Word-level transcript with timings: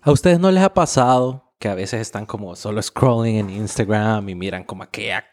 ¿A 0.00 0.12
ustedes 0.12 0.38
no 0.38 0.50
les 0.52 0.62
ha 0.62 0.74
pasado 0.74 1.52
que 1.58 1.68
a 1.68 1.74
veces 1.74 2.00
están 2.00 2.24
como 2.24 2.54
solo 2.54 2.80
scrolling 2.80 3.36
en 3.36 3.50
Instagram 3.50 4.28
y 4.28 4.34
miran 4.36 4.62
como 4.62 4.84
aquella 4.84 5.24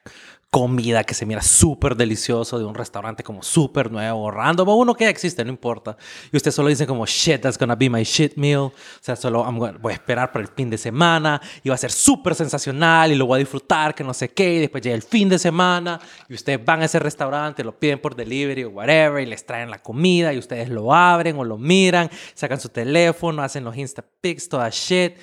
comida 0.56 1.04
que 1.04 1.14
se 1.14 1.26
mira 1.26 1.42
súper 1.42 1.98
delicioso 1.98 2.58
de 2.58 2.64
un 2.64 2.76
restaurante 2.76 3.24
como 3.24 3.44
súper 3.44 3.92
nuevo, 3.92 4.32
random, 4.32 4.70
o 4.70 4.76
uno 4.76 4.94
que 4.94 5.10
existe, 5.10 5.44
no 5.44 5.50
importa. 5.50 5.98
Y 6.32 6.38
usted 6.38 6.50
solo 6.50 6.70
dice 6.70 6.88
como, 6.88 7.06
shit, 7.06 7.42
that's 7.42 7.58
gonna 7.58 7.76
be 7.76 7.90
my 7.90 8.04
shit 8.04 8.38
meal. 8.38 8.60
O 8.62 8.74
sea, 9.02 9.18
solo 9.18 9.44
gonna- 9.44 9.78
voy 9.78 9.92
a 9.92 9.96
esperar 9.96 10.32
para 10.32 10.46
el 10.46 10.48
fin 10.50 10.70
de 10.70 10.78
semana 10.78 11.42
y 11.62 11.68
va 11.68 11.76
a 11.76 11.78
ser 11.78 11.92
súper 11.92 12.36
sensacional 12.36 13.12
y 13.12 13.16
lo 13.16 13.26
voy 13.26 13.36
a 13.36 13.40
disfrutar, 13.40 13.94
que 13.94 14.06
no 14.06 14.14
sé 14.14 14.30
qué. 14.30 14.54
Y 14.54 14.60
después 14.60 14.82
llega 14.82 14.96
el 14.96 15.02
fin 15.02 15.28
de 15.28 15.38
semana 15.40 16.00
y 16.30 16.36
ustedes 16.36 16.64
van 16.64 16.82
a 16.84 16.86
ese 16.86 17.00
restaurante, 17.00 17.62
lo 17.62 17.78
piden 17.78 18.00
por 18.00 18.16
delivery 18.16 18.64
o 18.64 18.70
whatever 18.70 19.22
y 19.22 19.26
les 19.26 19.46
traen 19.46 19.70
la 19.70 19.80
comida 19.80 20.32
y 20.32 20.38
ustedes 20.38 20.70
lo 20.70 20.94
abren 20.94 21.38
o 21.38 21.44
lo 21.44 21.58
miran, 21.58 22.10
sacan 22.34 22.62
su 22.62 22.70
teléfono, 22.70 23.42
hacen 23.42 23.66
los 23.66 23.76
Insta 23.76 24.06
pics, 24.22 24.48
toda 24.48 24.70
shit. 24.70 25.18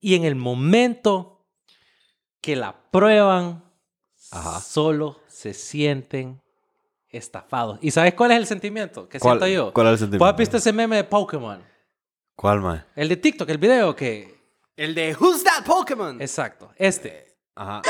Y 0.00 0.14
en 0.14 0.24
el 0.24 0.36
momento 0.36 1.44
que 2.40 2.54
la 2.54 2.76
prueban, 2.92 3.66
Ajá. 4.30 4.60
solo 4.60 5.20
se 5.28 5.54
sienten 5.54 6.40
estafados. 7.10 7.78
¿Y 7.80 7.90
sabes 7.90 8.14
cuál 8.14 8.32
es 8.32 8.38
el 8.38 8.46
sentimiento 8.46 9.08
que 9.08 9.18
¿Cuál- 9.18 9.38
siento 9.38 9.46
yo? 9.54 9.72
cuál 9.72 9.86
es 9.88 9.92
el 9.94 9.98
sentimiento? 9.98 10.24
¿Vos 10.24 10.32
has 10.32 10.38
visto 10.38 10.56
ese 10.58 10.72
meme 10.72 10.96
de 10.96 11.04
Pokémon? 11.04 11.62
¿Cuál, 12.36 12.60
mae? 12.60 12.84
El 12.94 13.08
de 13.08 13.16
TikTok, 13.16 13.48
el 13.48 13.58
video 13.58 13.96
que... 13.96 14.38
El 14.76 14.94
de 14.94 15.16
Who's 15.18 15.42
That 15.42 15.64
Pokémon? 15.64 16.20
Exacto, 16.20 16.70
este. 16.76 17.34
Ajá. 17.56 17.82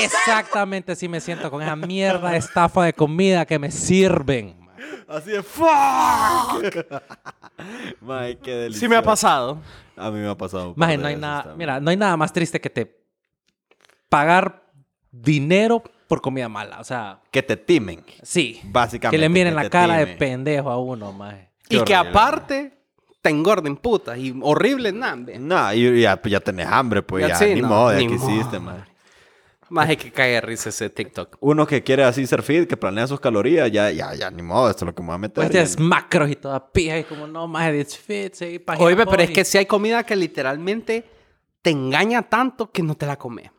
Exactamente 0.00 0.92
así 0.92 1.08
me 1.08 1.20
siento 1.20 1.50
con 1.50 1.62
esa 1.62 1.74
mierda 1.76 2.30
de 2.30 2.36
estafa 2.38 2.84
de 2.84 2.92
comida 2.92 3.46
que 3.46 3.58
me 3.58 3.70
sirven. 3.70 4.67
Así 5.08 5.30
de 5.30 5.42
fuck. 5.42 5.66
mae, 8.00 8.38
qué 8.38 8.50
delicioso. 8.52 8.80
Sí 8.80 8.88
me 8.88 8.96
ha 8.96 9.02
pasado. 9.02 9.58
A 9.96 10.10
mí 10.10 10.18
me 10.20 10.28
ha 10.28 10.36
pasado. 10.36 10.74
de 10.76 10.96
no 10.98 11.06
hay 11.08 11.16
nada, 11.16 11.42
también. 11.44 11.58
mira, 11.58 11.80
no 11.80 11.90
hay 11.90 11.96
nada 11.96 12.16
más 12.16 12.32
triste 12.32 12.60
que 12.60 12.70
te 12.70 12.98
pagar 14.08 14.62
dinero 15.10 15.82
por 16.06 16.20
comida 16.20 16.48
mala. 16.48 16.80
O 16.80 16.84
sea, 16.84 17.20
Que 17.30 17.42
te 17.42 17.56
timen. 17.56 18.04
sí. 18.22 18.60
Básicamente. 18.64 19.16
Que 19.16 19.20
le 19.20 19.28
miren 19.28 19.54
la 19.54 19.62
te 19.62 19.70
cara 19.70 19.96
de 19.98 20.06
pendejo 20.06 20.70
a 20.70 20.78
uno. 20.78 21.16
Qué 21.68 21.76
y 21.76 21.84
que 21.84 21.94
aparte 21.94 22.78
te 23.20 23.30
engorden 23.30 23.76
putas 23.76 24.16
y 24.18 24.34
horrible 24.42 24.92
nambe. 24.92 25.38
No, 25.38 25.72
y 25.74 26.00
ya, 26.02 26.16
pues 26.20 26.32
ya 26.32 26.40
tenés 26.40 26.66
hambre, 26.66 27.02
pues 27.02 27.22
Ya 27.22 27.28
ya, 27.30 27.34
sí, 27.36 27.54
ni 27.54 27.60
no, 27.62 27.68
modo, 27.68 27.92
ya 27.92 27.98
ni 27.98 28.06
que 28.06 28.14
modo. 28.16 28.30
hiciste, 28.30 28.58
man. 28.60 28.84
Más 29.70 29.90
es 29.90 29.96
que 29.98 30.10
cae 30.10 30.32
de 30.32 30.40
risa 30.40 30.70
ese 30.70 30.88
TikTok. 30.88 31.36
Uno 31.40 31.66
que 31.66 31.82
quiere 31.82 32.04
así 32.04 32.26
ser 32.26 32.42
fit, 32.42 32.68
que 32.68 32.76
planea 32.76 33.06
sus 33.06 33.20
calorías, 33.20 33.70
ya, 33.70 33.90
ya, 33.90 34.14
ya, 34.14 34.30
ni 34.30 34.42
modo, 34.42 34.70
esto 34.70 34.84
es 34.84 34.86
lo 34.86 34.94
que 34.94 35.02
me 35.02 35.08
voy 35.08 35.14
a 35.16 35.18
meter. 35.18 35.34
Pues 35.34 35.48
y- 35.48 35.52
tienes 35.52 35.78
macros 35.78 36.30
y 36.30 36.36
toda 36.36 36.72
pija 36.72 36.98
y 36.98 37.04
como 37.04 37.26
no, 37.26 37.46
maje, 37.46 37.80
it's 37.80 37.96
fit, 37.96 38.34
sí, 38.34 38.58
página 38.58 38.86
Oye, 38.86 38.96
pero 38.96 39.22
es 39.22 39.30
que 39.30 39.44
si 39.44 39.58
hay 39.58 39.66
comida 39.66 40.04
que 40.04 40.16
literalmente 40.16 41.04
te 41.62 41.70
engaña 41.70 42.22
tanto 42.22 42.70
que 42.70 42.82
no 42.82 42.94
te 42.94 43.06
la 43.06 43.16
comes. 43.16 43.50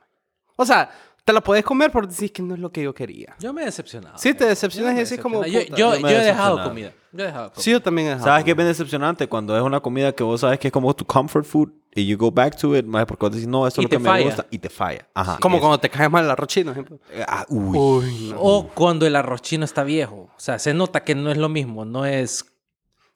O 0.55 0.65
sea, 0.65 0.89
te 1.23 1.33
la 1.33 1.41
puedes 1.41 1.63
comer 1.63 1.91
por 1.91 2.07
decir 2.07 2.33
que 2.33 2.41
no 2.41 2.55
es 2.55 2.59
lo 2.59 2.71
que 2.71 2.81
yo 2.81 2.93
quería. 2.93 3.35
Yo 3.39 3.53
me 3.53 3.61
he 3.61 3.65
decepcionado. 3.65 4.17
Sí, 4.17 4.33
te 4.33 4.45
decepcionas 4.45 4.91
Yo 4.91 4.95
me 4.95 5.01
y 5.01 5.03
decís 5.03 5.19
como. 5.21 5.45
Yo, 5.45 5.61
yo, 5.61 5.75
yo 5.75 5.91
me 5.91 6.01
yo 6.01 6.19
he 6.19 6.23
dejado 6.25 6.63
comida. 6.63 6.91
Yo 7.11 7.23
he 7.23 7.27
dejado 7.27 7.51
comida. 7.51 7.63
Sí, 7.63 7.71
yo 7.71 7.81
también 7.81 8.07
he 8.07 8.09
dejado. 8.11 8.25
¿Sabes 8.27 8.43
qué 8.45 8.51
es 8.51 8.57
bien 8.57 8.67
decepcionante? 8.67 9.27
Cuando 9.27 9.55
es 9.55 9.61
una 9.61 9.79
comida 9.79 10.11
que 10.11 10.23
vos 10.23 10.41
sabes 10.41 10.57
que 10.59 10.69
es 10.69 10.71
como 10.71 10.93
tu 10.95 11.05
comfort 11.05 11.45
food 11.45 11.69
y 11.99 12.07
you 12.07 12.17
go 12.17 12.31
back 12.31 12.55
to 12.57 12.75
it, 12.77 12.85
más 12.85 13.05
porque 13.05 13.25
vos 13.25 13.31
decís, 13.33 13.47
no, 13.47 13.67
esto 13.67 13.81
es 13.81 13.83
lo 13.85 13.89
que 13.89 13.95
te 13.97 14.03
me 14.03 14.09
falla. 14.09 14.25
gusta, 14.25 14.45
y 14.51 14.57
te 14.59 14.69
falla. 14.69 15.07
Ajá. 15.13 15.37
Como 15.39 15.57
eso. 15.57 15.61
cuando 15.61 15.79
te 15.79 15.89
cae 15.89 16.09
mal 16.09 16.25
el 16.25 16.31
arroz 16.31 16.47
chino, 16.47 16.73
por 16.73 16.83
ejemplo. 16.83 16.99
Ah, 17.27 17.45
uy. 17.49 17.77
Uy, 17.77 18.29
no. 18.33 18.39
O 18.41 18.67
cuando 18.69 19.05
el 19.05 19.15
arroz 19.15 19.41
chino 19.41 19.65
está 19.65 19.83
viejo. 19.83 20.29
O 20.35 20.39
sea, 20.39 20.59
se 20.59 20.73
nota 20.73 21.03
que 21.03 21.15
no 21.15 21.29
es 21.31 21.37
lo 21.37 21.49
mismo. 21.49 21.85
No 21.85 22.05
es, 22.05 22.45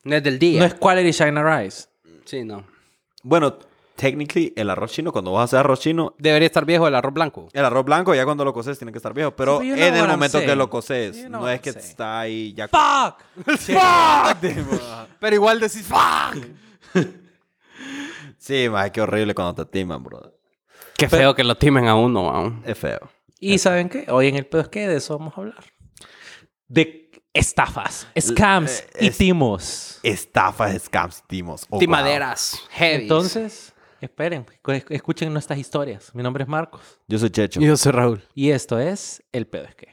No 0.04 0.16
es 0.16 0.24
del 0.24 0.38
día. 0.40 0.60
no 0.60 0.66
es 0.66 0.74
quality 0.74 1.12
China 1.12 1.60
rice. 1.60 1.88
Sí, 2.26 2.44
no. 2.44 2.64
Bueno, 3.24 3.58
technically, 3.96 4.52
el 4.56 4.70
arroz 4.70 4.92
chino, 4.92 5.12
cuando 5.12 5.32
vas 5.32 5.42
a 5.42 5.44
hacer 5.46 5.60
arroz 5.60 5.80
chino, 5.80 6.14
Debería 6.18 6.46
estar 6.48 6.66
viejo 6.66 6.88
el 6.88 6.96
arroz 6.96 7.14
blanco. 7.14 7.48
el 7.54 7.64
arroz 7.66 7.86
blanco 7.86 8.14
ya 8.14 8.26
cuando 8.26 8.44
lo 8.44 8.54
coces 8.54 8.78
tiene 8.78 8.92
que 8.92 8.98
estar 8.98 9.14
viejo. 9.14 9.32
Pero 9.36 9.60
Sí, 9.62 9.72
en 9.72 9.80
el 9.96 10.08
momento 10.08 10.40
que 10.42 10.56
lo 10.56 10.70
coces, 10.70 11.16
You 11.22 11.28
know 11.28 11.42
no 11.42 11.50
es 11.50 11.62
que 11.62 11.70
está 11.70 12.20
ahí 12.22 12.54
ya... 12.54 12.68
¡Fuck! 12.68 13.24
Pero 15.20 15.36
igual 15.36 15.60
decís, 15.60 15.86
¡fuck! 15.88 16.38
Sí, 18.44 18.68
más 18.70 18.92
qué 18.92 19.00
horrible 19.00 19.34
cuando 19.34 19.64
te 19.66 19.72
timan, 19.72 20.04
bro. 20.04 20.38
Qué 20.98 21.08
feo 21.08 21.34
que 21.34 21.46
lo 21.46 21.56
timen 21.56 21.88
a 21.88 21.96
uno, 21.96 22.30
aún. 22.30 22.62
Es 22.66 22.78
feo. 22.78 23.00
Y 23.40 23.58
¿saben 23.58 23.88
qué? 23.88 24.06
Hoy 24.10 24.28
en 24.28 24.36
el 24.36 24.46
pedo 24.46 24.64
es 24.64 24.68
que 24.68 24.86
de 24.86 24.98
eso 24.98 25.18
vamos 25.18 25.34
a 25.38 25.40
hablar. 25.42 25.64
De 26.68 27.10
estafas, 27.34 28.06
scams 28.20 28.82
eh, 28.82 28.90
y 29.06 29.08
es- 29.08 29.18
timos. 29.18 30.00
Estafas, 30.04 30.82
scams, 30.84 31.24
timos. 31.26 31.66
Oh, 31.70 31.80
Timaderas. 31.80 32.60
Heavy. 32.72 33.04
Entonces, 33.04 33.74
esperen, 34.02 34.46
cu- 34.62 34.74
escuchen 34.90 35.32
nuestras 35.32 35.58
historias. 35.58 36.14
Mi 36.14 36.22
nombre 36.22 36.44
es 36.44 36.50
Marcos. 36.50 36.82
wow. 36.82 37.06
Yo 37.08 37.20
soy 37.20 37.30
Checho. 37.30 37.62
Yo 37.62 37.78
soy 37.78 37.92
Raúl. 37.94 38.22
Y 38.34 38.50
esto 38.50 38.78
es 38.78 39.24
El 39.32 39.48
pedo 39.48 39.64
es 39.64 39.76
que. 39.76 39.93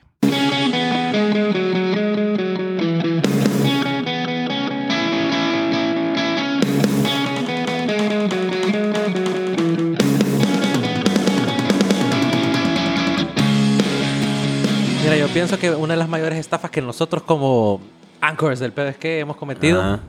Pienso 15.33 15.59
que 15.59 15.71
una 15.71 15.95
de 15.95 15.99
las 15.99 16.09
mayores 16.09 16.39
estafas 16.39 16.71
que 16.71 16.81
nosotros 16.83 17.23
como 17.23 17.81
anchors 18.21 18.61
del 18.61 18.73
pedo 18.73 18.89
es 18.89 18.97
que 18.97 19.21
hemos 19.21 19.37
cometido 19.37 19.81
Ajá. 19.81 20.01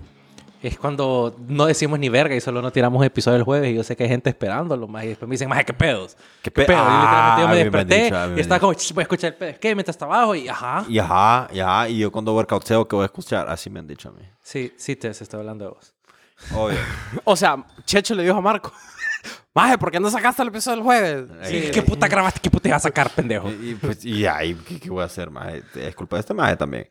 es 0.62 0.78
cuando 0.78 1.36
no 1.48 1.66
decimos 1.66 2.00
ni 2.00 2.10
verga 2.10 2.36
y 2.36 2.42
solo 2.42 2.62
no 2.62 2.72
tiramos 2.72 3.04
episodio 3.06 3.38
el 3.38 3.44
jueves 3.44 3.72
y 3.72 3.76
yo 3.76 3.84
sé 3.84 3.96
que 3.96 4.04
hay 4.04 4.10
gente 4.10 4.30
esperándolo 4.30 4.88
más 4.88 5.04
y 5.04 5.08
después 5.10 5.28
me 5.30 5.34
dicen, 5.34 5.50
más 5.50 5.64
qué 5.66 5.74
pedos. 5.74 6.16
¿Qué 6.42 6.50
¿Qué 6.50 6.52
pe- 6.52 6.66
pedo? 6.66 6.78
Y 6.80 7.02
literalmente 7.02 7.42
yo 7.42 7.46
Ah, 7.46 7.48
me 7.48 7.48
mí 7.48 7.48
me 7.48 7.64
desperté 7.64 8.04
dicho, 8.04 8.18
a 8.18 8.26
mí 8.28 8.34
me 8.34 8.38
y 8.38 8.42
estaba 8.42 8.60
como, 8.60 8.74
"Ch, 8.74 8.94
voy 8.94 9.02
a 9.02 9.04
escuchar 9.04 9.32
el 9.32 9.38
pedo. 9.38 9.54
¿Qué? 9.60 9.76
Mientras 9.76 9.94
estaba 9.96 10.16
abajo 10.18 10.36
y 10.36 10.48
ajá. 10.50 10.86
Y 10.90 11.00
ajá, 11.00 11.48
y 11.54 11.60
ajá. 11.60 11.90
Y 11.90 11.98
yo 12.00 12.12
cuando 12.12 12.34
workouteo, 12.34 12.88
¿qué 12.88 12.96
voy 12.96 13.04
a 13.04 13.06
escuchar? 13.06 13.48
Así 13.50 13.70
me 13.70 13.80
han 13.80 13.88
dicho 13.88 14.10
a 14.10 14.12
mí. 14.12 14.24
Sí, 14.42 14.74
sí, 14.78 14.96
te 14.96 15.10
estoy 15.10 15.40
hablando 15.40 15.66
de 15.66 15.72
vos. 15.72 15.94
Obvio. 16.56 16.78
O 17.24 17.36
sea, 17.36 17.64
Checho 17.86 18.16
le 18.16 18.24
dijo 18.24 18.38
a 18.38 18.42
Marco. 18.42 18.72
Maje, 19.54 19.78
¿por 19.78 19.92
qué 19.92 20.00
no 20.00 20.10
sacaste 20.10 20.42
el 20.42 20.48
episodio 20.48 20.78
del 20.78 20.84
jueves? 20.86 21.26
Sí, 21.44 21.70
¿Qué 21.74 21.82
puta 21.82 22.08
grabaste? 22.08 22.40
¿Qué 22.42 22.50
puta 22.50 22.70
ibas 22.70 22.86
a 22.86 22.90
sacar, 22.90 23.10
pendejo? 23.10 23.50
y, 23.50 23.72
y, 23.72 23.76
pues, 23.76 24.06
y 24.06 24.26
ahí, 24.26 24.56
¿qué, 24.68 24.80
qué 24.80 24.90
voy 24.90 25.02
a 25.02 25.06
hacer, 25.06 25.30
maje? 25.30 25.64
Es 25.76 25.96
culpa 25.96 26.16
de 26.16 26.22
este 26.22 26.34
maje 26.34 26.56
también. 26.56 26.88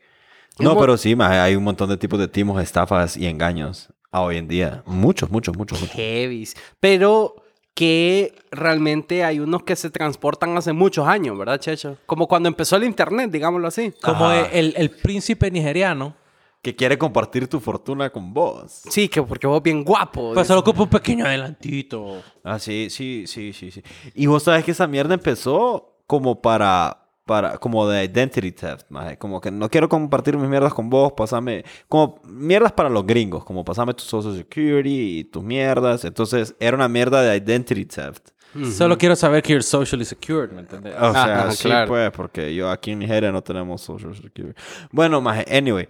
No, 0.59 0.77
pero 0.77 0.97
sí, 0.97 1.15
maje, 1.15 1.39
hay 1.39 1.55
un 1.55 1.63
montón 1.63 1.89
de 1.89 1.97
tipos 1.97 2.19
de 2.19 2.27
timos, 2.27 2.61
estafas 2.61 3.17
y 3.17 3.25
engaños 3.25 3.89
a 4.11 4.21
hoy 4.21 4.37
en 4.37 4.47
día. 4.47 4.83
Muchos, 4.85 5.31
muchos, 5.31 5.57
muchos, 5.57 5.79
muchos. 5.81 5.95
Heavies. 5.95 6.55
Pero 6.79 7.35
que 7.73 8.35
realmente 8.51 9.23
hay 9.23 9.39
unos 9.39 9.63
que 9.63 9.75
se 9.75 9.89
transportan 9.89 10.55
hace 10.57 10.73
muchos 10.73 11.07
años, 11.07 11.37
¿verdad, 11.37 11.59
Checho? 11.59 11.97
Como 12.05 12.27
cuando 12.27 12.49
empezó 12.49 12.75
el 12.75 12.83
internet, 12.83 13.31
digámoslo 13.31 13.67
así. 13.67 13.93
Como 14.03 14.29
el, 14.31 14.73
el 14.77 14.89
príncipe 14.89 15.49
nigeriano, 15.49 16.15
Que 16.61 16.75
quiere 16.75 16.95
compartir 16.97 17.47
tu 17.47 17.59
fortuna 17.59 18.11
con 18.11 18.33
vos. 18.33 18.81
Sí, 18.87 19.09
que 19.09 19.23
porque 19.23 19.47
vos 19.47 19.63
bien 19.63 19.83
guapo. 19.83 20.33
pues 20.33 20.45
solo 20.47 20.59
ocupa 20.59 20.83
un 20.83 20.89
pequeño 20.89 21.25
adelantito. 21.25 22.21
Ah, 22.43 22.59
sí, 22.59 22.87
sí, 22.91 23.23
sí, 23.25 23.51
sí, 23.51 23.71
sí. 23.71 23.81
Y 24.13 24.27
vos 24.27 24.43
sabes 24.43 24.63
que 24.63 24.71
esa 24.71 24.85
mierda 24.85 25.15
empezó 25.15 26.03
como 26.05 26.39
para, 26.39 26.97
para, 27.25 27.57
como 27.57 27.87
de 27.87 28.03
identity 28.03 28.51
theft, 28.51 28.85
maje. 28.89 29.17
Como 29.17 29.41
que 29.41 29.49
no 29.49 29.69
quiero 29.69 29.89
compartir 29.89 30.37
mis 30.37 30.47
mierdas 30.47 30.71
con 30.73 30.87
vos, 30.89 31.13
pasame, 31.13 31.65
como 31.87 32.19
mierdas 32.25 32.73
para 32.73 32.89
los 32.89 33.07
gringos, 33.07 33.43
como 33.43 33.65
pasame 33.65 33.95
tu 33.95 34.03
social 34.03 34.35
security 34.35 35.19
y 35.19 35.23
tus 35.23 35.43
mierdas. 35.43 36.05
Entonces, 36.05 36.53
era 36.59 36.75
una 36.77 36.87
mierda 36.87 37.23
de 37.23 37.35
identity 37.37 37.85
theft. 37.85 38.29
Solo 38.71 38.97
quiero 38.97 39.15
saber 39.15 39.41
que 39.41 39.53
you're 39.53 39.63
socially 39.63 40.03
secured, 40.05 40.51
¿me 40.51 40.59
entiendes? 40.59 40.93
O 40.99 41.11
sea, 41.13 41.23
Ajá, 41.43 41.51
sí, 41.53 41.63
claro. 41.69 41.87
pues, 41.87 42.11
porque 42.11 42.53
yo 42.53 42.69
aquí 42.69 42.91
en 42.91 42.99
Nigeria 42.99 43.31
no 43.31 43.41
tenemos 43.41 43.81
social 43.81 44.13
security. 44.13 44.53
Bueno, 44.91 45.21
maje, 45.21 45.45
anyway. 45.49 45.87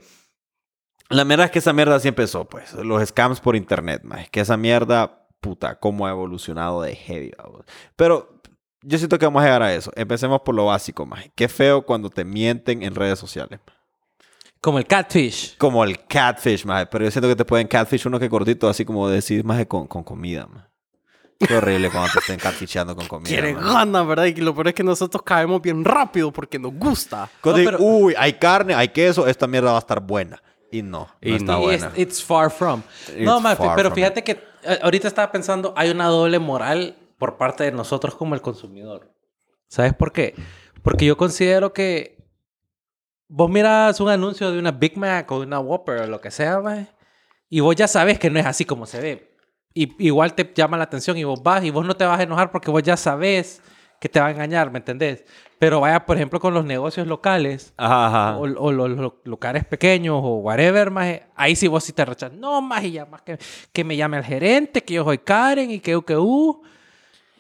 La 1.12 1.26
mierda 1.26 1.46
es 1.46 1.52
que 1.52 1.60
esa 1.60 1.74
mierda 1.74 2.00
sí 2.00 2.08
empezó, 2.08 2.46
pues. 2.46 2.74
Los 2.74 3.08
scams 3.10 3.40
por 3.40 3.56
internet, 3.56 4.02
maje. 4.04 4.28
Que 4.32 4.40
esa 4.42 4.58
mierda, 4.58 5.26
puta, 5.40 5.76
cómo 5.80 6.08
ha 6.08 6.12
evolucionado 6.12 6.82
de 6.82 6.96
heavy, 6.96 7.32
vamos. 7.38 7.62
Pero 7.96 8.42
yo 8.82 8.98
siento 8.98 9.20
que 9.20 9.26
vamos 9.26 9.42
a 9.42 9.46
llegar 9.46 9.64
a 9.64 9.74
eso. 9.74 9.92
Empecemos 9.96 10.42
por 10.42 10.56
lo 10.56 10.66
básico, 10.66 11.06
maje. 11.06 11.32
Qué 11.36 11.48
feo 11.48 11.84
cuando 11.84 12.10
te 12.10 12.24
mienten 12.26 12.84
en 12.84 12.96
redes 12.96 13.20
sociales. 13.20 13.60
Como 14.60 14.78
el 14.78 14.86
catfish. 14.86 15.58
Como 15.58 15.84
el 15.84 16.06
catfish, 16.06 16.66
maje. 16.66 16.86
Pero 16.86 17.06
yo 17.06 17.12
siento 17.12 17.28
que 17.28 17.36
te 17.36 17.46
pueden 17.46 17.68
catfish 17.68 18.06
uno 18.08 18.20
que 18.20 18.28
gordito, 18.28 18.70
así 18.70 18.86
como 18.86 19.10
decís, 19.10 19.44
maje, 19.44 19.68
con, 19.68 19.88
con 19.88 20.04
comida, 20.04 20.48
maje. 20.48 20.68
Qué 21.40 21.56
horrible 21.56 21.90
cuando 21.90 22.12
te 22.14 22.20
estén 22.20 22.38
catfishando 22.38 22.96
con 22.96 23.08
comida. 23.08 23.28
Quiere 23.28 23.56
maje. 23.56 23.74
ganas, 23.74 24.06
¿verdad? 24.06 24.26
Y 24.26 24.36
lo 24.36 24.54
peor 24.54 24.68
es 24.68 24.74
que 24.76 24.84
nosotros 24.84 25.24
caemos 25.24 25.60
bien 25.60 25.84
rápido 25.84 26.32
porque 26.32 26.60
nos 26.60 26.72
gusta. 26.74 27.28
No, 27.44 27.54
pero- 27.54 27.78
uy, 27.80 28.14
hay 28.16 28.34
carne, 28.34 28.76
hay 28.76 28.90
queso, 28.90 29.26
esta 29.26 29.48
mierda 29.48 29.72
va 29.72 29.78
a 29.78 29.80
estar 29.80 30.00
buena. 30.00 30.40
Y 30.72 30.82
no, 30.82 31.10
Y 31.22 31.32
no 31.32 31.36
está 31.36 31.52
no. 31.54 31.60
Y 31.60 31.66
buena. 31.66 31.92
it's 31.96 32.24
far 32.24 32.50
from. 32.50 32.82
It's 33.10 33.20
no, 33.20 33.42
far 33.42 33.76
pero 33.76 33.90
from 33.90 33.96
fíjate 33.96 34.24
que 34.24 34.32
eh, 34.64 34.80
ahorita 34.82 35.08
estaba 35.08 35.32
pensando, 35.32 35.74
hay 35.76 35.90
una 35.90 36.08
doble 36.08 36.40
moral 36.40 36.96
por 37.18 37.38
parte 37.38 37.66
de 37.66 37.72
nosotros 37.72 38.16
como 38.16 38.36
el 38.36 38.42
consumidor. 38.42 39.14
¿Sabes 39.68 39.94
por 39.94 40.12
qué? 40.12 40.36
Porque 40.82 41.06
yo 41.06 41.18
considero 41.18 41.74
que 41.74 42.18
vos 43.28 43.50
miras 43.50 44.00
un 44.00 44.10
anuncio 44.10 44.52
de 44.52 44.60
una 44.60 44.72
Big 44.72 44.98
Mac 44.98 45.32
o 45.32 45.40
de 45.40 45.46
una 45.46 45.60
Whopper 45.60 46.02
o 46.02 46.08
lo 46.08 46.20
que 46.20 46.32
sea, 46.32 46.62
y 47.50 47.60
vos 47.60 47.76
ya 47.76 47.88
sabes 47.88 48.18
que 48.18 48.30
no 48.30 48.40
es 48.40 48.46
así 48.46 48.66
como 48.66 48.86
se 48.86 49.00
ve. 49.00 49.38
Y 49.74 50.06
igual 50.06 50.34
te 50.34 50.52
llama 50.54 50.78
la 50.78 50.84
atención 50.84 51.18
y 51.18 51.24
vos 51.24 51.42
vas 51.42 51.64
y 51.64 51.70
vos 51.70 51.86
no 51.86 51.96
te 51.96 52.06
vas 52.06 52.20
a 52.20 52.24
enojar 52.24 52.52
porque 52.52 52.72
vos 52.72 52.84
ya 52.84 52.98
sabes 52.98 53.62
que 54.02 54.10
te 54.10 54.20
va 54.20 54.28
a 54.28 54.32
engañar, 54.32 54.72
¿me 54.72 54.80
entendés? 54.80 55.24
Pero 55.60 55.80
vaya, 55.80 56.08
por 56.08 56.18
ejemplo, 56.18 56.40
con 56.40 56.56
los 56.56 56.66
negocios 56.66 57.06
locales 57.06 57.72
Ajá, 57.78 58.08
ajá. 58.08 58.38
o, 58.38 58.42
o 58.42 58.72
los, 58.72 58.90
los 58.90 59.14
locales 59.26 59.64
pequeños 59.64 60.20
o 60.24 60.38
whatever, 60.38 60.90
maje, 60.90 61.28
ahí 61.36 61.56
sí 61.56 61.68
vos 61.68 61.84
sí 61.84 61.94
te 61.94 62.04
rechazas. 62.04 62.36
No, 62.36 62.64
más 62.64 62.84
y 62.84 62.94
ya 62.94 63.06
más 63.06 63.22
que, 63.22 63.38
que 63.72 63.84
me 63.84 63.96
llame 63.96 64.18
el 64.18 64.24
gerente, 64.24 64.82
que 64.84 64.96
yo 64.96 65.04
soy 65.04 65.20
Karen 65.20 65.70
y 65.70 65.80
que 65.80 66.02
que 66.04 66.18
uh. 66.18 66.62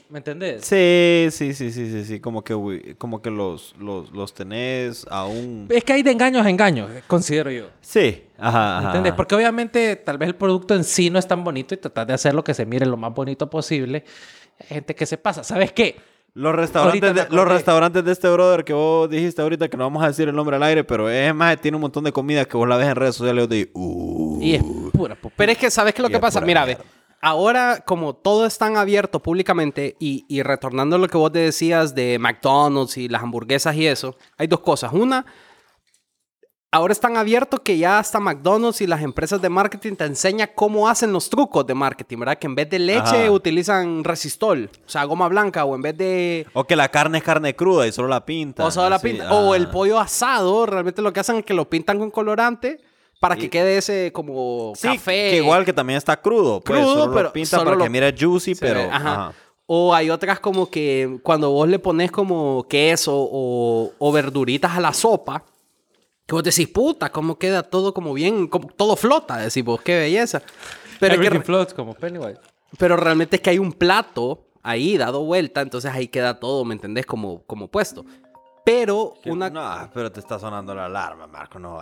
¿Me 0.09 0.19
entendés? 0.19 0.63
Sí, 0.63 1.29
sí, 1.31 1.53
sí, 1.55 1.71
sí, 1.71 1.89
sí, 1.89 2.05
sí. 2.05 2.19
Como 2.19 2.43
que, 2.43 2.95
como 2.97 3.23
que 3.23 3.31
los, 3.31 3.73
los, 3.79 4.11
los 4.11 4.33
tenés 4.33 5.07
aún. 5.09 5.67
Es 5.69 5.83
que 5.83 5.93
hay 5.93 6.03
de 6.03 6.11
engaños 6.11 6.45
a 6.45 6.49
engaños, 6.49 6.91
eh, 6.91 7.01
considero 7.07 7.49
yo. 7.49 7.69
Sí, 7.79 8.25
ajá, 8.37 8.77
ajá. 8.77 8.87
¿Entendés? 8.89 9.13
Porque 9.13 9.33
obviamente 9.33 9.95
tal 9.95 10.19
vez 10.19 10.27
el 10.27 10.35
producto 10.35 10.75
en 10.75 10.83
sí 10.83 11.09
no 11.09 11.17
es 11.17 11.25
tan 11.25 11.43
bonito 11.43 11.73
y 11.73 11.77
tratar 11.77 12.05
de 12.05 12.13
hacerlo 12.13 12.43
que 12.43 12.53
se 12.53 12.67
mire 12.67 12.85
lo 12.85 12.97
más 12.97 13.13
bonito 13.15 13.49
posible. 13.49 14.03
Hay 14.59 14.67
gente 14.67 14.93
que 14.93 15.07
se 15.07 15.17
pasa. 15.17 15.43
¿Sabes 15.43 15.71
qué? 15.71 16.10
Los 16.33 16.55
restaurantes, 16.55 17.13
de, 17.13 17.27
los 17.29 17.45
restaurantes 17.45 18.05
de 18.05 18.11
este 18.11 18.29
brother 18.29 18.63
que 18.63 18.71
vos 18.71 19.09
dijiste 19.09 19.41
ahorita 19.41 19.67
que 19.67 19.75
no 19.75 19.83
vamos 19.83 20.01
a 20.01 20.07
decir 20.07 20.29
el 20.29 20.35
nombre 20.35 20.55
al 20.55 20.63
aire, 20.63 20.85
pero 20.85 21.09
es 21.09 21.35
más, 21.35 21.59
tiene 21.59 21.75
un 21.75 21.81
montón 21.81 22.05
de 22.05 22.13
comida 22.13 22.45
que 22.45 22.55
vos 22.55 22.67
la 22.67 22.77
ves 22.77 22.87
en 22.87 22.95
redes 22.95 23.15
sociales 23.15 23.49
y 23.51 23.69
uh. 23.73 24.39
Y 24.41 24.55
es 24.55 24.63
pura. 24.93 25.17
Pero 25.35 25.51
es 25.51 25.57
que, 25.57 25.69
¿sabes 25.69 25.93
qué 25.93 26.01
es 26.01 26.03
lo 26.03 26.09
que 26.09 26.15
es 26.15 26.21
pasa? 26.21 26.39
Mira, 26.39 26.63
ve, 26.63 26.77
ahora 27.19 27.83
como 27.85 28.15
todo 28.15 28.45
es 28.45 28.57
tan 28.57 28.77
abierto 28.77 29.19
públicamente 29.19 29.97
y, 29.99 30.25
y 30.29 30.41
retornando 30.41 30.95
a 30.95 30.99
lo 30.99 31.07
que 31.09 31.17
vos 31.17 31.33
te 31.33 31.39
decías 31.39 31.93
de 31.95 32.17
McDonald's 32.17 32.97
y 32.97 33.09
las 33.09 33.23
hamburguesas 33.23 33.75
y 33.75 33.87
eso, 33.87 34.15
hay 34.37 34.47
dos 34.47 34.61
cosas. 34.61 34.93
Una, 34.93 35.25
ahora 36.73 36.93
es 36.93 36.99
tan 36.99 37.17
abierto 37.17 37.61
que 37.61 37.77
ya 37.77 37.99
hasta 37.99 38.19
McDonald's 38.19 38.79
y 38.81 38.87
las 38.87 39.01
empresas 39.01 39.41
de 39.41 39.49
marketing 39.49 39.95
te 39.95 40.05
enseñan 40.05 40.49
cómo 40.55 40.87
hacen 40.87 41.11
los 41.11 41.29
trucos 41.29 41.67
de 41.67 41.73
marketing, 41.73 42.17
¿verdad? 42.19 42.37
Que 42.37 42.47
en 42.47 42.55
vez 42.55 42.69
de 42.69 42.79
leche 42.79 43.23
Ajá. 43.23 43.31
utilizan 43.31 44.03
resistol, 44.03 44.69
o 44.85 44.89
sea, 44.89 45.03
goma 45.03 45.27
blanca, 45.27 45.65
o 45.65 45.75
en 45.75 45.81
vez 45.81 45.97
de... 45.97 46.47
O 46.53 46.63
que 46.63 46.75
la 46.77 46.87
carne 46.89 47.17
es 47.17 47.23
carne 47.23 47.55
cruda 47.55 47.85
y 47.87 47.91
solo 47.91 48.07
la 48.07 48.25
pintan. 48.25 48.65
O, 48.65 48.71
solo 48.71 48.89
la 48.89 48.95
así, 48.95 49.09
pinta- 49.09 49.33
o 49.33 49.53
el 49.53 49.65
ah. 49.65 49.71
pollo 49.71 49.99
asado, 49.99 50.65
realmente 50.65 51.01
lo 51.01 51.11
que 51.11 51.19
hacen 51.19 51.35
es 51.37 51.45
que 51.45 51.53
lo 51.53 51.69
pintan 51.69 51.99
con 51.99 52.09
colorante 52.09 52.79
para 53.19 53.35
que 53.35 53.45
Y- 53.45 53.49
quede 53.49 53.77
ese 53.77 54.11
como 54.13 54.71
Sí, 54.75 54.87
café. 54.87 55.29
que 55.31 55.37
igual 55.37 55.65
que 55.65 55.73
también 55.73 55.97
está 55.97 56.19
crudo. 56.21 56.61
Pues, 56.61 56.79
Crudo, 56.79 56.93
solo 57.01 57.11
pero 57.13 57.23
lo 57.25 57.33
pintan 57.33 57.59
solo 57.59 57.63
para 57.65 57.77
lo- 57.77 57.83
que 57.83 57.89
mire 57.89 58.15
juicy, 58.17 58.55
Se 58.55 58.65
pero... 58.65 58.79
ajá. 58.89 58.95
ajá. 59.13 59.33
O 59.73 59.93
hay 59.95 60.09
otras 60.09 60.39
como 60.41 60.69
que 60.69 61.19
cuando 61.23 61.49
vos 61.51 61.67
le 61.67 61.79
pones 61.79 62.11
como 62.11 62.65
queso 62.69 63.13
o, 63.15 63.91
o 63.99 64.11
verduritas 64.11 64.71
a 64.75 64.81
la 64.81 64.91
sopa, 64.91 65.45
que 66.25 66.33
vos 66.35 66.43
decís, 66.43 66.67
puta, 66.67 67.11
cómo 67.11 67.37
queda 67.37 67.63
todo 67.63 67.93
como 67.93 68.13
bien, 68.13 68.47
como, 68.47 68.67
todo 68.67 68.95
flota, 68.95 69.37
decís 69.37 69.63
vos, 69.63 69.81
qué 69.81 69.97
belleza. 69.99 70.41
Pero, 70.99 71.13
es 71.15 71.19
que 71.19 71.25
Everything 71.25 71.39
re- 71.39 71.45
floats 71.45 71.73
como 71.73 71.93
Pennywise. 71.93 72.39
pero 72.77 72.95
realmente 72.95 73.35
es 73.37 73.41
que 73.41 73.49
hay 73.49 73.59
un 73.59 73.73
plato 73.73 74.47
ahí 74.63 74.97
dado 74.97 75.23
vuelta, 75.25 75.61
entonces 75.61 75.91
ahí 75.91 76.07
queda 76.07 76.39
todo, 76.39 76.63
¿me 76.63 76.73
entendés? 76.75 77.05
Como, 77.05 77.43
como 77.45 77.67
puesto. 77.69 78.05
Pero 78.63 79.15
Que- 79.23 79.31
una... 79.31 79.49
No, 79.49 79.89
pero 79.93 80.11
te 80.11 80.19
está 80.19 80.37
sonando 80.39 80.73
la 80.75 80.85
alarma, 80.85 81.25
Marco. 81.27 81.57
No. 81.59 81.79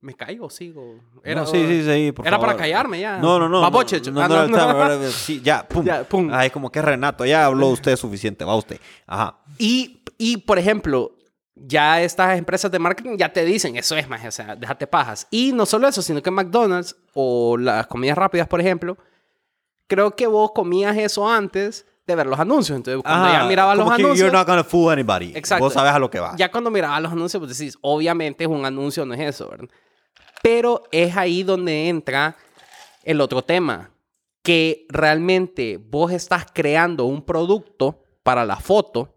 ¿Me 0.00 0.12
caigo 0.14 0.50
sigo? 0.50 0.96
No, 1.24 1.46
sí, 1.46 1.64
sí, 1.66 1.82
sí, 1.82 2.12
por 2.12 2.26
Era 2.26 2.36
para 2.38 2.52
favor. 2.52 2.60
callarme 2.62 3.00
ya. 3.00 3.16
No, 3.18 3.38
no, 3.38 3.48
no. 3.48 3.62
Va, 3.62 3.70
no. 3.70 3.72
No, 4.12 4.20
Ah, 4.20 4.28
no, 4.28 4.46
no, 4.48 4.98
no. 4.98 5.10
sí, 5.10 5.40
ya, 5.42 5.66
pum. 5.68 5.82
Ya, 5.82 6.04
pum. 6.04 6.28
Ay, 6.30 6.50
como 6.50 6.70
que 6.70 6.82
Renato, 6.82 7.24
ya 7.24 7.46
habló 7.46 7.68
usted 7.68 7.96
suficiente, 7.96 8.44
va 8.44 8.54
usted. 8.54 8.78
Ajá. 9.06 9.38
Y, 9.56 10.02
y, 10.18 10.36
por 10.38 10.58
ejemplo, 10.58 11.13
ya 11.56 12.02
estas 12.02 12.36
empresas 12.38 12.70
de 12.70 12.78
marketing 12.78 13.16
ya 13.16 13.32
te 13.32 13.44
dicen, 13.44 13.76
eso 13.76 13.96
es 13.96 14.08
más, 14.08 14.24
o 14.24 14.30
sea, 14.30 14.56
déjate 14.56 14.86
pajas. 14.86 15.26
Y 15.30 15.52
no 15.52 15.66
solo 15.66 15.88
eso, 15.88 16.02
sino 16.02 16.22
que 16.22 16.30
McDonald's 16.30 16.96
o 17.12 17.56
las 17.56 17.86
comidas 17.86 18.18
rápidas, 18.18 18.48
por 18.48 18.60
ejemplo, 18.60 18.96
creo 19.86 20.16
que 20.16 20.26
vos 20.26 20.52
comías 20.52 20.96
eso 20.96 21.28
antes 21.28 21.86
de 22.06 22.14
ver 22.14 22.26
los 22.26 22.38
anuncios. 22.38 22.76
Entonces, 22.76 23.02
cuando 23.02 23.26
Ajá, 23.26 23.42
ya 23.42 23.48
mirabas 23.48 23.78
los 23.78 23.88
anuncios, 23.88 24.18
You're 24.18 24.36
not 24.36 24.46
gonna 24.46 24.64
fool 24.64 24.92
anybody. 24.92 25.32
Exacto. 25.34 25.64
Vos 25.64 25.72
sabes 25.72 25.92
a 25.92 25.98
lo 25.98 26.10
que 26.10 26.20
va. 26.20 26.34
ya 26.36 26.50
cuando 26.50 26.70
mirabas 26.70 27.00
los 27.00 27.12
anuncios, 27.12 27.40
pues 27.40 27.56
decís, 27.56 27.78
obviamente 27.80 28.44
es 28.44 28.50
un 28.50 28.64
anuncio, 28.64 29.06
no 29.06 29.14
es 29.14 29.20
eso, 29.20 29.48
¿verdad? 29.48 29.68
Pero 30.42 30.82
es 30.92 31.16
ahí 31.16 31.42
donde 31.42 31.88
entra 31.88 32.36
el 33.02 33.20
otro 33.20 33.42
tema, 33.42 33.90
que 34.42 34.86
realmente 34.90 35.78
vos 35.78 36.12
estás 36.12 36.46
creando 36.52 37.06
un 37.06 37.24
producto 37.24 38.02
para 38.22 38.44
la 38.44 38.56
foto 38.56 39.13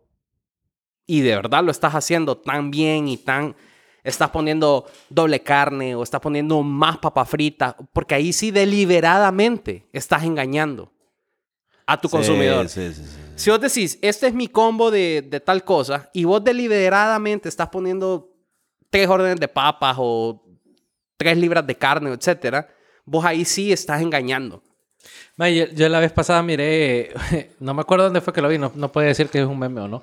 y 1.08 1.22
de 1.22 1.36
verdad 1.36 1.64
lo 1.64 1.72
estás 1.72 1.96
haciendo 1.96 2.38
tan 2.38 2.70
bien 2.70 3.08
y 3.08 3.18
tan... 3.18 3.56
Estás 4.04 4.30
poniendo 4.30 4.86
doble 5.10 5.42
carne 5.42 5.94
o 5.96 6.02
estás 6.04 6.22
poniendo 6.22 6.64
más 6.64 6.98
papa 7.00 7.26
frita, 7.26 7.76
porque 7.92 8.16
ahí 8.16 8.32
sí 8.32 8.52
deliberadamente 8.52 9.86
estás 9.92 10.24
engañando 10.24 10.92
a 11.86 12.00
tu 12.00 12.08
Sí, 12.08 12.12
consumidor. 12.16 12.70
Sí, 12.70 12.94
sí, 12.94 13.04
sí. 13.04 13.18
Si 13.36 13.50
vos 13.50 13.60
decís, 13.60 14.00
este 14.02 14.28
es 14.28 14.34
mi 14.34 14.48
combo 14.48 14.92
de, 14.92 15.22
de 15.30 15.40
tal 15.42 15.64
cosa, 15.66 16.10
y 16.14 16.24
vos 16.24 16.42
deliberadamente 16.44 17.50
estás 17.50 17.68
poniendo 17.70 18.30
tres 18.90 19.10
órdenes 19.10 19.40
de 19.40 19.48
papas 19.50 19.98
o 20.00 20.42
tres 21.18 21.38
libras 21.38 21.68
de 21.68 21.76
carne, 21.76 22.12
etcétera, 22.12 22.68
vos 23.04 23.26
ahí 23.26 23.44
sí 23.44 23.74
estás 23.74 24.02
engañando. 24.02 24.64
Ma, 25.36 25.50
yo, 25.50 25.66
yo 25.66 25.88
la 25.90 26.00
vez 26.00 26.12
pasada 26.12 26.42
miré, 26.44 27.14
no 27.60 27.74
me 27.74 27.82
acuerdo 27.82 28.06
dónde 28.06 28.22
fue 28.22 28.34
que 28.34 28.42
lo 28.42 28.48
vi, 28.50 28.58
no, 28.58 28.72
no 28.74 28.92
puede 28.92 29.08
decir 29.08 29.28
que 29.30 29.40
es 29.40 29.46
un 29.46 29.60
meme 29.60 29.82
o 29.82 29.88
no, 29.88 30.02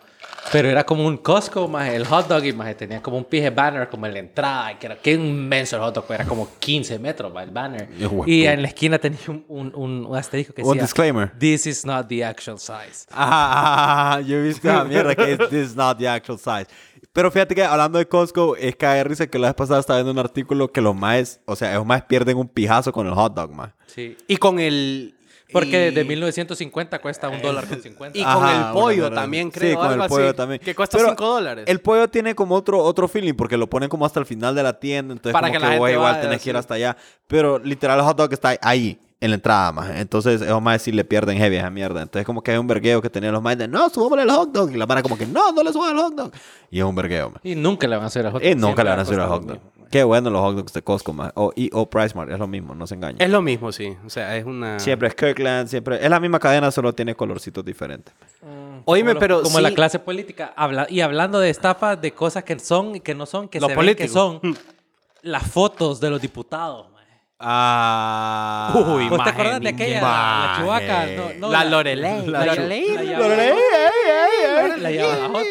pero 0.52 0.68
era 0.68 0.84
como 0.84 1.06
un 1.06 1.16
Costco, 1.16 1.68
más 1.68 1.88
el 1.90 2.06
hot 2.06 2.28
dog 2.28 2.44
y 2.44 2.52
más 2.52 2.76
tenía 2.76 3.02
como 3.02 3.16
un 3.16 3.24
pije 3.24 3.50
banner 3.50 3.88
como 3.88 4.06
en 4.06 4.12
la 4.12 4.18
entrada, 4.18 4.78
que 4.78 4.86
era 4.86 4.96
que 4.96 5.12
inmenso 5.12 5.76
el 5.76 5.82
hot 5.82 5.94
dog, 5.94 6.04
era 6.10 6.24
como 6.24 6.48
15 6.58 6.98
metros 6.98 7.32
ma, 7.32 7.42
el 7.42 7.50
banner. 7.50 7.88
Y 8.26 8.44
en 8.44 8.62
la 8.62 8.68
esquina 8.68 8.98
tenía 8.98 9.18
un, 9.28 9.44
un, 9.48 9.72
un, 9.74 10.06
un 10.06 10.16
asterisco 10.16 10.54
que 10.54 10.62
decía, 10.62 10.82
disclaimer. 10.82 11.32
This 11.38 11.66
is 11.66 11.84
not 11.84 12.08
the 12.08 12.24
actual 12.24 12.58
size. 12.58 13.06
Ajá, 13.10 14.20
yo 14.20 14.36
he 14.38 14.42
visto 14.42 14.68
esa 14.68 14.84
mierda 14.84 15.14
que 15.14 15.32
es 15.32 15.38
this 15.48 15.70
is 15.70 15.76
not 15.76 15.98
the 15.98 16.08
actual 16.08 16.38
size. 16.38 16.66
Pero 17.12 17.30
fíjate 17.30 17.54
que 17.54 17.62
hablando 17.62 17.98
de 17.98 18.08
Costco, 18.08 18.56
es 18.56 18.74
que 18.74 18.86
hay 18.86 19.02
risa 19.04 19.28
que 19.28 19.38
la 19.38 19.46
vez 19.46 19.54
pasada 19.54 19.78
estaba 19.78 20.00
viendo 20.00 20.10
un 20.10 20.18
artículo 20.18 20.72
que 20.72 20.80
los 20.80 20.96
maes, 20.96 21.40
o 21.44 21.54
sea, 21.54 21.72
los 21.74 21.86
maes 21.86 22.02
pierden 22.02 22.36
un 22.36 22.48
pijazo 22.48 22.90
con 22.90 23.06
el 23.06 23.14
hot 23.14 23.34
dog, 23.34 23.52
más. 23.52 23.70
Sí. 23.86 24.16
Y 24.26 24.36
con 24.38 24.58
el... 24.58 25.13
Porque 25.54 25.88
y- 25.88 25.94
de 25.94 26.04
1950 26.04 26.98
cuesta 27.00 27.28
un 27.30 27.40
dólar 27.40 27.66
con 27.66 27.80
50. 27.82 28.18
Y 28.18 28.22
Ajá, 28.22 28.34
con 28.34 28.48
el 28.50 28.72
pollo 28.72 29.10
también, 29.10 29.50
Sí, 29.50 29.58
creo. 29.60 29.78
con 29.78 29.86
algo 29.86 30.04
el 30.04 30.08
pollo 30.10 30.28
así, 30.28 30.36
también. 30.36 30.60
Que 30.60 30.74
cuesta 30.74 30.98
Pero 30.98 31.08
5 31.10 31.26
dólares. 31.26 31.64
El 31.66 31.80
pollo 31.80 32.08
tiene 32.08 32.34
como 32.34 32.54
otro, 32.54 32.78
otro 32.82 33.08
feeling 33.08 33.34
porque 33.34 33.56
lo 33.56 33.70
ponen 33.70 33.88
como 33.88 34.04
hasta 34.04 34.20
el 34.20 34.26
final 34.26 34.54
de 34.54 34.62
la 34.62 34.78
tienda, 34.78 35.12
entonces 35.14 35.32
Para 35.32 35.48
como 35.48 35.60
que 35.60 35.70
que, 35.72 35.78
vos 35.78 35.90
igual 35.90 36.20
tenés 36.20 36.42
que 36.42 36.50
ir 36.50 36.54
sí. 36.56 36.58
hasta 36.58 36.74
allá. 36.74 36.96
Pero 37.26 37.58
literal 37.58 37.98
el 37.98 38.04
hot 38.04 38.16
dog 38.18 38.32
está 38.32 38.56
ahí, 38.60 39.00
en 39.20 39.30
la 39.30 39.36
entrada, 39.36 39.72
más. 39.72 39.88
Entonces 39.96 40.42
esos 40.42 40.60
maes 40.60 40.82
sí 40.82 40.92
le 40.92 41.02
pierden 41.04 41.38
heavy 41.38 41.56
a 41.56 41.60
esa 41.60 41.70
mierda. 41.70 42.02
Entonces 42.02 42.26
como 42.26 42.42
que 42.42 42.50
hay 42.50 42.58
un 42.58 42.66
vergueo 42.66 43.00
que 43.00 43.08
tenían 43.08 43.32
los 43.32 43.42
maes 43.42 43.56
de, 43.56 43.66
no, 43.68 43.88
subámosle 43.88 44.24
el 44.24 44.30
hot 44.30 44.50
dog. 44.52 44.70
Y 44.72 44.76
la 44.76 44.86
para 44.86 45.02
como 45.02 45.16
que, 45.16 45.24
no, 45.24 45.50
no 45.52 45.62
le 45.62 45.72
suban 45.72 45.96
el 45.96 46.02
hot 46.02 46.14
dog. 46.14 46.32
Y 46.70 46.78
es 46.80 46.84
un 46.84 46.94
vergueo, 46.94 47.30
man. 47.30 47.40
Y 47.42 47.54
nunca 47.54 47.86
le 47.86 47.96
van 47.96 48.04
a 48.04 48.08
hacer 48.08 48.26
el 48.26 48.32
hot 48.32 48.42
dog. 48.42 48.50
Y 48.50 48.54
nunca 48.54 48.66
siempre 48.66 48.84
le 48.84 48.90
van 48.90 48.98
va 48.98 49.00
a 49.00 49.02
hacer 49.04 49.18
el 49.18 49.26
hot 49.26 49.42
dog. 49.44 49.58
Qué 49.90 50.02
bueno 50.04 50.30
los 50.30 50.40
hot 50.40 50.56
dogs 50.56 50.72
de 50.72 50.82
Costco, 50.82 51.12
man. 51.12 51.30
O, 51.34 51.52
y, 51.54 51.70
o 51.72 51.88
Price 51.88 52.14
Mart, 52.16 52.30
es 52.30 52.38
lo 52.38 52.46
mismo, 52.46 52.74
no 52.74 52.86
se 52.86 52.94
engañen. 52.94 53.20
Es 53.20 53.30
lo 53.30 53.40
mismo, 53.42 53.70
sí. 53.72 53.96
O 54.04 54.10
sea, 54.10 54.36
es 54.36 54.44
una... 54.44 54.78
Siempre 54.80 55.08
es 55.08 55.14
Kirkland, 55.14 55.68
siempre. 55.68 56.02
Es 56.02 56.10
la 56.10 56.18
misma 56.20 56.38
cadena, 56.38 56.70
solo 56.70 56.92
tiene 56.94 57.14
colorcitos 57.14 57.64
diferentes. 57.64 58.12
Oíme, 58.86 59.08
Como 59.10 59.14
lo- 59.14 59.20
pero 59.20 59.42
Como 59.42 59.56
sí- 59.58 59.62
la 59.62 59.70
clase 59.72 59.98
política. 59.98 60.52
Habla, 60.56 60.86
y 60.90 61.00
hablando 61.00 61.38
de 61.40 61.50
estafas, 61.50 62.00
de 62.00 62.12
cosas 62.12 62.44
que 62.44 62.58
son 62.58 62.96
y 62.96 63.00
que 63.00 63.14
no 63.14 63.26
son, 63.26 63.48
que 63.48 63.60
Los 63.60 63.70
se 63.70 63.76
ven 63.76 63.94
que 63.96 64.08
son 64.08 64.40
las 65.22 65.42
fotos 65.50 66.00
de 66.00 66.10
los 66.10 66.20
diputados. 66.20 66.88
Ah. 67.46 68.72
Uy, 68.74 69.08
¿Vos 69.08 69.22
te 69.22 69.30
acordás 69.30 69.60
de 69.60 69.68
aquella? 69.68 70.00
La, 70.00 70.08
la 70.08 70.54
chihuaca. 70.58 71.06
No, 71.06 71.28
no, 71.38 71.50
La 71.50 71.64
Lorelei. 71.64 72.26
La, 72.26 72.38
La 72.40 72.46
Lorelei. 72.46 72.88
Lorelei. 72.88 73.04
La 73.06 73.18
Lorelei, 73.18 73.52
llamada- 73.52 74.74
ey, 74.74 74.80
la 74.80 74.90
llamada 74.90 75.28
hot. 75.28 75.46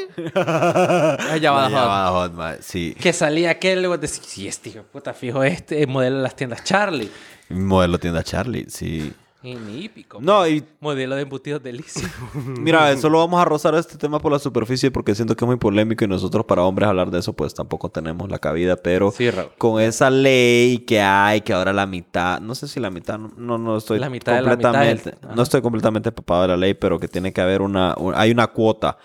La 1.29 1.37
llamada 1.37 2.11
hot, 2.11 2.33
man. 2.33 2.57
Sí. 2.61 2.95
Que 2.99 3.13
salía 3.13 3.51
aquel, 3.51 3.79
luego 3.81 3.97
decía, 3.97 4.23
sí, 4.25 4.47
este 4.47 4.69
hijo 4.69 4.83
puta 4.91 5.13
fijo, 5.13 5.43
este 5.43 5.85
modelo 5.87 6.17
de 6.17 6.23
las 6.23 6.35
tiendas 6.35 6.63
Charlie. 6.63 7.11
Modelo 7.49 7.99
tienda 7.99 8.23
Charlie, 8.23 8.65
sí. 8.69 9.13
Ni 9.43 9.83
hípico. 9.83 10.19
No, 10.21 10.47
y 10.47 10.63
Modelo 10.79 11.15
de 11.15 11.23
embutidos 11.23 11.61
delicia. 11.61 12.09
mira, 12.59 12.95
solo 12.95 13.17
vamos 13.19 13.41
a 13.41 13.45
rozar 13.45 13.75
este 13.75 13.97
tema 13.97 14.19
por 14.19 14.31
la 14.31 14.39
superficie 14.39 14.89
porque 14.89 15.13
siento 15.15 15.35
que 15.35 15.43
es 15.43 15.47
muy 15.47 15.57
polémico 15.57 16.05
y 16.05 16.07
nosotros 16.07 16.45
para 16.45 16.63
hombres 16.63 16.87
hablar 16.87 17.11
de 17.11 17.19
eso 17.19 17.33
pues 17.33 17.53
tampoco 17.53 17.89
tenemos 17.89 18.29
la 18.29 18.39
cabida, 18.39 18.77
pero 18.77 19.11
Sí, 19.11 19.29
con 19.57 19.81
esa 19.81 20.09
ley 20.09 20.79
que 20.79 21.01
hay, 21.01 21.41
que 21.41 21.51
ahora 21.51 21.73
la 21.73 21.85
mitad, 21.85 22.39
no 22.39 22.55
sé 22.55 22.69
si 22.69 22.79
la 22.79 22.89
mitad, 22.89 23.19
no, 23.19 23.57
no, 23.57 23.75
estoy 23.77 23.99
La 23.99 24.09
mitad 24.09 24.35
de 24.35 24.41
la 24.43 24.55
mitad 24.55 24.71
completamente, 24.71 25.11
del- 25.27 25.35
no 25.35 25.41
estoy 25.43 25.61
completamente 25.61 26.09
empapado 26.09 26.43
de 26.43 26.47
la 26.47 26.57
ley, 26.57 26.73
pero 26.73 26.97
que 26.97 27.09
tiene 27.09 27.33
que 27.33 27.41
haber 27.41 27.61
una, 27.61 27.95
un- 27.97 28.13
hay 28.15 28.31
una 28.31 28.47
cuota 28.47 28.97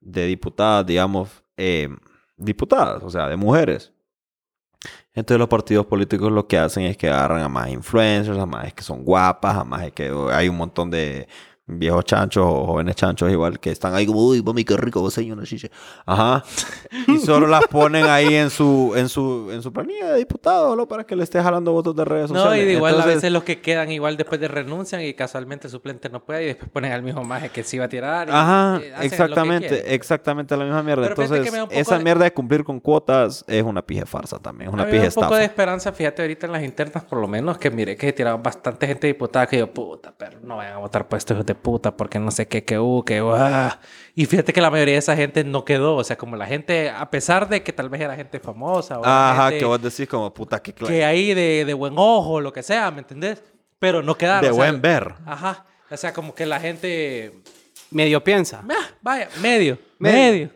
de 0.00 0.26
diputadas, 0.26 0.84
digamos, 0.84 1.30
eh, 1.56 1.88
diputadas, 2.36 3.02
o 3.02 3.10
sea, 3.10 3.26
de 3.28 3.36
mujeres. 3.36 3.92
Entonces 5.18 5.38
los 5.40 5.48
partidos 5.48 5.86
políticos 5.86 6.30
lo 6.30 6.46
que 6.46 6.58
hacen 6.58 6.84
es 6.84 6.96
que 6.96 7.08
agarran 7.08 7.42
a 7.42 7.48
más 7.48 7.68
influencers, 7.70 8.38
a 8.38 8.46
más 8.46 8.72
que 8.72 8.84
son 8.84 9.04
guapas, 9.04 9.56
a 9.56 9.64
más 9.64 9.90
que 9.92 10.12
hay 10.32 10.48
un 10.48 10.56
montón 10.56 10.90
de 10.90 11.26
viejos 11.68 12.04
chanchos 12.06 12.44
o 12.46 12.66
jóvenes 12.66 12.96
chanchos 12.96 13.30
igual, 13.30 13.60
que 13.60 13.70
están 13.70 13.94
ahí 13.94 14.06
como, 14.06 14.26
uy, 14.26 14.42
mami, 14.42 14.64
qué 14.64 14.76
rico, 14.76 15.00
vos 15.00 15.16
una 15.18 15.44
chicha. 15.44 15.68
Ajá. 16.06 16.42
Y 17.06 17.18
solo 17.18 17.46
las 17.46 17.66
ponen 17.66 18.06
ahí 18.06 18.34
en 18.34 18.48
su, 18.50 18.94
en 18.96 19.08
su, 19.08 19.50
en 19.52 19.62
su 19.62 19.72
planilla 19.72 20.12
de 20.12 20.18
diputado, 20.18 20.74
¿no? 20.74 20.88
Para 20.88 21.04
que 21.04 21.14
le 21.14 21.24
esté 21.24 21.42
jalando 21.42 21.72
votos 21.72 21.94
de 21.94 22.04
redes 22.04 22.30
No, 22.30 22.38
sociales. 22.40 22.62
y 22.64 22.66
de 22.66 22.72
igual 22.74 23.00
a 23.00 23.04
veces 23.06 23.30
los 23.30 23.44
que 23.44 23.60
quedan 23.60 23.90
igual 23.92 24.16
después 24.16 24.40
de 24.40 24.48
renuncian 24.48 25.02
y 25.02 25.12
casualmente 25.14 25.68
suplente 25.68 26.08
no 26.08 26.24
puede 26.24 26.42
y 26.44 26.46
después 26.46 26.70
ponen 26.70 26.92
al 26.92 27.02
mismo 27.02 27.22
maje 27.24 27.50
que 27.50 27.62
se 27.62 27.76
iba 27.76 27.84
a 27.84 27.88
tirar. 27.88 28.28
y- 28.28 28.32
Ajá, 28.32 28.78
y 28.78 28.80
que 29.00 29.06
exactamente, 29.06 29.94
exactamente 29.94 30.56
la 30.56 30.64
misma 30.64 30.82
mierda. 30.82 31.02
Pero 31.08 31.22
Entonces, 31.22 31.52
un 31.52 31.68
esa 31.70 31.98
de- 31.98 32.04
mierda 32.04 32.24
de 32.24 32.32
cumplir 32.32 32.64
con 32.64 32.80
cuotas 32.80 33.44
es 33.46 33.62
una 33.62 33.82
pije 33.82 34.06
farsa 34.06 34.38
también, 34.38 34.68
es 34.68 34.74
una 34.74 34.84
mí 34.84 34.92
me 34.92 34.96
da 34.98 35.02
pije 35.04 35.08
un 35.08 35.14
poco 35.14 35.24
estafa. 35.26 35.38
de 35.40 35.44
esperanza, 35.44 35.92
fíjate, 35.92 36.22
ahorita 36.22 36.46
en 36.46 36.52
las 36.52 36.62
internas, 36.62 37.04
por 37.04 37.18
lo 37.20 37.28
menos, 37.28 37.58
que 37.58 37.70
miré 37.70 37.96
que 37.96 38.06
se 38.06 38.12
tiraban 38.14 38.42
bastante 38.42 38.86
gente 38.86 39.06
diputada 39.06 39.46
que 39.46 39.58
yo, 39.58 39.70
puta, 39.72 40.14
pero 40.16 40.38
no 40.42 40.56
vayan 40.56 40.74
a 40.74 40.78
votar 40.78 41.06
por 41.08 41.18
estos 41.18 41.44
de 41.44 41.54
puta, 41.58 41.96
porque 41.96 42.18
no 42.18 42.30
sé 42.30 42.48
qué, 42.48 42.64
que 42.64 42.78
uh, 42.78 43.02
que 43.04 43.22
uh. 43.22 43.36
Y 44.14 44.26
fíjate 44.26 44.52
que 44.52 44.60
la 44.60 44.70
mayoría 44.70 44.94
de 44.94 44.98
esa 44.98 45.14
gente 45.16 45.44
no 45.44 45.64
quedó, 45.64 45.96
o 45.96 46.04
sea, 46.04 46.16
como 46.16 46.36
la 46.36 46.46
gente, 46.46 46.90
a 46.90 47.10
pesar 47.10 47.48
de 47.48 47.62
que 47.62 47.72
tal 47.72 47.88
vez 47.88 48.00
era 48.00 48.16
gente 48.16 48.40
famosa 48.40 48.98
o 48.98 49.04
Ajá, 49.04 49.44
gente 49.48 49.58
que 49.60 49.64
vos 49.64 49.80
decís 49.82 50.08
como 50.08 50.32
puta 50.34 50.60
que, 50.60 50.72
que 50.72 51.04
ahí 51.04 51.34
de, 51.34 51.64
de 51.64 51.74
buen 51.74 51.94
ojo, 51.96 52.40
lo 52.40 52.52
que 52.52 52.62
sea, 52.62 52.90
¿me 52.90 52.98
entendés? 53.00 53.42
Pero 53.78 54.02
no 54.02 54.16
quedaron. 54.16 54.42
de 54.42 54.50
o 54.50 54.54
sea, 54.54 54.64
buen 54.64 54.80
ver. 54.82 55.14
Ajá, 55.24 55.64
o 55.90 55.96
sea, 55.96 56.12
como 56.12 56.34
que 56.34 56.46
la 56.46 56.58
gente, 56.60 57.32
Medio 57.90 58.22
piensa. 58.24 58.64
ah, 58.68 58.88
vaya, 59.00 59.28
medio, 59.40 59.78
Medio. 59.98 60.18
medio. 60.32 60.50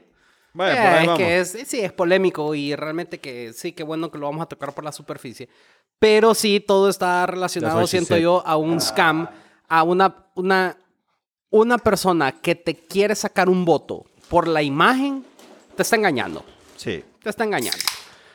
Vaya, 0.55 0.73
Eh, 0.75 0.77
por 0.77 0.87
ahí 0.93 1.01
es 1.01 1.07
vamos. 1.07 1.19
que 1.19 1.39
es, 1.41 1.69
sí, 1.69 1.81
es 1.81 1.93
polémico 1.93 2.55
y 2.55 2.75
realmente 2.77 3.19
que 3.21 3.53
sí, 3.55 3.73
qué 3.73 3.85
bueno 3.85 4.11
que 4.11 4.19
lo 4.19 4.27
vamos 4.27 4.43
a 4.43 4.47
tocar 4.47 4.75
por 4.75 4.85
la 4.85 4.93
superficie. 4.93 5.49
Pero 5.99 6.35
sí, 6.35 6.59
todo 6.61 6.89
está 6.91 7.25
relacionado, 7.27 7.87
siento 7.87 8.19
yo, 8.19 8.43
a 8.45 8.57
un 8.57 8.81
scam, 8.81 9.29
a 9.69 9.83
una, 9.85 10.27
una, 10.35 10.77
una 11.53 11.79
persona 11.79 12.33
que 12.33 12.57
te 12.57 12.75
quiere 12.75 13.15
sacar 13.15 13.49
un 13.49 13.65
voto 13.65 14.07
por 14.29 14.49
la 14.49 14.63
imagen, 14.63 15.25
te 15.77 15.83
está 15.83 15.97
engañando. 15.97 16.45
Sí. 16.77 17.05
Te 17.23 17.31
está 17.31 17.45
engañando. 17.45 17.79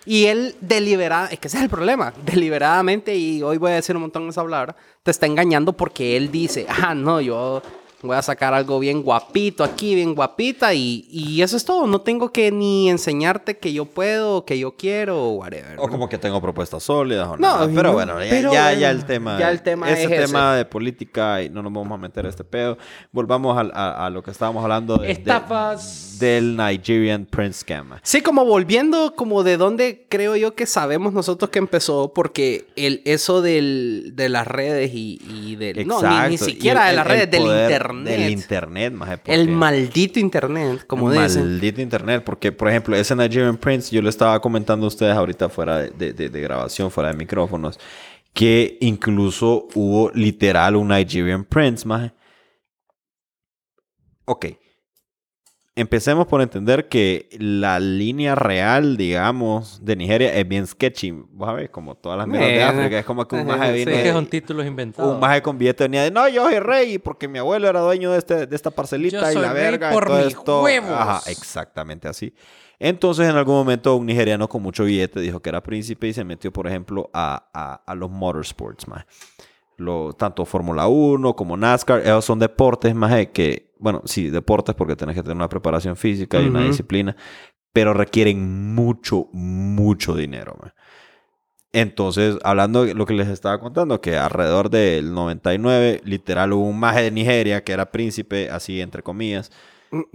Y 0.06 0.26
él 0.28 0.56
deliberada, 0.62 1.28
es 1.28 1.40
que 1.40 1.50
ese 1.50 1.58
es 1.58 1.64
el 1.64 1.70
problema, 1.70 2.14
deliberadamente, 2.26 3.14
y 3.16 3.44
hoy 3.44 3.58
voy 3.58 3.72
a 3.72 3.76
decir 3.76 3.96
un 3.96 4.04
montón 4.04 4.24
de 4.24 4.30
esa 4.30 4.44
palabra, 4.44 4.76
te 5.04 5.12
está 5.12 5.26
engañando 5.26 5.74
porque 5.74 6.16
él 6.16 6.32
dice, 6.32 6.66
ah, 6.70 6.96
no, 6.96 7.20
yo 7.20 7.62
voy 8.02 8.16
a 8.16 8.22
sacar 8.22 8.54
algo 8.54 8.80
bien 8.80 9.02
guapito 9.02 9.64
aquí, 9.64 9.96
bien 9.96 10.14
guapita, 10.14 10.74
y, 10.74 11.08
y 11.10 11.42
eso 11.42 11.58
es 11.58 11.66
todo. 11.66 11.88
No 11.88 12.02
tengo 12.02 12.32
que 12.32 12.52
ni 12.52 12.90
enseñarte 12.90 13.58
que 13.58 13.74
yo 13.74 13.86
puedo, 13.86 14.46
que 14.46 14.60
yo 14.60 14.76
quiero, 14.78 15.18
o 15.24 15.30
whatever. 15.38 15.78
O 15.80 15.88
como 15.90 16.08
que 16.08 16.18
tengo 16.18 16.40
propuestas 16.42 16.84
sólidas 16.84 17.28
o 17.28 17.38
No, 17.38 17.48
nada. 17.58 17.68
Pero 17.74 17.90
no, 17.90 17.94
bueno, 17.94 18.24
ya, 18.24 18.30
pero 18.30 18.54
ya, 18.54 18.64
bueno, 18.66 18.80
ya 18.80 18.92
el 18.92 19.06
tema. 19.06 19.40
ya 19.40 19.50
el 19.52 19.62
tema 19.64 19.92
ese 19.92 20.04
es 20.16 20.26
tema 20.26 20.56
de 20.56 20.66
política 20.66 21.42
y 21.42 21.50
no 21.50 21.64
nos 21.64 21.74
vamos 21.74 21.92
a 21.92 21.98
meter 21.98 22.26
a 22.26 22.30
este 22.30 22.44
pedo. 22.44 22.78
Volvamos 23.12 23.58
a, 23.74 24.06
a 24.06 24.10
lo 24.10 24.22
que 24.22 24.32
estábamos 24.32 24.62
hablando 24.64 24.98
de- 24.98 25.08
de- 25.08 25.14
Estafas. 25.14 26.18
del 26.20 26.56
Nigerian 26.56 27.26
Prince 27.26 27.62
Scam. 27.62 27.92
Sí, 28.04 28.22
como 28.22 28.46
volviendo, 28.46 29.16
como 29.16 29.44
de 29.44 29.58
dónde 29.58 30.06
creo 30.10 30.36
yo 30.36 30.54
que 30.56 30.66
sabemos 30.66 31.14
nosotros 31.14 31.50
que 31.52 31.60
empezó, 31.60 32.12
porque 32.14 32.68
el, 32.76 33.02
eso 33.06 33.42
del, 33.42 34.12
de 34.16 34.30
las 34.30 34.48
redes 34.48 34.92
y, 34.94 35.20
y 35.30 35.56
del... 35.56 35.88
No, 35.88 36.02
ni, 36.28 36.38
siquiera 36.38 36.86
el- 36.86 36.92
de 36.92 36.96
las 36.98 37.08
redes, 37.08 37.32
del 37.32 37.42
poder 37.42 37.87
internet. 37.96 38.20
Del 38.20 38.32
internet, 38.32 38.94
porque- 38.98 39.34
el 39.34 39.50
maldito 39.50 40.20
internet, 40.20 40.86
como 40.88 41.12
El 41.12 41.22
dicen. 41.24 41.44
Maldito 41.44 41.82
internet, 41.82 42.24
porque 42.26 42.52
por 42.52 42.70
ejemplo, 42.70 42.96
ese 42.96 43.16
Nigerian 43.16 43.58
Prince, 43.58 43.94
yo 43.96 44.02
le 44.02 44.10
estaba 44.10 44.40
comentando 44.42 44.86
a 44.86 44.88
ustedes 44.90 45.16
ahorita 45.16 45.50
fuera 45.50 45.78
de, 45.80 45.90
de- 45.92 46.14
de- 46.14 46.30
de 46.30 46.42
grabación, 46.42 46.90
fuera 46.92 47.10
de 47.12 47.18
micrófonos, 47.18 47.80
que 48.34 48.78
incluso 48.82 49.68
hubo 49.74 50.12
literal 50.14 50.76
un 50.76 50.90
Nigerian 50.90 51.44
Prince, 51.44 51.88
maje. 51.88 52.12
Ok. 54.26 54.46
Empecemos 55.80 56.26
por 56.26 56.42
entender 56.42 56.88
que 56.90 57.30
la 57.40 57.80
línea 57.80 58.34
real, 58.34 58.98
digamos, 58.98 59.80
de 59.86 59.96
Nigeria 59.96 60.34
es 60.36 60.48
bien 60.48 60.66
sketchy. 60.66 61.12
Vos 61.12 61.48
sabés, 61.48 61.70
como 61.70 61.94
todas 61.94 62.18
las 62.18 62.28
mierdas 62.28 62.50
de 62.50 62.64
África. 62.64 63.00
Es 63.00 63.06
como 63.06 63.28
que 63.28 63.36
un 63.36 63.46
maje 63.46 63.78
sí, 63.78 63.86
que 63.86 63.92
de- 63.92 64.12
son 64.12 64.26
títulos 64.26 64.66
inventados. 64.66 65.14
un 65.14 65.20
maje 65.20 65.42
con 65.44 65.56
billete 65.58 65.84
venía 65.84 66.02
de 66.02 66.10
no, 66.10 66.28
yo 66.30 66.46
soy 66.50 66.58
rey 66.60 66.98
porque 66.98 67.28
mi 67.28 67.38
abuelo 67.38 67.68
era 67.68 67.80
dueño 67.82 68.12
de, 68.12 68.18
este, 68.18 68.48
de 68.48 68.56
esta 68.56 68.72
parcelita 68.72 69.22
Yo 69.22 69.30
y 69.30 69.34
soy 69.34 69.42
la 69.44 69.54
rey 69.54 69.62
verga. 69.64 69.92
por 69.92 70.04
y 70.04 70.08
todo 70.08 70.18
mis 70.18 70.28
esto. 70.34 70.64
huevos. 70.64 70.90
Ajá, 70.92 71.22
exactamente 71.30 72.08
así. 72.08 72.34
Entonces, 72.80 73.30
en 73.30 73.36
algún 73.36 73.56
momento, 73.56 73.96
un 73.96 74.06
nigeriano 74.08 74.48
con 74.50 74.64
mucho 74.64 74.84
billete 74.84 75.20
dijo 75.20 75.40
que 75.40 75.50
era 75.50 75.62
príncipe 75.62 76.08
y 76.08 76.14
se 76.14 76.24
metió, 76.24 76.52
por 76.52 76.66
ejemplo, 76.68 77.10
a, 77.14 77.50
a, 77.54 77.84
a 77.86 77.96
los 77.96 78.10
motorsports, 78.10 78.88
maje. 78.88 79.06
Lo, 79.78 80.14
tanto 80.14 80.44
Fórmula 80.46 80.88
1 80.88 81.36
como 81.36 81.56
NASCAR, 81.56 82.02
esos 82.02 82.26
son 82.26 82.40
deportes 82.40 82.96
más 82.96 83.28
que, 83.28 83.72
bueno, 83.78 84.02
sí, 84.06 84.30
deportes 84.32 84.74
porque 84.76 84.96
tenés 84.96 85.16
que 85.16 85.22
tener 85.22 85.38
una 85.38 85.50
preparación 85.50 85.96
física 85.96 86.42
y 86.42 86.48
una 86.48 86.60
Ujú. 86.62 86.68
disciplina, 86.70 87.16
pero 87.72 87.94
requieren 87.94 88.74
mucho, 88.74 89.28
mucho 89.34 90.16
dinero. 90.16 90.58
maje. 90.60 90.74
Entonces, 91.74 92.38
hablando 92.44 92.86
de 92.86 92.94
lo 92.96 93.06
que 93.06 93.14
les 93.14 93.28
estaba 93.28 93.60
contando, 93.60 94.02
que 94.02 94.18
alrededor 94.18 94.70
del 94.70 95.14
99, 95.14 96.02
literal, 96.06 96.54
hubo 96.54 96.64
un 96.66 96.80
maje 96.80 97.04
de 97.04 97.12
Nigeria 97.12 97.64
que 97.64 97.74
era 97.74 97.92
príncipe, 97.92 98.50
así 98.50 98.82
entre 98.82 99.04
comillas, 99.04 99.52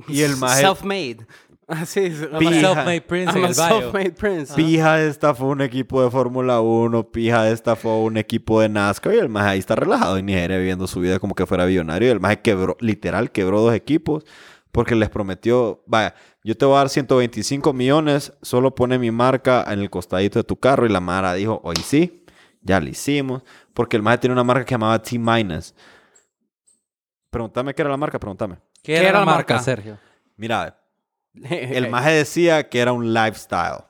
y 0.08 0.22
el 0.22 0.36
maje- 0.38 0.62
Self-made. 0.62 1.26
Así 1.80 2.00
es. 2.00 2.20
I'm 2.22 2.34
a 2.34 2.38
Pija. 2.38 2.60
self-made 2.60 3.00
prince 3.02 3.34
I'm 3.34 3.44
a 3.44 3.54
self-made 3.54 4.12
prince. 4.12 4.54
Pija 4.54 5.02
estafó 5.02 5.46
un 5.46 5.62
equipo 5.62 6.02
de 6.02 6.10
Fórmula 6.10 6.60
1, 6.60 7.10
Pija 7.10 7.48
estafó 7.48 8.02
un 8.02 8.16
equipo 8.18 8.60
de 8.60 8.68
NASCAR 8.68 9.14
y 9.14 9.18
el 9.18 9.28
maje 9.28 9.48
ahí 9.48 9.58
está 9.58 9.74
relajado 9.74 10.18
en 10.18 10.26
Nigeria 10.26 10.58
viviendo 10.58 10.86
su 10.86 11.00
vida 11.00 11.18
como 11.18 11.34
que 11.34 11.46
fuera 11.46 11.64
billonario. 11.64 12.08
Y 12.08 12.10
el 12.10 12.20
maje 12.20 12.40
quebró, 12.42 12.76
literal, 12.80 13.30
quebró 13.30 13.62
dos 13.62 13.74
equipos 13.74 14.24
porque 14.70 14.94
les 14.94 15.08
prometió, 15.08 15.82
vaya, 15.86 16.14
yo 16.44 16.56
te 16.56 16.64
voy 16.64 16.74
a 16.74 16.78
dar 16.78 16.88
125 16.88 17.72
millones, 17.72 18.32
solo 18.42 18.74
pone 18.74 18.98
mi 18.98 19.10
marca 19.10 19.64
en 19.68 19.80
el 19.80 19.90
costadito 19.90 20.38
de 20.38 20.44
tu 20.44 20.56
carro. 20.56 20.86
Y 20.86 20.88
la 20.88 21.00
Mara 21.00 21.34
dijo, 21.34 21.60
hoy 21.64 21.76
sí, 21.76 22.24
ya 22.62 22.80
lo 22.80 22.88
hicimos. 22.88 23.42
Porque 23.74 23.96
el 23.96 24.02
maje 24.02 24.18
tiene 24.18 24.32
una 24.32 24.44
marca 24.44 24.64
que 24.64 24.74
llamaba 24.74 25.00
T-Minus. 25.00 25.74
Pregúntame 27.30 27.74
qué 27.74 27.82
era 27.82 27.90
la 27.90 27.96
marca, 27.96 28.18
pregúntame. 28.18 28.58
¿Qué 28.82 28.96
era 28.96 29.20
la 29.20 29.24
marca, 29.24 29.58
Sergio? 29.60 29.98
Mira, 30.36 30.81
el 31.50 31.88
maje 31.90 32.10
decía 32.12 32.68
que 32.68 32.80
era 32.80 32.92
un 32.92 33.12
lifestyle. 33.12 33.84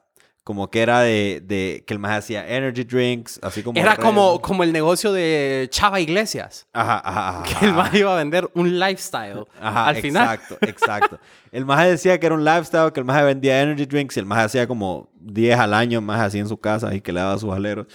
Como 0.45 0.71
que 0.71 0.83
era 0.83 1.03
de, 1.03 1.41
de 1.45 1.85
que 1.87 1.95
el 1.95 2.01
maje 2.01 2.17
hacía 2.17 2.49
energy 2.49 2.83
drinks, 2.83 3.39
así 3.45 3.63
como... 3.63 3.79
Era 3.79 3.97
como, 3.97 4.41
como 4.41 4.65
el 4.65 4.73
negocio 4.73 5.13
de 5.13 5.69
Chava 5.71 6.01
Iglesias. 6.01 6.67
Ajá, 6.73 7.01
ajá, 7.05 7.29
ajá. 7.29 7.43
Que 7.61 7.67
el 7.67 7.73
maje 7.73 8.01
iba 8.01 8.13
a 8.13 8.17
vender 8.17 8.51
un 8.55 8.77
lifestyle. 8.77 9.47
Ajá, 9.61 9.87
al 9.87 9.97
final. 9.97 10.35
exacto, 10.35 10.59
exacto. 10.67 11.21
El 11.53 11.65
maje 11.65 11.91
decía 11.91 12.19
que 12.19 12.27
era 12.27 12.35
un 12.35 12.45
lifestyle, 12.45 12.93
que 12.93 12.99
el 12.99 13.07
maje 13.07 13.23
vendía 13.23 13.63
energy 13.63 13.87
drinks 13.87 14.17
y 14.17 14.21
el 14.21 14.27
maje 14.27 14.43
hacía 14.43 14.67
como 14.67 15.09
10 15.21 15.61
al 15.61 15.75
año 15.75 16.01
más 16.01 16.21
así 16.21 16.41
en 16.41 16.49
su 16.49 16.57
casa 16.57 16.93
y 16.93 17.01
que 17.01 17.13
le 17.13 17.21
daba 17.21 17.39
sus 17.39 17.53
aleros. 17.53 17.87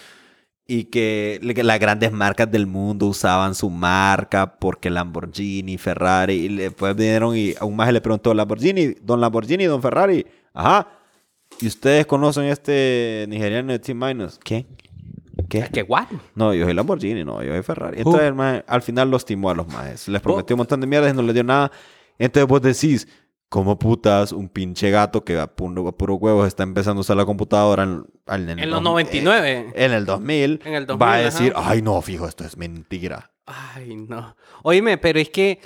Y 0.69 0.86
que, 0.86 1.39
que 1.55 1.63
las 1.63 1.79
grandes 1.79 2.12
marcas 2.12 2.51
del 2.51 2.67
mundo 2.67 3.07
usaban 3.07 3.55
su 3.55 3.69
marca 3.69 4.57
porque 4.59 4.89
Lamborghini, 4.89 5.77
Ferrari. 5.77 6.33
Y 6.33 6.55
después 6.55 6.93
vinieron 6.95 7.38
y 7.38 7.53
a 7.57 7.63
un 7.63 7.75
maje 7.75 7.93
le 7.93 8.01
preguntó, 8.01 8.33
Lamborghini, 8.33 8.95
don 9.01 9.21
Lamborghini, 9.21 9.63
don 9.63 9.81
Ferrari. 9.81 10.25
Ajá. 10.53 10.88
¿Y 11.62 11.67
ustedes 11.67 12.05
conocen 12.05 12.45
este 12.45 13.25
nigeriano 13.29 13.71
de 13.71 13.79
T-Minus? 13.79 14.39
¿Qué? 14.43 14.65
¿Qué? 15.47 15.67
¿Qué 15.71 15.83
what? 15.83 16.07
No, 16.36 16.53
yo 16.53 16.65
soy 16.65 16.74
Lamborghini, 16.74 17.24
no, 17.24 17.41
yo 17.41 17.53
soy 17.53 17.63
Ferrari. 17.63 18.00
Entonces, 18.00 18.24
el 18.24 18.33
maje, 18.33 18.65
al 18.67 18.81
final 18.81 19.09
los 19.09 19.24
timó 19.24 19.50
a 19.50 19.55
los 19.55 19.67
majes. 19.67 20.07
Les 20.09 20.21
prometió 20.21 20.55
un 20.55 20.59
montón 20.59 20.81
de 20.81 20.88
mierdas 20.88 21.13
y 21.13 21.15
no 21.15 21.21
les 21.21 21.33
dio 21.33 21.43
nada. 21.43 21.71
Entonces 22.19 22.47
vos 22.47 22.62
decís, 22.62 23.07
¿cómo 23.50 23.80
putas 23.80 24.32
un 24.32 24.50
pinche 24.50 24.92
gato 24.92 25.24
que 25.24 25.38
a 25.39 25.48
puro, 25.48 25.88
a 25.88 25.98
puro 25.98 26.16
huevos 26.16 26.48
está 26.48 26.63
empezando 26.63 27.00
a 27.00 27.01
usar 27.01 27.18
la 27.18 27.25
computadora 27.25 27.84
en, 27.84 28.06
en 28.27 28.50
el 28.50 28.60
En 28.60 28.70
los 28.70 28.77
dos- 28.84 28.84
99. 28.84 29.51
eh, 29.51 29.86
en 29.86 29.92
el 29.94 30.06
2000, 30.06 30.62
En 30.66 30.74
el 30.74 30.86
2000, 30.86 31.01
va 31.08 31.13
a 31.13 31.18
decir, 31.18 31.54
ajá. 31.56 31.72
ay 31.72 31.82
no, 31.82 32.01
fijo, 32.01 32.27
esto 32.27 32.44
es 32.44 32.58
mentira. 32.58 33.32
Ay, 33.46 33.96
no. 33.96 34.36
Oíme, 34.63 34.98
pero 34.98 35.20
es 35.20 35.30
que 35.30 35.60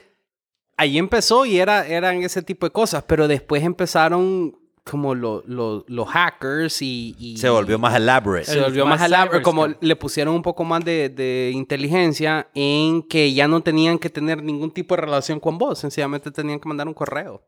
ahí 0.78 0.98
empezó 1.00 1.46
y 1.46 1.58
era, 1.60 1.88
eran 1.88 2.22
ese 2.24 2.44
tipo 2.44 2.66
de 2.68 2.72
cosas, 2.72 3.04
pero 3.08 3.28
después 3.28 3.64
empezaron 3.64 4.56
como 4.84 5.14
lo- 5.14 5.44
lo- 5.46 5.86
los 5.88 6.08
hackers 6.10 6.82
y, 6.82 7.16
y- 7.20 7.38
Se 7.38 7.50
volvió 7.50 7.78
más 7.80 7.96
elaborate. 7.96 8.46
se 8.46 8.60
volvió 8.60 8.84
más 8.86 9.00
más 9.00 9.08
elaborado, 9.08 9.32
cyber 9.32 9.44
como 9.44 9.68
le 9.80 9.96
pusieron 9.96 10.34
un 10.36 10.42
poco 10.42 10.64
más 10.64 10.84
de, 10.84 11.10
de 11.10 11.52
inteligencia 11.54 12.48
en 12.56 13.04
que 13.04 13.32
ya 13.34 13.48
no 13.48 13.62
tenían 13.62 14.00
que 14.00 14.10
tener 14.10 14.42
ningún 14.44 14.72
tipo 14.72 14.96
de 14.96 15.02
relación 15.02 15.40
con 15.40 15.58
vos, 15.60 15.78
sencillamente 15.80 16.32
tenían 16.32 16.60
que 16.60 16.68
mandar 16.68 16.88
un 16.88 16.94
correo. 16.96 17.44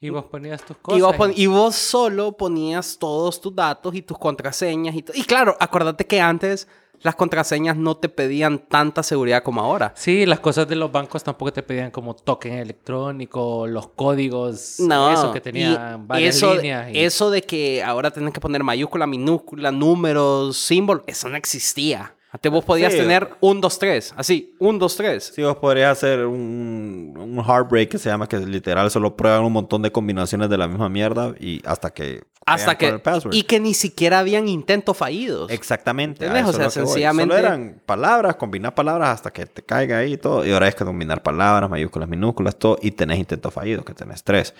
Y 0.00 0.10
vos 0.10 0.24
ponías 0.26 0.62
tus 0.64 0.76
cosas. 0.78 0.98
Y 0.98 1.02
vos, 1.02 1.16
pon- 1.16 1.32
y 1.34 1.46
vos 1.46 1.74
solo 1.74 2.36
ponías 2.36 2.98
todos 2.98 3.40
tus 3.40 3.54
datos 3.54 3.94
y 3.94 4.02
tus 4.02 4.18
contraseñas 4.18 4.94
y 4.94 5.02
claro, 5.24 5.56
acuérdate 5.58 6.06
que 6.06 6.20
antes 6.20 6.68
las 7.00 7.16
contraseñas 7.16 7.76
no 7.76 7.96
te 7.96 8.08
pedían 8.08 8.58
tanta 8.58 9.02
seguridad 9.02 9.42
como 9.42 9.60
ahora. 9.60 9.92
Sí, 9.96 10.24
las 10.26 10.40
cosas 10.40 10.68
de 10.68 10.76
los 10.76 10.90
bancos 10.92 11.22
tampoco 11.24 11.52
te 11.52 11.62
pedían 11.62 11.90
como 11.90 12.14
token 12.14 12.54
electrónico, 12.54 13.66
los 13.66 13.88
códigos, 13.88 14.76
No, 14.80 15.10
eso 15.12 15.32
que 15.32 15.40
tenían 15.40 16.06
varias 16.06 16.36
eso, 16.36 16.54
líneas. 16.54 16.92
y- 16.94 16.98
eso 17.00 17.30
de 17.30 17.42
que 17.42 17.82
ahora 17.82 18.10
tenés 18.10 18.32
que 18.32 18.40
poner 18.40 18.62
mayúscula, 18.62 19.06
minúscula, 19.06 19.70
números, 19.70 20.56
símbolos, 20.56 21.04
eso 21.06 21.28
no 21.28 21.36
existía 21.36 22.14
Antes 22.34 22.50
vos 22.50 22.64
podías 22.64 22.92
Sí. 22.92 22.98
tener 22.98 23.30
un, 23.40 23.60
dos, 23.60 23.78
tres. 23.78 24.12
Así, 24.16 24.56
un, 24.58 24.80
dos, 24.80 24.96
tres. 24.96 25.32
Sí, 25.36 25.40
vos 25.42 25.56
podrías 25.56 25.92
hacer 25.92 26.26
un, 26.26 27.14
un 27.16 27.38
heartbreak 27.44 27.90
que 27.90 27.98
se 27.98 28.08
llama 28.10 28.28
que 28.28 28.38
literal 28.40 28.90
solo 28.90 29.16
prueban 29.16 29.44
un 29.44 29.52
montón 29.52 29.82
de 29.82 29.92
combinaciones 29.92 30.50
de 30.50 30.58
la 30.58 30.66
misma 30.66 30.88
mierda 30.88 31.32
y 31.38 31.62
hasta 31.64 31.90
que 31.90 32.24
Hasta 32.44 32.76
que... 32.76 33.00
Y 33.30 33.44
que 33.44 33.60
ni 33.60 33.72
siquiera 33.72 34.18
habían 34.18 34.48
intentos 34.48 34.96
fallidos. 34.96 35.48
Exactamente. 35.52 36.26
O 36.28 36.52
sea, 36.52 36.70
sencillamente- 36.70 37.36
Solo 37.36 37.46
eran 37.46 37.80
palabras, 37.86 38.34
combinar 38.34 38.74
palabras 38.74 39.10
hasta 39.10 39.32
que 39.32 39.46
te 39.46 39.62
caiga 39.62 39.98
ahí 39.98 40.14
y 40.14 40.16
todo. 40.16 40.44
Y 40.44 40.50
ahora 40.50 40.66
es 40.66 40.74
que 40.74 40.84
combinar 40.84 41.22
palabras, 41.22 41.70
mayúsculas, 41.70 42.08
minúsculas, 42.08 42.56
todo. 42.58 42.78
Y 42.82 42.90
tenés 42.90 43.20
intentos 43.20 43.54
fallidos, 43.54 43.84
que 43.84 43.94
tenés 43.94 44.24
tres. 44.24 44.54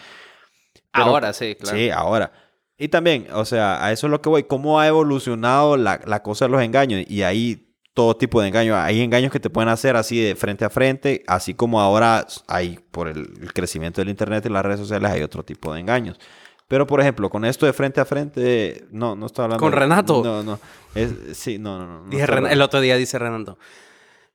Pero- 0.93 1.07
Ahora 1.07 1.33
sí, 1.33 1.57
claro. 1.57 1.77
Sí, 1.77 1.91
ahora. 1.91 2.31
Y 2.79 2.89
también, 2.89 3.29
o 3.33 3.45
sea, 3.45 3.85
a 3.85 3.93
eso 3.93 4.07
es 4.07 4.11
lo 4.11 4.21
que 4.21 4.29
voy. 4.29 4.45
¿Cómo 4.45 4.81
ha 4.81 4.87
evolucionado 4.89 5.77
la, 5.77 6.01
la 6.07 6.23
cosa 6.23 6.47
de 6.47 6.51
los 6.53 6.63
engaños? 6.63 7.05
Y 7.09 7.23
ahí 7.23 7.64
todo 7.95 8.17
tipo 8.17 8.41
de 8.43 8.49
engaños. 8.49 8.77
Hay 8.77 9.01
engaños 9.01 9.31
que 9.33 9.41
te 9.41 9.49
pueden 9.51 9.69
hacer 9.69 9.97
así 9.97 10.21
de 10.21 10.35
frente 10.35 10.65
a 10.65 10.71
frente, 10.71 11.23
así 11.27 11.55
como 11.55 11.81
ahora 11.81 12.27
hay, 12.49 12.79
por 12.91 13.09
el, 13.09 13.29
crecimiento 13.55 14.01
del 14.01 14.09
Internet 14.11 14.45
y 14.47 14.49
las 14.49 14.65
redes 14.65 14.81
sociales, 14.81 15.11
hay 15.11 15.23
otro 15.23 15.45
tipo 15.45 15.73
de 15.73 15.81
engaños. 15.81 16.19
Pero, 16.67 16.87
por 16.87 17.01
ejemplo, 17.01 17.31
con 17.31 17.45
esto 17.45 17.67
de 17.67 17.73
frente 17.73 18.01
a 18.01 18.05
frente, 18.05 18.87
no, 18.91 19.15
no 19.15 19.27
estoy 19.27 19.45
hablando... 19.45 19.63
¿Con 19.63 19.73
Renato? 19.73 20.23
No, 20.25 20.43
no. 20.43 20.59
Es, 20.95 21.13
sí, 21.35 21.59
no, 21.59 21.79
no, 21.79 22.01
no. 22.05 22.11
Dije 22.11 22.27
Ren- 22.27 22.51
el 22.51 22.63
otro 22.63 22.81
día 22.81 22.97
dice 22.97 23.19
Renato. 23.19 23.59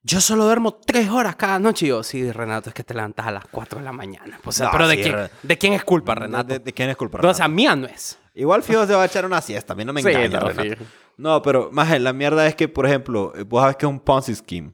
Yo 0.03 0.21
solo 0.21 0.45
duermo 0.45 0.75
tres 0.75 1.09
horas 1.09 1.35
cada 1.35 1.59
noche. 1.59 1.85
Y 1.87 1.89
yo, 1.89 2.03
sí, 2.03 2.31
Renato, 2.31 2.69
es 2.69 2.75
que 2.75 2.83
te 2.83 2.93
levantas 2.93 3.27
a 3.27 3.31
las 3.31 3.43
4 3.51 3.79
de 3.79 3.85
la 3.85 3.91
mañana. 3.91 4.39
O 4.45 4.51
sea, 4.51 4.67
No, 4.67 4.71
pero 4.71 4.87
¿de, 4.87 4.95
sí, 4.95 5.01
quién, 5.01 5.15
Re- 5.15 5.29
¿de 5.43 5.57
quién 5.57 5.73
es 5.73 5.83
culpa, 5.83 6.13
¿De, 6.13 6.19
Renato? 6.21 6.47
de- 6.53 6.59
de 6.59 6.73
quién 6.73 6.89
es 6.91 6.95
culpa? 6.95 7.17
No, 7.17 7.19
o 7.19 7.21
Renato? 7.23 7.37
sea, 7.37 7.47
mía 7.49 7.75
no 7.75 7.87
es. 7.87 8.17
Igual 8.35 8.63
fijo 8.63 8.85
se 8.87 8.93
va 8.93 9.01
a 9.03 9.05
echar 9.07 9.25
una 9.25 9.41
siesta. 9.41 9.73
A 9.73 9.75
mí 9.75 9.83
no 9.83 9.91
me 9.91 10.01
Sí, 10.01 10.07
engaña, 10.07 10.39
no, 10.39 10.47
Renato. 10.49 10.83
No, 11.19 11.41
pero, 11.41 11.69
más 11.71 11.99
la 11.99 12.13
mierda 12.13 12.47
es 12.47 12.55
que, 12.55 12.67
por 12.69 12.85
ejemplo, 12.85 13.33
eh, 13.35 13.43
vos 13.43 13.61
sabes 13.61 13.75
que 13.75 13.85
es 13.85 13.89
un 13.91 13.99
Ponzi 13.99 14.33
scheme. 14.35 14.71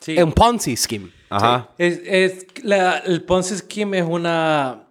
Sí. 0.00 0.16
Es 0.16 0.24
un 0.24 0.32
Ponzi 0.32 0.76
scheme. 0.76 1.10
Ajá. 1.28 1.70
Es, 1.76 2.00
es 2.04 2.46
la- 2.64 2.98
el 2.98 3.22
Ponzi 3.22 3.56
Scheme 3.56 3.98
es 3.98 4.04
una, 4.08 4.86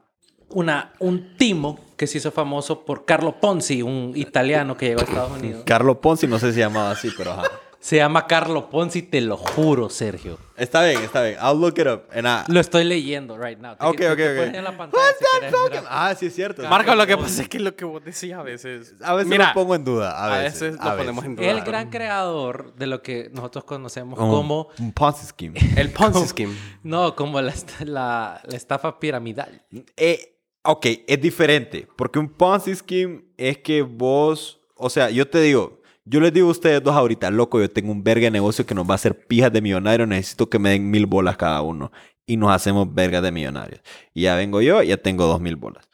una, 0.49 0.93
un 0.99 1.35
timo 1.37 1.79
que 1.97 2.07
se 2.07 2.17
hizo 2.17 2.31
famoso 2.31 2.85
por 2.85 3.05
Carlo 3.05 3.39
Ponzi, 3.39 3.81
un 3.81 4.11
italiano 4.15 4.75
que 4.77 4.87
llegó 4.89 4.99
a 5.01 5.03
Estados 5.05 5.31
Unidos. 5.39 5.63
Carlos 5.65 5.97
Ponzi, 5.97 6.27
no 6.27 6.37
sé 6.37 6.49
si 6.49 6.55
se 6.55 6.59
llamaba 6.59 6.91
así, 6.91 7.09
pero 7.17 7.31
ajá. 7.31 7.43
Se 7.85 7.97
llama 7.97 8.25
Carlo 8.25 8.67
Ponzi, 8.71 9.03
te 9.03 9.21
lo 9.21 9.37
juro, 9.37 9.91
Sergio. 9.91 10.39
Está 10.57 10.83
bien, 10.83 11.03
está 11.03 11.21
bien. 11.21 11.35
I'll 11.39 11.59
look 11.59 11.77
it 11.77 11.85
up. 11.85 12.05
And 12.11 12.25
I- 12.25 12.51
Lo 12.51 12.59
estoy 12.59 12.83
leyendo 12.83 13.37
right 13.37 13.59
now. 13.59 13.73
Ok, 13.73 13.79
ok, 13.79 14.09
ok. 14.09 14.17
pones 14.37 14.53
en 14.55 14.63
la 14.63 14.75
pantalla 14.75 15.03
si 15.19 15.25
quieres 15.39 15.53
mirar. 15.69 15.83
Ah, 15.87 16.15
sí 16.17 16.25
es 16.25 16.33
cierto. 16.33 16.63
Marco, 16.67 16.95
lo 16.95 17.05
que 17.05 17.15
pasa 17.15 17.43
es 17.43 17.47
que 17.47 17.59
lo 17.59 17.75
que 17.75 17.85
vos 17.85 18.03
decís 18.03 18.33
a 18.33 18.41
veces. 18.41 18.95
A 19.03 19.13
veces 19.13 19.29
Mira, 19.29 19.49
lo 19.49 19.53
pongo 19.53 19.75
en 19.75 19.83
duda. 19.83 20.17
A 20.17 20.33
a 20.33 20.37
veces, 20.39 20.61
veces 20.61 20.79
a 20.81 20.89
lo 20.93 20.97
ponemos 20.97 21.23
veces. 21.25 21.29
en 21.29 21.35
duda. 21.35 21.51
El 21.51 21.61
gran 21.61 21.89
creador 21.91 22.73
de 22.73 22.87
lo 22.87 23.03
que 23.03 23.29
nosotros 23.31 23.65
conocemos 23.65 24.17
como... 24.17 24.69
Un 24.79 24.91
Ponzi 24.91 25.27
scheme. 25.27 25.59
El 25.77 25.91
Ponzi 25.91 26.25
scheme. 26.27 26.55
No, 26.81 27.15
como 27.15 27.39
la, 27.39 27.53
la 27.83 28.41
estafa 28.51 28.99
piramidal. 28.99 29.61
Eh, 29.95 30.39
ok, 30.63 30.87
es 31.07 31.21
diferente. 31.21 31.87
Porque 31.95 32.17
un 32.17 32.29
Ponzi 32.29 32.73
scheme 32.73 33.25
es 33.37 33.59
que 33.59 33.83
vos... 33.83 34.59
O 34.73 34.89
sea, 34.89 35.11
yo 35.11 35.27
te 35.29 35.39
digo... 35.39 35.84
Yo 36.07 36.19
les 36.19 36.31
digo 36.31 36.47
a 36.47 36.51
ustedes 36.51 36.83
dos 36.83 36.95
ahorita, 36.95 37.31
loco, 37.31 37.59
yo 37.59 37.69
tengo 37.69 37.91
un 37.91 38.03
verga 38.03 38.25
de 38.25 38.31
negocio 38.31 38.65
que 38.65 38.75
nos 38.75 38.87
va 38.87 38.93
a 38.93 38.95
hacer 38.95 39.25
pijas 39.27 39.51
de 39.51 39.61
millonarios. 39.61 40.07
Necesito 40.07 40.47
que 40.49 40.59
me 40.59 40.69
den 40.69 40.89
mil 40.91 41.07
bolas 41.07 41.35
cada 41.35 41.61
uno. 41.61 41.91
Y 42.27 42.37
nos 42.37 42.51
hacemos 42.51 42.93
vergas 42.93 43.23
de 43.23 43.31
millonarios. 43.31 43.81
Y 44.13 44.23
ya 44.23 44.35
vengo 44.35 44.61
yo, 44.61 44.81
ya 44.83 44.97
tengo 44.97 45.25
dos 45.25 45.41
mil 45.41 45.55
bolas. 45.55 45.89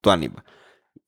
Tu 0.00 0.10
ánima. 0.10 0.44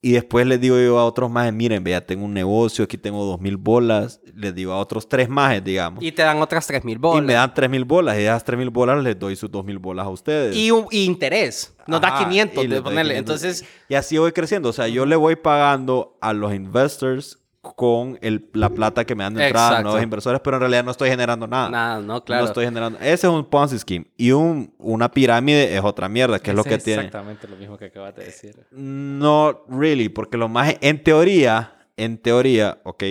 Y 0.03 0.13
después 0.13 0.47
les 0.47 0.61
digo 0.61 0.79
yo 0.79 0.99
a 0.99 1.05
otros 1.05 1.31
más, 1.31 1.53
miren, 1.53 1.83
vea, 1.83 2.05
tengo 2.07 2.25
un 2.27 2.33
negocio, 2.35 2.85
aquí 2.85 2.97
tengo 2.99 3.25
dos 3.25 3.41
mil 3.41 3.57
bolas. 3.57 4.21
Les 4.35 4.55
digo 4.55 4.73
a 4.73 4.79
otros 4.79 5.09
tres 5.09 5.29
más, 5.29 5.65
digamos. 5.65 6.05
Y 6.05 6.13
te 6.13 6.23
dan 6.23 6.41
otras 6.41 6.67
3 6.67 6.85
mil 6.85 6.97
Y 6.97 7.01
bolas. 7.01 7.25
me 7.25 7.33
dan 7.33 7.53
3 7.55 7.71
mil 7.71 7.85
bolas. 7.87 8.19
Y 8.19 8.23
esas 8.23 8.45
3 8.45 8.59
mil 8.59 8.71
bolas 8.71 9.03
les 9.03 9.19
doy 9.19 9.35
sus 9.35 9.51
2 9.51 9.65
mil 9.65 9.79
bolas 9.79 10.07
a 10.07 10.11
ustedes. 10.11 10.55
Y, 10.55 10.71
un, 10.71 10.87
y 10.91 11.05
interés. 11.05 11.75
Nos 11.87 12.01
da 12.03 12.09
Ajá, 12.09 12.29
500 12.29 12.65
y 12.65 12.67
de 12.69 12.83
ponerle. 12.83 13.15
500. 13.15 13.19
Entonces, 13.45 13.69
Y 13.89 13.95
así 13.95 14.19
voy 14.19 14.33
creciendo. 14.33 14.69
O 14.69 14.73
sea, 14.75 14.87
yo 14.89 15.07
le 15.07 15.17
voy 15.17 15.37
pagando 15.37 16.19
a 16.21 16.33
los 16.35 16.55
investors 16.55 17.39
con 17.75 18.19
el, 18.23 18.49
la 18.53 18.71
plata 18.71 19.05
que 19.05 19.15
me 19.15 19.25
dan 19.25 19.35
de 19.35 19.47
entrada 19.47 19.67
a 19.67 19.71
Exacto. 19.71 19.89
nuevos 19.89 20.03
inversores, 20.03 20.41
pero 20.43 20.57
en 20.57 20.61
realidad 20.61 20.85
no 20.85 20.91
estoy 20.91 21.09
generando 21.09 21.47
nada. 21.47 21.71
nada, 21.71 22.01
no, 22.01 22.25
claro. 22.25 22.43
No 22.43 22.49
estoy 22.49 22.65
generando. 22.65 22.99
Ese 22.99 23.15
es 23.15 23.25
un 23.25 23.45
Ponzi 23.45 23.79
scheme. 23.79 24.07
Y 24.17 24.33
un, 24.33 24.75
una 24.79 25.11
pirámide 25.11 25.75
es 25.75 25.83
otra 25.83 26.09
mierda, 26.09 26.39
que 26.39 26.51
es 26.51 26.57
lo 26.57 26.65
que 26.65 26.79
tiene. 26.79 27.05
Exactamente 27.05 27.49
lo 27.49 27.57
mismo 27.57 27.77
que 27.77 27.87
acabas 27.87 28.15
de 28.15 28.25
decir. 28.25 28.67
No, 28.71 29.65
really, 29.69 30.09
porque 30.09 30.37
lo 30.37 30.49
más, 30.49 30.77
en 30.81 31.03
teoría, 31.03 31.77
en 31.97 32.19
teoría, 32.19 32.79
ok, 32.85 33.05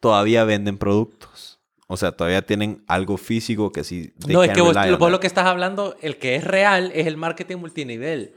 todavía 0.00 0.44
venden 0.44 0.78
productos. 0.78 1.60
O 1.86 1.96
sea, 1.98 2.12
todavía 2.12 2.40
tienen 2.40 2.82
algo 2.86 3.18
físico 3.18 3.70
que 3.70 3.84
sí. 3.84 4.14
No, 4.26 4.42
es 4.42 4.52
que 4.52 4.62
vos, 4.62 4.74
vos 4.74 4.98
that. 4.98 5.10
lo 5.10 5.20
que 5.20 5.26
estás 5.26 5.44
hablando, 5.44 5.94
el 6.00 6.16
que 6.16 6.36
es 6.36 6.44
real, 6.44 6.90
es 6.94 7.06
el 7.06 7.18
marketing 7.18 7.58
multinivel. 7.58 8.34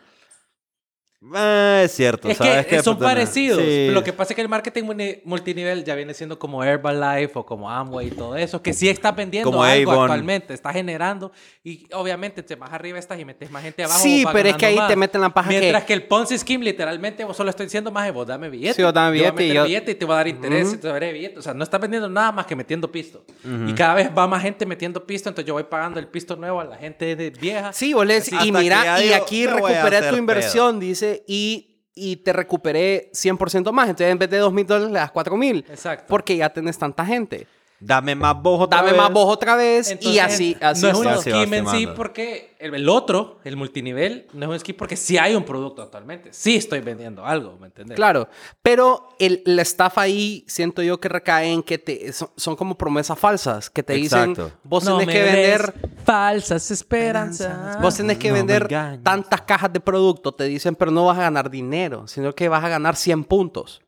Ah, 1.34 1.82
es 1.84 1.92
cierto. 1.94 2.30
Es 2.30 2.38
¿sabes 2.38 2.66
que 2.68 2.84
son 2.84 2.98
Pues, 2.98 3.10
parecidos. 3.10 3.60
sí. 3.62 3.90
Lo 3.92 4.04
que 4.04 4.14
pasa 4.14 4.34
es 4.34 4.36
que 4.36 4.42
el 4.42 4.50
marketing 4.50 4.84
multinivel 5.24 5.84
ya 5.84 5.96
viene 5.96 6.14
siendo 6.14 6.38
como 6.38 6.64
Herbalife 6.64 7.32
o 7.40 7.46
como 7.46 7.70
Amway 7.70 8.08
y 8.08 8.12
todo 8.12 8.36
eso, 8.36 8.62
que 8.62 8.74
sí 8.74 8.90
está 8.90 9.12
vendiendo 9.12 9.50
Como 9.50 9.64
algo 9.64 9.92
Avon. 9.92 10.04
actualmente, 10.04 10.54
está 10.54 10.72
generando 10.72 11.32
y 11.64 11.88
obviamente 11.94 12.44
te 12.44 12.56
más 12.56 12.72
arriba 12.72 13.00
estás 13.00 13.20
y 13.20 13.26
metes 13.26 13.50
más 13.50 13.64
gente 13.64 13.84
abajo. 13.84 14.00
Sí, 14.02 14.24
vas 14.24 14.34
pero 14.34 14.50
es 14.50 14.56
que 14.56 14.66
ahí 14.68 14.76
te 14.76 14.82
más. 14.82 14.98
meten 14.98 15.22
la 15.22 15.30
paja 15.30 15.50
que- 15.50 15.60
Mientras 15.60 15.84
que... 15.86 15.94
el 15.94 16.04
Ponzi 16.04 16.38
Scheme 16.38 16.64
literalmente 16.66 17.24
vos 17.24 17.36
solo 17.38 17.50
estoy 17.50 17.66
diciendo 17.66 17.92
más 17.92 18.06
de 18.06 18.12
vos 18.12 18.28
dame 18.28 18.50
billete. 18.50 18.74
Sí, 18.76 18.84
vos 18.84 18.94
dame 18.94 19.18
Yo 19.18 19.24
billete 19.24 19.44
y 19.44 19.48
meter 19.48 19.56
yo- 19.56 19.64
billete 19.66 19.92
y 19.92 19.96
te 19.96 20.06
voy 20.06 20.14
a 20.14 20.18
dar 20.18 20.28
interés 20.28 20.74
y 20.74 20.78
te 20.78 20.88
daré 20.88 21.12
billete. 21.14 21.40
O 21.40 21.42
sea, 21.42 21.54
no 21.54 21.64
estás 21.64 21.82
vendiendo 21.82 22.10
nada 22.10 22.32
más 22.32 22.46
que 22.46 22.56
metiendo 22.56 22.92
pisto. 22.92 23.24
Y 23.68 23.74
cada 23.74 23.94
vez 23.96 24.10
va 24.16 24.28
más 24.28 24.42
gente 24.42 24.66
metiendo 24.66 25.06
pisto, 25.06 25.30
entonces 25.30 25.48
yo 25.48 25.54
voy 25.54 25.64
pagando 25.64 26.00
el 26.00 26.08
pisto 26.08 26.36
nuevo 26.36 26.60
a 26.60 26.66
la 26.66 26.78
gente 26.78 27.16
vieja. 27.40 27.74
Sí, 27.74 27.94
vos 27.94 28.06
le 28.06 28.18
y 28.18 28.22
que 28.22 28.52
mira, 28.52 29.00
y 29.00 29.04
digo, 29.04 29.16
aquí 29.16 29.46
"Me 29.48 29.54
voy 29.60 29.72
a 29.74 29.84
recuperé 29.84 30.10
tu 30.10 30.16
inversión, 30.16 30.80
dice, 30.80 31.15
y, 31.28 31.84
y 31.94 32.18
te 32.18 32.34
recuperé 32.34 33.10
100% 33.14 33.72
más. 33.72 33.90
Entonces, 33.90 34.12
en 34.12 34.18
vez 34.18 34.30
de 34.30 34.38
2 34.38 34.54
mil 34.54 34.66
dólares, 34.66 34.92
le 34.92 35.00
das 35.00 35.12
4 35.12 35.38
mil. 35.38 35.66
Exacto. 35.70 36.06
Porque 36.08 36.38
ya 36.38 36.50
tenés 36.50 36.78
tanta 36.78 37.06
gente. 37.06 37.48
Dame 37.86 38.16
más 38.16 38.42
vos 38.42 38.62
otra 38.62 38.78
Dame 38.80 38.92
vez. 38.92 39.02
más 39.02 39.12
vos 39.12 39.32
otra 39.34 39.56
vez 39.56 39.98
y 40.02 40.20
así, 40.20 40.58
así 40.60 40.82
no 40.84 40.90
es 40.90 40.98
un 40.98 41.18
scheme 41.22 41.58
en 41.58 41.68
sí 41.68 41.88
porque 41.96 42.56
el, 42.60 42.74
el 42.74 42.90
otro, 42.90 43.40
el 43.44 43.56
multinivel, 43.56 44.28
no 44.34 44.46
es 44.46 44.50
un 44.52 44.60
scheme 44.60 44.78
porque 44.78 44.96
sí 44.98 45.18
hay 45.18 45.36
un 45.36 45.44
producto 45.44 45.82
actualmente. 45.84 46.34
Sí 46.34 46.56
estoy 46.56 46.80
vendiendo 46.82 47.26
algo, 47.26 47.58
¿me 47.60 47.68
entiendes? 47.68 47.96
Claro, 47.96 48.28
pero 48.62 49.10
el, 49.20 49.42
la 49.46 49.62
estafa 49.62 50.02
ahí 50.02 50.44
siento 50.48 50.82
yo 50.82 51.00
que 51.00 51.10
recae 51.10 51.52
en 51.52 51.62
que 51.64 51.78
te, 51.78 52.12
son, 52.12 52.30
son 52.36 52.56
como 52.56 52.78
promesas 52.78 53.18
falsas 53.20 53.70
que 53.70 53.84
te 53.84 53.94
dicen, 53.94 54.32
Exacto. 54.32 54.52
vos 54.64 54.84
No 54.84 54.98
tenés 54.98 55.16
que 55.16 55.22
vender, 55.24 55.74
falsas 56.04 56.72
esperanzas. 56.72 57.82
vos 57.82 57.96
tenés 57.96 58.18
que 58.18 58.30
No 58.30 58.34
vender 58.36 58.68
tantas 59.04 59.42
cajas 59.42 59.72
de 59.72 59.80
producto, 59.80 60.32
te 60.32 60.46
dicen, 60.46 60.76
pero 60.76 60.92
no 60.92 61.06
vas 61.06 61.18
a 61.18 61.22
ganar 61.22 61.50
dinero, 61.50 62.08
sino 62.08 62.34
que 62.34 62.50
vas 62.50 62.64
a 62.64 62.70
ganar 62.70 62.96
100 62.96 63.24
puntos. 63.26 63.82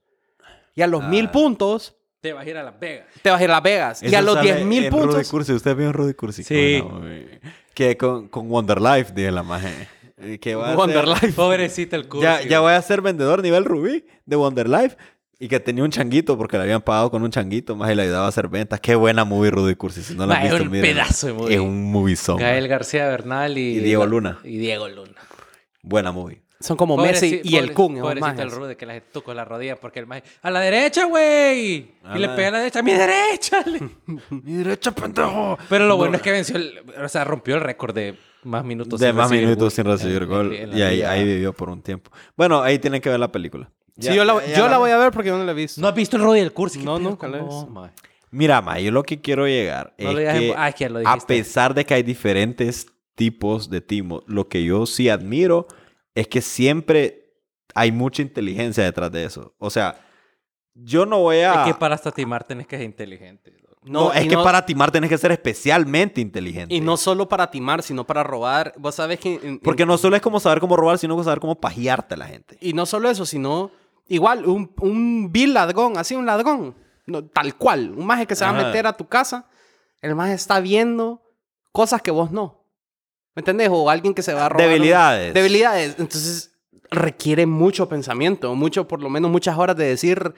Y 0.75 0.81
a 0.83 0.87
los 0.87 1.01
Ah. 1.03 1.07
1000 1.07 1.29
puntos 1.31 1.95
Te 2.21 2.33
vas 2.33 2.45
a 2.45 2.49
ir 2.49 2.57
a 2.57 2.63
Las 2.63 2.79
Vegas. 2.79 3.05
te 3.21 3.29
vas 3.29 3.39
a 3.39 3.43
ir 3.43 3.49
a 3.51 3.53
Las 3.53 3.63
Vegas. 3.63 4.03
y 4.03 4.15
a 4.15 4.21
los 4.21 4.35
sale 4.35 4.53
10 4.55 4.65
mil 4.65 4.85
en 4.85 4.91
Rudy 4.91 5.01
puntos. 5.05 5.29
Cursi. 5.29 5.53
¿Usted 5.53 5.75
vio 5.75 5.93
Rudy 5.93 6.13
Cursi? 6.13 6.43
Sí. 6.43 6.83
Que 7.73 7.95
con, 7.95 8.27
con 8.27 8.49
Wonder 8.49 8.81
Life, 8.81 9.13
dije 9.13 9.31
la 9.31 9.43
maje. 9.43 9.87
Eh, 10.19 10.39
Que 10.39 10.55
va 10.55 10.71
a 10.71 10.75
Wonder 10.75 11.07
Life. 11.07 11.33
Pobrecita 11.33 11.95
el 11.95 12.07
curso. 12.07 12.23
Ya, 12.23 12.41
ya 12.41 12.59
voy 12.59 12.73
a 12.73 12.81
ser 12.81 13.01
vendedor 13.01 13.43
nivel 13.43 13.65
Rubí 13.65 14.03
de 14.25 14.35
Wonder 14.35 14.67
Life. 14.67 14.97
Y 15.39 15.47
que 15.47 15.59
tenía 15.59 15.83
un 15.83 15.91
changuito 15.91 16.35
porque 16.35 16.57
le 16.57 16.63
habían 16.63 16.81
pagado 16.81 17.11
con 17.11 17.21
un 17.21 17.29
changuito 17.29 17.75
más 17.75 17.91
y 17.91 17.95
le 17.95 18.01
ayudaba 18.01 18.25
a 18.25 18.29
hacer 18.29 18.47
ventas. 18.47 18.79
Qué 18.79 18.95
buena 18.95 19.23
movie 19.23 19.51
Rudy 19.51 19.75
Cursi. 19.75 20.01
Si 20.01 20.15
no 20.15 20.25
la 20.25 20.33
Ma, 20.33 20.39
han 20.39 20.47
es 20.47 20.53
visto, 20.53 20.65
un 20.65 20.71
pedazo 20.81 21.27
de 21.27 21.33
movie. 21.33 21.53
Es 21.53 21.59
un 21.61 21.91
movie 21.91 22.15
song. 22.15 22.39
Gael 22.39 22.67
García 22.67 23.07
Bernal 23.07 23.55
y... 23.59 23.75
Y 23.77 23.79
Diego 23.81 24.07
Luna. 24.07 24.39
Y 24.43 24.57
Diego 24.57 24.89
Luna. 24.89 25.13
Buena 25.83 26.11
movie. 26.11 26.41
Son 26.59 26.75
como 26.77 26.97
Messi 26.97 27.33
Pobreci- 27.37 27.41
y 27.43 27.55
el 27.57 27.65
pobre- 27.71 27.73
Kun. 27.75 27.95
esos 27.97 28.07
Pobrecito 28.07 28.41
el. 28.41 28.51
Rude 28.51 28.77
que 28.77 28.85
le 28.85 29.01
tocó 29.01 29.33
la 29.33 29.45
rodilla 29.45 29.75
porque 29.75 29.99
el 29.99 30.07
maje... 30.07 30.23
¡A 30.41 30.49
la 30.49 30.59
derecha, 30.61 31.05
güey! 31.05 31.69
Y 31.69 31.89
le 32.15 32.19
la- 32.27 32.35
pega 32.35 32.47
a 32.47 32.51
la 32.51 32.57
derecha. 32.59 32.79
¡A 32.79 32.83
mi 32.83 32.93
derecha! 32.93 33.63
Mi 34.29 34.53
derecha, 34.53 34.91
pendejo. 34.91 35.57
Pero 35.69 35.87
lo 35.87 35.97
bueno 35.97 36.15
es 36.17 36.21
que 36.21 36.31
venció... 36.31 36.55
el- 36.55 36.79
O 37.03 37.07
sea, 37.09 37.23
rompió 37.23 37.55
el 37.55 37.61
récord 37.61 37.93
de 37.93 38.15
más 38.43 38.63
minutos 38.63 38.99
De 38.99 39.07
sin 39.07 39.15
más 39.15 39.25
recibir 39.29 39.45
minutos 39.49 39.63
gol 39.63 39.71
sin 39.71 39.85
recibir 39.85 40.25
gol. 40.25 40.53
en 40.53 40.71
la 40.71 40.77
y 40.77 40.81
ahí, 40.81 40.95
liga. 40.97 41.11
ahí 41.11 41.23
vivió 41.25 41.53
por 41.53 41.69
un 41.69 41.81
tiempo. 41.81 42.11
Bueno, 42.35 42.61
ahí 42.61 42.79
tienen 42.79 43.01
que 43.01 43.09
ver 43.09 43.19
la 43.19 43.31
película. 43.31 43.69
Sí, 43.99 44.13
yo 44.13 44.23
la, 44.25 44.45
yo 44.55 44.67
la 44.69 44.77
voy 44.77 44.91
a 44.91 44.97
ver 44.97 45.11
porque 45.11 45.29
yo 45.29 45.37
no 45.37 45.43
la 45.43 45.51
he 45.51 45.55
visto. 45.55 45.81
¿No 45.81 45.87
has 45.87 45.95
visto 45.95 46.17
el 46.17 46.23
Rudy 46.23 46.39
del 46.39 46.53
curso? 46.53 46.79
No, 46.79 46.97
nunca 46.99 47.27
lo 47.27 47.37
he 47.37 47.41
visto. 47.41 47.91
Mira, 48.29 48.61
ma, 48.61 48.79
yo 48.79 48.91
lo 48.91 49.03
que 49.03 49.21
quiero 49.21 49.47
llegar 49.47 49.93
No 49.97 50.11
es 50.11 50.17
digas 50.17 50.35
en 50.35 50.41
que 50.41 50.49
vo- 50.51 50.55
ah, 50.57 50.69
es 50.69 50.75
que 50.75 50.83
ya 50.83 50.89
lo 50.89 50.97
a 50.97 51.01
dijiste. 51.01 51.25
pesar 51.27 51.73
de 51.73 51.85
que 51.85 51.93
hay 51.93 52.03
diferentes 52.03 52.87
tipos 53.15 53.69
de 53.69 53.81
timos, 53.81 54.23
lo 54.27 54.47
que 54.47 54.63
yo 54.63 54.85
sí 54.85 55.09
admiro 55.09 55.67
es 56.19 56.27
que 56.27 56.41
siempre 56.41 57.33
hay 57.75 57.91
mucha 57.91 58.21
inteligencia 58.21 58.83
detrás 58.83 59.11
de 59.11 59.23
eso. 59.25 59.53
O 59.59 59.69
sea, 59.69 59.99
yo 60.73 61.05
no 61.05 61.19
voy 61.19 61.37
a... 61.39 61.53
Es 61.65 61.73
que 61.73 61.79
para 61.79 61.95
hasta 61.95 62.11
timar 62.11 62.43
tenés 62.43 62.65
que 62.65 62.77
ser 62.77 62.85
inteligente. 62.85 63.51
loco. 63.61 63.77
No, 63.83 64.11
es 64.11 64.27
que 64.27 64.35
no- 64.35 64.43
para 64.43 64.65
timar 64.65 64.91
tenés 64.91 65.09
que 65.09 65.17
ser 65.17 65.31
especialmente 65.31 66.19
inteligente. 66.19 66.73
Y 66.73 66.81
no 66.81 66.97
solo 66.97 67.29
para 67.29 67.51
timar, 67.51 67.83
sino 67.83 68.05
para 68.05 68.23
robar. 68.23 68.73
Vos 68.77 68.95
sabes 68.95 69.19
que... 69.19 69.35
en- 69.35 69.45
en- 69.47 69.59
Porque 69.59 69.85
no 69.85 69.97
solo 69.97 70.15
es 70.15 70.21
como 70.21 70.39
saber 70.39 70.59
cómo 70.59 70.75
robar, 70.75 70.97
sino 70.97 71.21
saber 71.23 71.39
cómo 71.39 71.55
pajearte 71.55 72.15
a 72.15 72.17
la 72.17 72.25
gente. 72.27 72.57
Y 72.61 72.73
no 72.73 72.85
solo 72.85 73.09
eso, 73.09 73.25
sino... 73.25 73.69
Igual, 74.09 74.45
un, 74.45 74.73
un 74.79 75.31
vil 75.31 75.53
ladrón, 75.53 75.97
así 75.97 76.15
un 76.15 76.25
ladrón. 76.25 76.75
No, 77.05 77.25
tal 77.25 77.55
cual. 77.55 77.91
Un 77.95 78.05
maje 78.05 78.25
que 78.25 78.35
se 78.35 78.43
va 78.45 78.51
a 78.51 78.53
meter 78.53 78.87
a 78.87 78.93
tu 78.93 79.05
casa, 79.07 79.47
el 80.01 80.15
maje 80.15 80.33
está 80.33 80.59
viendo 80.61 81.21
cosas 81.73 82.01
que 82.01 82.09
vos 82.11 82.31
no. 82.31 82.63
¿Me 83.37 83.41
entendés? 83.41 83.69
O 83.71 83.87
alguien 83.87 84.15
que 84.15 84.23
se 84.23 84.33
va 84.33 84.47
a 84.47 84.49
robar. 84.49 84.65
un- 84.65 84.71
Debilidades. 84.73 85.31
Debilidades. 85.35 85.95
Entonces 85.99 86.49
requiere 86.89 87.45
mucho 87.45 87.87
pensamiento, 87.87 88.55
mucho, 88.55 88.87
por 88.87 88.99
lo 88.99 89.11
menos 89.11 89.29
muchas 89.29 89.55
horas 89.59 89.75
de 89.77 89.85
decir. 89.85 90.33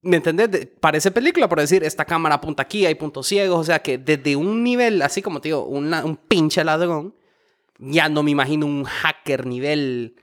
¿Me 0.00 0.18
entendés? 0.18 0.48
De- 0.48 0.66
parece 0.68 1.10
película 1.10 1.48
por 1.48 1.58
decir, 1.58 1.82
esta 1.82 2.04
cámara 2.04 2.36
apunta 2.36 2.62
aquí, 2.62 2.86
hay 2.86 2.94
puntos 2.94 3.26
ciegos. 3.26 3.58
O 3.58 3.64
sea 3.64 3.80
que 3.80 3.98
desde 3.98 4.36
un 4.36 4.62
nivel, 4.62 5.02
así 5.02 5.22
como 5.22 5.40
te 5.40 5.48
digo, 5.48 5.64
una- 5.64 6.04
un 6.04 6.16
pinche 6.16 6.62
ladrón, 6.62 7.16
ya 7.80 8.08
no 8.08 8.22
me 8.22 8.30
imagino 8.30 8.64
un 8.64 8.84
hacker 8.84 9.44
nivel. 9.44 10.14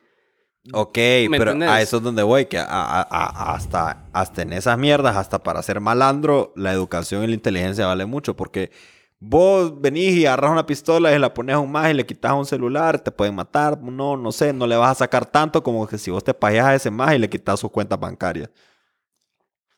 Ok, 0.72 0.98
¿Me 1.30 1.38
pero 1.38 1.52
entendés? 1.52 1.70
a 1.72 1.82
eso 1.82 1.98
es 1.98 2.04
donde 2.04 2.24
voy, 2.24 2.46
que 2.46 2.58
a- 2.58 2.64
a- 2.70 3.02
a- 3.02 3.54
hasta, 3.54 4.06
hasta 4.14 4.44
en 4.44 4.54
esas 4.54 4.78
mierdas, 4.78 5.18
hasta 5.18 5.44
para 5.44 5.62
ser 5.62 5.82
malandro, 5.82 6.54
la 6.56 6.72
educación 6.72 7.22
y 7.26 7.28
la 7.28 7.34
inteligencia 7.34 7.86
vale 7.86 8.06
mucho, 8.06 8.34
porque 8.38 8.72
vos 9.26 9.80
venís 9.80 10.16
y 10.16 10.26
agarras 10.26 10.52
una 10.52 10.66
pistola 10.66 11.16
y 11.16 11.18
la 11.20 11.34
pones 11.34 11.56
a 11.56 11.60
un 11.60 11.72
más 11.72 11.90
y 11.90 11.94
le 11.94 12.06
quitas 12.06 12.34
un 12.34 12.46
celular, 12.46 13.00
te 13.00 13.10
pueden 13.10 13.34
matar, 13.36 13.82
no, 13.82 14.18
no 14.18 14.32
sé, 14.34 14.52
no 14.52 14.68
le 14.68 14.76
vas 14.76 14.92
a 14.92 14.96
sacar 14.96 15.26
tanto 15.26 15.64
como 15.64 15.88
que 15.88 15.98
si 15.98 16.12
vos 16.12 16.24
te 16.24 16.34
pajeas 16.34 16.66
a 16.66 16.76
ese 16.76 16.92
más 16.92 17.16
y 17.16 17.20
le 17.20 17.30
quitas 17.30 17.60
sus 17.60 17.72
cuentas 17.72 17.98
bancarias. 18.00 18.50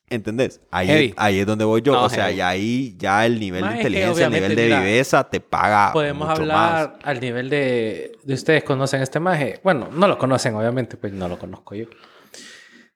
¿Entendés? 0.08 0.62
Ahí, 0.70 0.88
Heavy. 0.88 1.14
ahí 1.18 1.40
es 1.40 1.46
donde 1.48 1.66
voy 1.66 1.82
yo. 1.82 1.94
No, 1.94 2.04
o 2.04 2.10
sea, 2.10 2.26
heavy. 2.26 2.38
y 2.38 2.42
ahí 2.42 2.96
ya 2.98 3.26
el 3.26 3.40
nivel 3.40 3.68
de 3.68 3.76
inteligencia, 3.78 4.26
el 4.28 4.34
nivel 4.34 4.56
de 4.56 4.64
mira, 4.66 4.80
viveza 4.82 5.24
te 5.28 5.40
paga 5.40 5.94
Podemos 5.94 6.28
mucho 6.28 6.42
hablar 6.42 6.90
más. 6.90 7.00
al 7.04 7.20
nivel 7.20 7.50
de, 7.50 8.12
de 8.24 8.34
ustedes 8.36 8.64
conocen 8.64 9.02
este 9.02 9.20
maje. 9.20 9.60
Bueno, 9.64 9.90
no 9.92 10.08
lo 10.08 10.18
conocen, 10.20 10.54
obviamente, 10.56 10.96
pues 10.98 11.12
no 11.12 11.28
lo 11.28 11.40
conozco 11.40 11.74
yo. 11.74 11.86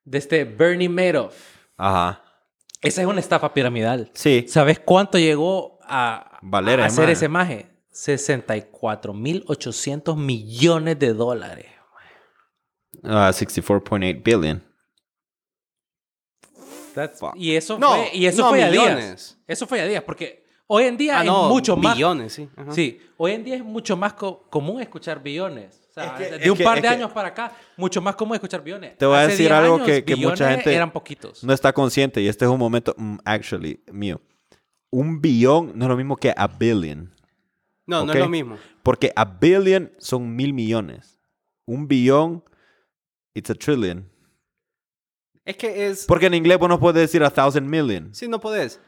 De 0.03 0.17
este 0.19 0.43
Bernie 0.43 0.87
Madoff. 0.89 1.35
Ajá. 1.77 2.21
Esa 2.81 3.01
es 3.01 3.07
una 3.07 3.19
estafa 3.19 3.53
piramidal. 3.55 4.11
Sí. 4.13 4.45
¿Sabes 4.47 4.79
cuánto 4.79 5.17
llegó 5.17 5.78
a, 5.89 6.39
Valer 6.41 6.79
a 6.81 6.87
ese 6.87 6.93
hacer 7.01 7.05
maje. 7.05 7.13
ese 7.13 7.29
maje? 7.29 7.69
64.800 7.91 10.15
millones 10.15 10.99
de 10.99 11.13
dólares. 11.13 11.65
Ah, 13.03 13.29
64.8 13.31 14.21
billion. 14.23 14.63
That's- 16.95 17.19
Fuck. 17.19 17.35
y 17.35 17.55
eso 17.55 17.77
No, 17.79 17.95
fue, 17.95 18.09
y 18.13 18.25
eso 18.25 18.41
no, 18.43 18.49
fue 18.49 18.63
a 18.63 18.71
días. 18.71 19.37
Eso 19.47 19.67
fue 19.67 19.79
a 19.81 19.85
días, 19.85 20.03
porque 20.03 20.43
hoy 20.67 20.83
en 20.85 20.97
día 20.97 21.19
Ah, 21.19 21.21
es 21.21 21.27
no, 21.27 21.49
mucho 21.49 21.77
más. 21.77 21.95
billones, 21.95 22.33
sí. 22.33 22.49
Ajá. 22.55 22.71
Sí, 22.71 22.99
hoy 23.17 23.33
en 23.33 23.43
día 23.43 23.55
es 23.55 23.63
mucho 23.63 23.95
más 23.95 24.13
co- 24.13 24.43
común 24.49 24.81
escuchar 24.81 25.21
billones. 25.21 25.79
O 25.89 25.93
sea, 25.93 26.05
Es 26.05 26.11
que- 26.13 26.31
de 26.37 26.43
es 26.45 26.49
un 26.51 26.57
que- 26.57 26.63
par 26.63 26.77
es 26.77 26.83
de 26.83 26.89
que- 26.89 26.95
años 26.95 27.11
para 27.11 27.29
acá, 27.29 27.51
mucho 27.77 28.01
más 28.01 28.15
común 28.15 28.35
escuchar 28.35 28.63
billones. 28.63 28.97
Te 28.97 29.05
voy 29.05 29.17
a 29.17 29.21
decir 29.27 29.47
10 29.47 29.51
algo 29.51 29.75
años, 29.75 29.87
que- 29.87 30.03
que 30.03 30.15
mucha 30.15 30.49
gente 30.51 30.73
eran 30.73 30.91
poquitos. 30.91 31.43
no 31.43 31.53
está 31.53 31.71
consciente 31.73 32.21
y 32.21 32.27
este 32.27 32.45
es 32.45 32.51
un 32.51 32.59
momento, 32.59 32.93
mm, 32.97 33.17
actually, 33.23 33.83
mío. 33.91 34.19
Un 34.91 35.21
billón 35.21 35.73
no 35.75 35.85
es 35.85 35.89
lo 35.89 35.97
mismo 35.97 36.15
que 36.15 36.33
a 36.35 36.47
billion. 36.47 37.13
No, 37.85 38.05
no 38.05 38.13
es 38.13 38.19
lo 38.19 38.29
mismo. 38.29 38.57
Porque 38.83 39.11
a 39.15 39.25
billion 39.25 39.91
son 39.97 40.35
mil 40.35 40.53
millones. 40.53 41.19
Un 41.65 41.87
billón, 41.87 42.43
it's 43.33 43.49
a 43.49 43.55
trillion. 43.55 44.09
Es 45.45 45.57
que 45.57 45.87
es... 45.87 46.05
Porque 46.05 46.27
en 46.27 46.33
inglés 46.35 46.59
vos 46.59 46.69
no 46.69 46.79
puedes 46.79 47.01
decir 47.01 47.23
a 47.23 47.29
thousand 47.29 47.67
million. 47.67 48.13
Sí, 48.13 48.27
no 48.27 48.39
podés. 48.39 48.79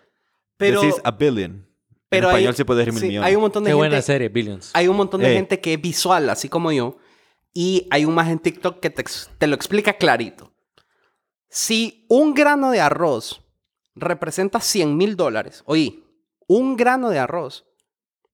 Pero... 0.58 0.82
Decís 0.82 1.02
a 1.04 1.12
billion. 1.12 1.68
pero 2.10 2.28
en 2.28 2.36
hay- 2.36 2.42
español 2.42 2.56
sí 2.56 2.64
puedes 2.64 2.86
decir 2.86 2.94
mil 2.94 3.02
sí, 3.02 3.08
millones. 3.08 3.28
Hay 3.28 3.36
un 3.36 3.42
montón 3.42 3.64
de 3.64 3.70
Qué 3.72 3.74
buena 3.76 4.02
serie, 4.02 4.30
Billions. 4.30 4.72
Hay 4.74 4.88
un 4.88 4.98
montón 4.98 5.22
de 5.22 5.32
Eh. 5.32 5.36
gente 5.36 5.60
que 5.60 5.74
es 5.74 5.82
visual, 5.82 6.30
así 6.30 6.50
como 6.50 6.72
yo. 6.72 6.98
Y 7.54 7.88
hay 7.92 8.06
un 8.06 8.14
más 8.16 8.30
en 8.30 8.40
TikTok 8.40 8.80
que 8.80 8.90
te, 8.90 9.04
te 9.38 9.48
lo 9.48 9.56
explica 9.56 9.94
clarito. 9.94 10.54
Si 11.50 12.06
un 12.10 12.34
grano 12.34 12.72
de 12.72 12.80
arroz 12.80 13.42
representa 13.96 14.60
100 14.60 14.96
mil 14.96 15.16
dólares, 15.16 15.64
oí, 15.66 16.04
un 16.48 16.76
grano 16.76 17.10
de 17.10 17.20
arroz, 17.20 17.66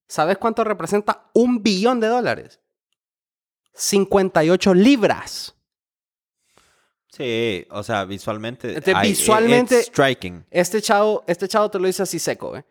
¿sabes 0.08 0.38
cuánto 0.38 0.64
representa 0.64 1.30
un 1.34 1.62
billón 1.64 2.00
de 2.00 2.08
dólares? 2.08 2.60
58 3.74 4.74
libras. 4.74 5.54
Sí, 7.12 7.66
o 7.72 7.84
sea, 7.84 8.06
visualmente. 8.06 8.74
It's 8.74 9.88
striking. 9.88 10.46
Este 10.52 10.82
chavo, 10.82 11.24
este 11.28 11.48
chavo 11.48 11.72
te 11.72 11.80
lo 11.80 11.88
dice 11.88 12.04
así 12.04 12.20
seco, 12.20 12.56
¿eh? 12.58 12.66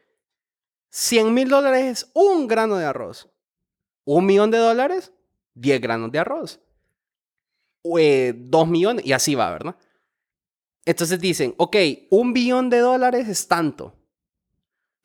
100 0.91 1.35
mil 1.35 1.49
dólares 1.49 1.85
es 1.85 2.11
un 2.15 2.47
grano 2.47 2.77
de 2.77 2.85
arroz. 2.85 3.29
Un 4.05 4.25
millón 4.27 4.51
de 4.51 4.59
dólares, 4.59 5.13
10 5.55 5.81
granos 5.81 6.13
de 6.13 6.19
arroz. 6.19 6.61
O, 7.83 7.99
eh, 7.99 8.35
dos 8.37 8.69
millones, 8.69 9.05
y 9.05 9.13
así 9.13 9.35
va, 9.35 9.51
¿verdad? 9.51 9.77
Entonces 10.87 11.21
dicen, 11.21 11.53
ok, 11.59 11.77
un 12.11 12.33
billón 12.33 12.71
de 12.71 12.79
dólares 12.79 13.29
es 13.29 13.47
tanto. 13.47 13.95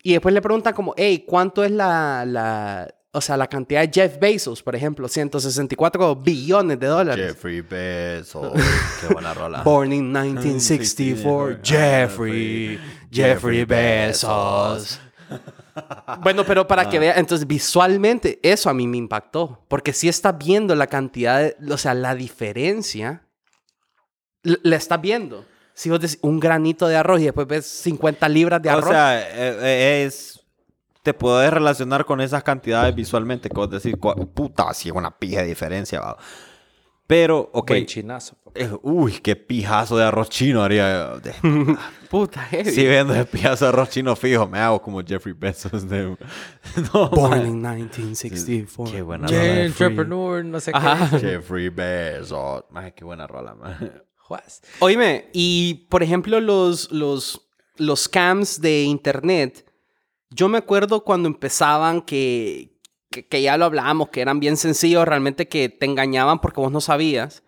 Y 0.04 0.14
después 0.14 0.34
le 0.34 0.42
preguntan 0.42 0.74
como, 0.74 0.94
hey, 0.96 1.26
¿cuánto 1.28 1.64
es 1.64 1.72
la, 1.72 2.24
la, 2.26 2.94
o 3.12 3.20
sea, 3.22 3.36
la 3.38 3.48
cantidad 3.48 3.82
de 3.82 3.92
Jeff 3.94 4.18
Bezos, 4.20 4.64
por 4.64 4.76
ejemplo? 4.76 5.08
164 5.08 6.16
billones 6.16 6.80
de 6.80 6.88
dólares. 6.88 7.34
Jeffrey 7.34 7.62
Bezos. 7.62 8.54
Qué 9.02 9.14
buena 9.14 9.34
rola. 9.36 9.62
Born 9.64 9.92
in 9.94 10.12
1964, 10.12 11.60
Jeffrey, 11.64 12.80
Jeffrey 13.12 13.66
Bezos. 13.66 15.00
Bueno, 16.22 16.44
pero 16.46 16.68
para 16.68 16.90
que 16.90 17.00
vea, 17.00 17.14
entonces 17.18 17.48
visualmente 17.48 18.40
eso 18.44 18.70
a 18.70 18.74
mí 18.74 18.86
me 18.88 18.98
impactó, 18.98 19.64
porque 19.68 19.94
si 19.94 20.10
estás 20.10 20.38
viendo 20.38 20.76
la 20.76 20.88
cantidad, 20.88 21.42
de- 21.42 21.74
o 21.74 21.78
sea, 21.78 21.94
la 21.94 22.14
diferencia, 22.16 23.24
la 24.44 24.76
estás 24.76 25.00
viendo. 25.00 25.46
Si 25.82 25.90
vos 25.90 26.00
decís 26.00 26.20
un 26.22 26.40
granito 26.40 26.88
de 26.88 26.96
arroz 26.96 27.20
y 27.22 27.24
después 27.24 27.48
ves 27.48 27.66
50 27.66 28.30
libras 28.30 28.62
de 28.62 28.70
arroz. 28.70 28.86
O 28.86 28.90
sea, 28.90 29.20
eh, 29.20 29.58
eh, 29.62 30.04
es. 30.06 30.40
Te 31.02 31.16
puedes 31.16 31.52
relacionar 31.52 32.06
con 32.06 32.22
esas 32.22 32.44
cantidades 32.44 32.94
visualmente. 32.94 33.50
Con 33.50 33.68
decir, 33.68 33.98
puta, 33.98 34.72
sí 34.76 34.90
es 34.90 34.96
una 34.96 35.10
pija 35.18 35.42
de 35.42 35.48
diferencia, 35.48 36.00
va. 36.00 36.18
Pero, 37.08 37.50
ok. 37.52 37.70
Buen 37.72 37.86
chinazo. 37.88 38.36
eh, 38.54 38.70
uy, 38.84 39.14
qué 39.24 39.36
pijazo 39.36 39.98
de 39.98 40.04
arroz 40.04 40.30
chino 40.30 40.62
haría. 40.64 41.16
de- 41.18 41.34
puta, 42.12 42.42
heavy. 42.42 42.70
si 42.70 42.86
vendo 42.86 43.16
el 43.16 43.26
pijazo 43.26 43.66
de 43.66 43.70
arroz 43.70 43.90
chino 43.90 44.16
fijo, 44.16 44.48
me 44.48 44.60
hago 44.60 44.80
como 44.84 45.02
Jeffrey 45.04 45.34
Bezos. 45.34 45.90
De... 45.90 46.16
No, 46.94 47.10
Born 47.10 47.32
man. 47.40 47.48
in 47.48 47.62
1964. 47.62 48.94
Qué 48.96 49.02
buena 49.02 49.26
rola. 49.28 49.62
entrepreneur, 49.64 50.46
no 50.46 50.60
sé 50.60 50.70
Ajá. 50.76 51.10
qué. 51.10 51.20
Jeffrey 51.20 51.70
Bezos. 51.70 52.66
Más 52.70 52.94
qué 52.94 53.04
buena 53.04 53.26
rola, 53.26 53.56
man. 53.56 54.04
Juas. 54.32 54.62
Oíme, 54.80 55.30
y 55.34 55.86
por 55.90 56.04
ejemplo, 56.04 56.40
los, 56.40 56.90
los, 56.92 57.42
los 57.76 58.02
scams 58.04 58.62
de 58.62 58.84
internet, 58.84 59.66
yo 60.30 60.48
me 60.48 60.58
acuerdo 60.58 61.04
cuando 61.04 61.28
empezaban 61.28 62.02
que, 62.02 62.72
que, 63.10 63.28
que 63.28 63.42
ya 63.42 63.58
lo 63.58 63.66
hablábamos, 63.66 64.08
que 64.10 64.22
eran 64.22 64.40
bien 64.40 64.56
sencillos, 64.56 65.06
realmente 65.06 65.50
que 65.50 65.68
te 65.68 65.86
engañaban 65.86 66.40
porque 66.40 66.62
vos 66.62 66.72
no 66.72 66.80
sabías. 66.80 67.44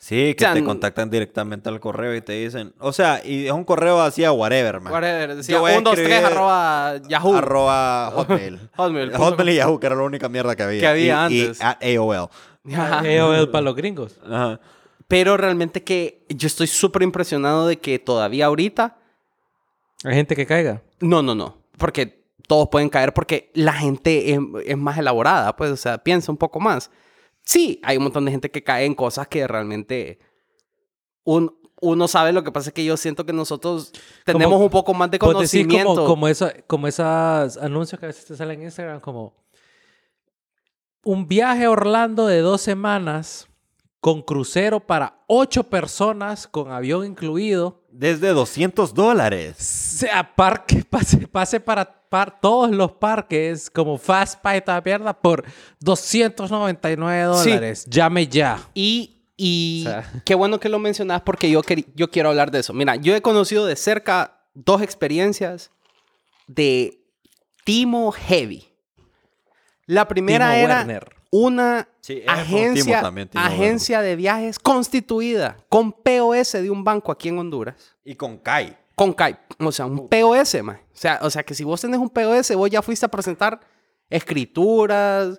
Sí, 0.00 0.34
que 0.34 0.44
O 0.44 0.46
sea, 0.46 0.54
te 0.54 0.62
contactan 0.64 1.10
directamente 1.10 1.68
al 1.68 1.80
correo 1.80 2.14
y 2.14 2.20
te 2.22 2.32
dicen. 2.34 2.72
O 2.78 2.92
sea, 2.92 3.20
y 3.24 3.46
es 3.46 3.52
un 3.52 3.64
correo 3.64 4.00
así 4.00 4.24
a 4.24 4.30
whatever, 4.30 4.80
man. 4.80 4.92
Whatever, 4.92 5.34
decía 5.34 5.56
Yo 5.56 5.60
voy 5.60 5.72
a 5.72 5.78
1, 5.78 5.82
2, 5.90 5.94
3, 5.96 6.08
escribir 6.08 6.24
arroba 6.32 6.96
Yahoo. 7.08 7.34
Arroba 7.36 8.10
Hotmail. 8.14 8.60
Hotmail. 8.76 9.12
Hotmail 9.16 9.48
y 9.50 9.54
Yahoo, 9.56 9.80
que 9.80 9.86
era 9.88 9.96
la 9.96 10.04
única 10.04 10.28
mierda 10.28 10.54
que 10.54 10.62
había. 10.62 10.80
Que 10.80 10.86
había 10.86 11.28
Y- 11.28 11.34
y 11.36 11.40
antes. 11.46 11.60
at 11.60 11.76
AOL. 11.82 12.28
AOL 12.64 13.48
para 13.50 13.62
los 13.62 13.74
gringos. 13.74 14.16
Ajá. 14.24 14.60
Pero 15.08 15.36
realmente 15.36 15.82
que 15.82 16.24
yo 16.28 16.46
estoy 16.46 16.66
súper 16.66 17.02
impresionado 17.02 17.66
de 17.66 17.78
que 17.78 17.98
todavía 17.98 18.46
ahorita 18.46 18.98
Hay 20.04 20.14
gente 20.14 20.36
que 20.36 20.46
caiga. 20.46 20.82
No, 21.00 21.22
no, 21.22 21.34
no. 21.34 21.56
Porque 21.76 22.24
todos 22.46 22.68
pueden 22.68 22.88
caer 22.88 23.12
porque 23.14 23.50
la 23.54 23.72
gente 23.72 24.32
es, 24.32 24.38
es 24.64 24.76
más 24.78 24.96
elaborada, 24.98 25.56
pues, 25.56 25.70
o 25.72 25.76
sea, 25.76 25.98
piensa 25.98 26.30
un 26.30 26.38
poco 26.38 26.60
más. 26.60 26.90
Sí, 27.42 27.80
hay 27.82 27.96
un 27.96 28.04
montón 28.04 28.24
de 28.26 28.30
gente 28.30 28.50
que 28.50 28.62
cae 28.62 28.84
en 28.84 28.94
cosas 28.94 29.26
que 29.28 29.46
realmente 29.48 30.18
un- 31.24 31.52
uno 31.80 32.06
sabe. 32.08 32.32
Lo 32.32 32.44
que 32.44 32.52
pasa 32.52 32.68
es 32.70 32.74
que 32.74 32.84
yo 32.84 32.96
siento 32.96 33.24
que 33.26 33.32
nosotros 33.32 33.92
tenemos 34.24 34.52
Como- 34.52 34.64
un 34.66 34.70
poco 34.70 34.92
más 34.94 35.10
de 35.10 35.18
conocimiento. 35.18 35.94
como, 35.94 36.06
como, 36.06 36.28
eso, 36.28 36.50
como 36.66 36.86
esos 36.86 37.56
anuncios 37.56 37.98
que 37.98 38.06
a 38.06 38.08
veces 38.08 38.26
te 38.26 38.36
salen 38.36 38.60
en 38.60 38.66
Instagram, 38.66 39.00
como 39.00 39.34
un 41.04 41.26
viaje 41.26 41.64
a 41.64 41.70
Orlando 41.70 42.26
de 42.26 42.40
dos 42.40 42.60
semanas 42.60 43.47
con 44.00 44.22
crucero 44.22 44.78
para 44.80 45.20
ocho 45.26 45.64
personas 45.64 46.46
con 46.46 46.70
avión 46.70 47.04
incluido. 47.04 47.82
Desde 47.90 48.28
200 48.28 48.94
dólares. 48.94 49.56
Sea 49.58 50.34
parque, 50.36 50.84
pase, 50.90 51.26
pase 51.26 51.58
para 51.60 51.84
par- 52.08 52.40
todos 52.40 52.70
los 52.70 52.92
parques 52.92 53.68
como 53.70 53.98
Fast 53.98 54.40
Pay 54.40 54.60
toda 54.62 54.80
mierda 54.80 55.12
por 55.12 55.44
299 55.80 57.34
Sí. 57.42 57.50
dólares. 57.50 57.86
Llame 57.86 58.26
ya. 58.28 58.60
Y, 58.74 59.22
y 59.36 59.84
O 59.86 59.90
sea. 59.90 60.12
qué 60.24 60.34
bueno 60.34 60.60
que 60.60 60.68
lo 60.68 60.78
mencionas 60.78 61.22
porque 61.22 61.50
yo, 61.50 61.62
yo 61.94 62.10
quiero 62.10 62.28
hablar 62.30 62.50
de 62.50 62.60
eso. 62.60 62.72
Mira, 62.72 62.96
yo 62.96 63.14
he 63.16 63.22
conocido 63.22 63.66
de 63.66 63.76
cerca 63.76 64.40
dos 64.54 64.80
experiencias 64.82 65.70
de 66.46 67.00
Timo 67.64 68.12
Heavy. 68.12 68.68
La 69.86 70.06
primera 70.06 70.52
Timo 70.52 70.64
era 70.64 70.76
Werner. 70.78 71.16
Una 71.30 71.88
Sí, 72.00 72.22
agencia, 72.26 73.02
también, 73.02 73.28
agencia 73.34 74.00
de 74.00 74.16
viajes 74.16 74.58
constituida 74.58 75.58
con 75.68 75.92
POS 75.92 76.52
de 76.52 76.70
un 76.70 76.82
banco 76.84 77.12
aquí 77.12 77.28
en 77.28 77.38
Honduras. 77.38 77.96
Y 78.04 78.14
con 78.14 78.38
Kai. 78.38 78.76
con 78.94 79.12
Kai, 79.12 79.36
o 79.60 79.70
sea, 79.72 79.86
un 79.86 80.08
POS, 80.08 80.62
man. 80.62 80.80
O 80.92 80.96
sea, 80.96 81.18
o 81.22 81.30
sea, 81.30 81.42
que 81.42 81.54
si 81.54 81.64
vos 81.64 81.80
tenés 81.80 82.00
un 82.00 82.08
POS, 82.10 82.54
vos 82.56 82.70
ya 82.70 82.80
fuiste 82.82 83.04
a 83.06 83.08
presentar 83.10 83.60
escrituras. 84.08 85.28
Vos 85.30 85.38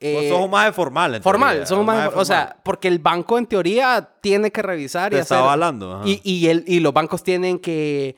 eh, 0.00 0.28
sos 0.30 0.40
un 0.44 0.50
más 0.50 0.72
formal. 0.74 1.16
en 1.16 1.22
formal, 1.22 1.50
teoría, 1.56 1.66
somos 1.66 1.80
un 1.80 1.86
más, 1.86 1.96
maje 1.96 2.08
o 2.08 2.10
formal. 2.12 2.26
sea, 2.26 2.56
porque 2.62 2.86
el 2.88 3.00
banco 3.00 3.36
en 3.36 3.46
teoría 3.46 4.08
tiene 4.20 4.52
que 4.52 4.62
revisar 4.62 5.12
y 5.12 5.16
Te 5.16 5.22
hacer 5.22 5.38
ajá. 5.38 6.02
y, 6.06 6.20
y, 6.22 6.46
el, 6.48 6.62
y 6.68 6.78
los 6.80 6.92
bancos 6.92 7.22
tienen 7.22 7.58
que 7.58 8.16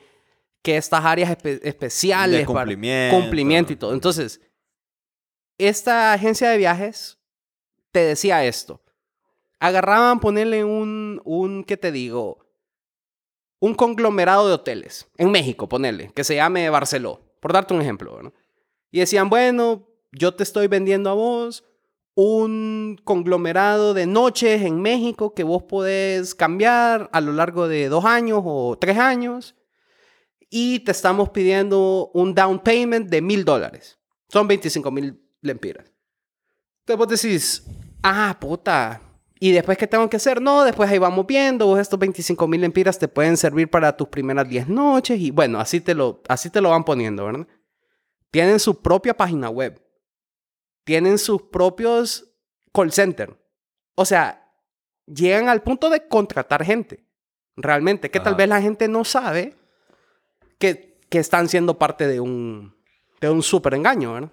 que 0.61 0.77
estas 0.77 1.03
áreas 1.03 1.31
espe- 1.35 1.59
especiales 1.63 2.41
De 2.41 2.45
para- 2.45 2.59
cumplimiento. 2.59 3.15
cumplimiento 3.19 3.73
y 3.73 3.75
todo. 3.77 3.93
Entonces, 3.93 4.39
esta 5.67 6.13
agencia 6.13 6.49
de 6.49 6.57
viajes 6.57 7.17
te 7.91 7.99
decía 7.99 8.45
esto. 8.45 8.81
Agarraban 9.59 10.19
ponerle 10.19 10.63
un, 10.63 11.21
un, 11.23 11.63
¿qué 11.63 11.77
te 11.77 11.91
digo? 11.91 12.45
Un 13.59 13.75
conglomerado 13.75 14.47
de 14.47 14.55
hoteles 14.55 15.07
en 15.17 15.29
México, 15.29 15.69
ponerle, 15.69 16.11
que 16.15 16.23
se 16.23 16.35
llame 16.35 16.69
Barceló, 16.69 17.21
por 17.39 17.53
darte 17.53 17.73
un 17.73 17.81
ejemplo. 17.81 18.21
¿no? 18.23 18.33
Y 18.91 18.99
decían, 18.99 19.29
bueno, 19.29 19.87
yo 20.11 20.33
te 20.33 20.43
estoy 20.43 20.67
vendiendo 20.67 21.09
a 21.09 21.13
vos 21.13 21.63
un 22.15 22.99
conglomerado 23.03 23.93
de 23.93 24.05
noches 24.05 24.61
en 24.63 24.81
México 24.81 25.33
que 25.33 25.43
vos 25.43 25.63
podés 25.63 26.35
cambiar 26.35 27.09
a 27.13 27.21
lo 27.21 27.31
largo 27.31 27.67
de 27.67 27.87
dos 27.87 28.05
años 28.05 28.41
o 28.43 28.77
tres 28.79 28.97
años. 28.97 29.55
Y 30.49 30.79
te 30.79 30.91
estamos 30.91 31.29
pidiendo 31.29 32.11
un 32.13 32.35
down 32.35 32.59
payment 32.59 33.09
de 33.09 33.21
mil 33.21 33.45
dólares. 33.45 33.99
Son 34.27 34.47
25 34.47 34.91
mil 34.91 35.21
lempiras. 35.41 35.91
Entonces 36.81 36.97
vos 36.97 37.07
decís, 37.07 37.63
ah, 38.03 38.37
puta. 38.39 39.01
¿Y 39.39 39.51
después 39.51 39.77
qué 39.77 39.87
tengo 39.87 40.09
que 40.09 40.17
hacer? 40.17 40.41
No, 40.41 40.63
después 40.63 40.89
ahí 40.89 40.99
vamos 40.99 41.25
viendo. 41.25 41.65
Vos 41.65 41.79
estos 41.79 41.97
25 41.97 42.47
mil 42.47 42.61
lempiras 42.61 42.99
te 42.99 43.07
pueden 43.07 43.37
servir 43.37 43.69
para 43.69 43.95
tus 43.97 44.07
primeras 44.07 44.47
10 44.47 44.67
noches. 44.67 45.19
Y 45.19 45.31
bueno, 45.31 45.59
así 45.59 45.81
te, 45.81 45.95
lo, 45.95 46.21
así 46.27 46.49
te 46.49 46.61
lo 46.61 46.69
van 46.69 46.83
poniendo, 46.83 47.25
¿verdad? 47.25 47.47
Tienen 48.29 48.59
su 48.59 48.81
propia 48.81 49.15
página 49.15 49.49
web. 49.49 49.81
Tienen 50.83 51.17
sus 51.17 51.41
propios 51.43 52.31
call 52.71 52.91
center. 52.91 53.35
O 53.95 54.05
sea, 54.05 54.53
llegan 55.07 55.49
al 55.49 55.63
punto 55.63 55.89
de 55.89 56.07
contratar 56.07 56.63
gente. 56.63 57.05
Realmente, 57.55 58.09
que 58.09 58.19
tal 58.19 58.35
vez 58.35 58.47
la 58.47 58.61
gente 58.61 58.87
no 58.87 59.03
sabe 59.03 59.55
que, 60.57 60.99
que 61.09 61.19
están 61.19 61.49
siendo 61.49 61.77
parte 61.77 62.07
de 62.07 62.19
un, 62.19 62.75
de 63.19 63.29
un 63.29 63.43
súper 63.43 63.73
engaño, 63.73 64.13
¿verdad? 64.13 64.31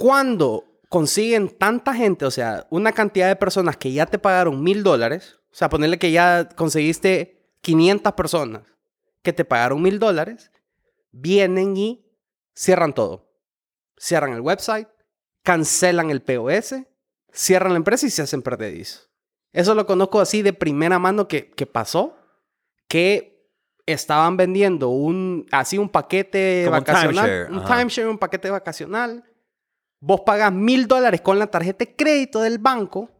Cuando 0.00 0.64
consiguen 0.88 1.50
tanta 1.50 1.92
gente, 1.92 2.24
o 2.24 2.30
sea, 2.30 2.66
una 2.70 2.92
cantidad 2.92 3.28
de 3.28 3.36
personas 3.36 3.76
que 3.76 3.92
ya 3.92 4.06
te 4.06 4.18
pagaron 4.18 4.62
mil 4.62 4.82
dólares, 4.82 5.36
o 5.52 5.54
sea, 5.54 5.68
ponerle 5.68 5.98
que 5.98 6.10
ya 6.10 6.48
conseguiste 6.48 7.52
500 7.60 8.14
personas 8.14 8.62
que 9.22 9.34
te 9.34 9.44
pagaron 9.44 9.82
mil 9.82 9.98
dólares, 9.98 10.50
vienen 11.12 11.76
y 11.76 12.02
cierran 12.54 12.94
todo. 12.94 13.30
Cierran 13.98 14.32
el 14.32 14.40
website, 14.40 14.88
cancelan 15.42 16.08
el 16.08 16.22
POS, 16.22 16.76
cierran 17.30 17.74
la 17.74 17.76
empresa 17.76 18.06
y 18.06 18.10
se 18.10 18.22
hacen 18.22 18.40
perdedizos. 18.40 19.10
Eso 19.52 19.74
lo 19.74 19.84
conozco 19.84 20.18
así 20.18 20.40
de 20.40 20.54
primera 20.54 20.98
mano 20.98 21.28
que, 21.28 21.50
que 21.50 21.66
pasó, 21.66 22.16
que 22.88 23.46
estaban 23.84 24.38
vendiendo 24.38 24.88
un, 24.88 25.46
así 25.50 25.76
un 25.76 25.90
paquete 25.90 26.62
Como 26.64 26.78
un 26.78 26.84
vacacional, 26.84 27.26
timeshare, 27.26 27.52
un 27.52 27.64
timeshare, 27.66 28.08
un 28.08 28.18
paquete 28.18 28.48
vacacional. 28.48 29.24
Vos 30.00 30.22
pagas 30.22 30.52
mil 30.52 30.86
dólares 30.88 31.20
con 31.20 31.38
la 31.38 31.46
tarjeta 31.46 31.84
de 31.84 31.94
crédito 31.94 32.40
del 32.40 32.58
banco, 32.58 33.10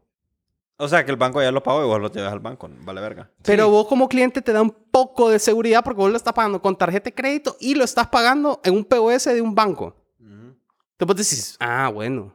O 0.79 0.89
sea, 0.89 1.05
que 1.05 1.11
el 1.11 1.19
banco 1.19 1.43
ya 1.43 1.53
lo 1.53 1.63
pagó 1.63 1.83
y 1.85 1.87
vos 1.87 2.01
lo 2.01 2.11
llevas 2.11 2.33
al 2.33 2.41
banco. 2.41 2.69
Vale 2.85 3.01
verga. 3.03 3.31
pero 3.43 3.69
vos 3.69 3.87
como 3.87 4.09
cliente 4.09 4.41
te 4.41 4.51
da 4.53 4.63
un 4.63 4.71
poco 4.71 5.29
de 5.29 5.39
seguridad 5.39 5.85
porque 5.85 6.01
vos 6.01 6.11
lo 6.11 6.17
estás 6.17 6.33
pagando 6.33 6.63
con 6.63 6.75
tarjeta 6.77 7.05
de 7.05 7.15
crédito 7.15 7.55
y 7.61 7.75
lo 7.75 7.85
estás 7.85 8.07
pagando 8.09 8.61
en 8.65 8.75
un 8.75 8.85
POS 8.87 9.25
de 9.27 9.43
un 9.43 9.55
banco. 9.55 9.95
Entonces 10.19 11.07
vos 11.07 11.17
decís, 11.17 11.57
ah, 11.61 11.91
bueno, 11.93 12.35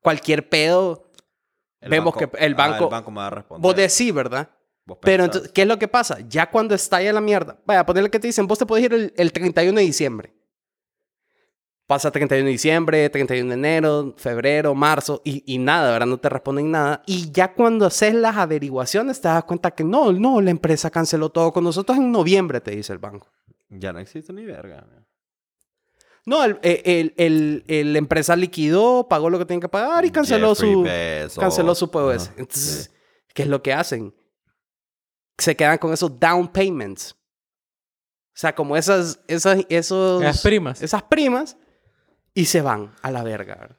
cualquier 0.00 0.48
pedo, 0.48 1.10
El 1.80 1.90
Vemos 1.90 2.14
banco- 2.14 2.30
que 2.30 2.44
el 2.44 2.52
ah, 2.54 2.56
banco- 2.56 2.84
el 2.84 2.90
banco 2.90 3.10
me 3.10 3.16
va 3.18 3.26
a 3.26 3.30
responder. 3.30 3.62
vos 3.62 3.74
decís, 3.76 4.12
¿verdad? 4.14 4.50
Vos 4.84 4.98
Pero 5.00 5.24
entonces, 5.24 5.50
¿qué 5.52 5.62
es 5.62 5.68
lo 5.68 5.78
que 5.78 5.88
pasa? 5.88 6.18
Ya 6.28 6.50
cuando 6.50 6.74
estalla 6.74 7.12
la 7.12 7.20
mierda, 7.20 7.58
vaya, 7.66 7.84
ponerle 7.86 8.10
que 8.10 8.20
te 8.20 8.28
dicen, 8.28 8.46
vos 8.46 8.58
te 8.58 8.66
puedes 8.66 8.84
ir 8.84 8.92
el, 8.94 9.12
el 9.16 9.32
31 9.32 9.78
de 9.78 9.84
diciembre. 9.86 10.32
Pasa 11.86 12.10
31 12.10 12.44
de 12.46 12.50
diciembre, 12.50 13.08
31 13.10 13.48
de 13.48 13.54
enero, 13.54 14.14
febrero, 14.16 14.74
marzo, 14.74 15.22
y, 15.24 15.44
y 15.46 15.58
nada, 15.58 15.92
¿verdad? 15.92 16.06
No 16.06 16.18
te 16.18 16.28
responden 16.28 16.70
nada. 16.72 17.02
Y 17.06 17.30
ya 17.30 17.54
cuando 17.54 17.86
haces 17.86 18.12
las 18.12 18.36
averiguaciones 18.36 19.20
te 19.20 19.28
das 19.28 19.44
cuenta 19.44 19.70
que 19.70 19.84
no, 19.84 20.10
no, 20.12 20.40
la 20.40 20.50
empresa 20.50 20.90
canceló 20.90 21.28
todo 21.28 21.52
con 21.52 21.62
nosotros 21.62 21.96
en 21.96 22.10
noviembre, 22.10 22.60
te 22.60 22.72
dice 22.72 22.92
el 22.92 22.98
banco. 22.98 23.28
Ya 23.68 23.92
no 23.92 24.00
existe 24.00 24.32
ni 24.32 24.44
verga. 24.44 24.84
No, 26.24 26.42
el, 26.42 26.58
el, 26.62 27.14
el- 27.16 27.64
el- 27.68 27.92
la 27.92 27.98
empresa 28.00 28.34
liquidó, 28.34 29.06
pagó 29.08 29.30
lo 29.30 29.38
que 29.38 29.44
tenía 29.44 29.60
que 29.60 29.68
pagar 29.68 30.04
y 30.04 30.10
canceló 30.10 30.56
Jeffrey 30.56 30.72
su, 30.72 30.82
Bezos. 30.82 31.38
canceló 31.38 31.74
su 31.76 31.88
POS. 31.88 32.30
Entonces, 32.36 32.90
sí. 32.92 33.24
¿qué 33.32 33.42
es 33.42 33.48
lo 33.48 33.62
que 33.62 33.72
hacen? 33.72 34.12
Se 35.38 35.54
quedan 35.54 35.78
con 35.78 35.92
esos 35.92 36.18
down 36.18 36.48
payments. 36.48 37.12
O 37.12 38.38
sea, 38.38 38.54
como 38.56 38.76
esas, 38.76 39.20
esas, 39.28 39.64
esos, 39.68 40.20
Las 40.20 40.42
primas. 40.42 40.82
esas 40.82 41.02
primas 41.04 41.56
y 42.36 42.44
se 42.44 42.60
van 42.62 42.92
a 43.02 43.10
la 43.10 43.24
verga. 43.24 43.76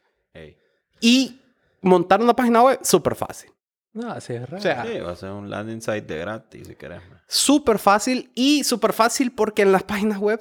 Y 1.00 1.40
montar 1.82 2.20
una 2.22 2.36
página 2.36 2.64
web, 2.64 2.80
súper 2.82 3.16
fácil. 3.16 3.52
No, 3.94 4.12
así 4.12 4.34
es 4.34 4.42
raro. 4.42 4.58
O 4.58 4.62
sea, 4.62 4.84
Sí, 4.86 5.00
va 5.00 5.12
a 5.12 5.16
ser 5.16 5.30
un 5.32 5.50
landing 5.50 5.80
site 5.82 6.02
de 6.02 6.18
gratis 6.18 6.68
si 6.68 6.76
querés. 6.76 7.02
súper 7.28 7.78
fácil 7.80 8.32
y 8.36 8.64
súper 8.64 8.94
fácil 8.94 9.32
porque 9.32 9.62
en 9.62 9.72
las 9.72 9.84
páginas 9.84 10.18
web 10.20 10.40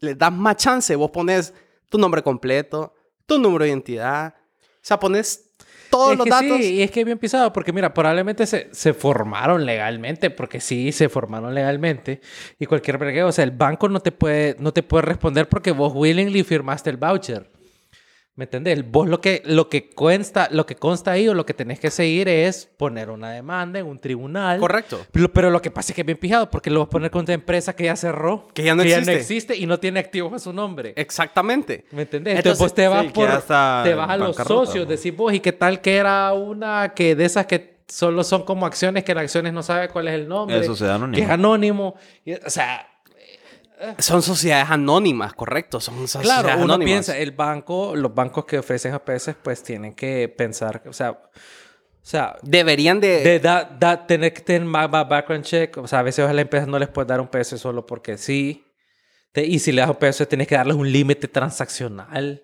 le 0.00 0.14
das 0.14 0.32
más 0.32 0.56
chance. 0.56 0.96
Vos 0.96 1.10
pones 1.10 1.52
tu 1.88 1.98
nombre 1.98 2.22
completo, 2.22 2.94
tu 3.26 3.38
número 3.38 3.64
de 3.64 3.70
identidad. 3.70 4.34
O 4.60 4.80
sea, 4.80 4.98
pones 4.98 5.51
todos 5.92 6.12
es 6.12 6.18
los 6.18 6.24
que 6.24 6.30
datos. 6.30 6.58
Sí, 6.58 6.74
y 6.74 6.82
es 6.82 6.90
que 6.90 7.00
es 7.00 7.06
bien 7.06 7.18
pisado, 7.18 7.52
porque 7.52 7.72
mira, 7.72 7.94
probablemente 7.94 8.46
se, 8.46 8.68
se 8.72 8.94
formaron 8.94 9.64
legalmente, 9.64 10.30
porque 10.30 10.60
sí, 10.60 10.90
se 10.90 11.08
formaron 11.08 11.54
legalmente, 11.54 12.20
y 12.58 12.66
cualquier 12.66 12.98
vergueo, 12.98 13.28
o 13.28 13.32
sea, 13.32 13.44
el 13.44 13.52
banco 13.52 13.88
no 13.88 14.00
te 14.00 14.10
puede, 14.10 14.56
no 14.58 14.72
te 14.72 14.82
puede 14.82 15.02
responder 15.02 15.48
porque 15.48 15.70
vos 15.70 15.92
willingly 15.94 16.42
firmaste 16.42 16.90
el 16.90 16.96
voucher. 16.96 17.48
¿Me 18.34 18.44
entendés? 18.44 18.90
Vos 18.90 19.08
lo 19.08 19.20
que, 19.20 19.42
lo 19.44 19.68
que 19.68 19.90
consta, 19.90 20.48
lo 20.50 20.64
que 20.64 20.74
consta 20.74 21.12
ahí 21.12 21.28
o 21.28 21.34
lo 21.34 21.44
que 21.44 21.52
tenés 21.52 21.78
que 21.78 21.90
seguir 21.90 22.28
es 22.28 22.64
poner 22.78 23.10
una 23.10 23.30
demanda 23.30 23.78
en 23.78 23.86
un 23.86 23.98
tribunal. 23.98 24.58
Correcto. 24.58 25.04
Pero, 25.12 25.30
pero 25.30 25.50
lo 25.50 25.60
que 25.60 25.70
pasa 25.70 25.92
es 25.92 25.96
que 25.96 26.00
es 26.00 26.06
bien 26.06 26.16
pijado, 26.16 26.48
porque 26.48 26.70
lo 26.70 26.80
vas 26.80 26.86
a 26.86 26.90
poner 26.90 27.10
contra 27.10 27.34
empresa 27.34 27.76
que 27.76 27.84
ya 27.84 27.96
cerró. 27.96 28.48
Que 28.54 28.62
ya 28.62 28.74
no 28.74 28.82
existe. 28.82 29.14
existe 29.14 29.56
y 29.56 29.66
no 29.66 29.78
tiene 29.78 30.00
activos 30.00 30.32
a 30.32 30.38
su 30.38 30.50
nombre. 30.54 30.94
Exactamente. 30.96 31.84
¿Me 31.90 32.02
entendés? 32.02 32.36
Entonces, 32.38 32.58
Entonces, 32.58 32.58
vos 32.58 32.74
te 32.74 32.88
vas 32.88 33.02
sí, 33.02 33.08
que 33.08 33.12
por... 33.12 33.28
ya 33.28 33.82
Te 33.84 33.94
vas 33.94 34.08
a 34.10 34.16
los 34.16 34.36
socios, 34.36 34.86
¿no? 34.86 34.90
decís 34.90 35.14
vos, 35.14 35.34
y 35.34 35.40
qué 35.40 35.52
tal 35.52 35.82
que 35.82 35.96
era 35.96 36.32
una 36.32 36.94
que 36.94 37.14
de 37.14 37.26
esas 37.26 37.44
que 37.44 37.82
solo 37.86 38.24
son 38.24 38.44
como 38.44 38.64
acciones, 38.64 39.04
que 39.04 39.14
las 39.14 39.24
acciones 39.24 39.52
no 39.52 39.62
sabe 39.62 39.90
cuál 39.90 40.08
es 40.08 40.14
el 40.14 40.26
nombre. 40.26 40.58
Eso 40.58 40.74
se 40.74 40.86
da 40.86 40.98
Que 41.12 41.20
es 41.20 41.28
anónimo. 41.28 41.32
anónimo. 41.32 41.94
Y, 42.24 42.32
o 42.32 42.48
sea, 42.48 42.88
Son 43.98 44.22
sociedades 44.22 44.70
anónimas, 44.70 45.32
correcto. 45.34 45.80
Son 45.80 46.06
sociedades 46.08 46.42
claro, 46.44 46.62
uno 46.62 46.74
anónimas. 46.74 46.84
piensa, 46.90 47.18
el 47.18 47.32
banco, 47.32 47.94
los 47.96 48.14
bancos 48.14 48.44
que 48.44 48.58
ofrecen 48.58 48.94
APS, 48.94 49.34
pues 49.42 49.62
tienen 49.62 49.94
que 49.94 50.28
pensar, 50.28 50.82
o 50.86 50.92
sea, 50.92 51.10
o 51.12 52.04
sea, 52.04 52.36
Deberían 52.42 52.98
de... 53.00 53.22
de 53.22 53.38
da- 53.38 53.64
da- 53.78 54.06
tener 54.06 54.32
que 54.32 54.40
tener 54.40 54.64
más, 54.64 54.90
más 54.90 55.08
background 55.08 55.44
check. 55.44 55.76
O 55.78 55.86
sea, 55.86 56.00
a 56.00 56.02
veces 56.02 56.26
a 56.28 56.32
las 56.32 56.42
empresas 56.42 56.66
no 56.68 56.78
les 56.78 56.88
puedes 56.88 57.06
dar 57.06 57.20
un 57.20 57.28
PS 57.28 57.58
solo 57.60 57.86
porque 57.86 58.18
sí. 58.18 58.64
Te- 59.30 59.46
y 59.46 59.60
si 59.60 59.70
le 59.70 59.82
das 59.82 59.90
un 59.90 59.96
PS, 59.96 60.26
tienes 60.28 60.48
que 60.48 60.56
darles 60.56 60.76
un 60.76 60.90
límite 60.90 61.28
transaccional. 61.28 62.42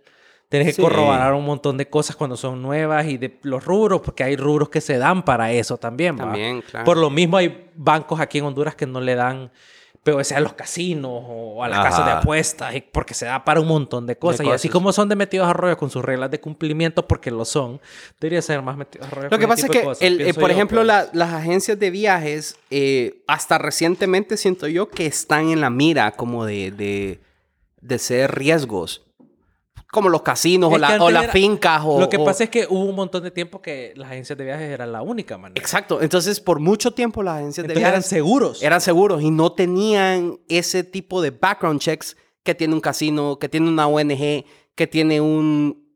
Tienes 0.48 0.74
que 0.77 0.81
corroborar 0.81 1.35
un 1.35 1.44
montón 1.44 1.77
de 1.77 1.90
cosas 1.90 2.14
cuando 2.16 2.37
son 2.37 2.62
nuevas 2.62 3.07
y 3.07 3.18
de 3.18 3.38
los 3.42 3.64
rubros, 3.64 4.01
porque 4.01 4.22
hay 4.22 4.37
rubros 4.37 4.68
que 4.70 4.81
se 4.81 4.96
dan 4.96 5.24
para 5.24 5.51
eso 5.53 5.77
también. 5.77 6.14
¿va? 6.14 6.20
También, 6.20 6.62
claro. 6.62 6.85
Por 6.87 6.96
lo 6.96 7.11
mismo 7.11 7.37
hay 7.37 7.68
bancos 7.74 8.20
aquí 8.20 8.38
en 8.38 8.44
Honduras 8.44 8.74
que 8.74 8.87
no 8.87 9.01
le 9.01 9.14
dan 9.16 9.51
POS 10.12 10.33
a 10.33 10.40
los 10.40 10.53
casinos 10.55 11.23
o 11.27 11.62
a 11.64 11.68
las 11.68 11.79
Ajá. 11.81 11.88
casas 11.90 12.07
de 12.07 12.12
apuestas, 12.12 12.75
porque 12.92 13.14
se 13.14 13.27
da 13.27 13.44
para 13.44 13.61
un 13.61 13.68
montón 13.68 14.07
de 14.07 14.16
cosas. 14.16 14.47
Y 14.47 14.51
así 14.51 14.68
como 14.68 14.92
son 14.92 15.09
de 15.09 15.16
metidos 15.16 15.49
a 15.49 15.53
rollo 15.53 15.77
con 15.77 15.90
sus 15.90 16.05
reglas 16.05 16.31
de 16.31 16.40
cumplimiento, 16.40 17.07
porque 17.07 17.31
lo 17.31 17.44
son, 17.44 17.81
debería 18.21 18.42
ser 18.42 18.62
más 18.62 18.77
metidos 18.77 19.07
a 19.07 19.11
rollo 19.11 19.25
Lo 19.25 19.31
con 19.31 19.40
que 19.40 19.49
pasa 19.49 19.66
es 19.66 19.71
que, 19.73 20.07
el- 20.07 20.21
eh, 20.21 20.35
por 20.35 20.44
yo, 20.44 20.49
ejemplo, 20.49 20.79
pues. 20.79 20.87
la- 20.87 21.09
las 21.12 21.33
agencias 21.33 21.79
de 21.79 21.90
viajes, 21.90 22.57
eh, 22.71 23.23
hasta 23.27 23.59
recientemente 23.59 24.37
siento 24.37 24.66
yo 24.68 24.88
que 24.90 25.07
están 25.07 25.49
en 25.51 25.61
la 25.61 25.71
mira 25.71 26.12
como 26.12 26.44
de, 26.44 26.71
de, 26.71 27.21
de 27.81 27.99
ser 27.99 28.35
riesgos. 28.35 29.05
Como 29.90 30.11
los 30.11 30.20
casinos 30.22 30.70
o, 30.72 30.77
la- 30.77 31.03
o 31.03 31.11
las 31.11 31.24
era- 31.24 31.33
fincas. 31.33 31.81
O, 31.85 31.98
Lo 31.98 32.09
que 32.11 32.18
o- 32.18 32.24
pasa 32.24 32.44
es 32.44 32.51
que 32.51 32.66
hubo 32.68 32.85
un 32.85 32.94
montón 32.94 33.22
de 33.22 33.31
tiempo 33.31 33.62
que 33.62 33.94
las 33.96 34.11
agencias 34.11 34.37
de 34.37 34.44
viajes 34.44 34.68
eran 34.70 34.92
la 34.92 35.01
única 35.01 35.38
manera. 35.38 35.59
Exacto. 35.61 36.03
Entonces, 36.03 36.40
por 36.40 36.61
mucho 36.61 36.90
tiempo 36.92 37.22
las 37.22 37.37
agencias 37.38 37.66
de 37.66 37.72
Entonces 37.72 37.83
eran 37.88 37.92
viajes 38.01 38.07
seguros. 38.11 38.62
eran 38.62 38.81
seguros 38.83 39.22
y 39.22 39.31
no 39.31 39.53
tenían 39.53 40.38
ese 40.48 40.85
tipo 40.85 41.22
de 41.22 41.31
background 41.31 41.81
checks 41.81 42.16
que 42.42 42.55
tiene 42.55 42.74
un 42.74 42.81
casino, 42.83 43.38
que 43.38 43.48
tiene 43.48 43.68
una 43.68 43.87
ONG, 43.88 44.44
que 44.74 44.87
tiene 44.87 45.20
un, 45.22 45.88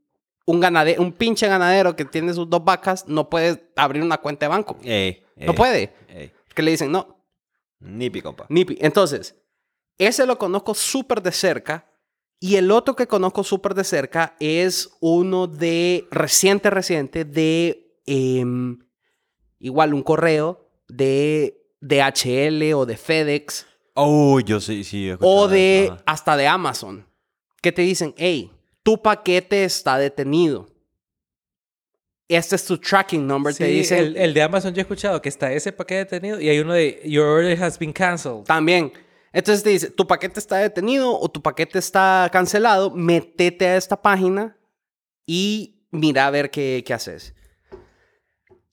un 0.47 0.61
ganadero, 0.61 1.03
un 1.03 1.13
pinche 1.13 1.47
ganadero 1.47 1.95
que 1.95 2.05
tiene 2.07 2.33
sus 2.33 2.49
dos 2.49 2.65
vacas, 2.65 3.07
no 3.09 3.29
puede 3.29 3.71
abrir 3.77 4.03
una 4.03 4.17
cuenta 4.19 4.47
de 4.47 4.51
banco. 4.51 4.77
Ey, 4.83 5.23
No 5.37 5.55
puede. 5.55 5.93
ey. 6.09 6.33
Que 6.55 6.63
le 6.63 6.71
dicen, 6.71 6.91
no, 6.91 7.19
Nipi, 7.79 8.23
compa. 8.23 8.47
Nipi. 8.49 8.79
Entonces, 8.81 9.35
ese 9.99 10.25
lo 10.25 10.39
conozco 10.39 10.73
súper 10.75 11.21
de 11.23 11.33
cerca. 11.33 11.87
Y 12.45 12.57
el 12.57 12.73
otro 12.73 12.97
que 12.97 13.07
conozco 13.07 13.45
súper 13.45 13.73
de 13.75 13.85
cerca 13.85 14.35
es 14.41 14.91
uno 15.01 15.47
de 15.47 16.09
reciente, 16.11 16.71
reciente, 16.71 17.25
de 17.25 17.95
em, 18.05 18.81
igual 19.61 19.95
un 19.95 20.03
correo 20.03 20.69
de 20.89 21.63
DHL 21.81 22.75
o 22.75 22.85
de 22.85 22.97
FedEx 22.97 23.67
Oh, 23.95 24.41
yo 24.41 24.59
sí, 24.59 24.83
sí. 24.83 25.09
he 25.11 25.17
o 25.21 25.47
de 25.47 25.85
eso, 25.85 25.99
hasta 26.05 26.37
de 26.37 26.49
Amazon 26.49 27.07
que 27.61 27.71
te 27.71 27.83
dicen, 27.83 28.13
hey, 28.17 28.51
tu 28.83 29.01
paquete 29.01 29.63
está 29.63 29.97
detenido. 29.97 30.67
Este 32.27 32.57
es 32.57 32.65
tu 32.65 32.77
tracking 32.77 33.25
number. 33.25 33.55
te 33.55 33.67
Sí, 33.67 33.71
dicen 33.73 33.99
el, 34.01 34.17
el 34.17 34.35
de 34.35 34.43
Amazon 34.43 34.75
yo 34.75 34.81
he 34.81 34.83
escuchado 34.83 35.23
que 35.23 35.29
está 35.29 35.53
ese 35.53 35.71
paquete 35.71 36.17
detenido 36.17 36.41
y 36.41 36.49
hay 36.49 36.59
uno 36.59 36.73
de 36.73 37.03
Your 37.05 37.27
order 37.27 37.63
has 37.63 37.79
been 37.79 37.93
canceled. 37.93 38.45
también. 38.47 38.93
Entonces 39.33 39.63
te 39.65 39.71
dice, 39.71 39.91
tu 39.91 40.07
paquete 40.07 40.39
está 40.39 40.57
detenido 40.57 41.19
o 41.19 41.29
tu 41.31 41.41
paquete 41.43 41.79
está 41.79 42.29
cancelado, 42.33 42.91
metete 42.91 43.67
a 43.67 43.77
esta 43.77 44.01
página 44.01 44.57
y 45.27 45.87
mira 45.91 46.27
a 46.27 46.31
ver 46.31 46.51
qué, 46.51 46.83
qué 46.87 46.93
haces. 46.95 47.35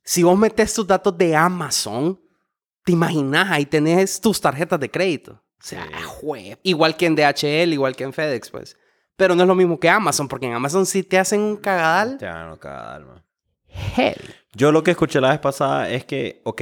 Si 0.03 0.23
vos 0.23 0.37
metes 0.37 0.73
tus 0.73 0.87
datos 0.87 1.17
de 1.17 1.35
Amazon, 1.35 2.19
te 2.83 2.91
imaginas, 2.91 3.49
ahí 3.51 3.65
tenés 3.65 4.19
tus 4.19 4.41
tarjetas 4.41 4.79
de 4.79 4.89
crédito. 4.89 5.33
O 5.33 5.61
sea, 5.61 5.87
jue- 6.05 6.57
igual 6.63 6.95
que 6.97 7.05
en 7.05 7.15
DHL, 7.15 7.73
igual 7.73 7.95
que 7.95 8.03
en 8.05 8.13
FedEx, 8.13 8.49
pues. 8.49 8.77
Pero 9.15 9.35
no 9.35 9.43
es 9.43 9.47
lo 9.47 9.55
mismo 9.55 9.79
que 9.79 9.89
Amazon, 9.89 10.27
porque 10.27 10.45
en 10.47 10.53
Amazon 10.53 10.85
sí 10.85 11.03
te 11.03 11.19
hacen 11.19 11.41
un 11.41 11.57
cagadal. 11.57 12.17
Te 12.17 12.25
van 12.25 12.51
a 12.53 12.57
cagar, 12.57 13.05
man. 13.05 13.23
Heavy. 13.67 14.33
Yo 14.53 14.71
lo 14.71 14.81
que 14.81 14.91
escuché 14.91 15.21
la 15.21 15.29
vez 15.29 15.39
pasada 15.39 15.89
es 15.89 16.05
que, 16.05 16.41
ok, 16.45 16.61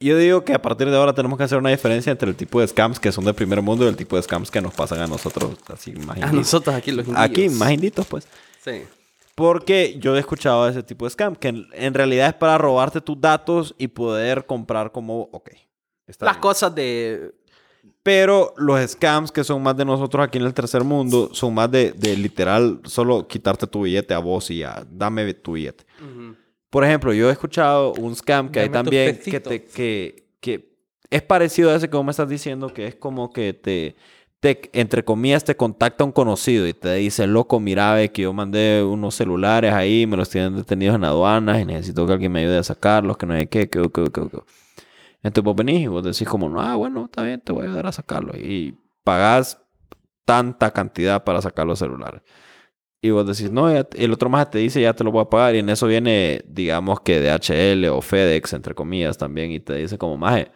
yo 0.00 0.16
digo 0.16 0.44
que 0.44 0.54
a 0.54 0.62
partir 0.62 0.88
de 0.90 0.96
ahora 0.96 1.12
tenemos 1.12 1.36
que 1.36 1.44
hacer 1.44 1.58
una 1.58 1.70
diferencia 1.70 2.10
entre 2.10 2.28
el 2.30 2.36
tipo 2.36 2.60
de 2.60 2.66
scams 2.66 2.98
que 2.98 3.12
son 3.12 3.24
del 3.24 3.34
primer 3.34 3.60
mundo 3.62 3.84
y 3.84 3.88
el 3.88 3.96
tipo 3.96 4.16
de 4.16 4.22
scams 4.22 4.50
que 4.50 4.60
nos 4.60 4.74
pasan 4.74 5.00
a 5.00 5.06
nosotros, 5.06 5.56
así 5.68 5.92
más 5.92 6.20
A 6.22 6.32
nosotros 6.32 6.74
aquí 6.74 6.90
los 6.90 7.06
Aquí, 7.14 7.42
indios. 7.44 7.58
más 7.58 7.70
inditos, 7.72 8.06
pues. 8.06 8.26
Sí. 8.64 8.82
Porque 9.34 9.96
yo 9.98 10.16
he 10.16 10.18
escuchado 10.18 10.68
ese 10.68 10.82
tipo 10.82 11.04
de 11.06 11.10
scam, 11.10 11.34
que 11.36 11.48
en, 11.48 11.66
en 11.72 11.94
realidad 11.94 12.28
es 12.28 12.34
para 12.34 12.58
robarte 12.58 13.00
tus 13.00 13.18
datos 13.20 13.74
y 13.78 13.88
poder 13.88 14.44
comprar 14.46 14.92
como, 14.92 15.28
ok. 15.32 15.50
está 16.06 16.26
Las 16.26 16.34
bien. 16.36 16.40
cosas 16.42 16.74
de... 16.74 17.34
Pero 18.02 18.54
los 18.56 18.80
scams 18.90 19.30
que 19.30 19.44
son 19.44 19.62
más 19.62 19.76
de 19.76 19.84
nosotros 19.84 20.24
aquí 20.26 20.38
en 20.38 20.44
el 20.44 20.54
tercer 20.54 20.82
mundo 20.84 21.28
son 21.34 21.52
más 21.54 21.70
de, 21.70 21.92
de 21.92 22.16
literal 22.16 22.80
solo 22.84 23.28
quitarte 23.28 23.66
tu 23.66 23.82
billete 23.82 24.14
a 24.14 24.18
vos 24.18 24.50
y 24.50 24.58
ya, 24.58 24.84
dame 24.90 25.32
tu 25.34 25.52
billete. 25.52 25.84
Por 26.70 26.84
ejemplo, 26.84 27.12
yo 27.12 27.28
he 27.28 27.32
escuchado 27.32 27.92
un 27.94 28.14
scam 28.14 28.50
que 28.50 28.60
hay 28.60 28.68
Dame 28.68 28.84
también 28.84 29.18
que, 29.18 29.40
te, 29.40 29.64
que, 29.64 30.28
que 30.40 30.70
es 31.10 31.22
parecido 31.22 31.70
a 31.70 31.74
ese 31.74 31.90
que 31.90 31.96
vos 31.96 32.04
me 32.04 32.12
estás 32.12 32.28
diciendo, 32.28 32.72
que 32.72 32.86
es 32.86 32.94
como 32.94 33.32
que 33.32 33.52
te, 33.52 33.96
te, 34.38 34.70
entre 34.72 35.04
comillas, 35.04 35.44
te 35.44 35.56
contacta 35.56 36.04
un 36.04 36.12
conocido 36.12 36.68
y 36.68 36.72
te 36.72 36.94
dice, 36.94 37.26
loco, 37.26 37.58
mira, 37.58 37.94
ve 37.94 38.12
que 38.12 38.22
yo 38.22 38.32
mandé 38.32 38.84
unos 38.84 39.16
celulares 39.16 39.72
ahí, 39.72 40.06
me 40.06 40.16
los 40.16 40.30
tienen 40.30 40.54
detenidos 40.54 40.94
en 40.94 41.04
aduanas 41.04 41.60
y 41.60 41.64
necesito 41.64 42.06
que 42.06 42.12
alguien 42.12 42.30
me 42.30 42.40
ayude 42.40 42.58
a 42.58 42.62
sacarlos, 42.62 43.16
que 43.16 43.26
no 43.26 43.34
hay 43.34 43.48
qué, 43.48 43.68
que, 43.68 43.82
que, 43.82 44.04
que, 44.04 44.10
que. 44.10 44.38
Entonces 45.22 45.44
vos 45.44 45.56
venís 45.56 45.80
y 45.80 45.86
vos 45.88 46.02
decís 46.04 46.26
como, 46.28 46.48
no, 46.48 46.60
ah, 46.60 46.76
bueno, 46.76 47.04
está 47.06 47.22
bien, 47.22 47.40
te 47.40 47.52
voy 47.52 47.62
a 47.62 47.64
ayudar 47.66 47.88
a 47.88 47.92
sacarlos. 47.92 48.36
Y 48.38 48.74
pagás 49.04 49.60
tanta 50.24 50.70
cantidad 50.70 51.24
para 51.24 51.42
sacar 51.42 51.66
los 51.66 51.78
celulares. 51.78 52.22
Y 53.02 53.10
vos 53.10 53.26
decís, 53.26 53.50
no, 53.50 53.72
ya- 53.72 53.88
el 53.94 54.12
otro 54.12 54.28
más 54.28 54.50
te 54.50 54.58
dice, 54.58 54.80
ya 54.82 54.92
te 54.92 55.04
lo 55.04 55.10
voy 55.10 55.22
a 55.22 55.30
pagar. 55.30 55.54
Y 55.54 55.58
en 55.60 55.68
eso 55.70 55.86
viene, 55.86 56.42
digamos 56.46 57.00
que 57.00 57.20
DHL 57.20 57.88
o 57.88 58.00
FedEx, 58.02 58.52
entre 58.52 58.74
comillas, 58.74 59.16
también. 59.16 59.50
Y 59.52 59.60
te 59.60 59.74
dice 59.74 59.96
como, 59.96 60.16
maje, 60.18 60.50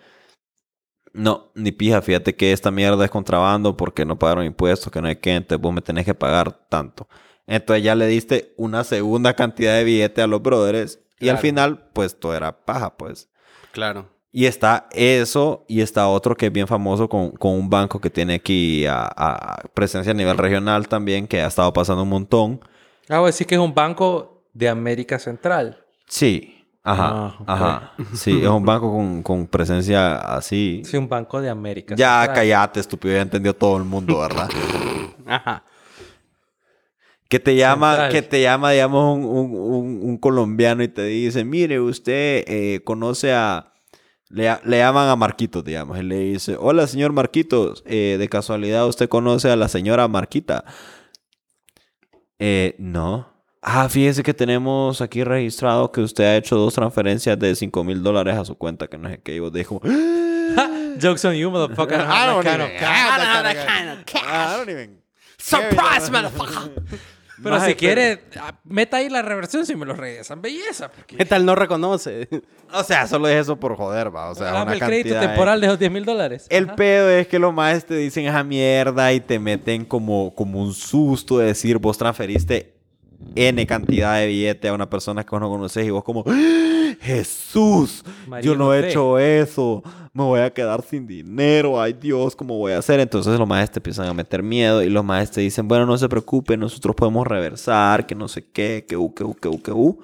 no, 1.13 1.53
ni 1.55 1.71
pija, 1.73 2.03
fíjate 2.03 2.35
que 2.35 2.53
esta 2.53 2.71
mierda 2.71 3.05
es 3.05 3.11
contrabando 3.11 3.77
porque 3.77 4.05
no 4.05 4.19
pagaron 4.19 4.45
impuestos, 4.45 4.93
que 4.93 5.01
no 5.01 5.07
hay 5.09 5.17
que, 5.17 5.35
entonces 5.35 5.63
vos 5.63 5.73
me 5.73 5.81
tenés 5.81 6.05
que 6.05 6.15
pagar 6.15 6.53
tanto. 6.69 7.09
Entonces 7.47 7.85
ya 7.85 7.95
le 7.95 8.07
diste 8.07 8.53
una 8.57 8.85
segunda 8.85 9.35
cantidad 9.35 9.77
de 9.77 9.85
billete 9.85 10.23
a 10.23 10.27
los 10.27 10.43
brothers. 10.43 10.99
Y 11.21 11.29
al 11.29 11.39
final, 11.39 11.89
pues 11.93 12.19
todo 12.19 12.35
era 12.35 12.65
paja, 12.65 12.97
pues. 12.97 13.31
Claro. 13.73 14.11
Y 14.37 14.47
está 14.47 14.89
eso 14.91 15.65
y 15.69 15.81
está 15.81 16.09
otro 16.09 16.37
que 16.37 16.47
es 16.47 16.53
bien 16.53 16.67
famoso 16.67 17.09
con, 17.09 17.31
con 17.31 17.53
un 17.53 17.71
banco 17.71 18.01
que 18.01 18.11
tiene 18.11 18.35
aquí 18.35 18.85
a, 18.85 19.05
a 19.17 19.63
presencia 19.75 20.11
a 20.11 20.15
nivel 20.15 20.37
regional 20.37 20.89
también, 20.89 21.29
que 21.29 21.41
ha 21.41 21.47
estado 21.47 21.73
pasando 21.73 22.03
un 22.03 22.09
montón. 22.09 22.61
Ah, 23.09 23.19
voy 23.19 23.25
a 23.25 23.27
decir 23.27 23.47
que 23.47 23.55
es 23.55 23.61
un 23.61 23.73
banco 23.73 24.43
de 24.53 24.69
América 24.69 25.21
Central. 25.21 25.79
Sí, 26.09 26.65
ajá, 26.83 27.11
Ah, 27.15 27.39
ajá. 27.47 27.93
Sí, 28.15 28.41
es 28.43 28.49
un 28.49 28.65
banco 28.65 28.91
con, 28.91 29.23
con 29.23 29.47
presencia 29.47 30.17
así. 30.17 30.83
Sí, 30.85 30.97
un 30.97 31.09
banco 31.09 31.41
de 31.41 31.49
América 31.51 31.95
ya, 31.97 32.23
Central. 32.23 32.35
cállate, 32.35 32.81
estúpido, 32.81 33.15
ya 33.15 33.23
entendió 33.23 33.55
todo 33.55 33.77
el 33.77 33.85
mundo, 33.85 34.19
¿verdad? 34.19 34.49
Ajá. 35.27 35.63
que 37.29 37.39
te 37.39 37.55
llama, 37.55 37.91
Central. 37.93 38.13
que 38.13 38.23
te 38.23 38.43
llama, 38.43 38.73
digamos, 38.73 39.17
un, 39.17 39.25
un- 39.25 39.55
un- 39.57 40.01
un 40.03 40.17
colombiano 40.19 40.83
y 40.83 40.89
te 40.89 41.05
dice, 41.05 41.45
mire, 41.45 41.79
usted 41.81 42.45
eh, 42.49 42.81
conoce 42.85 43.33
a... 43.33 43.71
Le, 44.35 44.53
le 44.65 44.79
llaman 44.79 45.09
a 45.09 45.15
Marquitos, 45.17 45.63
digamos, 45.65 45.97
y 45.99 46.03
le 46.03 46.19
dice, 46.19 46.57
hola, 46.59 46.87
señor 46.89 47.13
Marquitos, 47.13 47.85
eh, 47.87 48.17
de 48.19 48.29
casualidad 48.29 48.87
usted 48.89 49.09
conoce 49.09 49.49
a 49.51 49.55
la 49.57 49.69
señora 49.69 50.09
Marquita. 50.09 50.65
Eh, 52.39 52.75
no. 52.79 53.33
Ah, 53.63 53.89
fíjese 53.89 54.23
que 54.23 54.35
tenemos 54.35 55.01
aquí 55.01 55.25
registrado 55.25 55.91
que 55.93 56.01
usted 56.01 56.25
ha 56.25 56.37
hecho 56.37 56.57
dos 56.57 56.75
transferencias 56.75 57.39
de 57.39 57.55
5 57.55 57.85
mil 57.85 58.03
dólares 58.03 58.37
a 58.37 58.45
su 58.45 58.57
cuenta, 58.57 58.89
que 58.89 58.99
no 58.99 59.09
sé 59.09 59.21
qué. 59.23 59.37
Y 59.37 59.39
vos 59.39 59.53
dijo, 59.53 59.81
Jokes 61.01 61.25
on 61.27 61.35
you, 61.35 61.51
motherfucker. 61.51 62.01
I 62.01 62.27
don't 62.27 62.45
Kind 62.45 62.61
of 62.61 62.69
even- 62.69 62.79
cash. 62.81 63.11
I 63.13 63.19
don't 63.19 63.29
have 63.29 63.45
that 63.45 63.67
kind 63.67 63.91
of 63.99 64.05
cash. 64.05 64.23
I 64.25 64.57
don't 64.59 64.69
even 64.71 65.01
Surprise, 65.39 66.11
motherfucker. 66.11 66.71
Pero 67.43 67.57
Maje, 67.57 67.71
si 67.71 67.75
quiere, 67.75 68.23
ah, 68.41 68.55
meta 68.65 68.99
ahí 68.99 69.09
la 69.09 69.23
reversión 69.23 69.67
si 69.67 69.75
me 69.75 69.85
lo 69.87 69.95
regresan. 69.95 70.41
Belleza. 70.41 70.91
porque- 70.91 71.17
¿Qué 71.17 71.25
tal 71.25 71.45
no 71.45 71.55
reconoce? 71.55 72.29
O 72.73 72.83
sea, 72.85 73.07
solo 73.07 73.29
es 73.29 73.43
eso 73.43 73.57
por 73.57 73.77
joder, 73.77 74.15
va. 74.15 74.31
O 74.31 74.35
sea, 74.35 74.47
Dame 74.53 74.63
una 74.63 74.73
el 74.75 74.81
crédito 74.81 75.19
temporal 75.21 75.61
de 75.61 75.67
esos 75.67 75.79
10 75.79 75.91
mil 75.91 76.05
dólares. 76.05 76.47
El 76.51 76.65
Ajá. 76.67 76.77
pedo 76.77 77.11
es 77.11 77.27
que 77.29 77.39
los 77.39 77.53
maes 77.55 77.85
te 77.87 77.95
dicen 77.97 78.27
esa 78.27 78.43
mierda 78.45 79.13
y 79.13 79.21
te 79.21 79.39
meten 79.39 79.85
como, 79.85 80.35
como 80.35 80.61
un 80.63 80.73
susto 80.75 81.39
de 81.39 81.47
decir 81.47 81.79
vos 81.79 81.99
transferiste 81.99 82.75
N 83.35 83.67
cantidad 83.67 84.17
de 84.19 84.27
billete 84.27 84.69
a 84.69 84.73
una 84.75 84.89
persona 84.91 85.25
que 85.25 85.31
vos 85.31 85.41
no 85.41 85.49
conoces 85.49 85.87
y 85.87 85.91
vos 85.91 86.05
como 86.05 86.25
¡Ah! 86.27 86.84
Jesús, 87.01 88.03
María 88.27 88.45
yo 88.45 88.57
no 88.57 88.73
he 88.73 88.79
José. 88.79 88.91
hecho 88.91 89.19
eso, 89.19 89.83
me 90.13 90.23
voy 90.23 90.41
a 90.41 90.53
quedar 90.53 90.83
sin 90.83 91.07
dinero, 91.07 91.81
ay 91.81 91.93
Dios, 91.95 92.35
¿cómo 92.37 92.57
voy 92.59 92.73
a 92.73 92.79
hacer? 92.79 93.01
Entonces 93.01 93.39
los 93.39 93.49
maes 93.49 93.71
te 93.71 93.79
empiezan 93.79 94.07
a 94.09 94.15
meter 94.15 94.43
miedo 94.43 94.83
y 94.83 94.89
los 94.89 95.05
maes 95.05 95.31
te 95.31 95.41
dicen, 95.41 95.67
bueno, 95.69 95.87
no 95.87 95.97
se 95.99 96.09
preocupe, 96.09 96.57
nosotros 96.57 96.95
podemos 96.97 97.27
reversar, 97.27 98.07
que 98.07 98.15
no 98.15 98.29
sé 98.29 98.51
qué, 98.51 98.85
que 98.89 98.97
u, 98.97 99.13
que 99.15 99.25
u, 99.25 99.35
que 99.35 99.49
u, 99.49 99.63
que 99.63 99.73
u. 99.73 99.99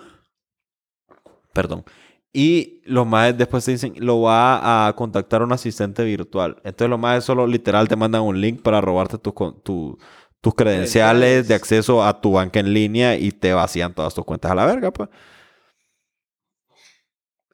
Perdón. 1.53 1.85
Y 2.33 2.81
los 2.85 3.07
maes 3.07 3.37
después 3.37 3.65
te 3.65 3.73
dicen, 3.73 3.95
lo 3.97 4.21
va 4.23 4.87
a 4.87 4.93
contactar 4.95 5.43
un 5.43 5.53
asistente 5.53 6.05
virtual. 6.05 6.57
Entonces 6.65 6.89
los 6.89 6.99
maes 7.01 7.25
solo 7.25 7.45
literal 7.47 7.89
te 7.89 7.97
mandan 7.97 8.23
un 8.23 8.41
link 8.41 8.63
para 8.63 8.81
robarte 8.81 9.19
tus 9.19 9.35
tu- 9.65 9.99
tus 10.41 10.55
credenciales 10.55 11.19
Credenciales. 11.21 11.49
de 11.49 11.55
acceso 11.55 12.05
a 12.05 12.21
tu 12.21 12.33
banca 12.33 12.61
en 12.61 12.73
línea 12.73 13.17
y 13.19 13.31
te 13.33 13.53
vacían 13.53 13.93
todas 13.95 14.15
tus 14.15 14.25
cuentas 14.25 14.53
a 14.53 14.55
la 14.55 14.65
verga, 14.65 14.91
pues. 14.93 15.09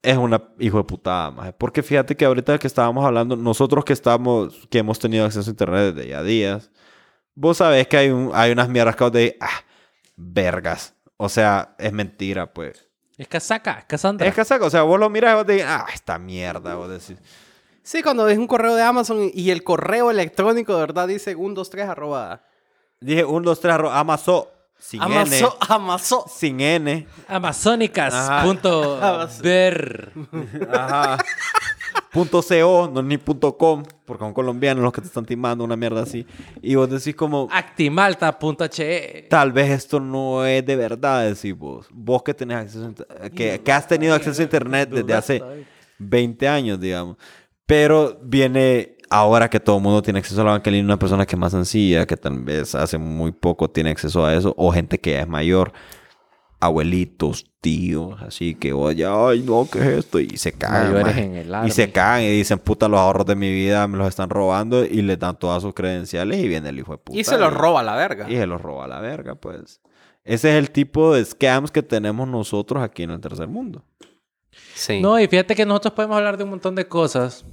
Es 0.07 0.16
una 0.16 0.40
hijo 0.61 0.79
de 0.79 0.85
putada, 0.85 1.33
maje. 1.33 1.53
Porque 1.53 1.83
fíjate 1.83 2.16
que 2.16 2.25
ahorita 2.25 2.61
que 2.61 2.69
estábamos 2.69 3.05
hablando, 3.05 3.35
nosotros 3.35 3.85
que 3.85 3.92
estamos, 3.92 4.55
que 4.71 4.79
hemos 4.79 5.01
tenido 5.01 5.25
acceso 5.25 5.51
a 5.51 5.53
internet 5.53 5.97
desde 5.97 6.11
ya 6.11 6.23
días, 6.23 6.71
vos 7.35 7.57
sabés 7.57 7.88
que 7.88 7.97
hay, 7.97 8.11
un, 8.11 8.31
hay 8.33 8.53
unas 8.53 8.69
mierdas 8.69 8.95
que 8.95 9.03
vos 9.03 9.12
decís, 9.12 9.35
ah, 9.40 9.64
vergas. 10.14 10.95
O 11.16 11.29
sea, 11.29 11.75
es 11.77 11.92
mentira, 11.92 12.55
pues. 12.55 12.88
Es 13.19 13.27
casaca, 13.27 13.81
es 13.81 13.85
Cassandra. 13.87 14.29
Es 14.29 14.33
casaca, 14.33 14.64
o 14.64 14.71
sea, 14.71 14.83
vos 14.83 15.01
lo 15.01 15.11
miras 15.11 15.33
y 15.33 15.35
vos 15.35 15.47
te 15.47 15.53
dices, 15.55 15.66
ah, 15.69 15.87
esta 15.92 16.21
mierda, 16.21 16.77
vos 16.77 16.88
decís. 16.88 17.21
Sí, 17.83 18.01
cuando 18.01 18.27
ves 18.27 18.38
un 18.38 18.47
correo 18.47 18.77
de 18.77 18.83
Amazon 18.83 19.29
y 19.35 19.51
el 19.51 19.64
correo 19.64 20.12
electrónico 20.12 20.75
de 20.75 20.83
verdad 20.83 21.09
dice 21.09 21.35
123 21.35 21.88
arroba. 21.88 22.45
Dije 23.01 23.25
1, 23.25 23.45
2, 23.45 23.61
3, 23.61 23.76
Amazon, 23.91 24.45
sin 24.79 25.03
Amazon, 25.03 25.51
N, 25.51 25.59
Amazon. 25.68 26.20
sin 26.29 26.61
N, 26.61 27.07
Amazónicas.ver. 27.29 30.12
ajá, 30.70 31.18
punto 32.12 32.43
.co, 32.43 32.91
no 32.93 33.03
ni 33.03 33.18
punto 33.18 33.57
.com, 33.57 33.83
porque 34.05 34.24
son 34.24 34.33
colombianos 34.33 34.85
los 34.85 34.93
que 34.93 35.01
te 35.01 35.07
están 35.09 35.27
timando 35.27 35.64
una 35.64 35.77
mierda 35.77 36.03
así, 36.03 36.27
y 36.62 36.74
vos 36.74 36.89
decís 36.89 37.14
como, 37.14 37.49
Actimalta.he. 37.51 39.27
tal 39.29 39.53
vez 39.53 39.70
esto 39.70 40.01
no 40.01 40.45
es 40.45 40.64
de 40.64 40.77
verdad, 40.77 41.29
decís 41.29 41.57
vos, 41.57 41.87
vos 41.91 42.22
que 42.22 42.35
tenés 42.35 42.59
acceso, 42.59 42.95
que, 43.35 43.61
que 43.62 43.72
has 43.72 43.87
tenido 43.89 44.14
acceso 44.14 44.41
a 44.41 44.45
internet 44.45 44.89
desde 44.91 45.14
hace 45.14 45.43
20 45.99 46.49
años, 46.49 46.81
digamos. 46.81 47.16
Pero 47.66 48.18
viene 48.22 48.95
ahora 49.11 49.48
que 49.50 49.61
todo 49.61 49.76
el 49.76 49.82
mundo 49.82 50.02
tiene 50.02 50.18
acceso 50.18 50.40
a 50.40 50.44
la 50.44 50.50
banca 50.52 50.70
en 50.70 50.74
línea, 50.76 50.86
una 50.86 50.98
persona 50.98 51.26
que 51.26 51.36
es 51.36 51.38
más 51.38 51.52
sencilla, 51.52 52.07
que 52.07 52.16
tal 52.16 52.40
vez 52.40 52.74
hace 52.74 52.98
muy 52.98 53.32
poco 53.32 53.70
tiene 53.70 53.90
acceso 53.90 54.24
a 54.24 54.34
eso, 54.34 54.54
o 54.57 54.72
gente 54.72 54.98
que 54.98 55.12
ya 55.12 55.20
es 55.20 55.28
mayor. 55.28 55.72
abuelitos, 56.61 57.46
tíos, 57.61 58.20
así 58.22 58.54
que 58.54 58.72
oye, 58.72 59.04
ay, 59.07 59.42
no, 59.42 59.68
¿qué 59.70 59.78
es 59.78 59.86
esto? 59.86 60.18
Y 60.18 60.36
se 60.36 60.52
cagan. 60.52 61.66
Y 61.66 61.70
se 61.70 61.90
cagan 61.92 62.22
y 62.22 62.30
dicen, 62.30 62.59
puta, 62.59 62.88
los 62.88 62.98
ahorros 62.98 63.26
de 63.26 63.36
mi 63.36 63.52
vida 63.52 63.86
me 63.88 63.98
los 63.98 64.09
están 64.09 64.30
robando 64.30 64.84
y 64.84 65.02
le 65.02 65.16
dan 65.16 65.38
todas 65.38 65.62
sus 65.62 65.74
credenciales 65.74 66.38
y 66.38 66.48
viene 66.48 66.68
el 66.70 66.78
hijo 66.78 66.92
de 66.92 66.98
puta. 66.98 67.18
Y 67.18 67.24
se 67.24 67.38
los 67.38 67.52
roba 67.52 67.80
a 67.80 67.82
la 67.82 67.96
verga. 67.96 68.30
Y 68.30 68.36
se 68.36 68.46
los 68.46 68.61
roba 68.61 68.84
a 68.84 68.88
la 68.88 69.00
verga, 69.00 69.34
pues. 69.34 69.80
Ese 70.24 70.50
es 70.50 70.57
el 70.57 70.70
tipo 70.70 71.14
de 71.14 71.24
scams 71.24 71.70
que 71.70 71.82
tenemos 71.82 72.26
nosotros 72.26 72.82
aquí 72.82 73.04
en 73.04 73.11
el 73.11 73.20
tercer 73.20 73.48
mundo. 73.48 73.84
Sí. 74.74 75.00
No, 75.00 75.20
y 75.20 75.28
fíjate 75.28 75.54
que 75.54 75.66
nosotros 75.66 75.94
podemos 75.94 76.16
hablar 76.16 76.36
de 76.36 76.44
un 76.44 76.50
montón 76.50 76.74
de 76.74 76.88
cosas. 76.88 77.44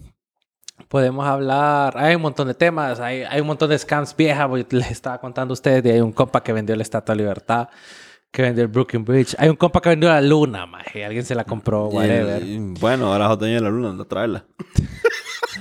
Podemos 0.88 1.26
hablar, 1.26 1.96
hay 1.98 2.16
un 2.16 2.22
montón 2.22 2.48
de 2.48 2.54
temas, 2.54 3.00
hay, 3.00 3.24
hay 3.24 3.42
un 3.42 3.48
montón 3.48 3.70
de 3.70 3.78
scams 3.78 4.16
viejas. 4.16 4.50
Les 4.72 4.92
estaba 4.92 5.20
contando 5.20 5.52
a 5.52 5.56
ustedes, 5.56 5.86
y 5.86 5.90
hay 5.90 6.02
un 6.02 6.12
compa 6.12 6.42
que 6.44 6.52
vendió 6.54 6.76
la 6.76 6.82
Estatua 6.84 7.16
de 7.16 7.22
Libertad, 7.22 7.70
que 8.32 8.42
vendió 8.42 8.64
el 8.64 8.70
Brooklyn 8.70 9.04
Bridge. 9.06 9.36
Hay 9.40 9.50
un 9.50 9.56
compa 9.56 9.82
que 9.82 9.90
vendió 9.90 10.10
la 10.10 10.22
luna, 10.22 10.66
maje. 10.66 11.06
Alguien 11.06 11.24
se 11.26 11.36
la 11.36 11.44
compró, 11.46 11.88
whatever. 11.88 12.44
Y- 12.44 12.56
y, 12.56 12.60
bueno, 12.80 13.12
ahora 13.14 13.32
es 13.34 13.40
de 13.40 13.60
la 13.62 13.70
luna, 13.70 13.90
anda 13.92 14.04
a 14.04 14.08
traerla. 14.08 14.46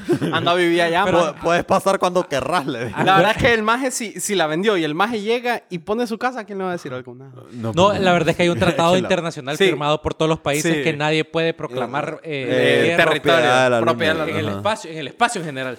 Anda 0.32 0.52
a 0.52 0.54
vivir 0.54 0.82
allá, 0.82 1.04
man. 1.04 1.34
puedes 1.42 1.64
pasar 1.64 1.98
cuando 1.98 2.26
querrás, 2.28 2.66
le 2.66 2.86
digo. 2.86 2.98
La 3.04 3.16
verdad 3.16 3.32
es 3.36 3.42
que 3.42 3.52
el 3.54 3.62
maje, 3.62 3.90
si, 3.90 4.18
si 4.20 4.34
la 4.34 4.46
vendió 4.46 4.76
y 4.76 4.84
el 4.84 4.94
maje 4.94 5.20
llega 5.20 5.62
y 5.70 5.78
pone 5.78 6.06
su 6.06 6.18
casa, 6.18 6.44
¿quién 6.44 6.58
le 6.58 6.64
va 6.64 6.70
a 6.70 6.72
decir 6.74 6.92
algo? 6.92 7.14
Nada. 7.14 7.32
No, 7.52 7.92
la 7.92 8.12
verdad 8.12 8.30
es 8.30 8.36
que 8.36 8.42
hay 8.44 8.48
un 8.48 8.58
tratado 8.60 8.96
internacional 8.96 9.56
Sí. 9.56 9.64
firmado 9.66 10.00
por 10.02 10.14
todos 10.14 10.28
los 10.28 10.40
países 10.40 10.76
Sí. 10.76 10.82
que 10.82 10.92
nadie 10.94 11.24
puede 11.24 11.54
proclamar 11.54 12.20
eh, 12.22 12.92
Eh, 12.92 12.96
territorio, 12.96 13.22
propiedad 13.22 13.64
de 13.64 13.70
la 13.70 13.80
propiedad 13.80 14.12
luna. 14.14 14.24
de 14.26 14.30
en 14.32 14.36
el 14.38 14.48
espacio, 14.48 14.90
en 14.90 14.98
el 14.98 15.06
espacio 15.08 15.40
en 15.40 15.46
general. 15.46 15.78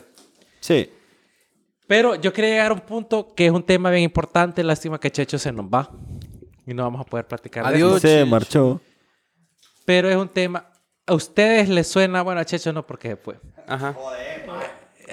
Sí. 0.59 0.89
Pero 1.87 2.15
yo 2.15 2.31
quería 2.31 2.51
llegar 2.51 2.71
a 2.71 2.73
un 2.75 2.79
punto 2.81 3.33
que 3.35 3.45
es 3.47 3.51
un 3.51 3.63
tema 3.63 3.89
bien 3.91 4.03
importante. 4.03 4.63
Lástima 4.63 4.99
que 4.99 5.11
Checho 5.11 5.37
se 5.37 5.51
nos 5.51 5.65
va 5.65 5.91
y 6.65 6.73
no 6.73 6.83
vamos 6.83 7.01
a 7.01 7.03
poder 7.03 7.27
platicar. 7.27 7.63
de 7.67 7.75
Adiós. 7.75 7.95
esto. 7.97 8.07
Se 8.07 8.25
marchó. 8.25 8.81
Pero 9.85 10.09
es 10.09 10.15
un 10.15 10.29
tema. 10.29 10.69
¿A 11.05 11.13
ustedes 11.13 11.67
les 11.67 11.85
suena? 11.87 12.21
Bueno, 12.21 12.39
a 12.39 12.45
Checho 12.45 12.71
no, 12.71 12.87
porque 12.87 13.17
fue. 13.17 13.35
Ajá. 13.67 13.95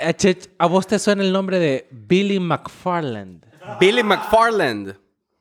A, 0.03 0.12
Checho- 0.14 0.51
¿A 0.59 0.66
vos 0.66 0.86
te 0.86 0.98
suena 0.98 1.22
el 1.22 1.32
nombre 1.32 1.59
de 1.59 1.86
Billy 1.90 2.38
McFarland? 2.40 3.44
Billy 3.78 4.03
McFarland. 4.03 4.96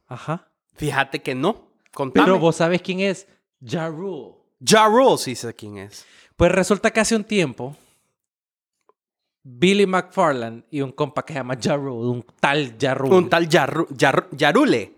Ajá. 0.08 0.48
Fíjate 0.76 1.22
que 1.22 1.36
no. 1.36 1.68
Contame. 1.94 2.26
Pero 2.26 2.40
vos 2.40 2.56
sabes 2.58 2.82
quién 2.82 3.00
es 3.00 3.28
Ja 3.66 3.88
Rule. 3.90 4.34
Ja 4.66 4.88
Rule 4.88 5.18
sí 5.18 5.36
sé 5.36 5.54
quién 5.54 5.78
es. 5.78 6.06
Pues 6.36 6.52
resulta 6.52 6.92
que 6.92 7.00
hace 7.00 7.16
un 7.16 7.24
tiempo, 7.24 7.76
Billy 9.44 9.86
McFarland 9.88 10.64
y 10.70 10.82
un 10.82 10.92
compa 10.92 11.24
que 11.26 11.34
se 11.34 11.40
llama 11.40 11.58
Ja 11.62 11.76
Rule, 11.76 12.08
un 12.10 12.26
tal 12.40 12.76
Ja 12.80 12.94
Rule. 12.94 13.16
Un 13.16 13.30
tal 13.30 13.48
Yaru- 13.50 13.88
Yarule. 14.32 14.94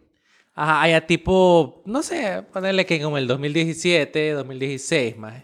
Ajá, 0.53 0.81
allá 0.81 1.05
tipo, 1.07 1.81
no 1.85 2.03
sé, 2.03 2.43
ponerle 2.51 2.85
que 2.85 3.01
como 3.01 3.17
el 3.17 3.25
2017, 3.27 4.31
2016, 4.33 5.17
más. 5.17 5.43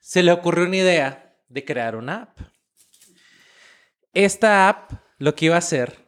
Se 0.00 0.22
le 0.22 0.32
ocurrió 0.32 0.66
una 0.66 0.76
idea 0.76 1.23
de 1.54 1.64
crear 1.64 1.94
una 1.96 2.22
app. 2.22 2.38
Esta 4.12 4.68
app 4.68 4.92
lo 5.18 5.34
que 5.34 5.46
iba 5.46 5.54
a 5.54 5.58
hacer 5.58 6.04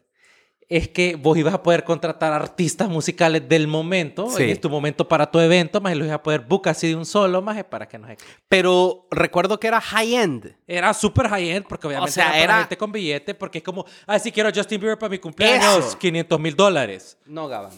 es 0.69 0.89
que 0.89 1.15
vos 1.15 1.39
ibas 1.39 1.55
a 1.55 1.63
poder 1.63 1.85
contratar 1.85 2.33
artistas 2.33 2.89
musicales 2.89 3.49
del 3.49 3.69
momento, 3.69 4.29
Sí. 4.29 4.43
es 4.51 4.61
tu 4.61 4.69
momento 4.69 5.07
para 5.07 5.31
tu 5.31 5.39
evento, 5.39 5.81
más 5.81 5.95
los 5.97 6.07
ibas 6.07 6.17
a 6.19 6.23
poder 6.25 6.41
book 6.41 6.69
así 6.69 6.89
de 6.89 6.97
un 6.97 7.07
solo, 7.07 7.41
más 7.41 7.63
para 7.65 7.87
que 7.87 7.97
no 7.99 8.09
se... 8.09 8.17
Pero 8.49 9.07
recuerdo 9.13 9.61
que 9.61 9.69
era 9.69 9.81
high-end. 9.81 10.57
Era 10.67 10.93
súper 10.93 11.29
high-end, 11.29 11.67
porque 11.69 11.87
obviamente 11.87 12.11
sea, 12.13 12.25
era, 12.31 12.33
para 12.33 12.43
era- 12.45 12.59
gente 12.63 12.77
con 12.77 12.91
billete, 12.91 13.35
porque 13.37 13.59
es 13.59 13.65
como, 13.65 13.85
ah, 14.09 14.19
si 14.19 14.33
quiero 14.33 14.51
Justin 14.53 14.81
Bieber 14.81 14.99
para 14.99 15.11
mi 15.11 15.21
cumpleaños, 15.21 15.87
Eso. 15.87 15.99
500 16.01 16.41
mil 16.41 16.57
dólares. 16.57 17.17
No, 17.27 17.47
Gabana. 17.47 17.77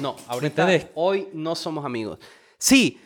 No, 0.00 0.16
ahorita 0.26 0.66
hoy 0.94 1.28
no 1.32 1.54
somos 1.54 1.84
amigos. 1.84 2.18
Sí, 2.58 3.00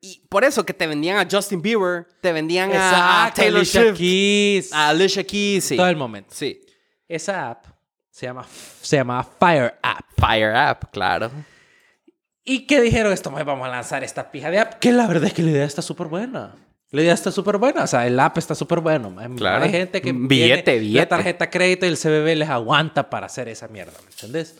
y 0.00 0.20
por 0.28 0.44
eso 0.44 0.64
que 0.64 0.74
te 0.74 0.86
vendían 0.86 1.18
a 1.18 1.28
Justin 1.30 1.62
Bieber, 1.62 2.06
te 2.20 2.32
vendían 2.32 2.70
a, 2.74 3.32
Taylor 3.34 3.58
Alicia 3.58 3.82
Swift, 3.82 3.98
Keys, 3.98 4.72
a 4.72 4.88
Alicia 4.88 5.24
Keys, 5.24 5.64
sí. 5.64 5.76
todo 5.76 5.88
el 5.88 5.96
momento. 5.96 6.30
Sí. 6.32 6.60
Esa 7.06 7.50
app 7.50 7.66
se 8.10 8.26
llama, 8.26 8.46
se 8.80 8.96
llama 8.96 9.22
Fire 9.22 9.74
App. 9.82 10.04
Fire 10.18 10.54
App, 10.54 10.84
claro. 10.92 11.30
¿Y 12.44 12.66
qué 12.66 12.80
dijeron? 12.80 13.12
Esto, 13.12 13.30
"Mae, 13.30 13.44
vamos 13.44 13.66
a 13.68 13.70
lanzar 13.70 14.02
esta 14.02 14.30
pija 14.30 14.50
de 14.50 14.58
app. 14.58 14.74
Que 14.74 14.90
la 14.90 15.06
verdad 15.06 15.26
es 15.26 15.34
que 15.34 15.42
la 15.42 15.50
idea 15.50 15.64
está 15.64 15.82
súper 15.82 16.06
buena. 16.06 16.54
La 16.90 17.02
idea 17.02 17.12
está 17.12 17.30
súper 17.30 17.58
buena. 17.58 17.84
O 17.84 17.86
sea, 17.86 18.06
el 18.06 18.18
app 18.18 18.38
está 18.38 18.54
súper 18.54 18.80
bueno. 18.80 19.14
Claro. 19.36 19.64
Hay 19.64 19.70
gente 19.70 20.00
que 20.00 20.12
Billete, 20.12 20.62
tiene 20.62 20.78
billete. 20.80 21.00
la 21.00 21.08
tarjeta 21.08 21.50
crédito 21.50 21.84
y 21.84 21.90
el 21.90 21.98
CBB 21.98 22.34
les 22.36 22.48
aguanta 22.48 23.10
para 23.10 23.26
hacer 23.26 23.48
esa 23.48 23.68
mierda. 23.68 23.92
¿Me 24.02 24.10
entendés? 24.10 24.56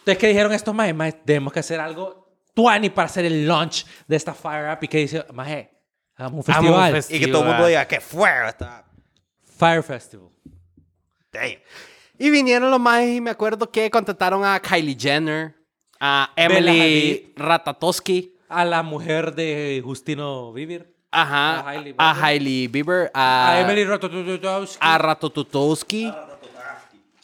Entonces, 0.00 0.18
¿qué 0.18 0.26
dijeron 0.26 0.52
estos? 0.52 0.74
Maje, 0.74 1.12
tenemos 1.24 1.52
que 1.52 1.60
hacer 1.60 1.78
algo 1.78 2.21
tuani 2.54 2.90
para 2.90 3.06
hacer 3.06 3.24
el 3.24 3.46
launch 3.46 3.84
de 4.06 4.16
esta 4.16 4.34
Fire 4.34 4.66
App. 4.66 4.82
¿Y 4.84 4.88
qué 4.88 4.98
dice? 4.98 5.24
Maje, 5.32 5.70
hagamos 6.16 6.46
un 6.46 6.52
Hagamos 6.54 6.70
un 6.70 6.76
festival. 6.76 6.92
festival. 6.92 7.22
Y 7.22 7.24
que 7.26 7.32
todo 7.32 7.42
el 7.42 7.48
mundo 7.48 7.66
diga 7.66 7.86
que 7.86 8.00
fue 8.00 8.30
esta. 8.48 8.84
Fire 9.58 9.82
Festival. 9.82 10.28
Damn. 11.32 11.58
Y 12.18 12.30
vinieron 12.30 12.70
los 12.70 12.78
más 12.80 13.02
y 13.04 13.20
me 13.20 13.30
acuerdo 13.30 13.70
que 13.70 13.90
contrataron 13.90 14.44
a 14.44 14.60
Kylie 14.60 14.96
Jenner, 14.98 15.54
a 15.98 16.30
Emily. 16.36 17.32
Ratatowski, 17.36 18.36
A 18.48 18.64
la 18.64 18.82
mujer 18.82 19.34
de 19.34 19.80
Justino 19.84 20.52
Vivir. 20.52 20.94
ajá, 21.10 21.60
A 21.60 21.68
Hailey 21.70 21.94
a 21.96 22.12
Bieber. 22.12 22.24
Hailey 22.24 22.66
Bieber, 22.68 23.10
a, 23.14 23.50
A 23.52 23.60
Emily 23.60 23.84
Ratajkowski. 23.84 24.78
a 24.80 24.98
Ratatowski. 24.98 26.12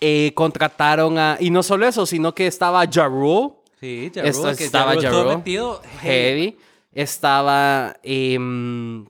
Eh, 0.00 0.32
contrataron 0.34 1.18
a... 1.18 1.36
Y 1.40 1.50
no 1.50 1.62
solo 1.62 1.86
eso, 1.86 2.06
sino 2.06 2.32
que 2.34 2.46
estaba 2.46 2.84
Ja 2.90 3.06
Rule, 3.06 3.54
Sí, 3.80 4.10
Ja 4.14 4.22
Esto 4.24 4.54
que 4.56 4.64
estaba 4.64 4.94
estuvo 4.94 5.22
Rule. 5.24 5.36
metido. 5.36 5.80
Heavy. 6.00 6.56
Estaba... 6.92 7.96
em, 8.02 9.06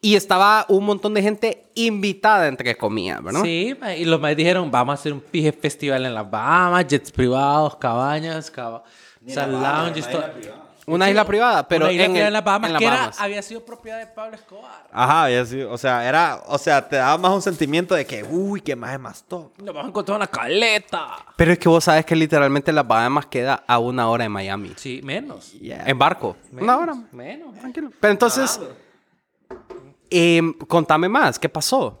y 0.00 0.16
estaba 0.16 0.66
un 0.68 0.84
montón 0.84 1.14
de 1.14 1.22
gente 1.22 1.64
invitada, 1.74 2.46
entre 2.48 2.76
comillas, 2.76 3.22
¿verdad? 3.22 3.40
Sí, 3.42 3.74
y 3.96 4.04
los 4.04 4.20
más 4.20 4.36
dijeron, 4.36 4.70
vamos 4.70 4.92
a 4.92 4.94
hacer 5.00 5.14
un 5.14 5.20
pije 5.20 5.50
festival 5.50 6.04
en 6.04 6.12
las 6.12 6.30
Bahamas, 6.30 6.86
jets 6.86 7.10
privados, 7.10 7.76
cabañas, 7.76 8.50
caba- 8.50 8.84
o 9.26 9.30
sea, 9.30 9.46
lounges, 9.46 10.10
todo. 10.10 10.22
Una 10.86 11.08
isla 11.08 11.24
privada, 11.24 11.66
pero 11.66 11.86
Una 11.86 11.92
isla 11.92 12.04
en, 12.04 12.12
que 12.12 12.18
era 12.18 12.26
el- 12.28 12.30
en 12.30 12.32
las 12.34 12.44
Bahamas, 12.44 12.68
en 12.68 12.72
las 12.74 12.80
que 12.80 12.86
era- 12.86 12.96
Bahamas. 12.96 13.20
había 13.20 13.42
sido 13.42 13.64
propiedad 13.64 13.98
de 13.98 14.06
Pablo 14.06 14.36
Escobar. 14.36 14.86
Ajá, 14.92 15.30
y 15.30 15.34
así, 15.36 15.62
o 15.62 15.78
sea, 15.78 16.06
era, 16.08 16.42
o 16.46 16.58
sea, 16.58 16.86
te 16.88 16.96
daba 16.96 17.16
más 17.18 17.32
un 17.32 17.42
sentimiento 17.42 17.94
de 17.94 18.04
que, 18.06 18.22
uy, 18.22 18.60
que 18.60 18.76
más 18.76 18.92
es 18.92 19.00
más 19.00 19.22
top. 19.24 19.52
Nos 19.58 19.66
vamos 19.74 19.84
a 19.86 19.88
encontrar 19.88 20.16
una 20.16 20.26
caleta. 20.26 21.16
Pero 21.36 21.52
es 21.52 21.58
que 21.58 21.68
vos 21.68 21.84
sabes 21.84 22.04
que 22.04 22.14
literalmente 22.14 22.72
las 22.72 22.86
Bahamas 22.86 23.26
queda 23.26 23.64
a 23.66 23.78
una 23.78 24.08
hora 24.08 24.24
de 24.24 24.28
Miami. 24.28 24.72
Sí, 24.76 25.00
menos. 25.02 25.54
En 25.60 25.98
barco. 25.98 26.36
menos 26.52 26.62
Una 26.64 26.76
hora. 26.78 26.94
Menos. 27.12 27.54
Tranquilo. 27.54 27.90
Pero 28.00 28.12
entonces, 28.12 28.60
em, 30.10 30.52
contame 30.66 31.08
más. 31.08 31.38
¿Qué 31.38 31.48
pasó? 31.48 32.00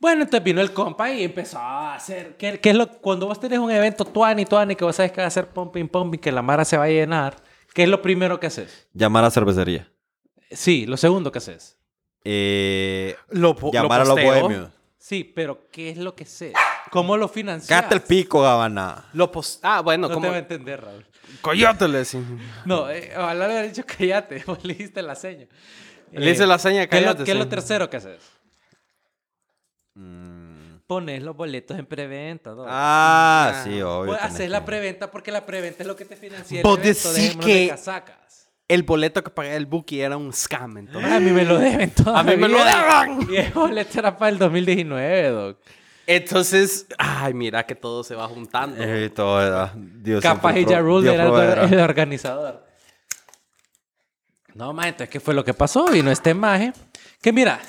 Bueno, 0.00 0.22
entonces 0.22 0.44
vino 0.44 0.60
el 0.60 0.72
compa 0.72 1.10
y 1.10 1.24
empezó 1.24 1.58
a 1.58 1.94
hacer. 1.94 2.36
¿Qué, 2.36 2.60
qué 2.60 2.70
es 2.70 2.76
lo 2.76 2.88
cuando 2.88 3.26
vos 3.26 3.40
tenés 3.40 3.58
un 3.58 3.70
evento 3.70 4.04
tuani, 4.04 4.44
tuani, 4.44 4.76
que 4.76 4.84
vos 4.84 4.94
sabes 4.96 5.12
que 5.12 5.18
va 5.20 5.24
a 5.24 5.28
hacer 5.28 5.48
pumping, 5.48 5.88
pumping, 5.88 6.18
que 6.18 6.30
la 6.30 6.42
mara 6.42 6.64
se 6.64 6.76
va 6.76 6.84
a 6.84 6.88
llenar? 6.88 7.36
¿Qué 7.74 7.82
es 7.82 7.88
lo 7.90 8.00
primero 8.00 8.40
que 8.40 8.46
haces? 8.46 8.86
Llamar 8.94 9.24
a 9.24 9.30
cervecería. 9.30 9.90
Sí, 10.50 10.86
lo 10.86 10.96
segundo 10.96 11.30
que 11.30 11.38
haces. 11.38 11.76
Eh, 12.24 13.14
Lo, 13.28 13.54
llamar 13.70 14.00
a 14.00 14.04
lo 14.04 14.14
los 14.16 14.24
bohemios. 14.24 14.70
Sí, 14.96 15.24
pero 15.24 15.68
¿qué 15.70 15.90
es 15.90 15.98
lo 15.98 16.14
que 16.16 16.24
haces? 16.24 16.54
¿Cómo 16.90 17.18
lo 17.18 17.28
financias? 17.28 17.68
Cállate 17.68 17.96
el 17.96 18.00
pico, 18.00 18.40
Gabana. 18.40 19.04
Lo 19.12 19.30
pos- 19.30 19.58
ah, 19.62 19.82
bueno, 19.82 20.08
No 20.08 20.14
como... 20.14 20.24
te 20.26 20.30
va 20.30 20.36
a 20.36 20.38
entender, 20.38 20.80
Raúl. 20.80 21.04
Coyote 21.42 21.88
le. 21.88 22.02
No, 22.64 22.88
eh, 22.88 23.12
ojalá 23.16 23.46
le 23.48 23.52
hubiera 23.52 23.68
dicho 23.68 23.84
cállate, 23.84 24.42
vos 24.46 24.58
le 24.64 24.72
hiciste 24.72 25.02
la 25.02 25.14
seña. 25.14 25.46
Le 26.12 26.30
hice 26.30 26.46
la 26.46 26.58
seña 26.58 26.80
de 26.82 26.88
¿qué 26.88 26.96
es 26.98 27.02
lo- 27.02 27.08
cállate, 27.08 27.24
¿Qué 27.24 27.32
es 27.32 27.36
lo 27.36 27.48
tercero 27.48 27.90
que 27.90 27.96
haces? 27.98 28.22
Mm. 29.94 30.33
Pones 30.86 31.22
los 31.22 31.34
boletos 31.36 31.78
en 31.78 31.86
preventa. 31.86 32.50
¿no? 32.54 32.64
Ah, 32.68 33.52
Ah. 33.54 33.64
sí, 33.64 33.80
obvio. 33.80 34.12
Pues 34.12 34.22
haces 34.22 34.50
la 34.50 34.64
preventa 34.64 35.10
porque 35.10 35.32
la 35.32 35.46
preventa 35.46 35.82
es 35.82 35.86
lo 35.86 35.96
que 35.96 36.04
te 36.04 36.16
financia 36.16 36.58
el 36.58 36.62
Vos 36.62 36.80
decís 36.82 37.36
que- 37.42 37.68
casacas. 37.68 38.50
El 38.66 38.82
boleto 38.82 39.22
que 39.22 39.28
pagué 39.30 39.56
el 39.56 39.66
Buki 39.66 40.00
era 40.00 40.16
un 40.16 40.32
scam, 40.32 40.78
entonces. 40.78 41.10
A 41.12 41.20
mí 41.20 41.30
me 41.32 41.44
lo 41.44 41.58
deben 41.58 41.90
todavía. 41.90 42.20
A 42.20 42.24
mí 42.24 42.36
me 42.40 42.48
lo 42.48 42.58
deben. 42.64 43.28
Y 43.30 43.36
el 43.36 43.52
boleto 43.52 43.98
era 43.98 44.16
para 44.16 44.30
el 44.30 44.38
2019, 44.38 45.28
Doc. 45.28 45.58
Entonces, 46.06 46.86
ay, 46.98 47.32
mira 47.34 47.64
que 47.64 47.74
todo 47.74 48.02
se 48.04 48.14
va 48.14 48.26
juntando. 48.28 48.76
Eh, 48.82 49.10
todo 49.10 49.42
era- 49.46 49.72
Dios 49.76 50.22
Capaz 50.22 50.52
pro- 50.54 50.80
Rule 50.82 51.12
era 51.14 51.24
el, 51.24 51.28
proveerá. 51.30 51.64
el 51.64 51.80
organizador. 51.80 52.64
No, 54.54 54.72
más 54.72 54.86
entonces, 54.86 55.08
¿qué 55.10 55.20
fue 55.20 55.34
lo 55.34 55.44
que 55.44 55.52
pasó? 55.54 55.86
Vino 55.86 56.10
este 56.10 56.32
maje. 56.32 56.72
Que 57.20 57.32
mira, 57.32 57.60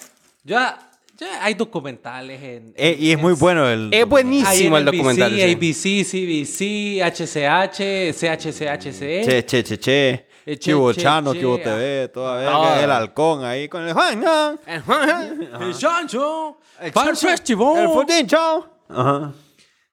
ya, 0.43 0.84
ya 1.18 1.43
hay 1.43 1.53
documentales 1.53 2.41
en... 2.41 2.74
Eh, 2.76 2.95
y 2.99 3.09
es 3.11 3.16
en- 3.16 3.22
muy 3.22 3.34
bueno 3.34 3.68
el... 3.70 3.93
Es 3.93 4.05
buenísimo. 4.05 4.78
El 4.78 4.86
documental, 4.86 5.34
sí. 5.34 5.41
ABC, 5.41 6.05
CBC, 6.05 7.01
HCH, 7.01 8.13
CHCHC. 8.13 8.99
Che, 9.26 9.45
che, 9.45 9.63
che, 9.63 9.78
che. 9.80 10.09
Eh, 10.47 10.57
che, 10.57 10.57
Chivo 10.57 10.91
che, 10.93 11.01
Chano, 11.01 11.32
che, 11.32 11.39
Chivo 11.39 11.55
ah. 11.55 11.59
TV, 11.59 12.11
toda 12.11 12.32
Ah. 12.34 12.38
verga. 12.38 12.84
El 12.84 12.91
halcón 12.91 13.43
ahí 13.43 13.68
con 13.68 13.88
el 13.88 13.93
Juan. 13.93 14.24
El 14.68 15.74
Chancho. 15.76 16.57
El 16.80 16.91
Fire 16.91 17.05
Chancho. 17.05 17.28
Festival. 17.28 17.78
El 17.80 17.88
Fudín, 17.89 18.28
chao. 18.28 18.68
Ajá. 18.89 19.34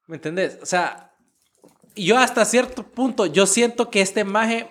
¿Me 0.07 0.17
entendés? 0.17 0.59
O 0.63 0.67
sea, 0.67 1.11
yo 1.97 2.19
hasta 2.19 2.45
cierto 2.45 2.83
punto, 2.83 3.25
yo 3.27 3.47
siento 3.47 3.89
que 3.89 4.01
este 4.03 4.25
maje, 4.25 4.69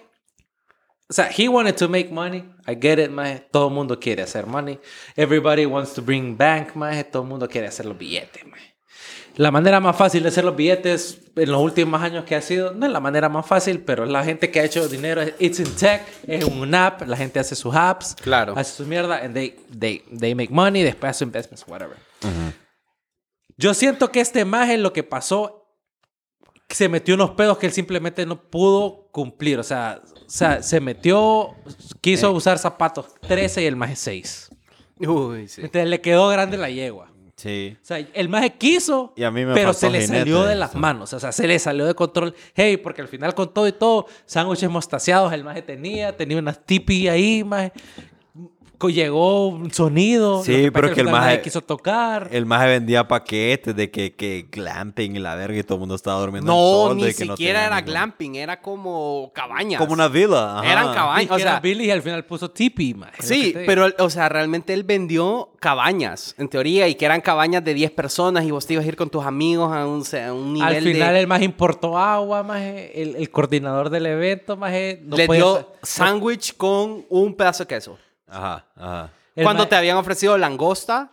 o 1.12 1.14
sea, 1.14 1.30
he 1.38 1.50
wanted 1.50 1.76
to 1.76 1.90
make 1.90 2.10
money. 2.10 2.42
I 2.66 2.74
get 2.74 2.98
it, 2.98 3.12
maje. 3.12 3.46
Todo 3.52 3.68
el 3.68 3.74
mundo 3.74 4.00
quiere 4.00 4.24
hacer 4.24 4.46
money. 4.48 4.80
Everybody 5.18 5.66
wants 5.66 5.94
to 5.96 6.02
bring 6.02 6.38
bank, 6.38 6.74
maje. 6.74 7.04
Todo 7.04 7.24
el 7.24 7.28
mundo 7.28 7.50
quiere 7.50 7.68
hacer 7.68 7.86
los 7.86 7.98
billetes, 7.98 8.46
maje. 8.46 8.72
La 9.36 9.52
manera 9.52 9.82
más 9.82 9.98
fácil 9.98 10.24
de 10.24 10.30
hacer 10.30 10.46
los 10.46 10.56
billetes 10.56 11.20
en 11.36 11.52
los 11.52 11.62
últimos 11.62 12.02
años 12.02 12.24
que 12.24 12.34
ha 12.36 12.42
sido, 12.42 12.74
no 12.74 12.86
es 12.86 12.92
la 12.94 13.02
manera 13.02 13.28
más 13.28 13.46
fácil, 13.46 13.82
pero 13.82 14.06
la 14.06 14.24
gente 14.24 14.52
que 14.52 14.62
ha 14.62 14.64
hecho 14.64 14.88
dinero, 14.88 15.22
it's 15.40 15.60
in 15.60 15.74
tech, 15.76 16.02
es 16.28 16.46
un 16.46 16.74
app, 16.76 17.02
la 17.08 17.18
gente 17.18 17.40
hace 17.40 17.56
sus 17.56 17.74
apps, 17.76 18.16
Claro. 18.22 18.54
hace 18.58 18.74
su 18.74 18.86
mierda, 18.86 19.18
and 19.24 19.34
they, 19.34 19.52
they, 19.78 20.00
they 20.18 20.34
make 20.34 20.50
money, 20.54 20.82
después 20.84 21.10
hace 21.12 21.24
investments, 21.26 21.66
whatever. 21.68 21.96
Yo 23.58 23.74
siento 23.74 24.12
que 24.12 24.22
este 24.22 24.44
maje 24.46 24.78
lo 24.78 24.92
que 24.94 25.04
pasó, 25.04 25.61
se 26.76 26.90
metió 26.90 27.16
unos 27.16 27.32
pedos 27.32 27.58
que 27.58 27.66
él 27.66 27.72
simplemente 27.72 28.26
no 28.26 28.42
pudo 28.42 29.08
cumplir. 29.12 29.60
O 29.60 29.64
sea, 29.64 30.02
o 30.04 30.30
sea 30.30 30.64
se 30.64 30.80
metió, 30.80 31.56
quiso 32.02 32.32
usar 32.32 32.58
zapatos 32.58 33.08
13 33.22 33.64
y 33.64 33.66
el 33.66 33.76
maje 33.76 33.96
6. 33.96 34.50
Uy, 35.00 35.48
sí. 35.48 35.62
Entonces 35.62 35.90
le 35.90 36.02
quedó 36.02 36.30
grande 36.30 36.58
la 36.58 36.70
yegua. 36.70 37.12
Sí. 37.36 37.76
O 37.82 37.86
sea, 37.86 37.98
el 37.98 38.30
maje 38.30 38.54
quiso, 38.54 39.14
Y 39.16 39.24
a 39.24 39.32
mí 39.32 39.44
me 39.46 39.56
pero 39.56 39.74
se 39.74 39.90
le 39.90 40.06
salió 40.06 40.44
de 40.44 40.50
de 40.50 40.56
las 40.56 40.76
manos. 40.76 41.12
O 41.14 41.20
sea, 41.20 41.32
se 41.32 41.48
le 41.48 41.58
salió 41.58 41.88
de 41.88 41.96
control. 41.96 42.36
Hey, 42.54 42.78
porque 42.78 43.02
al 43.02 43.08
final 43.08 43.34
con 43.34 43.52
todo 43.52 43.68
y 43.68 43.72
todo, 43.72 44.06
sándwiches 44.26 44.70
mostaceados 44.70 45.34
el 45.34 45.44
maje 45.44 45.64
tenía, 45.64 46.16
tenía 46.16 46.38
unas 46.38 46.64
tipi 46.64 47.08
ahí, 47.08 47.44
maje. 47.44 47.74
Llegó 48.90 49.48
un 49.48 49.72
sonido. 49.74 50.44
Sí, 50.44 50.66
lo 50.66 50.72
pero 50.74 50.88
pasa 50.88 50.96
que 50.96 51.02
el 51.02 51.08
maje- 51.10 51.42
quiso 51.42 51.62
tocar. 51.62 52.30
El 52.32 52.46
maje 52.46 52.68
vendía 52.68 53.08
paquetes 53.08 53.76
de 53.76 53.92
que, 53.92 54.14
que 54.16 54.48
glamping 54.52 55.16
y 55.16 55.20
la 55.20 55.36
verga 55.36 55.60
y 55.60 55.64
todo 55.64 55.76
el 55.76 55.80
mundo 55.82 55.96
estaba 55.96 56.20
durmiendo 56.20 56.52
en 56.52 56.58
No, 56.58 56.64
toldo 56.90 56.96
ni 56.96 57.04
que 57.04 57.14
siquiera 57.14 57.66
era 57.66 57.76
ningún- 57.78 57.92
glamping, 57.92 58.36
era 58.36 58.62
como 58.62 59.32
cabañas. 59.34 59.80
Como 59.80 59.94
una 59.94 60.08
villa. 60.08 60.60
ajá. 60.60 60.72
Eran 60.72 60.94
cabañas. 60.94 61.32
O 61.32 61.36
que 61.36 61.42
era 61.42 61.52
sea, 61.52 61.60
Billy 61.60 61.86
y 61.86 61.92
al 61.92 62.02
final 62.02 62.26
puso 62.26 62.50
tipi, 62.52 62.94
maje. 62.94 63.18
Que 63.18 63.24
Sí, 63.26 63.54
pero, 63.66 63.88
o 64.00 64.10
sea, 64.10 64.30
realmente 64.30 64.74
él 64.74 64.84
vendió 64.84 65.50
cabañas, 65.60 66.36
en 66.38 66.48
teoría, 66.50 66.88
y 66.88 66.96
que 66.96 67.06
eran 67.06 67.22
cabañas 67.22 67.64
de 67.64 67.74
10 67.74 67.92
personas 67.92 68.44
y 68.46 68.52
vos 68.52 68.66
te 68.66 68.74
ibas 68.74 68.86
a 68.86 68.88
ir 68.88 68.96
con 68.96 69.10
tus 69.10 69.24
amigos 69.26 69.72
a 69.72 69.86
un, 69.86 70.04
a 70.16 70.34
un 70.34 70.54
nivel 70.54 70.76
Al 70.78 70.84
final 70.84 71.14
de... 71.14 71.20
el 71.20 71.28
más 71.28 71.42
importó 71.42 71.98
agua, 71.98 72.44
maje. 72.44 73.02
El, 73.02 73.16
el 73.16 73.30
coordinador 73.30 73.90
del 73.90 74.06
evento, 74.06 74.58
maje. 74.58 75.00
No 75.04 75.18
le 75.18 75.28
podía 75.28 75.42
dio 75.42 75.68
sándwich 75.84 76.56
con 76.58 77.06
un 77.10 77.36
pedazo 77.36 77.64
de 77.64 77.68
queso. 77.68 77.98
Ajá, 78.32 78.66
ajá. 78.76 79.10
el 79.36 79.44
Cuando 79.44 79.68
te 79.68 79.76
habían 79.76 79.98
ofrecido 79.98 80.38
langosta, 80.38 81.12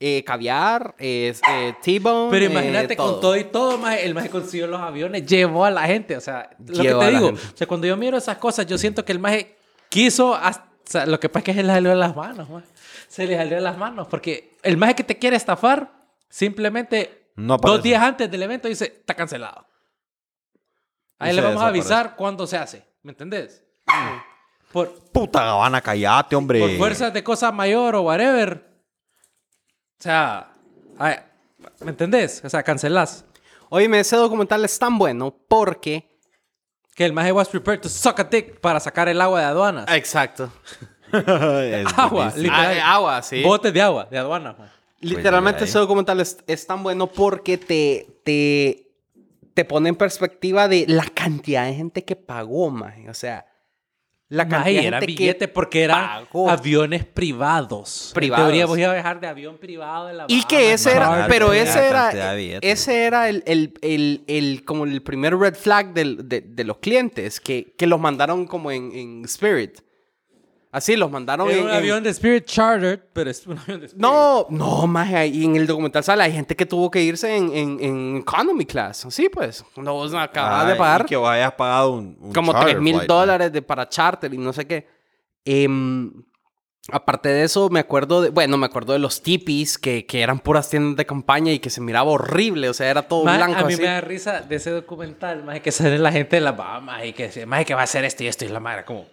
eh, 0.00 0.22
caviar, 0.24 0.94
eh, 0.98 1.34
eh, 1.50 1.74
T-bone, 1.82 2.30
Pero 2.30 2.44
eh, 2.46 2.50
imagínate 2.50 2.96
con 2.96 3.20
todo 3.20 3.36
y 3.36 3.44
todo, 3.44 3.78
maje, 3.78 4.04
el 4.06 4.14
maje 4.14 4.30
consiguió 4.30 4.66
los 4.66 4.80
aviones, 4.80 5.26
llevó 5.26 5.64
a 5.64 5.70
la 5.70 5.82
gente. 5.86 6.16
O 6.16 6.20
sea, 6.20 6.50
lo 6.58 6.82
que 6.82 6.88
a 6.90 6.98
te 6.98 7.10
digo. 7.10 7.26
gente. 7.28 7.42
O 7.54 7.56
sea, 7.56 7.66
cuando 7.66 7.86
yo 7.86 7.96
miro 7.96 8.16
esas 8.16 8.38
cosas, 8.38 8.66
yo 8.66 8.78
siento 8.78 9.04
que 9.04 9.12
el 9.12 9.18
maje 9.18 9.56
quiso. 9.88 10.34
hasta- 10.34 10.64
o 10.64 10.90
sea, 10.90 11.04
lo 11.04 11.20
que 11.20 11.28
pasa 11.28 11.40
es 11.40 11.44
que 11.44 11.54
se 11.54 11.62
le 11.62 11.72
salió 11.72 11.90
de 11.90 11.96
las 11.96 12.16
manos, 12.16 12.48
maje. 12.48 12.66
Se 13.08 13.26
le 13.26 13.36
salió 13.36 13.56
de 13.56 13.60
las 13.60 13.76
manos. 13.76 14.06
Porque 14.08 14.56
el 14.62 14.76
maje 14.78 14.94
que 14.94 15.04
te 15.04 15.18
quiere 15.18 15.36
estafar, 15.36 15.92
simplemente 16.30 17.30
No 17.36 17.58
dos 17.58 17.82
días 17.82 18.02
antes 18.02 18.30
del 18.30 18.42
evento 18.42 18.68
dice, 18.68 18.84
está 19.00 19.14
cancelado. 19.14 19.66
Ahí 21.18 21.32
Y 21.32 21.34
le 21.34 21.42
vamos 21.42 21.62
a 21.62 21.66
avisar 21.66 22.16
cuándo 22.16 22.46
se 22.46 22.56
hace. 22.56 22.84
¿Me 23.02 23.10
entendés? 23.12 23.62
Por, 24.72 24.92
Puta 25.12 25.44
Gabana, 25.44 25.80
callate, 25.80 26.36
hombre. 26.36 26.60
por 26.60 26.76
fuerzas 26.76 27.12
de 27.12 27.24
cosa 27.24 27.50
mayor 27.52 27.96
o 27.96 28.02
whatever. 28.02 28.66
O 29.98 30.02
sea, 30.02 30.52
ay, 30.98 31.16
¿me 31.80 31.90
entendés? 31.90 32.42
O 32.44 32.48
sea, 32.50 32.62
cancelás. 32.62 33.24
Oye, 33.70 33.88
ese 33.98 34.16
documental 34.16 34.64
es 34.64 34.78
tan 34.78 34.98
bueno 34.98 35.34
porque... 35.48 36.08
Que 36.94 37.04
el 37.04 37.12
maje 37.12 37.30
was 37.30 37.48
prepared 37.48 37.80
to 37.80 37.88
suck 37.88 38.18
a 38.18 38.24
dick 38.24 38.60
para 38.60 38.80
sacar 38.80 39.08
el 39.08 39.20
agua 39.20 39.40
de 39.40 39.46
aduanas. 39.46 39.86
Exacto. 39.88 40.52
Agua, 41.96 42.32
literal. 42.36 42.78
Ah, 42.82 42.94
agua, 42.94 43.22
sí. 43.22 43.42
Botes 43.42 43.72
de 43.72 43.80
agua, 43.80 44.08
de 44.10 44.18
aduanas. 44.18 44.58
man. 44.58 44.70
Literalmente 45.00 45.60
Pues, 45.60 45.70
ese 45.70 45.78
documental 45.78 46.20
es, 46.20 46.38
es 46.46 46.66
tan 46.66 46.82
bueno 46.82 47.06
porque 47.06 47.56
te, 47.56 48.20
te, 48.24 48.90
te 49.54 49.64
pone 49.64 49.88
en 49.90 49.96
perspectiva 49.96 50.68
de 50.68 50.84
la 50.88 51.04
cantidad 51.04 51.64
de 51.64 51.74
gente 51.74 52.04
que 52.04 52.16
pagó, 52.16 52.68
maje. 52.70 53.08
O 53.08 53.14
sea, 53.14 53.46
la 54.30 54.46
cantidad 54.46 54.82
era 54.84 55.00
billete 55.00 55.38
que 55.46 55.48
porque 55.48 55.82
eran 55.84 56.24
pagó. 56.26 56.50
aviones 56.50 57.04
privados. 57.04 58.10
Privados. 58.14 58.44
En 58.44 58.46
teoría 58.50 58.66
voy 58.66 58.82
a 58.82 58.92
viajar 58.92 59.20
de 59.20 59.26
avión 59.26 59.56
privado 59.56 60.12
la 60.12 60.26
Y 60.28 60.42
que 60.44 60.72
ese 60.72 60.92
era, 60.92 61.26
pero 61.28 61.52
ese 61.52 61.86
era, 61.86 62.10
ese 62.60 63.04
era 63.04 63.28
el, 63.28 63.42
el, 63.46 63.72
el, 63.82 64.24
el- 64.26 64.64
como 64.64 64.84
el 64.84 65.00
primer 65.02 65.36
red 65.36 65.54
flag 65.54 65.94
del- 65.94 66.28
de, 66.28 66.42
de 66.42 66.64
los 66.64 66.76
clientes, 66.78 67.40
que, 67.40 67.72
que 67.78 67.86
los 67.86 67.98
mandaron 68.00 68.46
como 68.46 68.70
en, 68.70 68.92
en 68.92 69.24
Spirit. 69.24 69.80
Así, 70.70 70.96
los 70.96 71.10
mandaron 71.10 71.48
Era 71.48 71.56
en, 71.58 71.64
un 71.64 71.70
en- 71.70 71.76
avión 71.76 72.02
de 72.02 72.10
Spirit 72.10 72.44
Chartered, 72.44 73.00
pero 73.14 73.30
es 73.30 73.46
un 73.46 73.58
avión 73.58 73.80
de 73.80 73.86
Spirit. 73.86 74.02
No, 74.02 74.46
no, 74.50 74.86
más 74.86 75.12
ahí 75.14 75.44
en 75.44 75.56
el 75.56 75.66
documental 75.66 76.04
sale, 76.04 76.22
hay 76.24 76.32
gente 76.32 76.54
que 76.54 76.66
tuvo 76.66 76.90
que 76.90 77.00
irse 77.02 77.34
en, 77.34 77.50
en, 77.56 77.78
en 77.80 78.16
economy 78.18 78.66
class. 78.66 79.06
Sí, 79.08 79.28
pues, 79.30 79.64
cuando 79.74 79.94
vos 79.94 80.12
acabas 80.14 80.68
de 80.68 80.74
pagar 80.74 81.02
y 81.02 81.04
que 81.06 81.16
vos 81.16 81.28
hayas 81.30 81.52
pagado 81.52 81.92
un, 81.92 82.18
un 82.20 82.32
como 82.34 82.52
charter 82.52 82.72
3 82.72 82.82
mil 82.82 83.06
dólares 83.06 83.50
de, 83.52 83.62
para 83.62 83.88
charter 83.88 84.32
y 84.34 84.36
no 84.38 84.52
sé 84.52 84.66
qué. 84.66 84.86
Em, 85.46 86.12
aparte 86.92 87.30
de 87.30 87.44
eso, 87.44 87.70
me 87.70 87.80
acuerdo 87.80 88.20
de, 88.20 88.28
bueno, 88.28 88.58
me 88.58 88.66
acuerdo 88.66 88.92
de 88.92 88.98
los 88.98 89.22
tipis 89.22 89.78
que, 89.78 90.04
que 90.04 90.20
eran 90.20 90.38
puras 90.38 90.68
tiendas 90.68 90.96
de 90.98 91.06
campaña 91.06 91.50
y 91.52 91.58
que 91.60 91.70
se 91.70 91.80
miraba 91.80 92.10
horrible, 92.10 92.68
o 92.68 92.74
sea, 92.74 92.90
era 92.90 93.02
todo 93.08 93.24
Maje, 93.24 93.38
blanco 93.38 93.60
a 93.60 93.64
mí 93.64 93.72
así. 93.72 93.80
me 93.82 93.88
da 93.88 94.00
risa 94.02 94.40
de 94.42 94.56
ese 94.56 94.70
documental, 94.70 95.44
más 95.44 95.60
que 95.60 95.72
sale 95.72 95.98
la 95.98 96.12
gente 96.12 96.36
de 96.36 96.40
las 96.42 96.54
Bahamas 96.54 97.06
y 97.06 97.14
que 97.14 97.28
dice, 97.28 97.46
más 97.46 97.64
que 97.64 97.72
va 97.74 97.80
a 97.80 97.84
hacer 97.84 98.04
esto 98.04 98.22
y 98.24 98.26
esto 98.26 98.44
y 98.44 98.48
la 98.48 98.60
madre 98.60 98.84
como 98.84 99.06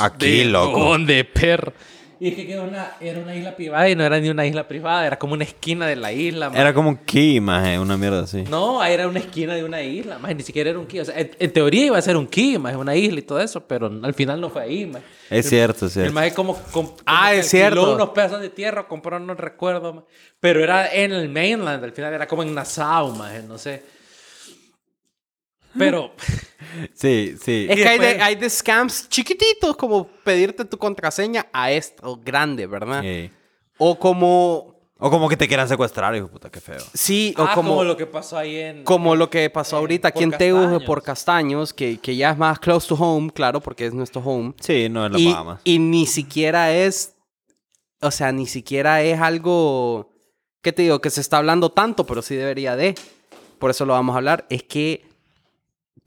Aquí, 0.00 0.44
loco. 0.44 0.78
¿Dónde, 0.78 1.24
perro? 1.24 1.72
Y 2.20 2.30
es 2.30 2.34
que 2.34 2.52
era 2.52 2.62
una, 2.62 2.94
era 3.00 3.20
una 3.20 3.32
isla 3.36 3.54
privada 3.54 3.88
y 3.88 3.94
no 3.94 4.02
era 4.04 4.18
ni 4.18 4.28
una 4.28 4.44
isla 4.44 4.66
privada, 4.66 5.06
era 5.06 5.16
como 5.20 5.34
una 5.34 5.44
esquina 5.44 5.86
de 5.86 5.94
la 5.94 6.12
isla. 6.12 6.48
maje. 6.50 6.60
Era 6.60 6.74
como 6.74 6.88
un 6.88 6.96
key, 6.96 7.38
maje, 7.40 7.78
una 7.78 7.96
mierda 7.96 8.22
así. 8.22 8.42
No, 8.50 8.82
era 8.84 9.06
una 9.06 9.20
esquina 9.20 9.54
de 9.54 9.62
una 9.62 9.82
isla, 9.82 10.18
más 10.18 10.34
ni 10.34 10.42
siquiera 10.42 10.70
era 10.70 10.80
un 10.80 10.86
key. 10.86 10.98
O 10.98 11.04
sea, 11.04 11.16
en, 11.16 11.30
en 11.38 11.52
teoría 11.52 11.86
iba 11.86 11.96
a 11.96 12.02
ser 12.02 12.16
un 12.16 12.26
key, 12.26 12.58
más 12.58 12.74
una 12.74 12.96
isla 12.96 13.20
y 13.20 13.22
todo 13.22 13.38
eso, 13.40 13.64
pero 13.68 13.86
al 14.02 14.14
final 14.14 14.40
no 14.40 14.50
fue 14.50 14.62
ahí, 14.62 14.84
más. 14.86 15.00
Es 15.30 15.48
cierto, 15.48 15.86
es 15.86 15.96
El 15.96 16.02
cierto. 16.02 16.12
maje 16.14 16.34
como, 16.34 16.56
como- 16.72 16.96
Ah, 17.06 17.28
como 17.28 17.40
es 17.40 17.48
cierto. 17.48 17.94
unos 17.94 18.08
pedazos 18.08 18.40
de 18.40 18.50
tierra, 18.50 18.88
compró, 18.88 19.20
no 19.20 19.34
recuerdo, 19.34 19.92
maje. 19.92 20.06
pero 20.40 20.60
era 20.60 20.92
en 20.92 21.12
el 21.12 21.28
mainland, 21.28 21.84
al 21.84 21.92
final 21.92 22.12
era 22.14 22.26
como 22.26 22.42
en 22.42 22.52
Nassau, 22.52 23.14
maje, 23.14 23.42
no 23.46 23.58
sé. 23.58 23.80
Pero, 25.76 26.12
Sí, 26.94 27.36
sí. 27.40 27.66
Es 27.68 27.76
que 27.76 27.88
hay 27.88 27.98
de, 27.98 28.20
hay 28.20 28.34
de 28.34 28.50
scams 28.50 29.08
chiquititos 29.08 29.76
como 29.76 30.06
pedirte 30.24 30.64
tu 30.64 30.76
contraseña 30.76 31.46
a 31.52 31.70
esto 31.70 32.18
grande, 32.22 32.66
¿verdad? 32.66 33.02
Sí. 33.02 33.30
O 33.78 33.98
como, 33.98 34.74
O 34.98 35.10
como 35.10 35.28
que 35.28 35.36
te 35.36 35.46
quieran 35.46 35.68
secuestrar, 35.68 36.14
hijo 36.16 36.28
puta, 36.28 36.50
qué 36.50 36.60
feo. 36.60 36.80
sí, 36.92 37.34
o 37.38 37.42
ah, 37.42 37.52
como, 37.54 37.70
como, 37.70 37.84
lo 37.84 37.96
que 37.96 38.06
pasó 38.06 38.36
ahí 38.36 38.56
en... 38.56 38.84
como 38.84 39.14
lo 39.14 39.30
que 39.30 39.48
pasó 39.50 39.76
eh, 39.76 39.78
ahorita 39.78 40.08
aquí 40.08 40.24
por 40.24 40.32
en 40.34 40.38
Tegu 40.38 40.58
Castaños. 40.58 40.84
por 40.84 41.02
Castaños, 41.02 41.72
que, 41.72 41.98
que 41.98 42.16
ya 42.16 42.30
es 42.30 42.38
más 42.38 42.58
close 42.58 42.88
to 42.88 42.96
home, 42.96 43.30
claro, 43.30 43.60
porque 43.60 43.86
es 43.86 43.94
nuestro 43.94 44.20
home. 44.20 44.54
Sí, 44.60 44.88
no 44.88 45.06
en 45.06 45.12
las 45.12 45.20
y, 45.20 45.32
Bahamas. 45.32 45.60
y 45.64 45.78
ni 45.78 46.06
siquiera 46.06 46.72
es, 46.72 47.14
o 48.00 48.10
sea, 48.10 48.32
ni 48.32 48.46
siquiera 48.46 49.02
es 49.02 49.20
algo, 49.20 50.10
¿qué 50.62 50.72
te 50.72 50.82
digo? 50.82 51.00
Que 51.00 51.10
se 51.10 51.20
está 51.20 51.38
hablando 51.38 51.70
tanto, 51.70 52.04
pero 52.04 52.20
sí 52.20 52.34
debería 52.34 52.76
de. 52.76 52.94
Por 53.60 53.70
eso 53.70 53.84
lo 53.84 53.92
vamos 53.94 54.14
a 54.14 54.18
hablar. 54.18 54.46
Es 54.50 54.62
que 54.62 55.07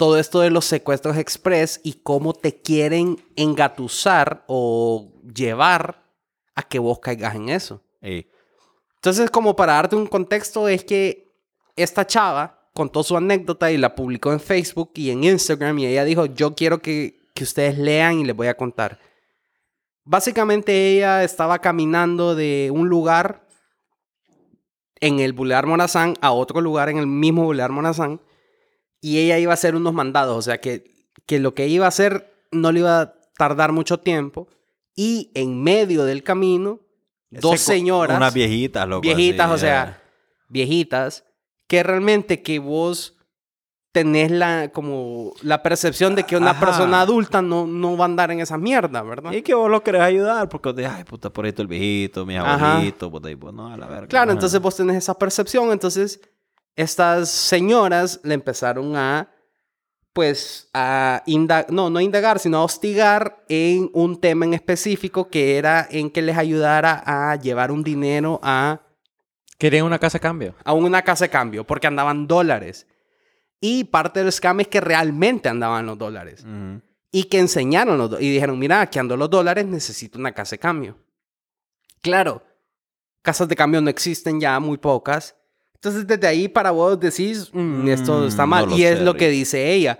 todo 0.02 0.18
esto 0.18 0.39
de 0.39 0.49
los 0.49 0.66
secuestros 0.66 1.16
express 1.16 1.80
y 1.84 1.93
cómo 2.02 2.34
te 2.34 2.60
quieren 2.60 3.24
engatusar 3.36 4.43
o 4.47 5.14
llevar 5.32 6.08
a 6.56 6.64
que 6.64 6.80
vos 6.80 6.97
caigas 6.97 7.36
en 7.36 7.49
eso. 7.49 7.84
Sí. 8.02 8.28
Entonces, 8.95 9.30
como 9.30 9.56
para 9.56 9.74
darte 9.74 9.95
un 9.95 10.08
contexto, 10.08 10.68
es 10.68 10.84
que 10.84 11.32
esta 11.76 12.08
chava 12.08 12.68
contó 12.74 13.04
su 13.04 13.16
anécdota 13.16 13.72
y 13.72 13.78
la 13.78 13.93
publicó 13.93 14.34
en 14.34 14.39
Facebook 14.39 14.89
y 14.95 15.12
en 15.12 15.24
Instagram 15.24 15.78
y 15.78 15.86
ella 15.86 16.04
dijo, 16.04 16.26
yo 16.26 16.56
quiero 16.56 16.82
que, 16.82 17.20
que 17.36 17.43
ustedes 17.43 17.78
lean 17.78 18.22
y 18.22 18.26
les 18.26 18.36
voy 18.36 18.47
a 18.47 18.58
contar. 18.58 18.97
Básicamente 20.04 20.95
ella 20.95 21.24
estaba 21.24 21.60
caminando 21.60 22.34
de 22.34 22.72
un 22.74 22.89
lugar 22.89 23.47
en 24.99 25.20
el 25.20 25.34
Boulevard 25.34 25.68
Morazán 25.68 26.16
a 26.22 26.32
otro 26.32 26.60
lugar 26.60 26.89
en 26.89 26.97
el 26.97 27.06
mismo 27.06 27.43
Boulevard 27.43 27.70
Morazán 27.70 28.20
y 29.02 29.18
ella 29.18 29.39
iba 29.39 29.52
a 29.52 29.56
hacer 29.56 29.76
unos 29.76 29.93
mandados, 29.93 30.38
o 30.38 30.41
sea 30.41 30.62
que, 30.62 30.86
que 31.26 31.39
lo 31.39 31.54
que 31.56 31.68
iba 31.68 31.86
a 31.86 31.89
hacer 31.89 32.34
no 32.52 32.72
le 32.72 32.80
iba 32.80 33.02
a 33.02 33.14
tardar 33.38 33.72
mucho 33.72 33.99
tiempo 33.99 34.47
y 34.95 35.32
en 35.34 35.62
medio 35.64 36.06
del 36.06 36.24
camino 36.24 36.80
dos 37.32 37.56
Ese 37.56 37.74
señoras 37.74 38.18
Unas 38.18 38.34
viejitas, 38.34 38.88
loco. 38.88 39.02
viejitas, 39.02 39.45
así, 39.47 39.54
o 39.56 39.58
sea, 39.58 40.02
viejitas, 40.49 41.24
que 41.68 41.82
realmente 41.82 42.41
que 42.41 42.60
vos 42.60 43.18
tenés 43.93 44.32
la, 44.32 44.70
como, 44.72 45.34
la 45.41 45.64
percepción 45.64 46.16
de 46.16 46.24
que 46.24 46.38
una 46.38 46.52
Ajá. 46.52 46.60
persona 46.60 47.02
adulta 47.02 47.41
no, 47.41 47.68
no 47.68 47.97
va 47.97 48.06
a 48.06 48.08
andar 48.08 48.32
en 48.32 48.39
esa 48.39 48.58
mierda, 48.58 49.02
¿verdad? 49.02 49.32
Y 49.34 49.41
que 49.41 49.54
vos 49.54 49.70
lo 49.70 49.84
querés 49.84 50.02
ayudar 50.02 50.47
porque 50.49 50.70
vos 50.70 50.76
decís, 50.76 50.91
ay, 50.95 51.04
puta, 51.04 51.30
por 51.30 51.45
está 51.45 51.62
el 51.62 51.68
viejito, 51.68 52.26
mi 52.26 52.38
abuelito, 52.38 53.10
puta, 53.12 53.30
y 53.32 53.36
pues 53.36 53.54
no, 53.54 53.68
a 53.72 53.78
la 53.78 53.88
verga. 53.88 54.08
Claro, 54.08 54.32
entonces 54.32 54.62
vos 54.62 54.76
tenés 54.76 54.97
esa 54.97 55.18
percepción, 55.18 55.72
entonces 55.72 56.22
estas 56.76 57.30
señoras 57.30 58.19
le 58.24 58.34
empezaron 58.34 58.95
a, 58.95 59.32
pues, 60.13 60.69
a 60.74 61.24
indagar, 61.26 61.72
no, 61.72 61.89
no 61.89 61.99
a 61.99 62.03
indagar, 62.03 62.39
sino 62.39 62.57
a 62.57 62.63
hostigar 62.63 63.43
en 63.49 63.89
un 63.93 64.19
tema 64.19 64.45
en 64.45 64.53
específico 64.53 65.30
que 65.30 65.57
era 65.57 65.88
en 65.89 66.09
que 66.09 66.22
les 66.22 66.38
ayudara 66.38 67.03
a 67.05 67.36
llevar 67.36 67.72
un 67.72 67.84
dinero 67.84 68.39
a, 68.43 68.82
Querían 69.61 69.86
una 69.86 69.99
casa 69.99 70.17
a 70.17 70.22
cambio. 70.22 70.55
a 70.63 70.74
una 70.74 71.03
casa 71.03 71.26
de 71.26 71.30
cambio, 71.30 71.63
porque 71.65 71.86
andaban 71.86 72.26
dólares. 72.26 72.88
Y 73.59 73.84
parte 73.84 74.24
del 74.24 74.32
scam 74.32 74.59
es 74.61 74.67
que 74.67 74.82
realmente 74.82 75.49
andaban 75.49 75.86
los 75.86 75.99
dólares. 75.99 76.43
Y 77.11 77.26
que 77.26 77.38
enseñaron 77.38 77.99
los 77.99 78.19
y 78.19 78.32
dijeron, 78.32 78.57
mira, 78.57 78.82
aquí 78.82 78.97
ando 78.97 79.15
los 79.15 79.30
dólares, 79.30 79.67
necesito 79.67 80.17
una 80.17 80.32
casa 80.32 80.55
de 80.55 80.59
cambio. 80.59 80.97
Claro, 82.01 82.43
casas 83.22 83.47
de 83.47 83.55
cambio 83.55 83.82
no 83.82 83.91
existen 83.91 84.39
ya, 84.39 84.59
muy 84.59 84.80
pocas. 84.80 85.36
Entonces, 85.84 86.05
desde 86.05 86.27
ahí 86.27 86.47
para 86.47 86.69
vos 86.69 86.99
decís, 86.99 87.49
"Mm, 87.51 87.88
esto 87.89 88.19
Mm, 88.21 88.27
está 88.27 88.45
mal. 88.45 88.67
no 88.69 88.77
y 88.77 88.84
es 88.84 88.99
sé, 88.99 89.03
lo 89.03 89.15
que 89.15 89.29
dice 89.29 89.71
ella. 89.73 89.97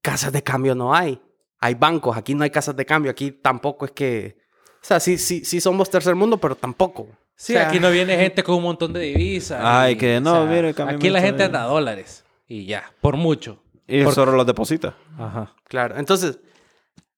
Casas 0.00 0.32
de 0.32 0.42
cambio 0.42 0.74
no 0.74 0.94
hay. 0.94 1.20
Hay 1.60 1.74
bancos, 1.74 2.16
aquí 2.16 2.34
no 2.34 2.42
hay 2.42 2.48
casas 2.50 2.74
de 2.74 2.86
cambio, 2.86 3.10
aquí 3.10 3.30
tampoco 3.30 3.84
es 3.84 3.90
que... 3.92 4.36
O 4.82 4.86
sea, 4.86 5.00
sí, 5.00 5.18
sí, 5.18 5.44
sí 5.44 5.60
somos 5.60 5.90
tercer 5.90 6.14
mundo, 6.14 6.38
pero 6.38 6.54
tampoco. 6.56 7.06
Sí, 7.36 7.54
O 7.54 7.58
sea, 7.58 7.68
aquí 7.68 7.80
no 7.80 7.90
viene 7.90 8.16
gente 8.16 8.42
con 8.42 8.54
un 8.56 8.62
montón 8.62 8.92
de 8.94 9.00
divisas. 9.00 9.60
Ay, 9.62 9.92
y, 9.92 9.96
que 9.96 10.20
no, 10.20 10.46
mire, 10.46 10.72
cámbiame 10.72 10.96
Aquí 10.98 11.10
la 11.10 11.20
gente 11.20 11.44
anda 11.44 11.62
a 11.64 11.66
dólares. 11.66 12.24
Y 12.48 12.64
ya, 12.66 12.90
por 13.02 13.16
mucho. 13.16 13.62
Y 13.86 14.04
Por- 14.04 14.14
solo 14.14 14.32
los 14.32 14.46
deposita. 14.46 14.94
Ajá. 15.18 15.52
Claro, 15.68 15.98
entonces, 15.98 16.38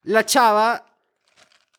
la 0.03 0.25
chava 0.27 0.87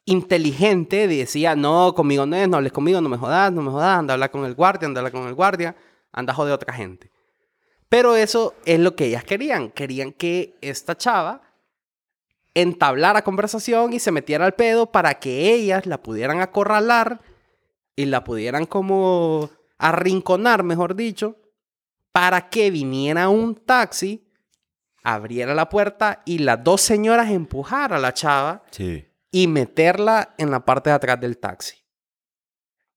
inteligente 0.05 1.07
decía, 1.07 1.55
no, 1.55 1.93
conmigo 1.93 2.25
no 2.25 2.35
es, 2.35 2.47
no 2.47 2.57
hables 2.57 2.71
conmigo, 2.71 3.01
no 3.01 3.09
me 3.09 3.17
jodas, 3.17 3.51
no 3.51 3.61
me 3.61 3.71
jodas, 3.71 3.99
anda 3.99 4.13
a 4.13 4.15
hablar 4.15 4.31
con 4.31 4.45
el 4.45 4.53
guardia, 4.55 4.87
anda 4.87 4.99
a 4.99 5.01
hablar 5.01 5.11
con 5.11 5.27
el 5.27 5.33
guardia, 5.33 5.75
anda 6.11 6.33
a 6.33 6.35
joder 6.35 6.51
a 6.51 6.55
otra 6.55 6.73
gente. 6.73 7.11
Pero 7.89 8.15
eso 8.15 8.53
es 8.65 8.79
lo 8.79 8.95
que 8.95 9.05
ellas 9.05 9.23
querían, 9.23 9.71
querían 9.71 10.11
que 10.11 10.57
esta 10.61 10.95
chava 10.97 11.41
entablara 12.53 13.23
conversación 13.23 13.93
y 13.93 13.99
se 13.99 14.11
metiera 14.11 14.45
al 14.45 14.55
pedo 14.55 14.91
para 14.91 15.15
que 15.19 15.53
ellas 15.53 15.85
la 15.85 16.01
pudieran 16.01 16.41
acorralar 16.41 17.21
y 17.95 18.05
la 18.05 18.23
pudieran 18.23 18.65
como 18.65 19.49
arrinconar, 19.77 20.63
mejor 20.63 20.95
dicho, 20.95 21.37
para 22.11 22.49
que 22.49 22.71
viniera 22.71 23.29
un 23.29 23.55
taxi 23.55 24.23
abriera 25.03 25.53
la 25.55 25.69
puerta 25.69 26.23
y 26.25 26.39
las 26.39 26.61
dos 26.63 26.81
señoras 26.81 27.29
empujar 27.29 27.93
a 27.93 27.99
la 27.99 28.13
chava 28.13 28.63
Sí. 28.71 29.07
y 29.31 29.47
meterla 29.47 30.33
en 30.37 30.51
la 30.51 30.65
parte 30.65 30.89
de 30.89 30.95
atrás 30.95 31.19
del 31.21 31.37
taxi. 31.37 31.77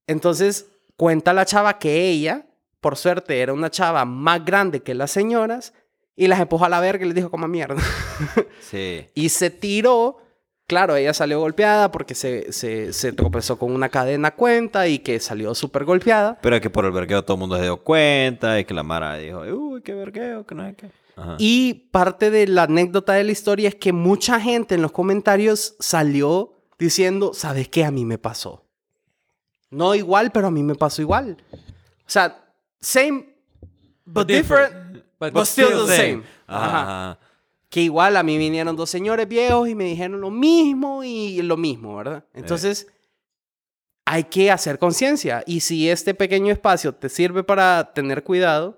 Entonces, 0.06 0.66
cuenta 0.96 1.32
la 1.32 1.44
chava 1.44 1.78
que 1.78 2.08
ella, 2.08 2.46
por 2.80 2.96
suerte, 2.96 3.40
era 3.40 3.52
una 3.52 3.70
chava 3.70 4.04
más 4.04 4.44
grande 4.44 4.80
que 4.80 4.94
las 4.94 5.10
señoras 5.10 5.74
y 6.16 6.26
las 6.26 6.40
empujó 6.40 6.64
a 6.64 6.68
la 6.68 6.80
verga 6.80 7.04
y 7.04 7.08
les 7.08 7.14
dijo 7.14 7.30
como 7.30 7.48
mierda. 7.48 7.80
Sí. 8.60 9.06
y 9.14 9.28
se 9.30 9.50
tiró. 9.50 10.18
Claro, 10.66 10.94
ella 10.94 11.12
salió 11.12 11.40
golpeada 11.40 11.90
porque 11.90 12.14
se, 12.14 12.52
se, 12.52 12.92
se 12.92 13.12
tropezó 13.12 13.58
con 13.58 13.72
una 13.72 13.88
cadena 13.88 14.30
cuenta 14.30 14.86
y 14.86 15.00
que 15.00 15.18
salió 15.18 15.52
súper 15.56 15.84
golpeada. 15.84 16.38
Pero 16.40 16.60
que 16.60 16.70
por 16.70 16.84
el 16.84 16.92
vergueo 16.92 17.24
todo 17.24 17.34
el 17.34 17.40
mundo 17.40 17.56
se 17.56 17.62
dio 17.62 17.82
cuenta 17.82 18.60
y 18.60 18.64
que 18.64 18.74
la 18.74 18.84
Mara 18.84 19.16
dijo, 19.16 19.40
uy, 19.40 19.82
qué 19.82 19.94
vergueo, 19.94 20.46
que 20.46 20.54
no 20.54 20.72
qué. 20.76 20.90
Ajá. 21.16 21.34
Y 21.38 21.88
parte 21.90 22.30
de 22.30 22.46
la 22.46 22.64
anécdota 22.64 23.14
de 23.14 23.24
la 23.24 23.32
historia 23.32 23.68
es 23.68 23.74
que 23.74 23.92
mucha 23.92 24.38
gente 24.40 24.76
en 24.76 24.82
los 24.82 24.92
comentarios 24.92 25.74
salió 25.80 26.52
diciendo, 26.78 27.32
¿sabes 27.34 27.68
qué? 27.68 27.84
A 27.84 27.90
mí 27.90 28.04
me 28.04 28.18
pasó. 28.18 28.64
No 29.70 29.94
igual, 29.96 30.30
pero 30.30 30.48
a 30.48 30.50
mí 30.50 30.62
me 30.62 30.76
pasó 30.76 31.02
igual. 31.02 31.36
O 31.52 31.58
sea, 32.06 32.49
same, 32.80 33.26
but, 34.04 34.26
different, 34.26 35.04
but, 35.18 35.46
still, 35.46 35.86
the 35.86 35.96
same. 35.96 36.22
Ajá, 36.46 36.66
Ajá. 36.66 36.82
ajá. 36.82 37.18
Que 37.68 37.82
igual 37.82 38.16
a 38.16 38.22
mí 38.22 38.36
vinieron 38.36 38.74
dos 38.74 38.90
señores 38.90 39.28
viejos 39.28 39.68
y 39.68 39.74
me 39.74 39.84
dijeron 39.84 40.20
lo 40.20 40.30
mismo 40.30 41.04
y 41.04 41.40
lo 41.42 41.56
mismo, 41.56 41.96
¿verdad? 41.96 42.24
Entonces, 42.34 42.88
hay 44.04 44.24
que 44.24 44.50
hacer 44.50 44.80
conciencia. 44.80 45.44
Y 45.46 45.60
si 45.60 45.88
este 45.88 46.14
pequeño 46.14 46.52
espacio 46.52 46.92
te 46.92 47.08
sirve 47.08 47.44
para 47.44 47.92
tener 47.94 48.24
cuidado, 48.24 48.76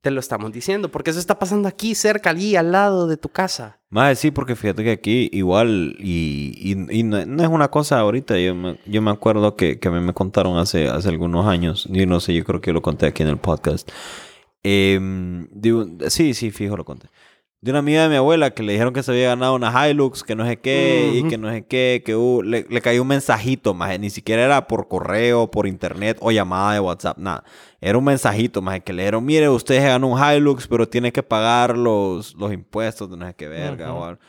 te 0.00 0.10
lo 0.10 0.18
estamos 0.18 0.50
diciendo. 0.50 0.90
Porque 0.90 1.10
eso 1.10 1.20
está 1.20 1.38
pasando 1.38 1.68
aquí, 1.68 1.94
cerca, 1.94 2.30
allí, 2.30 2.56
al 2.56 2.72
lado 2.72 3.06
de 3.06 3.16
tu 3.16 3.28
casa. 3.28 3.78
Más 3.92 4.18
sí, 4.18 4.30
porque 4.30 4.56
fíjate 4.56 4.84
que 4.84 4.90
aquí 4.90 5.28
igual, 5.34 5.96
y, 5.98 6.54
y, 6.56 7.00
y 7.00 7.02
no, 7.02 7.26
no 7.26 7.42
es 7.42 7.48
una 7.50 7.68
cosa 7.68 8.00
ahorita, 8.00 8.38
yo 8.38 8.54
me, 8.54 8.78
yo 8.86 9.02
me 9.02 9.10
acuerdo 9.10 9.54
que, 9.54 9.78
que 9.78 9.88
a 9.88 9.90
mí 9.90 10.00
me 10.00 10.14
contaron 10.14 10.56
hace, 10.56 10.88
hace 10.88 11.10
algunos 11.10 11.46
años, 11.46 11.86
yo 11.90 12.06
no 12.06 12.18
sé, 12.18 12.32
yo 12.32 12.42
creo 12.42 12.62
que 12.62 12.72
lo 12.72 12.80
conté 12.80 13.04
aquí 13.04 13.22
en 13.22 13.28
el 13.28 13.36
podcast. 13.36 13.86
Em, 14.62 15.46
de 15.50 16.08
sí, 16.08 16.32
sí, 16.32 16.50
fijo, 16.50 16.74
lo 16.74 16.86
conté. 16.86 17.08
De 17.60 17.70
una 17.70 17.80
amiga 17.80 18.04
de 18.04 18.08
mi 18.08 18.16
abuela 18.16 18.52
que 18.52 18.62
le 18.62 18.72
dijeron 18.72 18.94
que 18.94 19.02
se 19.02 19.12
había 19.12 19.28
ganado 19.28 19.54
una 19.54 19.86
Hilux, 19.86 20.22
que 20.24 20.36
no 20.36 20.46
sé 20.46 20.56
qué, 20.56 21.12
y 21.14 21.28
que 21.28 21.36
no 21.36 21.50
sé 21.50 21.66
qué, 21.66 22.02
que 22.02 22.16
uh, 22.16 22.40
le, 22.42 22.66
le 22.70 22.80
cayó 22.80 23.02
un 23.02 23.08
mensajito, 23.08 23.74
más 23.74 24.00
ni 24.00 24.08
siquiera 24.08 24.42
era 24.42 24.66
por 24.68 24.88
correo, 24.88 25.50
por 25.50 25.66
internet 25.66 26.16
o 26.22 26.32
llamada 26.32 26.72
de 26.72 26.80
WhatsApp, 26.80 27.18
nada. 27.18 27.44
Era 27.84 27.98
un 27.98 28.04
mensajito, 28.04 28.62
más 28.62 28.78
que 28.80 28.92
le 28.92 29.02
dijeron, 29.02 29.24
mire, 29.24 29.48
usted 29.48 29.80
se 29.80 29.88
ganó 29.88 30.06
un 30.06 30.18
Hilux, 30.22 30.68
pero 30.68 30.88
tiene 30.88 31.12
que 31.12 31.20
pagar 31.24 31.76
los, 31.76 32.32
los 32.36 32.52
impuestos 32.52 33.10
de 33.10 33.16
no 33.16 33.26
sé 33.26 33.34
qué 33.34 33.48
verga 33.48 33.92
o 33.92 34.04
algo. 34.04 34.20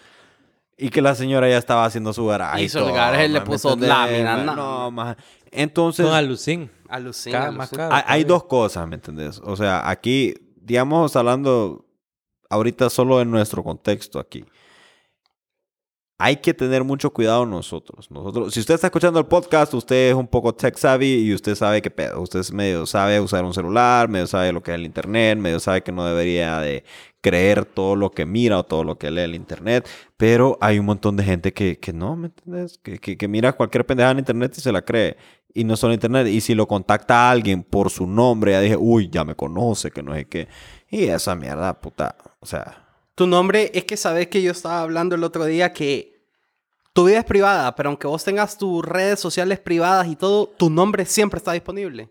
Y 0.75 0.89
que 0.89 1.03
la 1.03 1.13
señora 1.13 1.47
ya 1.47 1.59
estaba 1.59 1.85
haciendo 1.85 2.11
su 2.13 2.25
garaje. 2.25 2.63
y 2.63 2.65
Hizo 2.65 2.79
el 2.87 2.95
garaje, 2.95 3.27
le 3.27 3.35
ma, 3.39 3.45
¿me 3.45 3.51
puso 3.51 3.75
lámina, 3.75 4.37
ma? 4.37 4.43
no. 4.43 4.55
No, 4.55 4.91
más. 4.91 5.17
Entonces, 5.51 6.03
Con 6.03 6.15
alucín. 6.15 6.71
Alucina. 6.89 7.39
Cada- 7.39 7.51
más 7.51 7.69
caro. 7.69 7.95
hay, 8.07 8.23
dos 8.23 8.45
cosas, 8.45 8.87
¿me 8.87 8.95
entendés? 8.95 9.39
O 9.45 9.55
sea, 9.55 9.87
aquí, 9.87 10.33
digamos, 10.59 11.15
hablando 11.15 11.85
ahorita 12.49 12.89
solo 12.89 13.21
en 13.21 13.29
nuestro 13.29 13.63
contexto 13.63 14.17
aquí. 14.19 14.43
Hay 16.25 16.37
que 16.37 16.53
tener 16.53 16.85
mucho 16.85 17.11
cuidado 17.11 17.45
nosotros. 17.45 18.09
Nosotros, 18.09 18.53
si 18.53 18.61
usted 18.61 18.75
está 18.75 18.87
escuchando 18.87 19.19
el 19.19 19.25
podcast, 19.25 19.73
usted 19.73 20.11
es 20.11 20.15
un 20.15 20.25
poco 20.25 20.55
tech 20.55 20.77
savvy 20.77 21.15
y 21.15 21.33
usted 21.33 21.53
sabe 21.53 21.81
qué 21.81 21.91
pedo. 21.91 22.21
Usted 22.21 22.41
medio 22.53 22.85
sabe 22.85 23.19
usar 23.19 23.43
un 23.43 23.53
celular, 23.53 24.07
medio 24.07 24.25
sabe 24.25 24.53
lo 24.53 24.63
que 24.63 24.71
es 24.71 24.75
el 24.75 24.85
internet, 24.85 25.37
medio 25.37 25.59
sabe 25.59 25.83
que 25.83 25.91
no 25.91 26.05
debería 26.05 26.59
de 26.59 26.85
creer 27.19 27.65
todo 27.65 27.97
lo 27.97 28.09
que 28.11 28.25
mira 28.25 28.57
o 28.57 28.63
todo 28.63 28.85
lo 28.85 28.97
que 28.97 29.11
lee 29.11 29.23
el 29.23 29.35
internet. 29.35 29.85
Pero 30.15 30.57
hay 30.61 30.79
un 30.79 30.85
montón 30.85 31.17
de 31.17 31.25
gente 31.25 31.51
que, 31.51 31.77
que 31.77 31.91
no, 31.91 32.15
¿me 32.15 32.27
entiendes? 32.27 32.79
Que, 32.81 32.99
que, 32.99 33.17
que 33.17 33.27
mira 33.27 33.51
cualquier 33.51 33.85
pendejada 33.85 34.13
en 34.13 34.19
internet 34.19 34.53
y 34.57 34.61
se 34.61 34.71
la 34.71 34.81
cree. 34.81 35.17
Y 35.53 35.65
no 35.65 35.75
solo 35.75 35.93
internet. 35.93 36.27
Y 36.27 36.39
si 36.39 36.55
lo 36.55 36.69
contacta 36.69 37.27
a 37.27 37.31
alguien 37.31 37.63
por 37.63 37.89
su 37.89 38.07
nombre, 38.07 38.53
ya 38.53 38.61
dije, 38.61 38.77
uy, 38.77 39.09
ya 39.11 39.25
me 39.25 39.35
conoce, 39.35 39.91
que 39.91 40.01
no 40.01 40.13
sé 40.13 40.23
qué. 40.23 40.47
Y 40.89 41.03
esa 41.03 41.35
mierda, 41.35 41.81
puta. 41.81 42.15
O 42.39 42.45
sea, 42.45 42.87
Tu 43.15 43.27
nombre 43.27 43.71
es 43.73 43.83
que 43.83 43.97
sabes 43.97 44.27
que 44.27 44.41
yo 44.41 44.51
estaba 44.53 44.79
hablando 44.79 45.15
el 45.15 45.25
otro 45.25 45.43
día 45.43 45.73
que 45.73 46.12
tu 46.93 47.05
vida 47.05 47.19
es 47.19 47.25
privada, 47.25 47.75
pero 47.75 47.89
aunque 47.89 48.07
vos 48.07 48.23
tengas 48.23 48.57
tus 48.57 48.83
redes 48.85 49.19
sociales 49.19 49.59
privadas 49.59 50.07
y 50.07 50.15
todo, 50.15 50.47
tu 50.47 50.69
nombre 50.69 51.05
siempre 51.05 51.37
está 51.39 51.51
disponible. 51.53 52.09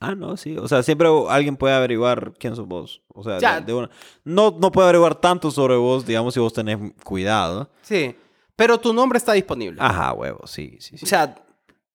Ah, 0.00 0.14
no, 0.14 0.36
sí. 0.36 0.56
O 0.56 0.68
sea, 0.68 0.82
siempre 0.82 1.08
alguien 1.28 1.56
puede 1.56 1.74
averiguar 1.74 2.32
quién 2.38 2.54
sos 2.54 2.66
vos. 2.68 3.02
O 3.08 3.24
sea, 3.24 3.38
Ya. 3.38 3.60
de- 3.60 3.66
de 3.66 3.74
una- 3.74 3.90
no, 4.24 4.56
no 4.58 4.70
puede 4.70 4.86
averiguar 4.88 5.14
tanto 5.16 5.50
sobre 5.50 5.76
vos, 5.76 6.06
digamos, 6.06 6.34
si 6.34 6.40
vos 6.40 6.52
tenés 6.52 6.78
cuidado. 7.02 7.68
Sí, 7.82 8.14
pero 8.54 8.78
tu 8.78 8.92
nombre 8.92 9.16
está 9.18 9.32
disponible. 9.32 9.80
Ajá, 9.82 10.12
huevo, 10.12 10.46
sí, 10.46 10.76
sí, 10.80 10.98
sí. 10.98 11.04
O 11.04 11.08
sea, 11.08 11.34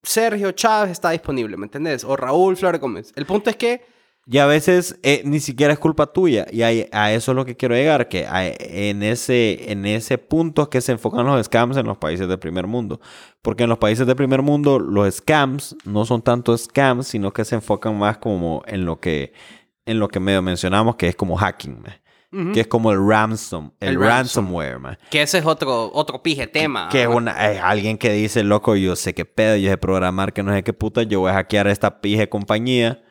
Sergio 0.02 0.52
Chávez 0.52 0.92
está 0.92 1.12
disponible, 1.12 1.56
¿me 1.56 1.66
entendés? 1.66 2.04
O 2.04 2.16
Raúl 2.18 2.58
Flores 2.58 2.82
Gómez. 2.82 3.14
El 3.16 3.26
punto 3.26 3.50
es 3.50 3.56
que 3.56 3.86
Y 4.26 4.38
a 4.38 4.46
veces 4.46 4.98
eh, 5.04 5.22
ni 5.26 5.42
siquiera 5.42 5.74
es 5.74 5.80
culpa 5.80 6.08
tuya. 6.08 6.46
Y 6.50 6.62
ahí- 6.62 6.88
a, 6.94 7.12
eso 7.12 7.32
es 7.32 7.36
lo 7.36 7.44
que 7.44 7.58
quiero 7.58 7.76
llegar, 7.76 8.08
que 8.08 8.26
a- 8.26 8.48
en, 8.48 9.04
ese, 9.04 9.70
en 9.72 9.86
ese 9.86 10.18
punto 10.18 10.70
que 10.70 10.80
se 10.80 10.94
enfocan 10.94 11.26
los 11.26 11.46
scams 11.46 11.76
en 11.76 11.86
los 11.86 11.98
países 11.98 12.28
del 12.30 12.40
primer 12.40 12.66
mundo. 12.66 13.02
Porque 13.42 13.64
en 13.64 13.70
los 13.70 13.80
países 13.80 14.08
del 14.08 14.16
primer 14.16 14.42
mundo 14.42 14.80
los 14.80 15.14
scams 15.16 15.76
no 15.84 16.06
son 16.06 16.22
tanto 16.22 16.58
scams, 16.58 17.08
sino 17.08 17.32
que 17.34 17.44
se 17.44 17.56
enfocan 17.56 17.98
más 18.00 18.18
como 18.20 18.64
en 18.66 18.86
lo 18.86 19.00
que, 19.02 19.34
en 19.86 20.00
lo 20.00 20.08
que 20.08 20.22
medio 20.22 20.42
mencionamos, 20.42 20.96
que 20.96 21.10
es 21.10 21.16
como 21.18 21.36
hacking, 21.36 21.82
ma. 21.82 22.00
que 22.54 22.62
es 22.62 22.68
como 22.68 22.92
el 22.94 23.06
ransom, 23.06 23.72
el, 23.82 23.90
El 23.90 24.00
ransom. 24.00 24.46
ransomware. 24.46 24.80
ma. 24.80 24.98
Que 25.12 25.22
ese 25.22 25.38
es 25.40 25.46
otro, 25.46 25.92
otro 25.94 26.24
pije 26.24 26.48
tema. 26.48 26.88
Que 26.90 27.02
es 27.04 27.08
una, 27.10 27.52
es 27.52 27.60
alguien 27.62 27.98
que 27.98 28.12
dice, 28.14 28.44
loco, 28.46 28.76
yo 28.78 28.96
sé 28.96 29.14
qué 29.14 29.26
pedo, 29.26 29.58
yo 29.58 29.70
sé 29.70 29.78
programar, 29.78 30.32
que 30.32 30.42
no 30.44 30.54
sé 30.54 30.64
qué 30.64 30.72
puta, 30.74 31.04
yo 31.04 31.20
voy 31.20 31.32
a 31.32 31.34
hackear 31.36 31.68
esta 31.68 32.00
pije 32.00 32.30
compañía 32.30 33.03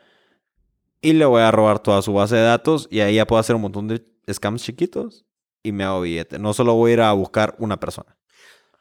y 1.03 1.13
le 1.13 1.25
voy 1.25 1.41
a 1.41 1.51
robar 1.51 1.79
toda 1.79 2.01
su 2.01 2.13
base 2.13 2.37
de 2.37 2.43
datos 2.43 2.87
y 2.89 3.01
ahí 3.01 3.15
ya 3.15 3.27
puedo 3.27 3.39
hacer 3.39 3.55
un 3.55 3.61
montón 3.61 3.87
de 3.89 4.03
scams 4.31 4.63
chiquitos 4.63 5.25
y 5.61 5.73
me 5.73 5.83
hago 5.83 6.01
billete. 6.01 6.39
No 6.39 6.53
solo 6.53 6.73
voy 6.73 6.91
a 6.91 6.93
ir 6.93 7.01
a 7.01 7.11
buscar 7.11 7.55
una 7.59 7.77
persona. 7.79 8.17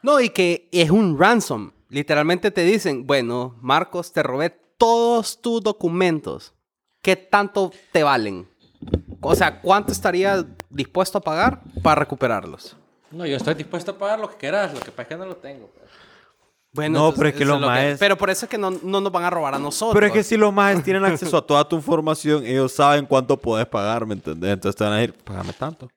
No, 0.02 0.20
y 0.20 0.30
que 0.30 0.68
es 0.72 0.90
un 0.90 1.18
ransom. 1.18 1.72
Literalmente 1.88 2.50
te 2.52 2.64
dicen, 2.64 3.06
bueno, 3.06 3.56
Marcos, 3.60 4.12
te 4.12 4.22
robé 4.22 4.50
todos 4.78 5.42
tus 5.42 5.62
documentos. 5.62 6.54
¿Qué 7.02 7.16
tanto 7.16 7.72
te 7.90 8.04
valen? 8.04 8.48
O 9.20 9.34
sea, 9.34 9.60
¿cuánto 9.60 9.92
estarías 9.92 10.44
dispuesto 10.70 11.18
a 11.18 11.20
pagar 11.20 11.60
para 11.82 12.00
recuperarlos? 12.00 12.76
No, 13.10 13.26
yo 13.26 13.36
estoy 13.36 13.54
dispuesto 13.54 13.90
a 13.90 13.98
pagar 13.98 14.20
lo 14.20 14.30
que 14.30 14.36
quieras. 14.36 14.72
Lo 14.72 14.80
que 14.80 14.90
pasa 14.92 15.02
es 15.02 15.08
que 15.08 15.16
no 15.16 15.26
lo 15.26 15.36
tengo. 15.36 15.66
pues. 15.68 15.90
Bueno, 16.74 16.98
No, 16.98 17.04
entonces, 17.08 17.18
pero 17.18 17.28
es 17.28 17.34
que 17.36 17.44
los 17.44 17.60
lo 17.60 17.66
maes- 17.68 17.98
Pero 17.98 18.16
por 18.16 18.30
eso 18.30 18.46
es 18.46 18.50
que 18.50 18.56
no, 18.56 18.70
no 18.70 19.00
nos 19.00 19.12
van 19.12 19.24
a 19.24 19.30
robar 19.30 19.54
a 19.54 19.58
nosotros. 19.58 19.92
Pero 19.94 20.06
es 20.06 20.12
que 20.12 20.22
si 20.22 20.36
los 20.38 20.52
más 20.54 20.82
tienen 20.82 21.04
acceso 21.04 21.36
a 21.36 21.46
toda 21.46 21.68
tu 21.68 21.76
información, 21.76 22.46
ellos 22.46 22.72
saben 22.72 23.04
cuánto 23.04 23.36
puedes 23.36 23.66
pagar, 23.66 24.06
¿me 24.06 24.14
entendés? 24.14 24.52
Entonces 24.54 24.76
te 24.76 24.84
van 24.84 24.94
a 24.94 24.96
decir, 24.96 25.14
págame 25.22 25.52
tanto. 25.52 25.88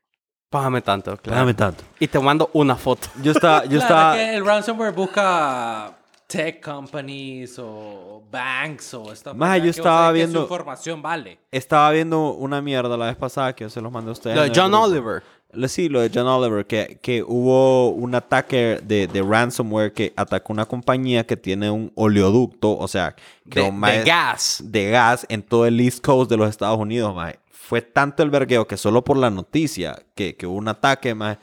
Págame 0.50 0.82
tanto, 0.82 1.16
claro. 1.18 1.36
Págame 1.36 1.54
tanto. 1.54 1.84
Y 2.00 2.08
te 2.08 2.20
mando 2.20 2.50
una 2.54 2.76
foto. 2.76 3.08
Yo 3.22 3.32
estaba, 3.32 3.64
yo 3.64 3.70
Claro, 3.72 3.82
estaba, 3.84 4.22
es 4.22 4.30
que 4.30 4.36
el 4.36 4.46
ransomware 4.46 4.94
busca 4.94 5.98
tech 6.28 6.62
companies 6.64 7.58
o 7.60 8.24
banks 8.32 8.94
o 8.96 9.12
esta 9.14 9.34
Maje, 9.34 9.60
yo 9.60 9.64
que 9.66 9.70
estaba 9.72 10.08
que 10.10 10.14
viendo- 10.16 10.40
su 10.40 10.44
información 10.46 11.02
vale. 11.02 11.40
estaba 11.52 11.92
viendo 11.92 12.34
una 12.34 12.62
mierda 12.62 12.98
la 12.98 13.06
vez 13.08 13.16
pasada 13.16 13.54
que 13.56 13.64
yo 13.64 13.70
se 13.70 13.80
los 13.82 13.92
mandé 13.92 14.10
a 14.10 14.14
ustedes. 14.14 14.38
El 14.38 14.52
John 14.56 14.72
grupo. 14.72 14.86
Oliver. 14.86 15.24
Sí, 15.68 15.90
lo 15.90 16.02
de 16.02 16.12
John 16.14 16.28
Oliver, 16.28 16.66
que, 16.66 17.00
que 17.02 17.24
hubo 17.24 17.90
un 17.90 18.16
ataque 18.16 18.80
de, 18.84 19.08
de 19.08 19.22
ransomware 19.22 19.94
que 19.94 20.14
atacó 20.16 20.54
una 20.54 20.66
compañía 20.66 21.26
que 21.26 21.38
tiene 21.38 21.70
un 21.72 21.92
oleoducto, 21.96 22.78
o 22.78 22.88
sea, 22.88 23.16
que 23.50 23.62
De, 23.62 23.72
mae- 23.72 24.04
gas. 24.04 24.62
de 24.66 24.90
gas 24.90 25.26
en 25.30 25.42
todo 25.44 25.66
el 25.66 25.80
East 25.80 26.04
Coast 26.06 26.30
de 26.30 26.38
los 26.38 26.50
Estados 26.50 26.80
Unidos, 26.80 27.14
mae. 27.16 27.40
Fue 27.52 27.82
tanto 27.82 28.22
el 28.22 28.30
vergueo 28.30 28.68
que 28.68 28.78
solo 28.78 29.04
por 29.04 29.18
la 29.18 29.30
noticia 29.32 29.98
que, 30.14 30.36
que 30.36 30.46
hubo 30.46 30.56
un 30.58 30.68
ataque, 30.68 31.16
mae, 31.16 31.38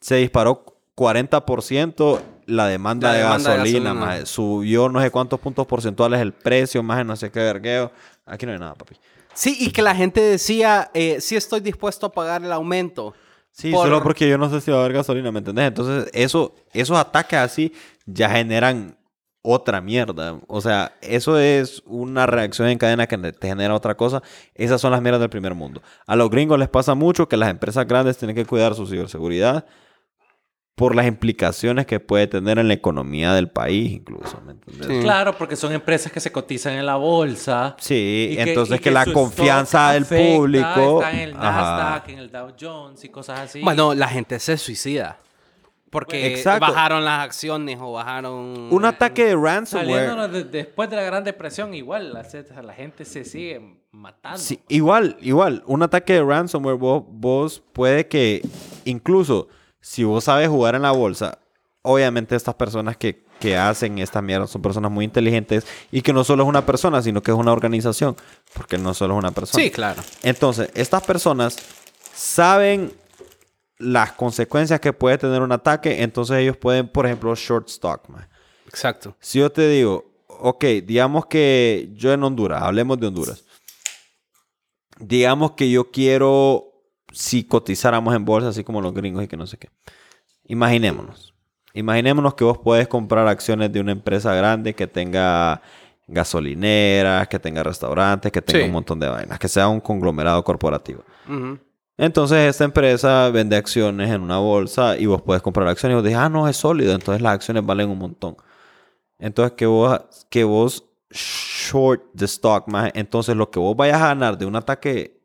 se 0.00 0.16
disparó 0.16 0.64
40% 0.96 2.20
la 2.46 2.66
demanda, 2.68 3.08
La 3.08 3.14
de, 3.14 3.20
demanda 3.22 3.50
de 3.50 3.56
gasolina, 3.58 3.84
gasolina. 3.90 4.06
mae. 4.06 4.26
Subió 4.26 4.88
no 4.88 5.00
sé 5.00 5.10
cuántos 5.10 5.40
puntos 5.40 5.66
porcentuales 5.66 6.20
el 6.20 6.32
precio, 6.32 6.82
más 6.82 7.04
no 7.04 7.16
sé 7.16 7.30
qué 7.30 7.40
vergueo. 7.40 7.90
Aquí 8.24 8.46
no 8.46 8.52
hay 8.52 8.58
nada, 8.58 8.74
papi. 8.74 8.96
Sí, 9.34 9.56
y 9.60 9.70
que 9.70 9.82
la 9.82 9.94
gente 9.94 10.20
decía, 10.20 10.90
eh, 10.94 11.18
sí 11.20 11.36
estoy 11.36 11.60
dispuesto 11.60 12.06
a 12.06 12.12
pagar 12.12 12.42
el 12.42 12.50
aumento. 12.52 13.14
Sí, 13.58 13.70
Por- 13.70 13.86
solo 13.86 14.02
porque 14.02 14.28
yo 14.28 14.36
no 14.36 14.50
sé 14.50 14.60
si 14.60 14.70
va 14.70 14.76
a 14.76 14.80
haber 14.80 14.92
gasolina, 14.92 15.32
¿me 15.32 15.38
entendés? 15.38 15.68
Entonces, 15.68 16.10
eso, 16.12 16.54
esos 16.74 16.98
ataques 16.98 17.38
así 17.38 17.72
ya 18.04 18.28
generan 18.28 18.98
otra 19.40 19.80
mierda. 19.80 20.38
O 20.46 20.60
sea, 20.60 20.92
eso 21.00 21.38
es 21.38 21.82
una 21.86 22.26
reacción 22.26 22.68
en 22.68 22.76
cadena 22.76 23.06
que 23.06 23.16
te 23.16 23.48
genera 23.48 23.74
otra 23.74 23.96
cosa. 23.96 24.22
Esas 24.54 24.80
son 24.80 24.90
las 24.90 25.00
mierdas 25.00 25.20
del 25.20 25.30
primer 25.30 25.54
mundo. 25.54 25.80
A 26.06 26.16
los 26.16 26.28
gringos 26.28 26.58
les 26.58 26.68
pasa 26.68 26.94
mucho 26.94 27.28
que 27.28 27.38
las 27.38 27.48
empresas 27.48 27.86
grandes 27.86 28.18
tienen 28.18 28.36
que 28.36 28.44
cuidar 28.44 28.74
su 28.74 28.86
ciberseguridad 28.86 29.64
por 30.76 30.94
las 30.94 31.06
implicaciones 31.06 31.86
que 31.86 32.00
puede 32.00 32.26
tener 32.26 32.58
en 32.58 32.68
la 32.68 32.74
economía 32.74 33.32
del 33.32 33.48
país, 33.48 33.92
incluso, 33.92 34.38
¿me? 34.42 34.52
Sí. 34.86 35.00
Claro, 35.00 35.34
porque 35.38 35.56
son 35.56 35.72
empresas 35.72 36.12
que 36.12 36.20
se 36.20 36.30
cotizan 36.30 36.74
en 36.74 36.84
la 36.84 36.96
bolsa. 36.96 37.74
Sí, 37.80 38.34
y 38.36 38.38
entonces 38.38 38.78
y 38.78 38.82
que, 38.82 38.90
la 38.90 39.06
confianza 39.06 39.96
stock 39.96 40.10
del 40.10 40.20
afecta, 40.20 40.36
público... 40.36 41.00
Está 41.00 41.12
en 41.12 41.18
el 41.30 41.34
Ajá. 41.34 41.42
Nasdaq, 41.50 42.08
en 42.10 42.18
el 42.18 42.30
Dow 42.30 42.52
Jones 42.60 43.02
y 43.04 43.08
cosas 43.08 43.40
así. 43.40 43.62
Bueno, 43.62 43.94
la 43.94 44.06
gente 44.06 44.38
se 44.38 44.58
suicida. 44.58 45.18
Porque 45.88 46.26
Exacto. 46.34 46.66
bajaron 46.66 47.06
las 47.06 47.24
acciones 47.24 47.78
o 47.80 47.92
bajaron... 47.92 48.68
Un 48.70 48.84
ataque 48.84 49.24
de 49.24 49.34
ransomware... 49.34 50.28
De- 50.30 50.44
después 50.44 50.90
de 50.90 50.96
la 50.96 51.04
Gran 51.04 51.24
Depresión, 51.24 51.72
igual 51.72 52.12
la, 52.12 52.22
la 52.62 52.74
gente 52.74 53.06
se 53.06 53.24
sigue 53.24 53.80
matando. 53.92 54.36
Sí, 54.36 54.60
igual, 54.68 55.16
igual, 55.22 55.62
un 55.64 55.82
ataque 55.82 56.12
de 56.12 56.22
ransomware, 56.22 56.76
vos, 56.76 57.02
vos 57.08 57.62
puede 57.72 58.06
que, 58.08 58.42
incluso 58.84 59.48
si 59.86 60.02
vos 60.02 60.24
sabes 60.24 60.48
jugar 60.48 60.74
en 60.74 60.82
la 60.82 60.90
bolsa, 60.90 61.38
obviamente 61.82 62.34
estas 62.34 62.56
personas 62.56 62.96
que, 62.96 63.24
que 63.38 63.56
hacen 63.56 64.00
esta 64.00 64.20
mierda 64.20 64.48
son 64.48 64.60
personas 64.60 64.90
muy 64.90 65.04
inteligentes 65.04 65.64
y 65.92 66.02
que 66.02 66.12
no 66.12 66.24
solo 66.24 66.42
es 66.42 66.48
una 66.48 66.66
persona, 66.66 67.00
sino 67.02 67.22
que 67.22 67.30
es 67.30 67.36
una 67.36 67.52
organización, 67.52 68.16
porque 68.52 68.78
no 68.78 68.94
solo 68.94 69.14
es 69.14 69.18
una 69.20 69.30
persona. 69.30 69.62
Sí, 69.62 69.70
claro. 69.70 70.02
Entonces, 70.24 70.70
estas 70.74 71.04
personas 71.04 71.56
saben 72.12 72.92
las 73.78 74.10
consecuencias 74.10 74.80
que 74.80 74.92
puede 74.92 75.18
tener 75.18 75.40
un 75.40 75.52
ataque, 75.52 76.02
entonces 76.02 76.38
ellos 76.38 76.56
pueden, 76.56 76.88
por 76.88 77.06
ejemplo, 77.06 77.32
short 77.36 77.68
stock, 77.68 78.08
man. 78.08 78.28
Exacto. 78.66 79.16
Si 79.20 79.38
yo 79.38 79.52
te 79.52 79.68
digo, 79.68 80.04
ok, 80.26 80.64
digamos 80.84 81.26
que 81.26 81.90
yo 81.94 82.12
en 82.12 82.24
Honduras, 82.24 82.60
hablemos 82.60 82.98
de 82.98 83.06
Honduras. 83.06 83.44
Digamos 84.98 85.52
que 85.52 85.70
yo 85.70 85.92
quiero, 85.92 86.65
si 87.16 87.44
cotizáramos 87.44 88.14
en 88.14 88.24
bolsa, 88.26 88.48
así 88.48 88.62
como 88.62 88.82
los 88.82 88.92
gringos 88.92 89.24
y 89.24 89.28
que 89.28 89.38
no 89.38 89.46
sé 89.46 89.56
qué. 89.56 89.70
Imaginémonos. 90.44 91.32
Imaginémonos 91.72 92.34
que 92.34 92.44
vos 92.44 92.58
puedes 92.58 92.88
comprar 92.88 93.26
acciones 93.26 93.72
de 93.72 93.80
una 93.80 93.92
empresa 93.92 94.34
grande 94.34 94.74
que 94.74 94.86
tenga 94.86 95.62
gasolineras, 96.06 97.26
que 97.28 97.38
tenga 97.38 97.62
restaurantes, 97.62 98.30
que 98.30 98.42
tenga 98.42 98.60
Sí. 98.60 98.66
un 98.66 98.72
montón 98.72 99.00
de 99.00 99.08
vainas, 99.08 99.38
que 99.38 99.48
sea 99.48 99.66
un 99.68 99.80
conglomerado 99.80 100.44
corporativo. 100.44 101.02
Entonces 101.98 102.50
esta 102.50 102.64
empresa 102.64 103.30
vende 103.30 103.56
acciones 103.56 104.10
en 104.10 104.20
una 104.20 104.38
bolsa 104.38 104.98
y 104.98 105.06
vos 105.06 105.22
puedes 105.22 105.42
comprar 105.42 105.66
acciones 105.68 105.94
y 105.94 105.96
vos 105.96 106.04
dices, 106.04 106.18
ah, 106.18 106.28
no, 106.28 106.46
es 106.48 106.56
sólido, 106.56 106.92
entonces 106.94 107.22
las 107.22 107.32
acciones 107.32 107.64
valen 107.64 107.88
un 107.88 107.98
montón. 107.98 108.36
Entonces 109.18 109.54
que 109.56 109.64
vos, 109.66 110.00
que 110.28 110.44
vos 110.44 110.84
short 111.10 112.02
the 112.14 112.26
stock, 112.26 112.68
maje, 112.68 112.92
entonces 112.94 113.34
lo 113.34 113.50
que 113.50 113.58
vos 113.58 113.74
vayas 113.74 114.00
a 114.02 114.08
ganar 114.08 114.36
de 114.36 114.44
un 114.46 114.54
ataque 114.56 115.15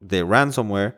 de 0.00 0.24
ransomware 0.24 0.96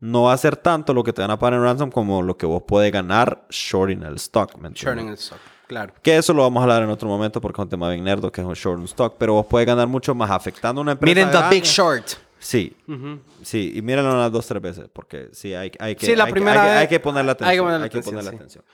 no 0.00 0.24
va 0.24 0.32
a 0.32 0.36
ser 0.36 0.56
tanto 0.56 0.92
lo 0.94 1.02
que 1.04 1.12
te 1.12 1.22
van 1.22 1.30
a 1.30 1.38
pagar 1.38 1.54
en 1.54 1.62
ransom 1.62 1.90
como 1.90 2.22
lo 2.22 2.36
que 2.36 2.44
vos 2.46 2.62
puedes 2.66 2.90
ganar 2.92 3.46
shorting 3.50 4.02
el 4.02 4.16
stock. 4.16 4.56
¿me? 4.58 4.70
Shorting 4.70 5.08
el 5.08 5.14
stock. 5.14 5.38
Claro. 5.68 5.94
Que 6.02 6.16
eso 6.18 6.34
lo 6.34 6.42
vamos 6.42 6.60
a 6.60 6.64
hablar 6.64 6.82
en 6.82 6.90
otro 6.90 7.08
momento 7.08 7.40
porque 7.40 7.60
es 7.60 7.64
un 7.64 7.68
tema 7.70 7.88
bien 7.88 8.04
nerdo 8.04 8.30
que 8.30 8.40
es 8.40 8.46
un 8.46 8.52
short 8.54 8.78
un 8.78 8.84
stock, 8.84 9.14
pero 9.18 9.34
vos 9.34 9.46
puedes 9.46 9.66
ganar 9.66 9.86
mucho 9.86 10.14
más 10.14 10.30
afectando 10.30 10.80
a 10.80 10.82
una 10.82 10.92
empresa 10.92 11.14
Miren 11.14 11.30
The. 11.30 11.48
Big 11.54 11.64
Short. 11.64 12.06
Sí. 12.38 12.76
Sí, 13.42 13.72
y 13.76 13.80
mírenlo 13.82 14.12
unas 14.12 14.32
dos, 14.32 14.44
tres 14.46 14.60
veces, 14.60 14.88
porque 14.92 15.28
sí, 15.32 15.54
hay, 15.54 15.70
hay 15.78 15.94
que, 15.94 16.04
Sí, 16.06 16.16
la 16.16 16.24
hay 16.24 16.32
primera 16.32 16.60
hay, 16.62 16.66
que- 16.66 16.72
vez 16.72 16.80
hay 16.80 16.88
que 16.88 17.00
ponerle 17.00 17.30
hay 17.30 17.36
que 17.36 17.44
atención. 17.44 17.70
Hay 17.70 17.80
que 17.80 17.86
atención, 17.86 18.04
ponerle 18.16 18.30
sí. 18.30 18.36
atención. 18.36 18.64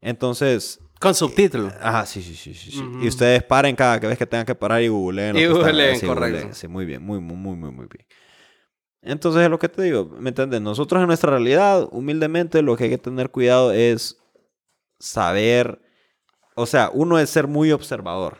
Entonces, 0.00 0.80
Con 1.00 1.14
subtítulos. 1.14 1.72
ajá, 1.80 2.06
sí, 2.06 2.22
sí, 2.22 2.34
sí, 2.36 2.54
sí. 2.54 2.82
Y 3.02 3.08
ustedes 3.08 3.42
paren 3.42 3.74
cada 3.74 3.98
vez 3.98 4.16
que 4.16 4.26
tengan 4.26 4.46
que 4.46 4.54
parar 4.54 4.80
y 4.82 4.88
googleen. 4.88 5.36
Y 5.36 5.46
googleen, 5.46 5.98
correcto. 6.00 6.36
googleen. 6.38 6.54
Sí, 6.54 6.68
muy 6.68 6.84
bien, 6.84 7.02
muy, 7.02 7.18
muy, 7.18 7.56
muy, 7.56 7.70
muy 7.72 7.86
bien. 7.86 8.06
Entonces, 9.06 9.42
es 9.42 9.50
lo 9.50 9.58
que 9.60 9.68
te 9.68 9.82
digo, 9.82 10.10
¿me 10.18 10.30
entiendes? 10.30 10.60
Nosotros 10.60 11.00
en 11.00 11.06
nuestra 11.06 11.30
realidad, 11.30 11.88
humildemente, 11.92 12.60
lo 12.60 12.76
que 12.76 12.84
hay 12.84 12.90
que 12.90 12.98
tener 12.98 13.30
cuidado 13.30 13.70
es 13.70 14.18
saber, 14.98 15.80
o 16.56 16.66
sea, 16.66 16.90
uno 16.92 17.18
es 17.18 17.30
ser 17.30 17.46
muy 17.46 17.70
observador. 17.70 18.38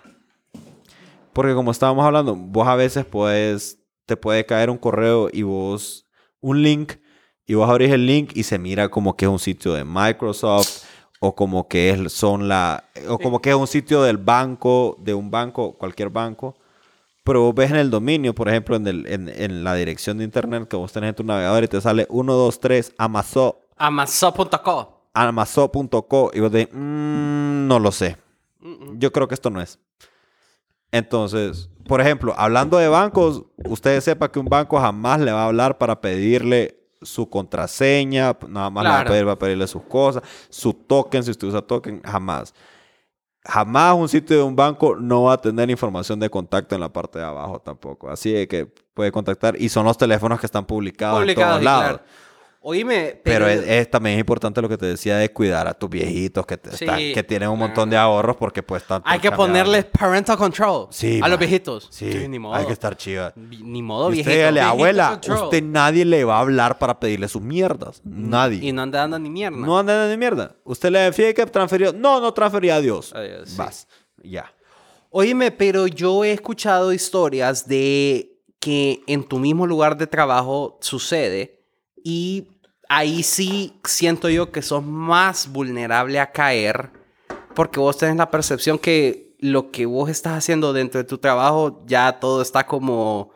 Porque 1.33 1.55
como 1.55 1.71
estábamos 1.71 2.05
hablando, 2.05 2.35
vos 2.35 2.67
a 2.67 2.75
veces 2.75 3.05
puedes, 3.05 3.79
te 4.07 4.17
puede 4.17 4.45
caer 4.45 4.69
un 4.69 4.79
correo 4.79 5.29
y 5.33 5.43
vos, 5.43 6.07
un 6.41 6.63
link, 6.63 6.95
y 7.47 7.55
vos 7.55 7.71
abrís 7.71 7.93
el 7.93 8.05
link 8.05 8.33
y 8.35 8.43
se 8.43 8.59
mira 8.59 8.89
como 8.89 9.17
que 9.17 9.27
es 9.27 9.31
un 9.31 9.39
sitio 9.39 9.73
de 9.73 9.85
Microsoft 9.85 10.83
o 11.21 11.37
como 11.37 11.69
que 11.69 11.91
es, 11.91 12.13
son 12.13 12.49
la, 12.49 12.85
o 13.09 13.19
como 13.19 13.41
que 13.41 13.51
es 13.51 13.57
un 13.57 13.69
sitio 13.69 14.03
del 14.03 14.17
banco, 14.17 14.97
de 14.99 15.15
un 15.15 15.31
banco, 15.31 15.79
cualquier 15.79 16.11
banco. 16.11 16.57
Pero 17.27 17.43
vos 17.43 17.55
ves 17.57 17.71
en 17.71 17.77
el 17.77 17.91
dominio, 17.91 18.35
por 18.37 18.49
ejemplo, 18.49 18.77
en, 18.77 18.87
el, 18.87 19.05
en, 19.09 19.29
en 19.29 19.65
la 19.65 19.75
dirección 19.75 20.19
de 20.19 20.25
internet 20.25 20.69
que 20.69 20.77
vos 20.77 20.93
tenés 20.93 21.09
en 21.09 21.17
tu 21.17 21.25
navegador 21.25 21.65
y 21.65 21.69
te 21.69 21.81
sale 21.81 22.07
123 22.09 22.95
Amazon, 22.97 23.53
Amazon.com. 23.77 24.87
amazon.co 25.13 26.31
y 26.33 26.39
vos 26.41 26.53
decís, 26.53 26.73
"Mm, 26.73 27.67
no 27.67 27.81
lo 27.81 27.91
sé. 27.91 28.17
Yo 28.95 29.11
creo 29.13 29.27
que 29.27 29.35
esto 29.35 29.51
no 29.51 29.61
es. 29.61 29.81
Entonces, 30.93 31.69
por 31.89 32.01
ejemplo, 32.01 32.33
hablando 32.37 32.79
de 32.79 32.89
bancos, 32.89 33.43
usted 33.69 34.01
sepa 34.01 34.31
que 34.31 34.39
un 34.39 34.47
banco 34.47 34.79
jamás 34.79 35.21
le 35.21 35.33
va 35.33 35.43
a 35.43 35.47
hablar 35.47 35.79
para 35.79 36.01
pedirle 36.01 36.79
su 37.03 37.29
contraseña, 37.29 38.37
nada 38.49 38.71
más 38.71 38.85
le 38.85 38.91
va 38.91 39.01
a 39.01 39.05
pedir 39.05 39.25
para 39.25 39.39
pedirle 39.39 39.67
sus 39.67 39.83
cosas, 39.83 40.23
su 40.49 40.73
token, 40.73 41.25
si 41.25 41.33
usted 41.33 41.49
usa 41.49 41.61
token, 41.63 42.01
jamás. 42.05 42.55
Jamás 43.49 43.95
un 43.95 44.09
sitio 44.09 44.37
de 44.37 44.43
un 44.43 44.57
banco 44.57 44.97
no 44.97 45.25
va 45.25 45.35
a 45.35 45.41
tener 45.41 45.71
información 45.71 46.19
de 46.21 46.29
contacto 46.31 46.75
en 46.75 46.81
la 46.81 46.93
parte 46.93 47.19
de 47.19 47.25
abajo 47.25 47.61
tampoco. 47.61 48.11
Así 48.11 48.33
de 48.33 48.49
que 48.49 48.67
puede 48.95 49.13
contactar. 49.13 49.57
Y 49.61 49.69
son 49.69 49.85
los 49.87 49.97
teléfonos 49.99 50.41
que 50.41 50.47
están 50.47 50.65
publicados, 50.67 51.21
Publicados, 51.21 51.59
en 51.59 51.63
todos 51.63 51.65
lados. 51.65 52.01
claro. 52.01 52.26
Oíme, 52.69 53.21
Pero 53.23 53.45
pero... 53.45 53.49
es, 53.49 53.69
es- 53.69 53.91
también 53.91 54.17
es 54.17 54.21
importante 54.21 54.61
lo 54.61 54.69
que 54.69 54.77
te 54.77 54.87
decía 54.87 55.17
de 55.19 55.33
cuidar 55.33 55.69
a 55.69 55.75
tus 55.75 55.89
viejitos 55.89 56.45
que, 56.47 56.57
te 56.57 56.71
Sí, 56.77 56.85
están- 56.85 56.99
que 56.99 57.23
tienen 57.23 57.49
un 57.49 57.59
montón 57.61 57.89
de 57.89 57.97
ahorros 57.97 58.35
porque 58.37 58.61
pues 58.63 58.83
están... 58.83 59.03
Hay 59.05 59.21
que 59.21 59.29
cambiados. 59.29 59.47
ponerles 59.47 59.85
parental 59.85 60.37
control 60.37 60.89
Sí, 60.91 61.21
a 61.23 61.29
los 61.29 61.39
viejitos. 61.39 61.87
Sí, 61.93 62.27
ni 62.29 62.41
modo. 62.41 62.55
hay 62.57 62.67
que 62.67 62.73
estar 62.73 62.97
chiva. 62.97 63.33
Ni 63.37 63.83
modo, 63.83 64.09
viejito. 64.11 64.31
usted, 64.31 64.51
le 64.53 64.61
abuela, 64.61 65.11
control. 65.11 65.45
usted 65.45 65.63
nadie 65.63 66.05
le 66.05 66.25
va 66.25 66.39
a 66.39 66.41
hablar 66.41 66.79
para 66.79 66.99
pedirle 66.99 67.29
sus 67.29 67.41
mierdas. 67.43 68.01
Nadie. 68.03 68.65
Y 68.67 68.73
no 68.73 68.83
anda 68.83 68.99
dando 68.99 69.19
ni 69.21 69.31
mierda. 69.31 69.57
No 69.57 69.79
anda 69.79 70.07
de 70.09 70.17
mierda. 70.17 70.57
Usted 70.65 70.91
le 70.91 70.99
decía 70.99 71.33
que 71.35 71.47
transferió. 71.47 71.93
No, 71.93 72.21
no 72.21 72.35
transfería 72.35 72.75
a 72.75 72.81
Dios. 72.81 73.13
Adiós, 73.15 73.49
sí. 73.49 73.57
Vas. 73.59 73.87
Ya. 74.25 74.53
Oíme, 75.11 75.53
pero 75.53 75.87
yo 75.87 76.25
he 76.25 76.33
escuchado 76.33 76.93
historias 76.93 77.69
de 77.69 78.33
que 78.59 79.03
en 79.07 79.23
tu 79.23 79.39
mismo 79.39 79.67
lugar 79.69 79.97
de 79.97 80.09
trabajo 80.09 80.79
sucede 80.81 81.63
y 82.03 82.49
ahí 82.89 83.23
sí 83.23 83.79
siento 83.85 84.29
yo 84.29 84.53
que 84.53 84.63
sos 84.63 84.85
más 84.85 85.49
vulnerable 85.49 86.21
a 86.21 86.33
caer 86.33 86.91
porque 87.55 87.81
vos 87.81 87.97
tenés 87.97 88.17
la 88.17 88.31
percepción 88.31 88.79
que 88.79 89.37
lo 89.41 89.71
que 89.71 89.87
vos 89.87 90.11
estás 90.11 90.35
haciendo 90.35 90.73
dentro 90.73 90.99
de 90.99 91.05
tu 91.05 91.19
trabajo 91.19 91.85
ya 91.87 92.21
todo 92.21 92.43
está 92.43 92.67
como 92.67 93.33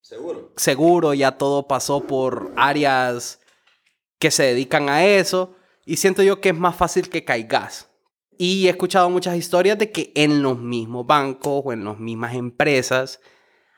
Seguro. 0.00 0.52
seguro, 0.56 1.14
ya 1.14 1.32
todo 1.32 1.66
pasó 1.66 2.00
por 2.00 2.52
áreas 2.56 3.40
que 4.18 4.30
se 4.30 4.44
dedican 4.44 4.88
a 4.88 5.04
eso 5.04 5.56
y 5.84 5.96
siento 5.96 6.22
yo 6.22 6.40
que 6.40 6.50
es 6.50 6.54
más 6.56 6.76
fácil 6.76 7.08
que 7.08 7.24
caigas 7.24 7.90
Y 8.38 8.66
he 8.66 8.70
escuchado 8.70 9.10
muchas 9.10 9.36
historias 9.36 9.78
de 9.78 9.90
que 9.90 10.12
en 10.14 10.42
los 10.42 10.58
mismos 10.58 11.06
bancos 11.06 11.62
o 11.64 11.72
en 11.72 11.84
las 11.84 11.98
mismas 11.98 12.34
empresas 12.34 13.20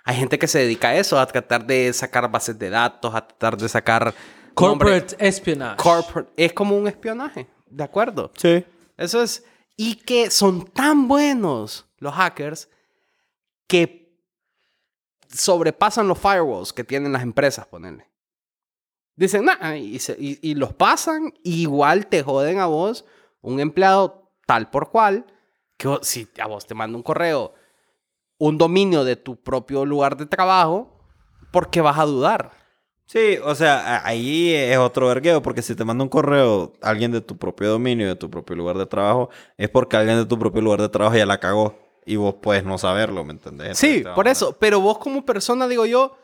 hay 0.05 0.17
gente 0.17 0.39
que 0.39 0.47
se 0.47 0.61
dedica 0.61 0.91
a 0.91 0.97
eso, 0.97 1.19
a 1.19 1.27
tratar 1.27 1.67
de 1.67 1.93
sacar 1.93 2.31
bases 2.31 2.57
de 2.59 2.71
datos, 2.71 3.15
a 3.15 3.27
tratar 3.27 3.57
de 3.57 3.69
sacar... 3.69 4.15
Corporate 4.57 5.17
espionage. 5.19 5.77
Corporate. 5.83 6.31
Es 6.37 6.53
como 6.53 6.77
un 6.77 6.89
espionaje, 6.89 7.47
¿de 7.67 7.85
acuerdo? 7.85 8.33
Sí. 8.37 8.65
Eso 8.97 9.23
es. 9.23 9.45
Y 9.77 9.97
que 9.97 10.31
son 10.31 10.65
tan 10.65 11.07
buenos 11.07 11.87
los 11.99 12.15
hackers 12.15 12.69
que 13.69 14.19
sobrepasan 15.29 16.09
los 16.09 16.19
firewalls 16.19 16.73
que 16.73 16.85
tienen 16.85 17.13
las 17.13 17.23
empresas, 17.23 17.67
ponerle. 17.67 18.09
Dicen, 19.17 19.45
nah, 19.45 19.75
y, 19.77 19.99
se- 19.99 20.17
y- 20.19 20.39
y 20.43 20.55
los 20.55 20.73
pasan, 20.75 21.33
y 21.43 21.63
igual 21.63 22.07
te 22.07 22.23
joden 22.23 22.59
a 22.59 22.67
vos, 22.67 23.05
un 23.41 23.61
empleado 23.61 24.31
tal 24.47 24.71
por 24.71 24.91
cual, 24.91 25.27
que 25.77 25.89
vos- 25.89 26.07
si 26.07 26.29
a 26.41 26.47
vos 26.47 26.67
te 26.67 26.75
manda 26.75 26.97
un 26.97 27.03
correo, 27.03 27.55
un 28.39 28.57
dominio 28.59 29.05
de 29.05 29.17
tu 29.17 29.37
propio 29.37 29.85
lugar 29.85 30.17
de 30.17 30.27
trabajo, 30.27 31.01
¿por 31.51 31.71
qué 31.71 31.81
vas 31.81 31.99
a 31.99 32.05
dudar? 32.05 32.53
Sí, 33.07 33.39
o 33.45 33.55
sea, 33.55 34.05
ahí 34.05 34.53
es 34.53 34.77
otro 34.79 35.07
vergueo, 35.07 35.41
porque 35.41 35.63
si 35.63 35.77
te 35.77 35.85
manda 35.85 36.03
un 36.03 36.09
correo 36.11 36.73
alguien 36.83 37.13
de 37.13 37.21
tu 37.21 37.37
propio 37.37 37.71
dominio, 37.71 38.09
de 38.09 38.17
tu 38.17 38.29
propio 38.29 38.57
lugar 38.57 38.77
de 38.79 38.87
trabajo, 38.87 39.31
es 39.57 39.69
porque 39.69 39.97
alguien 39.97 40.19
de 40.19 40.27
tu 40.27 40.37
propio 40.39 40.61
lugar 40.61 40.81
de 40.81 40.89
trabajo 40.89 41.17
ya 41.17 41.25
la 41.25 41.39
cagó 41.39 41.79
y 42.05 42.17
vos 42.17 42.35
puedes 42.43 42.65
no 42.65 42.79
saberlo, 42.79 43.25
¿me 43.25 43.33
entendés? 43.33 43.79
Sí, 43.79 43.87
Entonces 43.87 44.03
te 44.03 44.09
va 44.09 44.13
a 44.13 44.15
por 44.17 44.29
eso. 44.29 44.57
Pero 44.59 44.81
vos 44.81 44.99
como 44.99 45.25
persona, 45.25 45.69
digo 45.69 45.87
yo, 45.87 46.17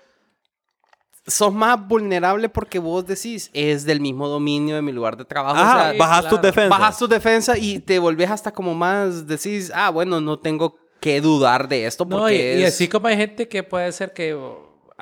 sos 1.25 1.53
más 1.55 1.87
vulnerable 1.87 2.49
porque 2.49 2.81
vos 2.81 3.07
decís, 3.07 3.51
es 3.53 3.85
del 3.85 4.01
mismo 4.01 4.27
dominio 4.27 4.75
de 4.75 4.83
mi 4.83 4.91
lugar 4.91 5.17
de 5.17 5.25
trabajo. 5.25 5.57
Ah, 5.59 5.63
o 5.63 5.81
sea, 5.83 5.93
sí, 5.93 5.99
bajas 5.99 6.21
claro. 6.23 6.37
tus 6.37 6.43
defensas. 6.43 6.71
bajas 6.81 6.99
tu 6.99 7.09
defensa 7.09 7.59
y 7.59 7.79
te 7.79 7.99
volvés 8.01 8.31
hasta 8.31 8.53
como 8.53 8.75
más, 8.75 9.27
decís, 9.29 9.71
ah, 9.73 9.91
bueno, 9.91 10.21
no 10.21 10.41
tengo 10.41 10.77
que 11.01 11.21
dudar 11.21 11.69
de 11.69 11.87
esto 11.87 12.09
porque 12.09 12.21
No, 12.21 12.31
y, 12.31 12.35
y 12.35 12.65
es... 12.65 12.75
así 12.75 12.89
como 12.89 13.07
hay 13.07 13.17
gente 13.17 13.49
que 13.49 13.63
puede 13.63 13.91
ser 13.93 14.13
que 14.13 14.37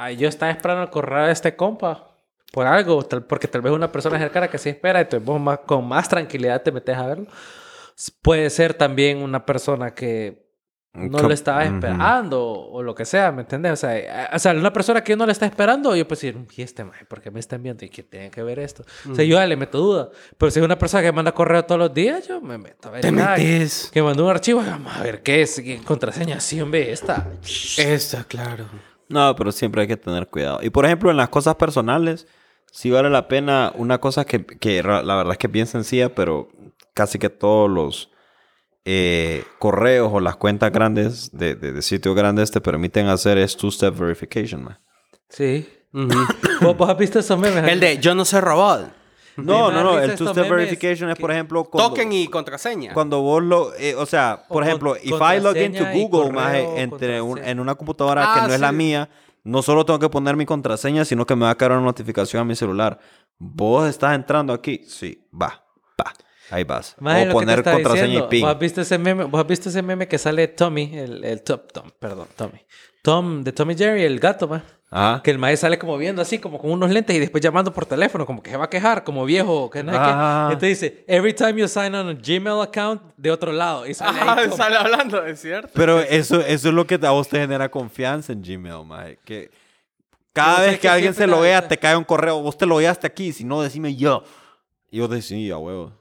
ay, 0.02 0.16
yo 0.16 0.28
estaba 0.28 0.50
esperando 0.52 0.82
el 0.82 0.90
correo 0.90 1.26
de 1.26 1.32
este 1.32 1.56
compa 1.56 2.06
por 2.52 2.66
algo, 2.66 3.02
tal- 3.04 3.24
porque 3.24 3.46
tal 3.48 3.60
vez 3.62 3.72
una 3.72 3.92
persona 3.92 4.18
cercana 4.18 4.48
que 4.48 4.58
sí 4.58 4.68
espera, 4.70 5.00
entonces 5.00 5.24
vos 5.26 5.40
más- 5.40 5.60
con 5.66 5.86
más 5.86 6.08
tranquilidad 6.08 6.62
te 6.62 6.72
metes 6.72 6.96
a 6.96 7.06
verlo. 7.06 7.26
Puede 8.22 8.48
ser 8.50 8.74
también 8.74 9.18
una 9.18 9.44
persona 9.44 9.94
que 9.94 10.48
no 10.92 11.18
Com- 11.18 11.28
lo 11.28 11.32
estaba 11.34 11.64
esperando 11.64 12.42
o 12.42 12.82
lo 12.82 12.94
que 12.96 13.04
sea, 13.04 13.30
¿me 13.30 13.42
entiendes? 13.42 13.72
O 13.72 13.76
sea, 13.76 13.96
eh, 13.96 14.28
o 14.32 14.38
sea, 14.40 14.52
una 14.52 14.72
persona 14.72 15.04
que 15.04 15.14
no 15.14 15.24
le 15.24 15.30
está 15.30 15.46
esperando, 15.46 15.94
yo 15.94 16.08
pues 16.08 16.20
decir, 16.20 16.36
¿y 16.56 16.62
este 16.62 16.82
maje? 16.82 17.04
¿Por 17.04 17.20
qué 17.20 17.30
me 17.30 17.38
están 17.38 17.62
viendo? 17.62 17.84
¿Y 17.84 17.90
qué 17.90 18.02
tiene 18.02 18.28
que 18.30 18.42
ver 18.42 18.58
esto? 18.58 18.84
O 19.08 19.14
sea, 19.14 19.24
yo 19.24 19.36
ya 19.36 19.46
le 19.46 19.54
meto 19.56 19.78
duda. 19.78 20.08
Pero 20.36 20.50
si 20.50 20.58
es 20.58 20.64
una 20.64 20.76
persona 20.76 21.02
que 21.04 21.12
manda 21.12 21.30
correo 21.30 21.64
todos 21.64 21.78
los 21.78 21.94
días, 21.94 22.26
yo 22.26 22.40
me 22.40 22.58
meto 22.58 22.88
a 22.88 22.92
ver. 22.92 23.02
Te 23.02 23.12
nada, 23.12 23.36
metes. 23.36 23.88
Que 23.92 24.02
mandó 24.02 24.24
un 24.24 24.30
archivo, 24.30 24.60
vamos 24.66 24.92
a 24.96 25.02
ver 25.04 25.22
qué 25.22 25.42
es, 25.42 25.60
qué 25.60 25.78
contraseña, 25.84 26.40
sí, 26.40 26.60
hombre, 26.60 26.90
esta. 26.90 27.28
Está 27.78 28.24
claro. 28.24 28.64
No, 29.10 29.34
pero 29.36 29.52
siempre 29.52 29.82
hay 29.82 29.88
que 29.88 29.96
tener 29.98 30.28
cuidado. 30.28 30.60
Y 30.62 30.70
por 30.70 30.86
ejemplo, 30.86 31.10
en 31.10 31.16
las 31.18 31.28
cosas 31.28 31.56
personales, 31.56 32.26
sí 32.72 32.90
vale 32.90 33.10
la 33.10 33.28
pena 33.28 33.72
una 33.74 33.98
cosa 33.98 34.24
que, 34.24 34.46
que 34.46 34.82
la 34.82 35.02
verdad 35.02 35.32
es 35.32 35.38
que 35.38 35.48
es 35.48 35.52
bien 35.52 35.66
sencilla, 35.66 36.14
pero 36.14 36.48
casi 36.94 37.18
que 37.18 37.28
todos 37.28 37.68
los 37.68 38.10
eh, 38.84 39.44
correos 39.58 40.10
o 40.12 40.20
las 40.20 40.36
cuentas 40.36 40.72
grandes 40.72 41.30
de, 41.36 41.54
de- 41.54 41.72
de 41.72 41.82
sitios 41.82 42.14
grandes 42.16 42.50
te 42.50 42.60
permiten 42.60 43.08
hacer 43.08 43.36
es 43.36 43.56
two-step 43.56 43.94
verification. 43.98 44.64
man. 44.64 44.78
Sí. 45.28 45.68
¿Vos, 45.92 46.76
vos 46.76 46.88
has 46.88 46.96
visto 46.96 47.18
esos 47.18 47.38
memes? 47.38 47.64
El 47.68 47.80
de 47.80 47.98
yo 47.98 48.14
no 48.14 48.24
soy 48.24 48.40
robot. 48.40 48.92
No, 49.36 49.70
no, 49.70 49.82
no. 49.82 49.98
El 49.98 50.14
two-step 50.16 50.48
verification 50.48 51.10
es, 51.10 51.16
por 51.18 51.30
ejemplo, 51.30 51.64
cuando, 51.64 51.90
Token 51.90 52.12
y 52.12 52.26
contraseña. 52.28 52.92
cuando 52.92 53.20
vos 53.22 53.42
lo... 53.42 53.74
eh, 53.76 53.94
o 53.94 54.04
sea, 54.06 54.44
por 54.48 54.62
O 54.62 54.66
ejemplo, 54.66 54.90
con- 54.92 55.00
if 55.02 55.20
I 55.20 55.40
log 55.40 55.56
into 55.56 55.84
Google, 55.92 56.32
maje, 56.32 56.80
entre 56.80 57.20
un- 57.20 57.38
en 57.38 57.60
una 57.60 57.74
computadora 57.74 58.32
Ah, 58.32 58.34
que 58.42 58.48
no 58.48 58.54
es 58.54 58.60
la 58.60 58.70
sí. 58.70 58.74
mía, 58.76 59.08
no 59.44 59.62
solo 59.62 59.84
tengo 59.86 59.98
que 59.98 60.08
poner 60.10 60.36
mi 60.36 60.44
contraseña, 60.46 61.04
sino 61.04 61.24
que 61.26 61.34
me 61.36 61.44
va 61.44 61.50
a 61.50 61.54
caer 61.54 61.72
una 61.72 61.80
notificación 61.82 62.42
a 62.42 62.44
mi 62.44 62.54
celular. 62.56 62.98
¿Vos 63.38 63.88
estás 63.88 64.14
entrando 64.14 64.52
aquí? 64.52 64.82
Sí, 64.86 65.26
va, 65.32 65.64
va. 65.98 66.12
Ahí 66.50 66.64
vas. 66.64 66.96
Maje, 66.98 67.28
o 67.30 67.32
poner 67.32 67.62
contraseña 67.62 68.02
diciendo, 68.06 68.26
y 68.26 68.28
ping. 68.28 68.42
¿Vos 68.42 68.50
has 68.54 68.58
visto 68.58 68.80
ese 68.80 68.98
meme? 68.98 69.24
¿Vos 69.24 69.40
has 69.40 69.46
visto 69.46 69.68
ese 69.68 69.82
meme 69.82 70.08
que 70.08 70.18
sale 70.18 70.48
Tommy, 70.48 70.90
el, 70.98 71.24
el 71.24 71.42
top, 71.42 71.72
Tom, 71.72 71.90
perdón, 71.98 72.26
Tommy. 72.36 72.60
Tom, 73.02 73.42
de 73.42 73.52
Tommy 73.52 73.74
Jerry, 73.76 74.02
el 74.04 74.20
gato, 74.20 74.46
ma. 74.48 74.62
Ajá. 74.92 75.22
Que 75.22 75.30
el 75.30 75.38
maestro 75.38 75.68
sale 75.68 75.78
como 75.78 75.96
viendo 75.96 76.20
así, 76.20 76.38
como 76.38 76.58
con 76.58 76.72
unos 76.72 76.90
lentes 76.90 77.14
y 77.14 77.20
después 77.20 77.40
llamando 77.42 77.72
por 77.72 77.86
teléfono, 77.86 78.26
como 78.26 78.42
que 78.42 78.50
se 78.50 78.56
va 78.56 78.64
a 78.64 78.70
quejar, 78.70 79.04
como 79.04 79.24
viejo, 79.24 79.70
que 79.70 79.84
no 79.84 79.92
sé 79.92 79.98
Ah. 80.00 80.48
Entonces 80.52 80.80
dice, 80.80 81.04
every 81.06 81.32
time 81.32 81.60
you 81.60 81.68
sign 81.68 81.94
on 81.94 82.08
a 82.08 82.12
Gmail 82.14 82.60
account, 82.60 83.00
de 83.16 83.30
otro 83.30 83.52
lado. 83.52 83.86
Y 83.86 83.94
sale 83.94 84.18
Ah, 84.20 84.34
ahí 84.36 84.44
como- 84.46 84.56
sale 84.56 84.76
hablando, 84.76 85.24
es 85.24 85.40
cierto. 85.40 85.70
Pero 85.74 86.00
eso, 86.00 86.40
eso 86.40 86.68
es 86.68 86.74
lo 86.74 86.86
que 86.88 86.98
a 87.00 87.10
vos 87.10 87.28
te 87.28 87.38
genera 87.38 87.70
confianza 87.70 88.32
en 88.32 88.42
Gmail, 88.42 88.84
maje. 88.84 89.18
Que 89.24 89.50
cada 90.32 90.58
Yo 90.58 90.62
vez 90.64 90.72
que, 90.74 90.80
que 90.80 90.88
alguien 90.88 91.14
se 91.14 91.26
lo 91.28 91.40
vea, 91.40 91.66
te 91.68 91.78
cae 91.78 91.96
un 91.96 92.04
correo. 92.04 92.42
Vos 92.42 92.58
te 92.58 92.66
lo 92.66 92.76
veaste 92.76 93.06
aquí, 93.06 93.32
si 93.32 93.44
no, 93.44 93.62
decime 93.62 93.94
yo. 93.94 94.24
Y 94.90 94.98
vos 94.98 95.08
decís, 95.08 95.26
sí, 95.26 95.50
a 95.52 95.56
huevo. 95.58 95.92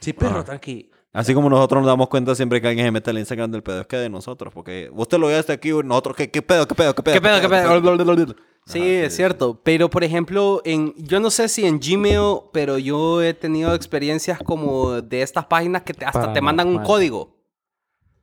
Sí, 0.00 0.14
perro, 0.14 0.36
Ajá. 0.36 0.44
tranqui. 0.44 0.89
Así 1.12 1.34
como 1.34 1.50
nosotros 1.50 1.82
nos 1.82 1.88
damos 1.88 2.08
cuenta 2.08 2.34
siempre 2.36 2.60
que 2.60 2.68
alguien 2.68 2.86
se 2.86 2.92
mete 2.92 3.10
al 3.10 3.18
Instagram 3.18 3.50
del 3.50 3.62
pedo, 3.64 3.80
es 3.80 3.86
que 3.88 3.96
de 3.96 4.08
nosotros, 4.08 4.52
porque 4.54 4.90
vos 4.92 5.08
te 5.08 5.18
lo 5.18 5.26
veaste 5.26 5.52
aquí, 5.52 5.70
nosotros, 5.84 6.16
¿qué, 6.16 6.30
qué 6.30 6.40
pedo, 6.40 6.68
qué 6.68 6.74
pedo, 6.76 6.94
qué 6.94 7.02
pedo? 7.02 7.14
¿Qué 7.14 7.20
pedo, 7.20 7.40
qué 7.40 7.48
pedo? 7.48 8.36
Sí, 8.66 8.78
sí, 8.78 8.88
es 8.94 9.16
cierto. 9.16 9.60
Pero, 9.64 9.90
por 9.90 10.04
ejemplo, 10.04 10.62
en, 10.64 10.94
yo 10.96 11.18
no 11.18 11.30
sé 11.30 11.48
si 11.48 11.66
en 11.66 11.80
Gmail, 11.80 12.42
pero 12.52 12.78
yo 12.78 13.20
he 13.22 13.34
tenido 13.34 13.74
experiencias 13.74 14.38
como 14.44 15.00
de 15.02 15.22
estas 15.22 15.46
páginas 15.46 15.82
que 15.82 15.94
te- 15.94 16.04
hasta 16.04 16.32
te 16.32 16.40
mandan 16.40 16.68
un 16.68 16.78
código. 16.84 17.36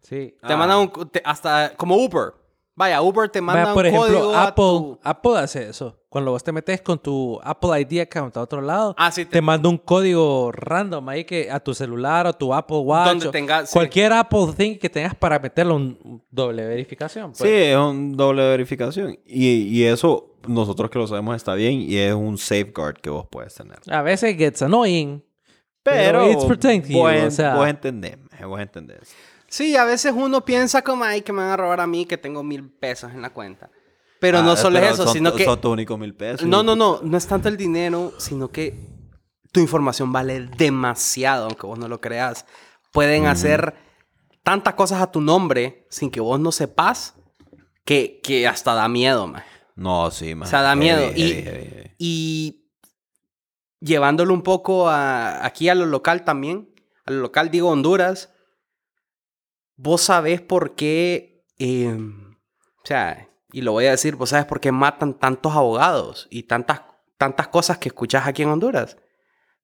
Sí. 0.02 0.36
Te 0.48 0.54
Ah. 0.54 0.58
mandan 0.58 0.80
un, 0.80 1.10
te- 1.10 1.22
hasta 1.26 1.74
como 1.76 1.98
Uber. 1.98 2.32
Vaya, 2.78 3.02
Uber 3.02 3.28
te 3.28 3.42
manda 3.42 3.62
Vaya, 3.64 3.72
un 3.72 3.76
por 3.76 3.86
ejemplo, 3.88 4.08
código 4.20 4.34
a 4.36 4.44
Apple, 4.44 4.64
tu- 4.64 5.00
Apple 5.04 5.38
hace 5.40 5.70
eso. 5.70 6.00
Cuando 6.10 6.30
vos 6.32 6.44
te 6.44 6.52
metes 6.52 6.80
con 6.82 7.00
tu 7.00 7.40
Apple 7.44 7.82
ID 7.82 8.02
account 8.02 8.38
a 8.38 8.42
otro 8.42 8.62
lado, 8.62 8.94
Ah, 9.00 9.12
sí, 9.12 9.26
te, 9.26 9.32
te- 9.32 9.42
manda 9.42 9.68
un 9.68 9.78
código 9.80 10.52
random 10.52 11.10
ahí 11.10 11.26
que 11.26 11.50
a 11.50 11.60
tu 11.60 11.74
celular 11.74 12.28
o 12.28 12.34
tu 12.34 12.54
Apple 12.54 12.78
Watch. 12.78 13.08
Donde 13.08 13.28
o 13.30 13.32
tengas- 13.32 13.70
sí. 13.70 13.74
Cualquier 13.74 14.14
Apple 14.14 14.54
thing 14.56 14.78
que 14.78 14.90
tengas 14.92 15.16
para 15.16 15.40
meterle 15.40 15.74
un 15.74 15.98
un 16.04 16.24
doble 16.30 16.66
verificación. 16.68 17.32
pues. 17.32 17.40
Sí, 17.40 17.48
es 17.56 17.76
un 17.78 18.16
doble 18.16 18.48
verificación. 18.48 19.18
Y, 19.26 19.48
y 19.76 19.84
eso, 19.86 20.36
nosotros 20.48 20.92
que 20.92 21.00
lo 21.00 21.08
sabemos 21.08 21.36
está 21.36 21.56
bien 21.56 21.82
y 21.82 21.98
es 21.98 22.14
un 22.14 22.38
safeguard 22.38 22.98
que 23.02 23.10
vos 23.10 23.26
puedes 23.28 23.56
tener. 23.56 23.80
A 23.90 24.04
veces 24.04 24.38
gets 24.38 24.62
annoying. 24.62 25.24
Pero, 25.82 26.20
Pero 26.20 26.32
it's 26.32 26.46
protecting 26.46 26.94
you, 26.96 27.00
vos, 27.00 27.12
o 27.28 27.32
sea. 27.32 27.56
vos 27.56 27.68
entendés, 27.68 28.18
vos 28.46 28.60
entendés. 28.60 29.16
Sí, 29.58 29.76
a 29.76 29.86
veces 29.86 30.14
uno 30.16 30.46
piensa 30.46 30.84
como, 30.84 31.04
ay, 31.04 31.24
que 31.24 31.34
me 31.34 31.42
van 31.42 31.50
a 31.50 31.58
robar 31.58 31.82
a 31.82 31.88
mí 31.88 32.06
que 32.06 32.16
tengo 32.16 32.44
mil 32.44 32.70
pesos 32.70 33.12
en 33.12 33.24
la 33.24 33.32
cuenta. 33.32 33.72
Pero 34.20 34.44
no 34.44 34.52
Ah, 34.52 34.56
solo 34.56 34.76
pero 34.76 34.86
es 34.86 34.94
eso, 34.94 35.06
son 35.06 35.14
sino 35.14 35.34
que... 35.34 35.46
Son 35.46 36.00
mil 36.00 36.14
pesos. 36.14 36.48
No, 36.48 36.62
no, 36.62 36.76
no. 36.76 37.00
No 37.02 37.18
es 37.18 37.26
tanto 37.26 37.50
el 37.50 37.58
dinero, 37.58 38.14
sino 38.20 38.50
que 38.50 38.76
tu 39.52 39.60
información 39.60 40.12
vale 40.14 40.42
demasiado, 40.42 41.46
aunque 41.46 41.66
vos 41.66 41.80
no 41.80 41.88
lo 41.88 42.00
creas. 42.00 42.46
Pueden 42.92 43.26
hacer 43.26 43.74
tantas 44.44 44.76
cosas 44.76 45.02
a 45.02 45.12
tu 45.12 45.22
nombre 45.22 45.88
sin 45.90 46.12
que 46.12 46.20
vos 46.20 46.40
no 46.40 46.52
sepas 46.52 47.16
que, 47.84 48.22
que 48.24 48.48
hasta 48.48 48.76
da 48.76 48.88
miedo, 48.88 49.26
man. 49.26 49.44
No, 49.76 50.12
sí, 50.12 50.36
man. 50.36 50.46
O 50.48 50.50
sea, 50.52 50.62
da 50.62 50.76
miedo. 50.76 51.00
Heavy, 51.08 51.20
Y- 51.24 51.34
heavy, 51.34 51.66
heavy. 51.66 51.92
Y 51.98 52.70
llevándolo 53.80 54.36
un 54.36 54.44
poco 54.44 54.88
a, 54.88 55.44
aquí 55.44 55.68
a 55.68 55.74
lo 55.74 55.88
local 55.88 56.24
también, 56.26 56.70
a 57.08 57.12
lo 57.12 57.22
local 57.22 57.50
digo 57.50 57.70
Honduras, 57.70 58.30
vos 59.78 60.02
sabés 60.02 60.42
por 60.42 60.76
qué, 60.76 61.46
eh, 61.60 61.98
o 61.98 62.86
sea, 62.86 63.30
y 63.52 63.62
lo 63.62 63.72
voy 63.72 63.86
a 63.86 63.92
decir, 63.92 64.16
vos 64.18 64.30
sabés 64.32 64.46
por 64.46 64.60
qué 64.60 64.72
matan 64.72 65.14
tantos 65.14 65.54
abogados 65.56 66.28
y 66.30 66.44
tantas, 66.44 66.82
tantas 67.18 67.48
cosas 67.48 67.78
que 67.78 67.88
escuchás 67.90 68.28
aquí 68.28 68.44
en 68.44 68.50
Honduras. 68.50 68.98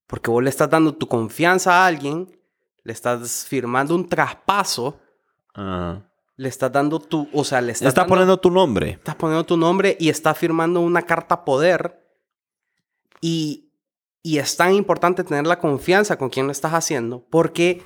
Porque 0.08 0.32
vos 0.32 0.42
le 0.44 0.50
estás 0.50 0.70
dando 0.70 0.96
tu 0.96 1.08
confianza 1.08 1.74
a 1.84 1.88
alguien, 1.88 2.40
le 2.84 2.94
estás 2.94 3.46
firmando 3.48 3.96
un 3.96 4.08
traspaso, 4.08 5.00
Ajá. 5.54 6.10
le 6.38 6.50
estás 6.50 6.72
dando 6.72 7.00
tu, 7.00 7.28
o 7.34 7.44
sea, 7.44 7.62
le 7.62 7.68
Le 7.68 7.72
estás, 7.74 7.88
estás 7.90 8.02
dando- 8.04 8.10
poniendo 8.10 8.38
tu 8.40 8.52
nombre. 8.52 8.90
estás 8.92 9.16
poniendo 9.16 9.44
tu 9.46 9.58
nombre 9.58 9.98
y 10.00 10.10
estás 10.10 10.38
firmando 10.38 10.80
una 10.82 11.02
carta 11.02 11.44
poder. 11.44 12.00
Y, 13.22 13.72
y 14.22 14.38
es 14.40 14.56
tan 14.58 14.74
importante 14.74 15.24
tener 15.24 15.48
la 15.48 15.60
confianza 15.60 16.18
con 16.18 16.30
quien 16.30 16.46
lo 16.46 16.52
estás 16.52 16.74
haciendo 16.74 17.26
porque 17.30 17.84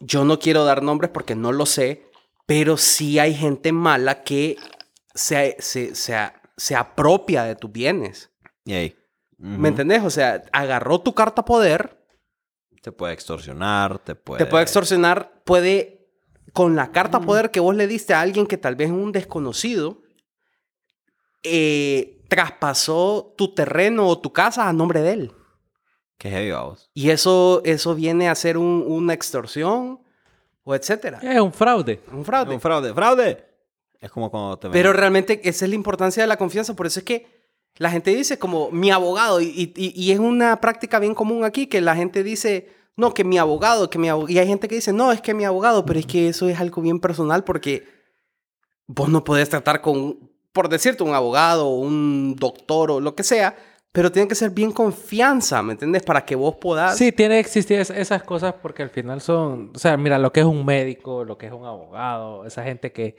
yo 0.00 0.24
no 0.24 0.38
quiero 0.38 0.64
dar 0.64 0.82
nombres 0.82 1.10
porque 1.10 1.34
no 1.34 1.52
lo 1.52 1.66
sé, 1.66 2.10
pero 2.46 2.76
sí 2.76 3.18
hay 3.18 3.34
gente 3.34 3.72
mala 3.72 4.22
que 4.22 4.56
se, 5.14 5.56
se, 5.58 5.94
se, 5.94 6.32
se 6.56 6.76
apropia 6.76 7.44
de 7.44 7.56
tus 7.56 7.70
bienes. 7.70 8.30
Y 8.64 8.74
ahí. 8.74 8.96
Ujú. 9.38 9.48
¿Me 9.48 9.68
entendés? 9.68 10.02
O 10.04 10.10
sea, 10.10 10.42
agarró 10.52 11.00
tu 11.00 11.14
carta 11.14 11.44
poder, 11.44 12.04
Te 12.82 12.92
puede 12.92 13.12
extorsionar, 13.12 13.98
te 13.98 14.14
puede... 14.14 14.44
te 14.44 14.50
puede 14.50 14.62
extorsionar, 14.62 15.42
puede, 15.44 16.08
con 16.52 16.76
la 16.76 16.90
carta 16.92 17.20
poder 17.20 17.50
que 17.50 17.60
vos 17.60 17.74
le 17.74 17.86
diste 17.86 18.14
a 18.14 18.20
alguien 18.20 18.46
que 18.46 18.56
tal 18.56 18.76
vez 18.76 18.88
es 18.88 18.94
un 18.94 19.12
desconocido, 19.12 20.02
eh, 21.42 22.24
traspasó 22.28 23.34
tu 23.36 23.54
terreno 23.54 24.06
o 24.06 24.20
tu 24.20 24.32
casa 24.32 24.68
a 24.68 24.72
nombre 24.72 25.02
de 25.02 25.12
él. 25.12 25.32
Qué 26.18 26.30
heavy, 26.30 26.50
vamos. 26.50 26.90
Y 26.94 27.10
eso, 27.10 27.62
eso 27.64 27.94
viene 27.94 28.28
a 28.28 28.34
ser 28.34 28.58
un- 28.58 28.84
una 28.86 29.14
extorsión 29.14 30.00
o 30.64 30.74
etcétera. 30.74 31.20
Es 31.22 31.40
un 31.40 31.52
fraude. 31.52 32.00
Un 32.12 32.24
fraude. 32.24 32.54
Un 32.54 32.60
fraude, 32.60 32.92
fraude. 32.92 33.44
Es 34.00 34.10
como 34.10 34.30
cuando 34.30 34.58
te 34.58 34.68
Pero 34.70 34.90
ven- 34.90 34.98
realmente 34.98 35.40
esa 35.48 35.64
es 35.64 35.68
la 35.68 35.74
importancia 35.76 36.22
de 36.22 36.26
la 36.26 36.36
confianza. 36.36 36.74
Por 36.74 36.86
eso 36.86 37.00
es 37.00 37.04
que 37.04 37.26
la 37.76 37.90
gente 37.90 38.14
dice 38.14 38.38
como 38.38 38.70
mi 38.70 38.90
abogado. 38.90 39.40
Y, 39.40 39.72
y- 39.76 39.92
y 39.94 40.10
es 40.12 40.18
una 40.18 40.60
práctica 40.60 40.98
bien 40.98 41.14
común 41.14 41.44
aquí 41.44 41.66
que 41.68 41.80
la 41.80 41.94
gente 41.94 42.22
dice, 42.24 42.68
no, 42.96 43.14
que 43.14 43.22
mi 43.22 43.38
abogado, 43.38 43.88
que 43.88 43.98
mi 43.98 44.08
abogado. 44.08 44.32
Y 44.32 44.38
hay 44.38 44.48
gente 44.48 44.66
que 44.66 44.74
dice, 44.74 44.92
no, 44.92 45.12
es 45.12 45.20
que 45.20 45.34
mi 45.34 45.44
abogado. 45.44 45.84
Pero 45.86 46.00
es 46.00 46.06
que 46.06 46.28
eso 46.28 46.48
es 46.48 46.58
algo 46.60 46.82
bien 46.82 46.98
personal 46.98 47.44
porque 47.44 47.86
vos 48.88 49.08
no 49.08 49.22
podés 49.22 49.48
tratar 49.48 49.80
con, 49.80 50.18
por 50.52 50.68
decirte, 50.68 51.04
un 51.04 51.14
abogado 51.14 51.68
o 51.68 51.78
un 51.78 52.34
doctor 52.36 52.90
o 52.90 53.00
lo 53.00 53.14
que 53.14 53.22
sea. 53.22 53.56
Pero 53.92 54.12
tiene 54.12 54.28
que 54.28 54.34
ser 54.34 54.50
bien 54.50 54.70
confianza, 54.70 55.62
¿me 55.62 55.72
entiendes? 55.72 56.02
Para 56.02 56.24
que 56.24 56.36
vos 56.36 56.56
puedas... 56.60 56.96
Sí, 56.96 57.10
tiene 57.10 57.34
que 57.36 57.40
existir 57.40 57.80
es- 57.80 57.90
esas 57.90 58.22
cosas 58.22 58.54
porque 58.60 58.82
al 58.82 58.90
final 58.90 59.20
son, 59.20 59.72
o 59.74 59.78
sea, 59.78 59.96
mira, 59.96 60.18
lo 60.18 60.30
que 60.32 60.40
es 60.40 60.46
un 60.46 60.64
médico, 60.64 61.24
lo 61.24 61.38
que 61.38 61.46
es 61.46 61.52
un 61.52 61.64
abogado, 61.64 62.44
esa 62.44 62.62
gente 62.62 62.92
que, 62.92 63.16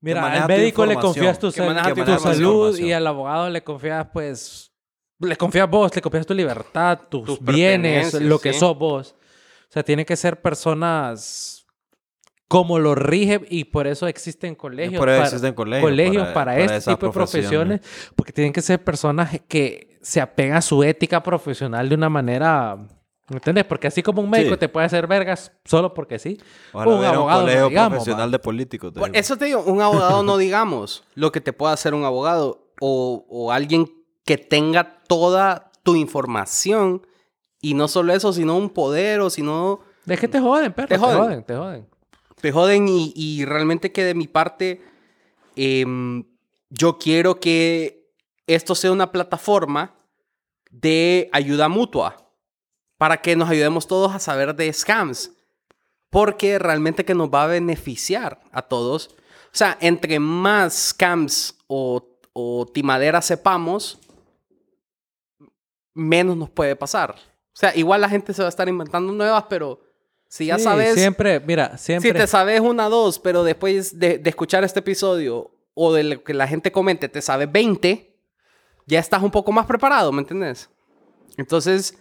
mira, 0.00 0.20
maneja 0.20 0.42
al 0.44 0.48
médico 0.48 0.84
le 0.84 0.94
confías 0.96 1.38
tu, 1.38 1.50
que 1.50 1.60
sal- 1.62 1.94
tu 1.94 2.18
salud 2.18 2.78
y 2.78 2.92
al 2.92 3.06
abogado 3.06 3.48
le 3.48 3.64
confías, 3.64 4.06
pues, 4.12 4.72
le 5.18 5.36
confías 5.36 5.68
vos, 5.70 5.94
le 5.96 6.02
confías 6.02 6.26
tu 6.26 6.34
libertad, 6.34 7.00
tus, 7.08 7.24
Tus 7.24 7.40
bienes, 7.40 8.12
lo 8.14 8.38
que 8.38 8.52
sí. 8.52 8.58
sos 8.58 8.76
vos. 8.78 9.14
O 9.68 9.72
sea, 9.72 9.82
tienen 9.82 10.04
que 10.04 10.16
ser 10.16 10.40
personas 10.42 11.61
como 12.52 12.78
lo 12.78 12.94
rige 12.94 13.40
y 13.48 13.64
por 13.64 13.86
eso 13.86 14.06
existen 14.06 14.54
colegios. 14.54 14.98
por 15.00 15.08
eso 15.08 15.16
para, 15.18 15.28
existen 15.28 15.54
colegios 15.54 15.88
colegios 15.90 16.22
para- 16.28 16.34
para, 16.34 16.52
para 16.66 16.76
este 16.76 16.90
tipo 16.90 17.06
de 17.06 17.12
profesiones. 17.12 17.80
profesiones, 17.80 18.12
porque 18.14 18.32
tienen 18.32 18.52
que 18.52 18.60
ser 18.60 18.84
personas 18.84 19.40
que 19.48 19.98
se 20.02 20.20
apegan 20.20 20.56
a 20.58 20.60
su 20.62 20.82
ética 20.84 21.22
profesional 21.22 21.88
de 21.88 21.94
una 21.94 22.10
manera, 22.10 22.76
¿me 22.76 23.36
entiendes? 23.36 23.64
Porque 23.64 23.86
así 23.86 24.02
como 24.02 24.20
un 24.20 24.28
médico 24.28 24.54
Sí. 24.54 24.60
te 24.60 24.68
puede 24.68 24.84
hacer 24.84 25.06
vergas 25.06 25.52
solo 25.64 25.94
porque 25.94 26.18
sí, 26.18 26.38
Ojalá 26.74 26.90
un 26.94 27.04
abogado, 27.04 27.40
no 27.40 27.46
colegio 27.46 27.68
digamos, 27.70 27.90
profesional 27.90 28.28
va. 28.28 28.32
de 28.32 28.38
políticos. 28.38 28.92
te 28.92 29.00
Por 29.00 29.10
digo. 29.10 29.18
eso 29.20 29.36
te 29.38 29.44
digo, 29.46 29.62
un 29.62 29.80
abogado 29.80 30.22
no 30.22 30.36
digamos 30.36 31.04
lo 31.14 31.32
que 31.32 31.40
te 31.40 31.52
pueda 31.54 31.72
hacer 31.72 31.94
un 31.94 32.04
abogado 32.04 32.66
o, 32.80 33.24
o 33.30 33.50
alguien 33.52 33.86
que 34.26 34.36
tenga 34.36 34.98
toda 35.08 35.70
tu 35.82 35.96
información 35.96 37.06
y 37.62 37.74
no 37.74 37.88
solo 37.88 38.12
eso, 38.12 38.32
sino 38.32 38.56
un 38.58 38.68
poder 38.70 39.20
o 39.20 39.30
sino 39.30 39.80
Es 40.06 40.20
que 40.20 40.28
te 40.28 40.40
joden, 40.40 40.72
perro, 40.72 40.88
Te 40.88 40.94
te 40.96 41.00
joden. 41.00 41.18
joden, 41.18 41.44
te 41.44 41.56
joden. 41.56 41.91
Te 42.42 42.52
joden 42.52 42.86
y, 42.88 43.44
realmente 43.44 43.92
que 43.92 44.04
de 44.04 44.14
mi 44.14 44.26
parte 44.26 44.82
em, 45.54 46.24
yo 46.68 46.98
quiero 46.98 47.38
que 47.38 48.10
esto 48.48 48.74
sea 48.74 48.90
una 48.90 49.12
plataforma 49.12 49.94
de 50.70 51.30
ayuda 51.32 51.68
mutua 51.68 52.28
para 52.98 53.22
que 53.22 53.36
nos 53.36 53.48
ayudemos 53.48 53.86
todos 53.86 54.12
a 54.12 54.18
saber 54.18 54.56
de 54.56 54.72
scams 54.72 55.30
porque 56.10 56.58
realmente 56.58 57.04
que 57.04 57.14
nos 57.14 57.30
va 57.30 57.44
a 57.44 57.46
beneficiar 57.46 58.40
a 58.50 58.62
todos. 58.62 59.14
O 59.46 59.54
sea, 59.56 59.78
entre 59.80 60.18
más 60.18 60.88
scams 60.88 61.56
o, 61.68 62.18
o 62.32 62.66
sepamos, 63.22 63.98
menos 65.94 66.36
nos 66.36 66.50
puede 66.50 66.74
pasar. 66.74 67.14
O 67.14 67.56
sea, 67.56 67.74
igual 67.76 68.00
la 68.00 68.08
gente 68.08 68.34
se 68.34 68.42
va 68.42 68.48
a 68.48 68.50
estar 68.50 68.68
inventando 68.68 69.12
nuevas, 69.12 69.44
pero 69.48 69.80
si 70.32 70.46
ya 70.46 70.56
Sí, 70.56 70.64
sabes... 70.64 70.94
Siempre, 70.94 71.40
mira, 71.40 71.76
siempre. 71.76 72.10
Si 72.10 72.16
te 72.16 72.26
sabes 72.26 72.58
una, 72.62 72.88
dos, 72.88 73.18
pero 73.18 73.44
después 73.44 73.98
de, 73.98 74.16
de 74.16 74.30
escuchar 74.30 74.64
este 74.64 74.78
episodio 74.78 75.50
o 75.74 75.92
de 75.92 76.04
lo 76.04 76.24
que 76.24 76.32
la 76.32 76.48
gente 76.48 76.72
comente, 76.72 77.10
te 77.10 77.20
sabes 77.20 77.52
20, 77.52 78.16
ya 78.86 78.98
estás 78.98 79.22
un 79.22 79.30
poco 79.30 79.52
más 79.52 79.66
preparado, 79.66 80.10
¿me 80.10 80.22
entiendes? 80.22 80.70
Entonces, 81.36 81.98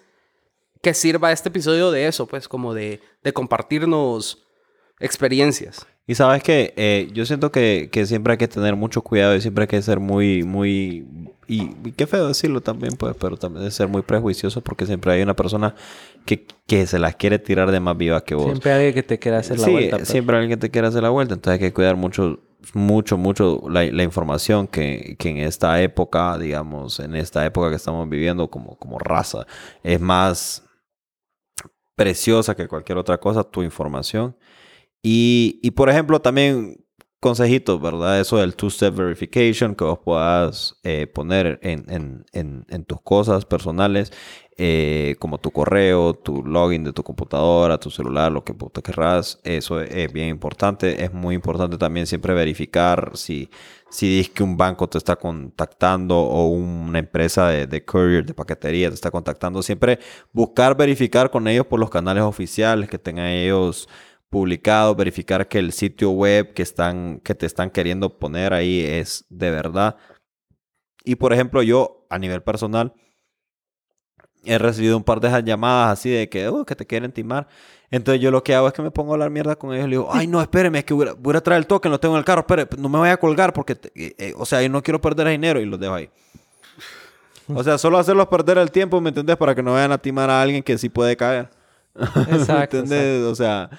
que 0.82 0.93
sirva 0.93 1.34
este 1.34 1.49
episodio 1.49 1.91
de 1.91 2.07
eso, 2.07 2.25
pues, 2.25 2.47
como 2.47 2.73
de, 2.73 3.01
de 3.21 3.34
compartirnos 3.34 4.47
experiencias. 5.01 5.86
Y 6.08 6.16
sabes 6.16 6.43
que 6.43 6.74
eh, 6.78 7.10
yo 7.14 7.26
siento 7.26 7.52
que, 7.52 7.89
que 7.91 8.06
siempre 8.06 8.32
hay 8.34 8.38
que 8.38 8.47
tener 8.47 8.76
mucho 8.76 9.02
cuidado 9.02 9.36
y 9.36 9.41
siempre 9.41 9.64
hay 9.64 9.68
que 9.68 9.82
ser 9.82 9.99
muy, 9.99 10.43
muy... 10.43 11.06
Y, 11.47 11.76
y 11.84 11.91
qué 11.91 12.08
feo 12.08 12.28
decirlo 12.28 12.62
también, 12.62 12.93
pues, 12.97 13.16
pero 13.20 13.38
también 13.38 13.70
ser 13.72 13.88
muy 13.88 14.02
prejuicioso 14.02 14.62
porque 14.62 14.86
siempre 14.86 15.14
hay 15.14 15.22
una 15.22 15.36
persona 15.36 15.76
que, 16.26 16.47
que 16.66 16.88
se 16.88 16.97
las 16.97 17.16
quiere 17.16 17.39
tirar 17.39 17.72
de 17.72 17.80
más 17.80 17.97
viva 17.97 18.24
que 18.24 18.36
vos. 18.36 18.45
Siempre 18.45 18.72
hay 18.72 18.78
alguien 18.78 18.93
que 18.95 19.04
te 19.04 19.20
quiera 19.20 19.39
hacer 19.39 19.60
la 19.60 19.66
sí, 19.66 19.72
vuelta. 19.72 19.97
perro. 19.97 20.06
siempre 20.06 20.36
hay 20.36 20.41
alguien 20.41 20.60
que 20.60 20.68
te 20.68 20.72
quiere 20.72 20.88
hacer 20.88 21.04
la 21.04 21.10
vuelta. 21.10 21.34
Entonces 21.36 21.62
hay 21.62 21.68
que 21.68 21.74
cuidar 21.74 21.95
mucho, 21.95 22.39
mucho, 22.74 23.18
mucho 23.18 23.62
la, 23.70 23.84
la 23.86 24.04
información 24.04 24.68
que, 24.68 25.16
que 25.20 25.30
en 25.30 25.38
esta 25.38 25.82
época, 25.82 26.38
digamos, 26.38 26.99
en 26.99 27.16
esta 27.16 27.45
época 27.45 27.70
que 27.70 27.76
estamos 27.76 28.10
viviendo 28.10 28.49
como, 28.49 28.76
como 28.78 28.97
raza, 28.97 29.45
es 29.84 29.99
más 30.02 30.64
preciosa 31.95 32.56
que 32.56 32.68
cualquier 32.68 32.97
otra 32.97 33.20
cosa, 33.20 33.43
tu 33.43 33.62
información. 33.62 34.36
Y, 35.04 35.60
y 35.64 35.72
por 35.72 35.89
ejemplo, 35.89 36.22
también 36.22 36.82
consejitos, 37.22 37.80
¿verdad? 37.80 38.20
Eso 38.20 38.38
del 38.38 38.56
two-step 38.56 38.95
verification 38.95 39.76
que 39.76 39.84
vos 39.84 39.99
puedas 40.04 40.80
eh, 40.84 41.06
poner 41.06 41.60
en, 41.62 41.86
en, 42.34 42.66
en, 42.68 42.84
tus 42.86 42.99
cosas 43.02 43.45
personales, 43.45 44.12
eh, 44.58 45.16
como 45.20 45.38
tu 45.38 45.52
correo, 45.52 46.16
tu 46.16 46.43
login 46.43 46.84
de 46.84 46.93
tu 46.93 47.04
computadora, 47.04 47.80
tu 47.80 47.91
celular, 47.91 48.32
lo 48.32 48.43
que 48.43 48.56
puta 48.56 48.82
querrás. 48.82 49.39
Eso 49.43 49.80
es, 49.82 49.91
es 49.91 50.12
bien 50.12 50.30
importante. 50.30 51.04
Es 51.04 51.14
muy 51.14 51.36
importante 51.36 51.78
también 51.78 52.08
siempre 52.08 52.34
verificar 52.34 53.12
si, 53.14 53.49
si 53.91 54.08
dices 54.18 54.34
que 54.34 54.41
un 54.41 54.58
banco 54.58 54.89
te 54.89 54.97
está 54.97 55.16
contactando 55.16 56.18
o 56.18 56.47
una 56.47 56.97
empresa 56.97 57.49
de, 57.49 57.68
de 57.68 57.86
courier, 57.86 58.26
de 58.26 58.34
paquetería 58.34 58.89
te 58.89 58.95
está 58.95 59.12
contactando. 59.12 59.62
Siempre 59.62 59.99
buscar 60.34 60.76
verificar 60.76 61.30
con 61.30 61.47
ellos 61.47 61.68
por 61.68 61.80
los 61.80 61.91
canales 61.91 62.24
oficiales 62.24 62.89
que 62.89 62.97
tengan 62.97 63.28
ellos 63.28 63.88
publicado, 64.32 64.95
verificar 64.95 65.47
que 65.47 65.59
el 65.59 65.71
sitio 65.73 66.09
web 66.09 66.53
que, 66.55 66.63
están, 66.63 67.19
que 67.23 67.36
te 67.36 67.45
están 67.45 67.69
queriendo 67.69 68.17
poner 68.17 68.53
ahí 68.53 68.79
es 68.79 69.25
de 69.29 69.51
verdad. 69.51 69.97
Y 71.03 71.15
por 71.15 71.34
ejemplo, 71.34 71.61
yo 71.61 72.07
a 72.09 72.17
nivel 72.17 72.41
personal 72.41 72.93
he 74.43 74.57
recibido 74.57 74.97
un 74.97 75.03
par 75.03 75.19
de 75.19 75.27
esas 75.27 75.43
llamadas 75.43 75.99
así 75.99 76.09
de 76.09 76.27
que, 76.29 76.47
"Oh, 76.47 76.65
que 76.65 76.75
te 76.75 76.88
quieren 76.88 77.11
timar. 77.11 77.47
Entonces 77.91 78.21
yo 78.21 78.32
lo 78.32 78.41
que 78.43 78.55
hago 78.55 78.67
es 78.67 78.73
que 78.73 78.82
me 78.82 78.89
pongo 78.89 79.11
a 79.11 79.15
hablar 79.15 79.29
mierda 79.29 79.55
con 79.55 79.73
ellos. 79.73 79.86
Le 79.88 79.97
digo, 79.97 80.09
ay, 80.11 80.25
no, 80.25 80.41
espéreme, 80.41 80.79
es 80.79 80.86
que 80.86 80.93
voy 80.93 81.09
a, 81.09 81.13
voy 81.13 81.36
a 81.36 81.41
traer 81.41 81.59
el 81.59 81.67
token, 81.67 81.91
lo 81.91 81.99
tengo 81.99 82.15
en 82.15 82.19
el 82.19 82.25
carro. 82.25 82.39
Espere, 82.41 82.65
no 82.77 82.88
me 82.89 82.97
vaya 82.97 83.13
a 83.13 83.17
colgar 83.17 83.51
porque, 83.53 83.75
te- 83.75 83.91
eh, 83.95 84.15
eh, 84.17 84.34
o 84.38 84.45
sea, 84.45 84.61
yo 84.61 84.69
no 84.69 84.82
quiero 84.82 84.99
perder 85.01 85.27
dinero 85.27 85.59
y 85.59 85.65
los 85.65 85.79
dejo 85.79 85.93
ahí. 85.93 86.09
O 87.53 87.63
sea, 87.63 87.77
solo 87.77 87.97
hacerlos 87.97 88.27
perder 88.27 88.57
el 88.59 88.71
tiempo, 88.71 89.01
¿me 89.01 89.09
entendés? 89.09 89.36
Para 89.36 89.53
que 89.53 89.61
no 89.61 89.73
vayan 89.73 89.91
a 89.91 89.97
timar 89.97 90.29
a 90.29 90.41
alguien 90.41 90.63
que 90.63 90.77
sí 90.77 90.88
puede 90.88 91.17
caer. 91.17 91.49
Exacto, 92.29 92.77
¿Me 92.77 92.84
entendés? 92.84 93.23
O 93.23 93.36
sea, 93.36 93.69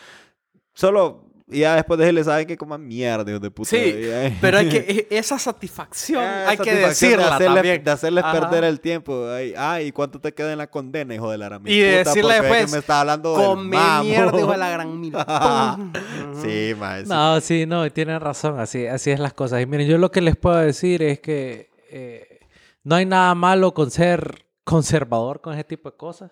solo... 0.74 1.30
Y 1.50 1.58
ya 1.58 1.74
después 1.74 1.98
de 1.98 2.04
decirle, 2.06 2.24
¿saben 2.24 2.46
qué? 2.46 2.56
Coman 2.56 2.86
mierda, 2.86 3.24
de 3.24 3.50
puta. 3.50 3.68
Sí, 3.68 3.94
pero 4.40 4.56
hay 4.56 4.70
que, 4.70 4.76
e- 5.10 5.18
esa 5.18 5.38
satisfacción 5.38 6.22
Ah, 6.24 6.46
hay 6.48 6.56
que 6.56 6.72
de 6.72 6.86
decirla 6.86 7.34
hacerles, 7.34 7.54
también. 7.56 7.84
de 7.84 7.90
hacerles 7.90 8.24
Ajá. 8.24 8.40
perder 8.40 8.64
el 8.64 8.80
tiempo. 8.80 9.28
Ay, 9.28 9.52
ay, 9.58 9.92
¿cuánto 9.92 10.18
te 10.18 10.32
queda 10.32 10.52
en 10.52 10.58
la 10.58 10.68
condena, 10.70 11.14
hijo 11.14 11.30
de 11.30 11.36
la 11.36 11.46
gran 11.50 11.60
Y 11.66 11.78
de 11.78 11.98
decirle 12.04 12.36
que 12.36 12.40
después, 12.40 12.72
me 12.72 12.78
está 12.78 13.00
hablando 13.00 13.36
del 13.36 13.46
Come 13.46 13.76
mierda, 14.02 14.38
hijo 14.38 14.50
de 14.50 14.56
la 14.56 14.70
gran 14.70 14.98
mil. 14.98 15.12
Sí, 16.42 16.74
mae. 16.78 17.02
sí. 17.02 17.08
No, 17.10 17.40
sí, 17.42 17.66
no, 17.66 17.90
tienen 17.90 18.20
razón, 18.20 18.58
así, 18.58 18.86
así 18.86 19.10
es 19.10 19.20
las 19.20 19.34
cosas. 19.34 19.60
Y 19.60 19.66
miren, 19.66 19.86
yo 19.88 19.98
lo 19.98 20.10
que 20.10 20.22
les 20.22 20.36
puedo 20.36 20.56
decir 20.56 21.02
es 21.02 21.20
que 21.20 21.70
eh, 21.90 22.40
no 22.82 22.94
hay 22.94 23.04
nada 23.04 23.34
malo 23.34 23.74
con 23.74 23.90
ser 23.90 24.46
conservador 24.64 25.42
con 25.42 25.52
ese 25.52 25.64
tipo 25.64 25.90
de 25.90 25.96
cosas. 25.98 26.30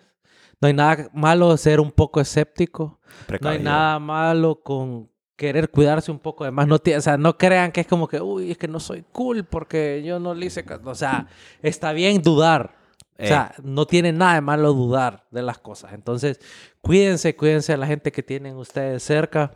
No 0.59 0.67
hay 0.67 0.73
nada 0.73 1.09
malo 1.13 1.55
ser 1.57 1.79
un 1.79 1.91
poco 1.91 2.21
escéptico. 2.21 2.99
No 3.41 3.49
hay 3.49 3.59
nada 3.59 3.99
malo 3.99 4.61
con 4.61 5.09
querer 5.35 5.71
cuidarse 5.71 6.11
un 6.11 6.19
poco 6.19 6.43
de 6.45 6.51
más. 6.51 6.67
No, 6.67 6.75
o 6.75 7.01
sea, 7.01 7.17
no 7.17 7.37
crean 7.37 7.71
que 7.71 7.81
es 7.81 7.87
como 7.87 8.07
que, 8.07 8.21
uy, 8.21 8.51
es 8.51 8.57
que 8.57 8.67
no 8.67 8.79
soy 8.79 9.03
cool 9.11 9.43
porque 9.43 10.03
yo 10.05 10.19
no 10.19 10.35
le 10.35 10.45
hice... 10.45 10.63
ca-". 10.63 10.79
O 10.83 10.95
sea, 10.95 11.27
está 11.63 11.93
bien 11.93 12.21
dudar. 12.21 12.80
O 13.21 13.23
Eh. 13.23 13.27
sea, 13.27 13.53
no 13.63 13.85
tiene 13.85 14.11
nada 14.11 14.33
de 14.33 14.41
malo 14.41 14.73
dudar 14.73 15.25
de 15.29 15.43
las 15.43 15.59
cosas. 15.59 15.93
Entonces, 15.93 16.39
cuídense, 16.81 17.35
cuídense 17.35 17.71
a 17.71 17.77
la 17.77 17.85
gente 17.85 18.11
que 18.11 18.23
tienen 18.23 18.55
ustedes 18.57 19.03
cerca. 19.03 19.51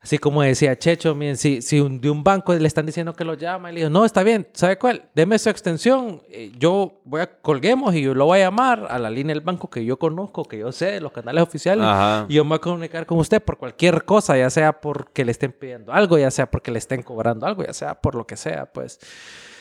Así 0.00 0.18
como 0.18 0.42
decía 0.42 0.78
Checho, 0.78 1.16
miren, 1.16 1.36
si, 1.36 1.60
si 1.60 1.80
un- 1.80 2.00
de 2.00 2.08
un 2.08 2.22
banco 2.22 2.54
le 2.54 2.68
están 2.68 2.86
diciendo 2.86 3.14
que 3.14 3.24
lo 3.24 3.34
llama, 3.34 3.70
y 3.70 3.74
le 3.74 3.80
digo, 3.80 3.90
no, 3.90 4.04
está 4.04 4.22
bien, 4.22 4.46
¿sabe 4.52 4.78
cuál? 4.78 5.08
Deme 5.16 5.36
su 5.40 5.50
extensión, 5.50 6.22
eh, 6.30 6.52
yo 6.56 7.00
voy 7.04 7.22
a, 7.22 7.40
colguemos 7.40 7.92
y 7.96 8.02
yo 8.02 8.14
lo 8.14 8.26
voy 8.26 8.38
a 8.38 8.44
llamar 8.44 8.86
a 8.88 9.00
la 9.00 9.10
línea 9.10 9.34
del 9.34 9.42
banco 9.42 9.68
que 9.68 9.84
yo 9.84 9.98
conozco, 9.98 10.44
que 10.44 10.58
yo 10.58 10.70
sé, 10.70 11.00
los 11.00 11.10
canales 11.10 11.42
oficiales, 11.42 11.84
Ajá. 11.84 12.26
y 12.28 12.34
yo 12.34 12.44
me 12.44 12.50
voy 12.50 12.56
a 12.56 12.60
comunicar 12.60 13.04
con 13.06 13.18
usted 13.18 13.42
por 13.42 13.58
cualquier 13.58 14.04
cosa, 14.04 14.38
ya 14.38 14.48
sea 14.48 14.80
porque 14.80 15.24
le 15.24 15.32
estén 15.32 15.50
pidiendo 15.50 15.92
algo, 15.92 16.16
ya 16.16 16.30
sea 16.30 16.48
porque 16.48 16.70
le 16.70 16.78
estén 16.78 17.02
cobrando 17.02 17.44
algo, 17.44 17.64
ya 17.64 17.72
sea 17.72 18.00
por 18.00 18.14
lo 18.14 18.24
que 18.24 18.36
sea, 18.36 18.66
pues. 18.66 19.00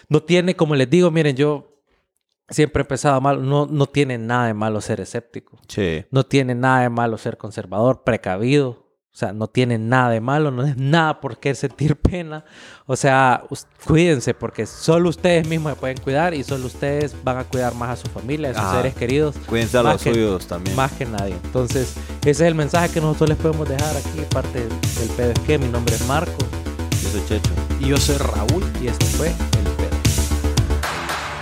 No 0.09 0.21
tiene, 0.21 0.55
como 0.55 0.75
les 0.75 0.87
digo, 0.89 1.09
miren, 1.09 1.35
yo 1.35 1.76
siempre 2.49 2.83
he 2.89 3.19
mal, 3.21 3.47
no, 3.47 3.65
no 3.65 3.85
tiene 3.87 4.17
nada 4.17 4.47
de 4.47 4.53
malo 4.53 4.81
ser 4.81 5.01
escéptico. 5.01 5.57
Sí. 5.67 6.05
No 6.11 6.23
tiene 6.25 6.55
nada 6.55 6.81
de 6.81 6.89
malo 6.89 7.17
ser 7.17 7.37
conservador, 7.37 8.03
precavido. 8.03 8.85
O 9.11 9.19
sea, 9.19 9.33
no 9.33 9.47
tiene 9.47 9.79
nada 9.79 10.11
de 10.11 10.21
malo, 10.21 10.51
no 10.51 10.63
es 10.63 10.77
nada 10.77 11.19
por 11.19 11.39
qué 11.39 11.55
sentir 11.55 11.95
pena. 12.01 12.45
O 12.85 12.95
sea, 12.95 13.43
cuídense 13.83 14.35
porque 14.35 14.67
solo 14.67 15.09
ustedes 15.09 15.47
mismos 15.47 15.73
se 15.73 15.79
pueden 15.79 15.97
cuidar 15.97 16.35
y 16.35 16.43
solo 16.43 16.67
ustedes 16.67 17.15
van 17.23 17.37
a 17.39 17.43
cuidar 17.43 17.73
más 17.73 17.89
a 17.89 17.95
su 17.95 18.07
familia, 18.11 18.51
a 18.51 18.53
sus 18.53 18.71
seres 18.77 18.93
queridos. 18.93 19.35
Cuídense 19.47 19.75
a 19.79 19.81
los 19.81 20.03
que- 20.03 20.13
suyos 20.13 20.45
también. 20.45 20.75
Más 20.75 20.91
que 20.91 21.05
nadie. 21.05 21.33
Entonces, 21.45 21.95
ese 22.21 22.29
es 22.29 22.41
el 22.41 22.53
mensaje 22.53 22.89
que 22.93 23.01
nosotros 23.01 23.29
les 23.29 23.37
podemos 23.39 23.67
dejar 23.67 23.97
aquí, 23.97 24.21
parte 24.29 24.59
del 24.59 25.09
pedo 25.17 25.31
es 25.31 25.39
que 25.39 25.57
mi 25.57 25.67
nombre 25.67 25.95
es 25.95 26.05
Marco 26.07 26.37
Yo 27.01 27.09
soy 27.09 27.25
Checho. 27.27 27.51
Y 27.79 27.87
yo 27.87 27.97
soy 27.97 28.17
Raúl. 28.17 28.63
y 28.83 28.87
este 28.87 29.05
fue 29.05 29.27
el. 29.29 29.66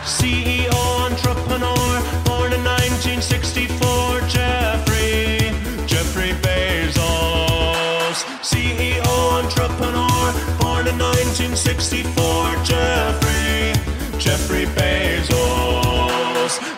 CEO 0.06 1.10
entrepreneur, 1.10 2.00
born 2.26 2.54
in 2.54 2.64
1964, 2.64 4.22
Jeffrey, 4.30 5.50
Jeffrey 5.88 6.34
Bezos. 6.44 8.24
CEO 8.44 9.42
entrepreneur, 9.42 10.32
born 10.60 10.86
in 10.88 10.98
1964, 11.00 12.56
Jeffrey, 12.64 13.74
Jeffrey 14.20 14.66
Bezos. 14.78 15.65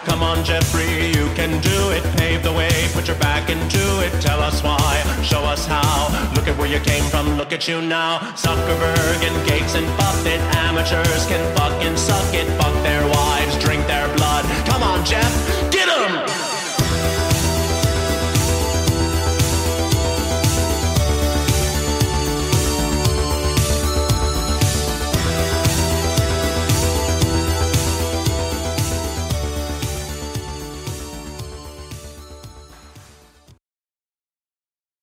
Come 0.06 0.24
on, 0.24 0.44
Jeffrey, 0.44 1.08
you 1.08 1.28
can 1.36 1.62
do 1.62 1.92
it. 1.92 2.04
Pave 2.18 2.44
the 2.44 2.52
way, 2.54 2.72
put 2.94 3.08
your 3.08 3.18
back 3.18 3.50
into 3.50 3.84
it. 4.06 4.12
Tell 4.22 4.40
us 4.40 4.64
why, 4.64 5.04
show 5.24 5.44
us 5.44 5.66
how. 5.66 6.08
Look 6.36 6.48
at 6.48 6.58
where 6.58 6.68
you 6.70 6.80
came 6.80 7.04
from, 7.06 7.38
look 7.38 7.52
at 7.52 7.68
you 7.68 7.82
now. 7.82 8.20
Zuckerberg 8.36 9.20
and 9.28 9.48
Gates 9.48 9.76
and 9.76 9.88
Buffett, 9.98 10.40
amateurs 10.56 11.26
can 11.28 11.44
fucking 11.56 11.98
suck 11.98 12.34
it. 12.34 12.48
Fuck 12.62 12.74
their 12.84 13.06
wives, 13.10 13.58
drink 13.64 13.86
their 13.88 14.08
blood. 14.16 14.46
Come 14.66 14.84
on, 14.84 15.06
Jeff. 15.06 15.57